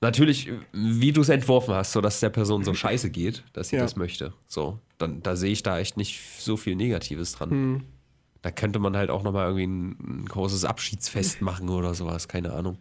Natürlich, 0.00 0.50
wie 0.72 1.12
du 1.12 1.20
es 1.20 1.28
entworfen 1.28 1.74
hast, 1.74 1.92
sodass 1.92 2.18
der 2.18 2.30
Person 2.30 2.64
so 2.64 2.74
scheiße 2.74 3.10
geht, 3.10 3.44
dass 3.52 3.68
sie 3.68 3.76
Ja. 3.76 3.82
das 3.82 3.94
möchte. 3.94 4.32
So, 4.48 4.78
dann 4.98 5.22
da 5.22 5.36
sehe 5.36 5.52
ich 5.52 5.62
da 5.62 5.78
echt 5.78 5.96
nicht 5.96 6.20
so 6.40 6.56
viel 6.56 6.74
Negatives 6.74 7.32
dran. 7.32 7.84
Da 8.42 8.50
könnte 8.50 8.80
man 8.80 8.96
halt 8.96 9.10
auch 9.10 9.22
nochmal 9.22 9.46
irgendwie 9.46 9.66
ein, 9.66 10.22
ein 10.22 10.24
großes 10.26 10.64
Abschiedsfest 10.64 11.40
machen 11.42 11.68
oder 11.68 11.94
sowas, 11.94 12.26
keine 12.26 12.52
Ahnung. 12.52 12.78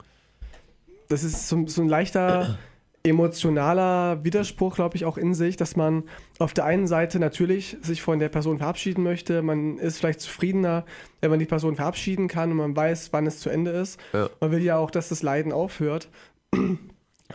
das 1.10 1.24
ist 1.24 1.48
so, 1.48 1.68
so 1.68 1.84
ein 1.84 1.88
leichter 1.90 2.58
emotionaler 3.04 4.24
Widerspruch, 4.24 4.76
glaube 4.76 4.96
ich, 4.96 5.06
auch 5.06 5.18
in 5.18 5.34
sich, 5.34 5.58
dass 5.58 5.76
man 5.76 6.04
auf 6.40 6.54
der 6.54 6.66
einen 6.66 6.88
Seite 6.88 7.20
natürlich 7.20 7.78
sich 7.82 8.02
von 8.02 8.20
der 8.20 8.30
Person 8.30 8.60
verabschieden 8.60 9.04
möchte. 9.04 9.42
Man 9.42 9.78
ist 9.78 9.98
vielleicht 9.98 10.22
zufriedener, 10.22 10.86
wenn 11.20 11.32
man 11.32 11.40
die 11.40 11.46
Person 11.46 11.76
verabschieden 11.76 12.28
kann 12.28 12.52
und 12.52 12.58
man 12.58 12.76
weiß, 12.76 13.12
wann 13.12 13.26
es 13.26 13.40
zu 13.40 13.50
Ende 13.50 13.72
ist. 13.72 14.00
Ja. 14.14 14.30
Man 14.40 14.52
will 14.52 14.62
ja 14.62 14.78
auch, 14.78 14.92
dass 14.92 15.10
das 15.10 15.24
Leiden 15.24 15.52
aufhört. 15.52 16.10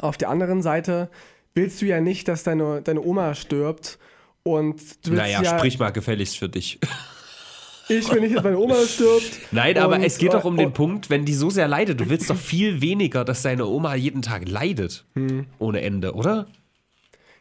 Auf 0.00 0.16
der 0.16 0.28
anderen 0.28 0.62
Seite 0.62 1.10
willst 1.54 1.82
du 1.82 1.86
ja 1.86 2.00
nicht, 2.00 2.28
dass 2.28 2.44
deine, 2.44 2.82
deine 2.82 3.02
Oma 3.02 3.34
stirbt 3.34 3.98
und 4.42 4.80
du 5.04 5.10
willst 5.10 5.22
Naja, 5.22 5.42
ja, 5.42 5.58
sprich 5.58 5.78
mal 5.78 5.90
gefälligst 5.90 6.38
für 6.38 6.48
dich. 6.48 6.78
Ich 7.89 8.12
will 8.12 8.20
nicht, 8.20 8.37
dass 8.37 8.43
meine 8.45 8.59
Oma 8.59 8.74
stirbt. 8.87 9.41
Nein, 9.53 9.78
aber 9.78 10.01
es 10.01 10.18
geht 10.18 10.34
doch 10.34 10.45
um 10.45 10.57
den 10.57 10.66
und- 10.66 10.74
Punkt, 10.74 11.11
wenn 11.11 11.24
die 11.24 11.34
so 11.34 11.51
sehr 11.51 11.68
leidet. 11.68 12.01
Du 12.01 12.09
willst 12.09 12.30
doch 12.30 12.37
viel 12.37 12.80
weniger, 12.80 13.24
dass 13.24 13.43
deine 13.43 13.66
Oma 13.66 13.95
jeden 13.95 14.22
Tag 14.22 14.49
leidet. 14.49 15.05
Hm. 15.14 15.47
Ohne 15.59 15.80
Ende, 15.82 16.14
oder? 16.14 16.47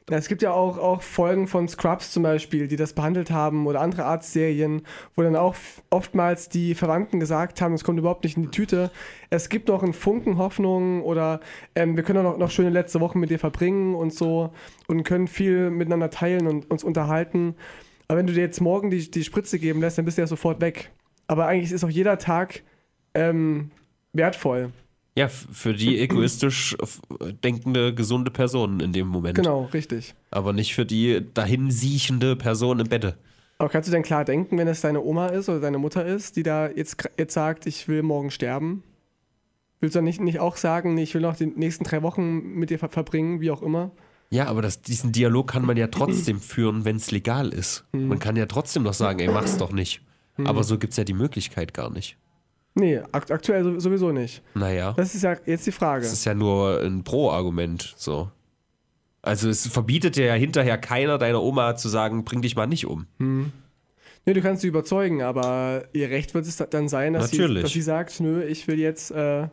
Ja, 0.07 0.17
es 0.17 0.27
gibt 0.27 0.43
ja 0.43 0.51
auch, 0.51 0.77
auch 0.77 1.01
Folgen 1.01 1.47
von 1.47 1.67
Scrubs 1.67 2.11
zum 2.11 2.21
Beispiel, 2.21 2.67
die 2.67 2.75
das 2.75 2.93
behandelt 2.93 3.31
haben 3.31 3.65
oder 3.65 3.81
andere 3.81 4.05
Arztserien, 4.05 4.83
wo 5.15 5.23
dann 5.23 5.35
auch 5.35 5.55
oftmals 5.89 6.47
die 6.47 6.75
Verwandten 6.75 7.19
gesagt 7.19 7.59
haben, 7.59 7.73
es 7.73 7.83
kommt 7.83 7.97
überhaupt 7.97 8.23
nicht 8.23 8.37
in 8.37 8.43
die 8.43 8.51
Tüte. 8.51 8.91
Es 9.31 9.49
gibt 9.49 9.67
noch 9.67 9.81
einen 9.81 9.93
Funken 9.93 10.37
Hoffnung 10.37 11.01
oder 11.01 11.39
ähm, 11.73 11.95
wir 11.95 12.03
können 12.03 12.19
auch 12.19 12.33
noch, 12.33 12.37
noch 12.37 12.51
schöne 12.51 12.69
letzte 12.69 12.99
Wochen 13.01 13.19
mit 13.19 13.31
dir 13.31 13.39
verbringen 13.39 13.95
und 13.95 14.13
so 14.13 14.53
und 14.87 15.01
können 15.05 15.27
viel 15.27 15.71
miteinander 15.71 16.11
teilen 16.11 16.45
und 16.45 16.69
uns 16.69 16.83
unterhalten. 16.83 17.55
Aber 18.07 18.19
wenn 18.19 18.27
du 18.27 18.33
dir 18.33 18.41
jetzt 18.41 18.61
morgen 18.61 18.89
die, 18.89 19.09
die 19.09 19.23
Spritze 19.23 19.59
geben 19.59 19.81
lässt, 19.81 19.97
dann 19.97 20.05
bist 20.05 20.17
du 20.17 20.21
ja 20.21 20.27
sofort 20.27 20.61
weg. 20.61 20.91
Aber 21.27 21.47
eigentlich 21.47 21.71
ist 21.71 21.83
auch 21.83 21.89
jeder 21.89 22.17
Tag 22.17 22.63
ähm, 23.13 23.71
wertvoll. 24.13 24.71
Ja, 25.17 25.29
für 25.29 25.73
die 25.73 25.99
egoistisch 25.99 26.75
denkende, 27.43 27.95
gesunde 27.95 28.31
Person 28.31 28.81
in 28.81 28.91
dem 28.91 29.07
Moment. 29.07 29.35
Genau, 29.35 29.63
richtig. 29.73 30.13
Aber 30.29 30.51
nicht 30.51 30.75
für 30.75 30.85
die 30.85 31.25
dahin 31.33 31.71
siechende 31.71 32.35
Person 32.35 32.79
im 32.79 32.89
Bette. 32.89 33.17
Aber 33.57 33.69
kannst 33.69 33.87
du 33.87 33.93
denn 33.93 34.03
klar 34.03 34.25
denken, 34.25 34.57
wenn 34.57 34.67
es 34.67 34.81
deine 34.81 35.01
Oma 35.01 35.27
ist 35.27 35.47
oder 35.47 35.61
deine 35.61 35.77
Mutter 35.77 36.05
ist, 36.05 36.35
die 36.35 36.43
da 36.43 36.69
jetzt, 36.69 37.09
jetzt 37.17 37.33
sagt, 37.33 37.65
ich 37.65 37.87
will 37.87 38.03
morgen 38.03 38.29
sterben? 38.29 38.83
Willst 39.79 39.95
du 39.95 39.99
dann 39.99 40.03
nicht, 40.03 40.19
nicht 40.19 40.39
auch 40.39 40.57
sagen, 40.57 40.97
ich 40.97 41.13
will 41.13 41.21
noch 41.21 41.37
die 41.37 41.47
nächsten 41.47 41.85
drei 41.85 42.01
Wochen 42.01 42.39
mit 42.55 42.69
dir 42.69 42.79
ver 42.79 42.89
verbringen, 42.89 43.39
wie 43.39 43.51
auch 43.51 43.61
immer? 43.61 43.91
Ja, 44.29 44.47
aber 44.47 44.61
das, 44.61 44.81
diesen 44.81 45.11
Dialog 45.11 45.47
kann 45.51 45.65
man 45.65 45.77
ja 45.77 45.87
trotzdem 45.87 46.39
führen, 46.41 46.83
wenn 46.85 46.95
es 46.97 47.11
legal 47.11 47.49
ist. 47.53 47.85
Hm. 47.93 48.07
Man 48.07 48.19
kann 48.19 48.35
ja 48.35 48.45
trotzdem 48.47 48.83
noch 48.83 48.93
sagen, 48.93 49.19
ey, 49.19 49.27
mach's 49.27 49.57
doch 49.57 49.71
nicht. 49.71 50.01
Aber 50.43 50.63
so 50.63 50.77
gibt 50.77 50.91
es 50.91 50.97
ja 50.97 51.05
die 51.05 51.13
Möglichkeit 51.13 51.73
gar 51.73 51.89
nicht. 51.89 52.17
Nee, 52.73 52.99
akt 53.13 53.31
aktuell 53.31 53.63
so- 53.63 53.79
sowieso 53.79 54.11
nicht. 54.11 54.41
Naja. 54.53 54.91
Das 54.97 55.15
ist 55.15 55.21
ja 55.21 55.37
jetzt 55.45 55.65
die 55.65 55.71
Frage. 55.71 56.01
Das 56.03 56.11
ist 56.11 56.25
ja 56.25 56.33
nur 56.33 56.81
ein 56.81 57.05
Pro-Argument, 57.05 57.93
so. 57.95 58.29
Also 59.21 59.47
es 59.49 59.65
verbietet 59.67 60.17
dir 60.17 60.25
ja 60.25 60.33
hinterher 60.33 60.77
keiner 60.77 61.17
deiner 61.17 61.41
Oma 61.41 61.77
zu 61.77 61.87
sagen, 61.87 62.25
bring 62.25 62.41
dich 62.41 62.55
mal 62.57 62.67
nicht 62.67 62.85
um. 62.85 63.07
Nee, 63.17 64.33
du 64.33 64.41
kannst 64.41 64.61
sie 64.61 64.67
überzeugen, 64.67 65.21
aber 65.21 65.85
ihr 65.93 66.09
Recht 66.09 66.33
wird 66.33 66.45
es 66.45 66.57
dann 66.57 66.89
sein, 66.89 67.13
dass, 67.13 67.31
sie, 67.31 67.37
dass 67.61 67.71
sie 67.71 67.81
sagt, 67.81 68.19
nö, 68.19 68.43
ich 68.43 68.67
will 68.67 68.77
jetzt 68.79 69.09
äh, 69.11 69.47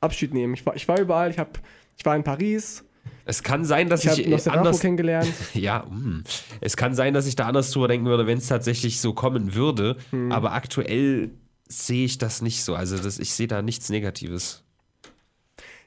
Abschied 0.00 0.32
nehmen. 0.32 0.54
Ich 0.54 0.64
war, 0.64 0.76
ich 0.76 0.86
war 0.86 1.00
überall, 1.00 1.30
ich, 1.30 1.38
hab, 1.38 1.58
ich 1.98 2.04
war 2.06 2.14
in 2.14 2.22
Paris, 2.22 2.84
Es 3.24 3.42
kann 3.42 3.64
sein, 3.64 3.88
dass 3.88 4.04
ich 4.04 4.26
ich, 4.26 4.50
anders. 4.50 4.80
kennengelernt. 4.80 5.28
Ja, 5.54 5.80
mm. 5.90 6.22
es 6.60 6.76
kann 6.76 6.94
sein, 6.94 7.12
dass 7.14 7.26
ich 7.26 7.34
da 7.36 7.46
anders 7.46 7.70
drüber 7.70 7.88
denken 7.88 8.06
würde, 8.06 8.26
wenn 8.26 8.38
es 8.38 8.46
tatsächlich 8.46 9.00
so 9.00 9.12
kommen 9.14 9.54
würde. 9.54 9.96
Hm. 10.10 10.30
Aber 10.32 10.52
aktuell 10.52 11.30
sehe 11.68 12.04
ich 12.04 12.18
das 12.18 12.42
nicht 12.42 12.62
so. 12.62 12.74
Also 12.74 12.96
das, 12.98 13.18
ich 13.18 13.32
sehe 13.34 13.48
da 13.48 13.62
nichts 13.62 13.88
Negatives. 13.90 14.62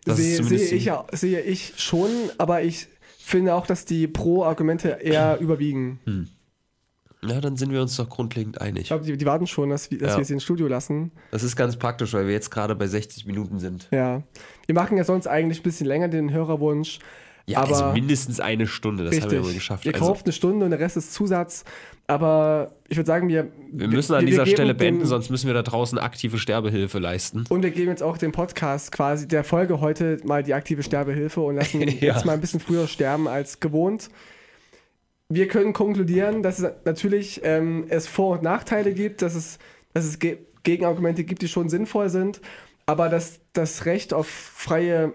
Sehe, 0.05 0.43
sehe, 0.43 0.57
ich, 0.75 0.89
sehe 1.19 1.41
ich 1.41 1.73
schon, 1.77 2.09
aber 2.37 2.61
ich 2.63 2.87
finde 3.19 3.53
auch, 3.53 3.67
dass 3.67 3.85
die 3.85 4.07
Pro-Argumente 4.07 4.99
eher 5.01 5.37
überwiegen. 5.41 5.99
Ja, 7.21 7.41
dann 7.41 7.57
sind 7.57 7.71
wir 7.71 7.81
uns 7.81 7.95
doch 7.97 8.09
grundlegend 8.09 8.55
Ich 8.57 8.61
einig. 8.61 8.87
glaube, 8.87 9.03
die, 9.05 9.17
die 9.17 9.25
warten 9.25 9.45
schon, 9.45 9.69
dass, 9.69 9.91
wir- 9.91 9.97
dass 9.99 10.13
Ja. 10.13 10.17
wir 10.17 10.25
sie 10.25 10.33
ins 10.33 10.43
Studio 10.43 10.67
lassen. 10.67 11.11
Das 11.31 11.43
ist 11.43 11.55
ganz 11.55 11.75
praktisch, 11.77 12.13
weil 12.13 12.25
wir 12.27 12.33
jetzt 12.33 12.49
gerade 12.49 12.75
bei 12.75 12.87
60 12.87 13.25
Minuten 13.25 13.59
sind. 13.59 13.87
Ja. 13.91 14.23
Wir 14.69 14.75
machen 14.75 14.97
ja 14.97 15.03
sonst 15.03 15.25
eigentlich 15.25 15.61
ein 15.61 15.63
bisschen 15.63 15.87
länger 15.87 16.09
den 16.09 16.31
Hörerwunsch. 16.31 16.99
Ja, 17.47 17.61
aber 17.61 17.69
also 17.69 17.85
mindestens 17.93 18.39
eine 18.39 18.67
Stunde, 18.67 19.03
das 19.03 19.19
haben 19.19 19.31
wir 19.31 19.39
immer 19.39 19.51
geschafft. 19.51 19.83
Ihr 19.83 19.95
Also, 19.95 20.05
kauft 20.05 20.27
eine 20.27 20.33
Stunde 20.33 20.65
und 20.65 20.69
der 20.69 20.79
Rest 20.79 20.95
ist 20.95 21.11
Zusatz. 21.11 21.63
Aber 22.05 22.73
ich 22.87 22.95
würde 22.95 23.07
sagen, 23.07 23.27
wir. 23.29 23.47
wir 23.71 23.87
müssen 23.87 24.13
an 24.13 24.19
wir- 24.21 24.27
wir 24.27 24.31
dieser 24.31 24.43
geben 24.43 24.55
Stelle 24.55 24.75
beenden, 24.75 25.07
sonst 25.07 25.31
müssen 25.31 25.47
wir 25.47 25.55
da 25.55 25.63
draußen 25.63 25.97
aktive 25.97 26.37
Sterbehilfe 26.37 26.99
leisten. 26.99 27.45
Und 27.49 27.63
wir 27.63 27.71
geben 27.71 27.89
jetzt 27.89 28.03
auch 28.03 28.19
dem 28.19 28.31
Podcast 28.31 28.91
quasi 28.91 29.27
der 29.27 29.43
Folge 29.43 29.81
heute 29.81 30.19
mal 30.23 30.43
die 30.43 30.53
aktive 30.53 30.83
Sterbehilfe 30.83 31.41
und 31.41 31.55
lassen 31.55 31.81
ihn 31.81 31.89
Ja. 31.99 32.13
jetzt 32.13 32.27
mal 32.27 32.33
ein 32.33 32.41
bisschen 32.41 32.59
früher 32.59 32.87
sterben 32.87 33.27
als 33.27 33.59
gewohnt. 33.59 34.09
Wir 35.29 35.47
können 35.47 35.73
konkludieren, 35.73 36.43
dass 36.43 36.59
es 36.59 36.71
natürlich 36.85 37.41
ähm, 37.43 37.85
es 37.89 38.05
Vor- 38.05 38.33
und 38.37 38.43
Nachteile 38.43 38.93
gibt, 38.93 39.23
dass 39.23 39.33
es, 39.33 39.57
dass 39.95 40.05
es 40.05 40.19
Ge 40.19 40.37
Gegenargumente 40.61 41.23
gibt, 41.23 41.41
die 41.41 41.47
schon 41.47 41.69
sinnvoll 41.69 42.09
sind, 42.09 42.41
aber 42.89 43.07
dass 43.07 43.39
das 43.53 43.85
Recht 43.85 44.15
auf 44.15 44.27
freie, 44.27 45.13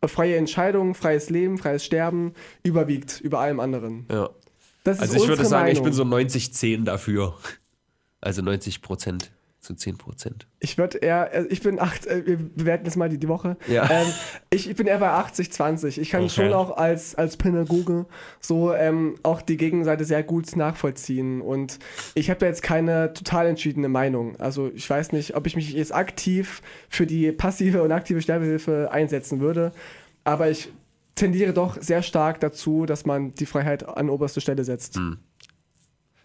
auf 0.00 0.10
freie 0.10 0.34
Entscheidung, 0.36 0.96
freies 0.96 1.30
Leben, 1.30 1.56
freies 1.56 1.84
Sterben 1.84 2.34
überwiegt 2.64 3.20
über 3.20 3.38
allem 3.38 3.60
anderen. 3.60 4.06
Ja. 4.10 4.30
Das 4.82 4.98
Also 4.98 5.16
ich 5.16 5.28
würde 5.28 5.44
sagen, 5.44 5.68
ich 5.68 5.78
Meinung. 5.80 5.84
bin 5.84 5.92
so 5.92 6.02
90-10 6.02 6.82
dafür. 6.82 7.36
Also 8.20 8.42
90 8.42 8.82
Prozent 8.82 9.30
zu 9.66 9.74
10 9.74 9.98
Prozent. 9.98 10.46
Ich 10.60 10.78
würde 10.78 10.98
eher, 10.98 11.30
also 11.32 11.48
ich 11.50 11.60
bin 11.60 11.78
acht, 11.78 12.06
äh, 12.06 12.24
wir 12.26 12.38
bewerten 12.38 12.86
jetzt 12.86 12.96
mal 12.96 13.08
die, 13.08 13.18
die 13.18 13.28
Woche. 13.28 13.56
Ja. 13.66 13.88
Ähm, 13.90 14.06
ich, 14.50 14.70
ich 14.70 14.76
bin 14.76 14.86
eher 14.86 14.98
bei 14.98 15.10
80, 15.10 15.52
20. 15.52 15.98
Ich 15.98 16.10
kann 16.10 16.22
Okay. 16.22 16.30
schon 16.30 16.52
auch 16.54 16.76
als, 16.76 17.14
als 17.14 17.36
Pädagoge 17.36 18.06
so 18.40 18.72
ähm, 18.72 19.16
auch 19.22 19.42
die 19.42 19.56
Gegenseite 19.56 20.04
sehr 20.04 20.22
gut 20.22 20.56
nachvollziehen. 20.56 21.40
Und 21.42 21.78
ich 22.14 22.30
habe 22.30 22.46
jetzt 22.46 22.62
keine 22.62 23.12
total 23.12 23.46
entschiedene 23.48 23.88
Meinung. 23.88 24.36
Also 24.40 24.70
ich 24.74 24.88
weiß 24.88 25.12
nicht, 25.12 25.36
ob 25.36 25.46
ich 25.46 25.56
mich 25.56 25.72
jetzt 25.72 25.94
aktiv 25.94 26.62
für 26.88 27.06
die 27.06 27.32
passive 27.32 27.82
und 27.82 27.92
aktive 27.92 28.22
Sterbehilfe 28.22 28.90
einsetzen 28.90 29.40
würde. 29.40 29.72
Aber 30.24 30.48
ich 30.48 30.70
tendiere 31.16 31.52
doch 31.52 31.76
sehr 31.80 32.02
stark 32.02 32.40
dazu, 32.40 32.86
dass 32.86 33.04
man 33.06 33.34
die 33.34 33.46
Freiheit 33.46 33.88
an 33.88 34.10
oberste 34.10 34.40
Stelle 34.40 34.64
setzt. 34.64 34.98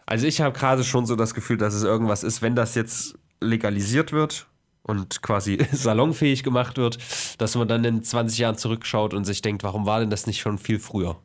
Also 0.05 0.27
ich 0.27 0.41
habe 0.41 0.57
gerade 0.57 0.83
schon 0.83 1.05
so 1.05 1.15
das 1.15 1.33
Gefühl, 1.33 1.57
dass 1.57 1.73
es 1.73 1.83
irgendwas 1.83 2.23
ist, 2.23 2.41
wenn 2.41 2.55
das 2.55 2.75
jetzt 2.75 3.15
legalisiert 3.41 4.11
wird 4.11 4.47
und 4.83 5.21
quasi 5.21 5.57
salonfähig 5.71 6.43
gemacht 6.43 6.77
wird, 6.77 6.97
dass 7.37 7.55
man 7.55 7.67
dann 7.67 7.83
in 7.83 8.03
20 8.03 8.39
Jahren 8.39 8.57
zurückschaut 8.57 9.13
und 9.13 9.25
sich 9.25 9.41
denkt, 9.41 9.63
warum 9.63 9.85
war 9.85 9.99
denn 9.99 10.09
das 10.09 10.27
nicht 10.27 10.39
schon 10.39 10.57
viel 10.57 10.79
früher? 10.79 11.17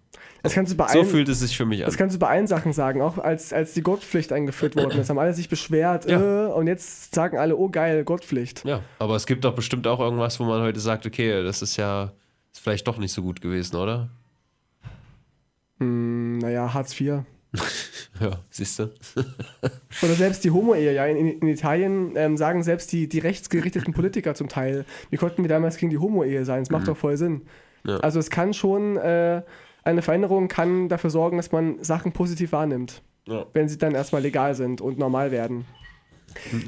Das 0.43 0.53
kannst 0.53 0.73
du 0.73 0.77
bei 0.77 0.87
So 0.89 1.01
allen- 1.01 1.09
fühlt 1.09 1.29
es 1.29 1.41
sich 1.41 1.57
für 1.57 1.65
mich 1.67 1.81
an. 1.81 1.87
Das 1.87 1.97
kannst 1.97 2.15
du 2.15 2.19
bei 2.21 2.29
allen 2.29 2.47
Sachen 2.47 2.73
sagen, 2.73 3.03
auch 3.03 3.19
als, 3.19 3.53
als 3.53 3.73
die 3.75 3.83
Gurtpflicht 3.83 4.33
eingeführt 4.33 4.77
worden 4.77 4.99
ist, 5.01 5.11
haben 5.11 5.19
alle 5.19 5.33
sich 5.35 5.49
beschwert 5.49 6.09
Ja. 6.09 6.47
äh, 6.49 6.53
und 6.53 6.67
jetzt 6.69 7.15
sagen 7.15 7.37
alle, 7.39 7.57
oh 7.57 7.69
geil, 7.69 8.05
Gurtpflicht. 8.05 8.65
Ja, 8.65 8.81
aber 8.99 9.17
es 9.17 9.27
gibt 9.27 9.45
doch 9.45 9.55
bestimmt 9.55 9.87
auch 9.89 9.99
irgendwas, 9.99 10.39
wo 10.39 10.45
man 10.45 10.61
heute 10.63 10.79
sagt, 10.79 11.05
okay, 11.07 11.43
das 11.43 11.63
ist 11.63 11.77
ja 11.77 12.13
ist 12.53 12.61
vielleicht 12.63 12.87
doch 12.87 12.99
nicht 12.99 13.13
so 13.13 13.23
gut 13.23 13.41
gewesen, 13.41 13.77
oder? 13.77 14.09
Hm, 15.81 16.39
naja, 16.39 16.73
Hartz 16.73 16.99
IV. 16.99 17.23
Ja, 18.21 18.39
siehst 18.49 18.79
du? 18.79 18.85
Oder 20.03 20.15
selbst 20.15 20.43
die 20.43 20.51
Homo-Ehe, 20.51 20.95
ja, 20.95 21.05
in, 21.05 21.39
in 21.39 21.49
Italien 21.49 22.13
ähm, 22.17 22.39
sagen 22.39 22.63
selbst 22.63 22.91
die, 22.93 23.11
die 23.11 23.19
rechtsgerichteten 23.19 23.93
Politiker 23.93 24.35
zum 24.35 24.49
Teil, 24.49 24.87
wie 25.11 25.19
konnten 25.19 25.43
wir 25.43 25.49
damals 25.51 25.77
gegen 25.77 25.91
die 25.91 25.99
Homo-Ehe 25.99 26.47
sein? 26.47 26.61
Das 26.63 26.71
macht 26.71 26.89
doch 26.89 26.97
voll 26.97 27.19
Sinn. 27.19 27.43
Mhm. 27.85 27.91
Ja. 27.91 27.97
Also 27.99 28.19
es 28.19 28.31
kann 28.31 28.55
schon, 28.55 28.97
äh, 28.97 29.43
eine 29.85 30.01
Veränderung 30.01 30.49
kann 30.49 30.89
dafür 30.89 31.11
sorgen, 31.11 31.37
dass 31.37 31.53
man 31.53 31.83
Sachen 31.85 32.13
positiv 32.13 32.53
wahrnimmt, 32.53 33.03
Ja. 33.29 33.45
wenn 33.53 33.69
sie 33.69 33.77
dann 33.77 33.95
erstmal 33.95 34.23
legal 34.23 34.55
sind 34.55 34.81
und 34.81 34.99
normal 34.99 35.31
werden. 35.31 35.67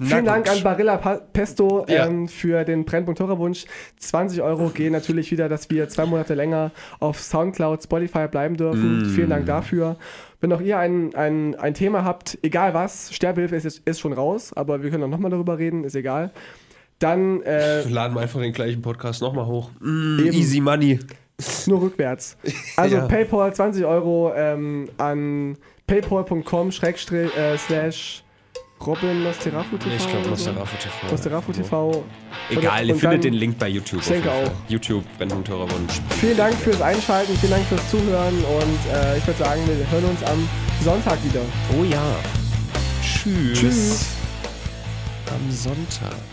Vielen 0.03 0.25
Dank 0.25 0.51
an 0.51 0.63
Barilla 0.63 0.97
Pesto 1.33 1.85
Ja. 1.89 2.07
ähm, 2.07 2.29
für 2.29 2.65
den 2.65 2.85
Brennpunkt 2.85 3.21
Hörerwunsch. 3.21 3.65
20 3.99 4.43
Euro 4.43 4.69
gehen 4.71 4.93
natürlich 4.93 5.31
wieder, 5.31 5.49
dass 5.49 5.71
wir 5.71 5.89
zwei 5.89 6.07
Monate 6.07 6.35
länger 6.35 6.71
auf 7.01 7.21
Soundcloud, 7.21 7.83
Spotify 7.83 8.29
bleiben 8.29 8.57
dürfen. 8.57 9.03
Mm. 9.03 9.05
Vielen 9.15 9.31
Dank 9.31 9.47
dafür. 9.47 9.97
Wenn 10.41 10.53
auch 10.53 10.61
ihr 10.61 10.79
ein, 10.79 11.15
ein, 11.15 11.55
ein 11.57 11.75
Thema 11.75 12.05
habt, 12.05 12.39
egal 12.43 12.75
was, 12.75 13.13
Sterbehilfe 13.13 13.57
ist, 13.57 13.83
ist, 13.85 14.01
schon 14.01 14.13
raus, 14.13 14.53
aber 14.55 14.83
wir 14.83 14.91
können 14.91 15.03
auch 15.05 15.09
nochmal 15.09 15.31
darüber 15.31 15.59
reden, 15.59 15.85
ist 15.85 15.97
egal. 15.97 16.31
Dann 16.99 17.43
äh, 17.43 17.83
Laden 17.89 18.15
wir 18.15 18.21
einfach 18.21 18.41
den 18.41 18.53
gleichen 18.53 18.83
Podcast 18.83 19.21
nochmal 19.23 19.47
hoch. 19.47 19.71
Mm, 19.81 20.21
easy 20.33 20.61
money. 20.61 20.99
nur 21.67 21.83
rückwärts. 21.83 22.37
Also 22.77 22.97
Ja. 22.97 23.07
PayPal 23.07 23.53
20 23.55 23.85
Euro 23.85 24.33
ähm, 24.35 24.89
an 24.99 25.57
paypal.com 25.87 26.71
schrägstrich 26.71 27.37
äh, 27.37 27.57
slash 27.57 28.23
Robin 28.87 29.23
Nosterafu 29.23 29.77
TV. 29.77 29.97
Ich 29.97 30.09
glaube. 30.09 30.29
Nosterafu 30.31 30.77
TV. 30.77 31.11
Nosterafu 31.11 31.53
TV. 31.53 32.05
Egal, 32.51 32.89
ihr 32.89 32.97
findet 32.97 33.25
den 33.25 33.35
Link 33.35 33.59
bei 33.59 33.69
YouTube. 33.69 34.01
Ich 34.01 34.09
denke 34.09 34.31
auch. 34.31 34.51
YouTube, 34.69 35.05
Brennpunkt 35.19 35.49
Hörerwunsch. 35.49 36.01
Vielen 36.21 36.37
Dank 36.37 36.55
fürs 36.55 36.81
Einschalten, 36.81 37.37
vielen 37.37 37.53
Dank 37.53 37.67
fürs 37.67 37.91
Zuhören 37.91 38.35
und 38.35 38.93
äh, 38.93 39.19
ich 39.19 39.27
würde 39.27 39.39
sagen, 39.39 39.61
wir 39.67 39.91
hören 39.91 40.05
uns 40.05 40.23
am 40.25 40.49
Sonntag 40.83 41.19
wieder. 41.25 41.41
Oh 41.79 41.85
ja. 41.85 42.17
Tschüss. 43.03 43.59
Tschüss. 43.59 44.07
Am 45.35 45.51
Sonntag. 45.51 46.28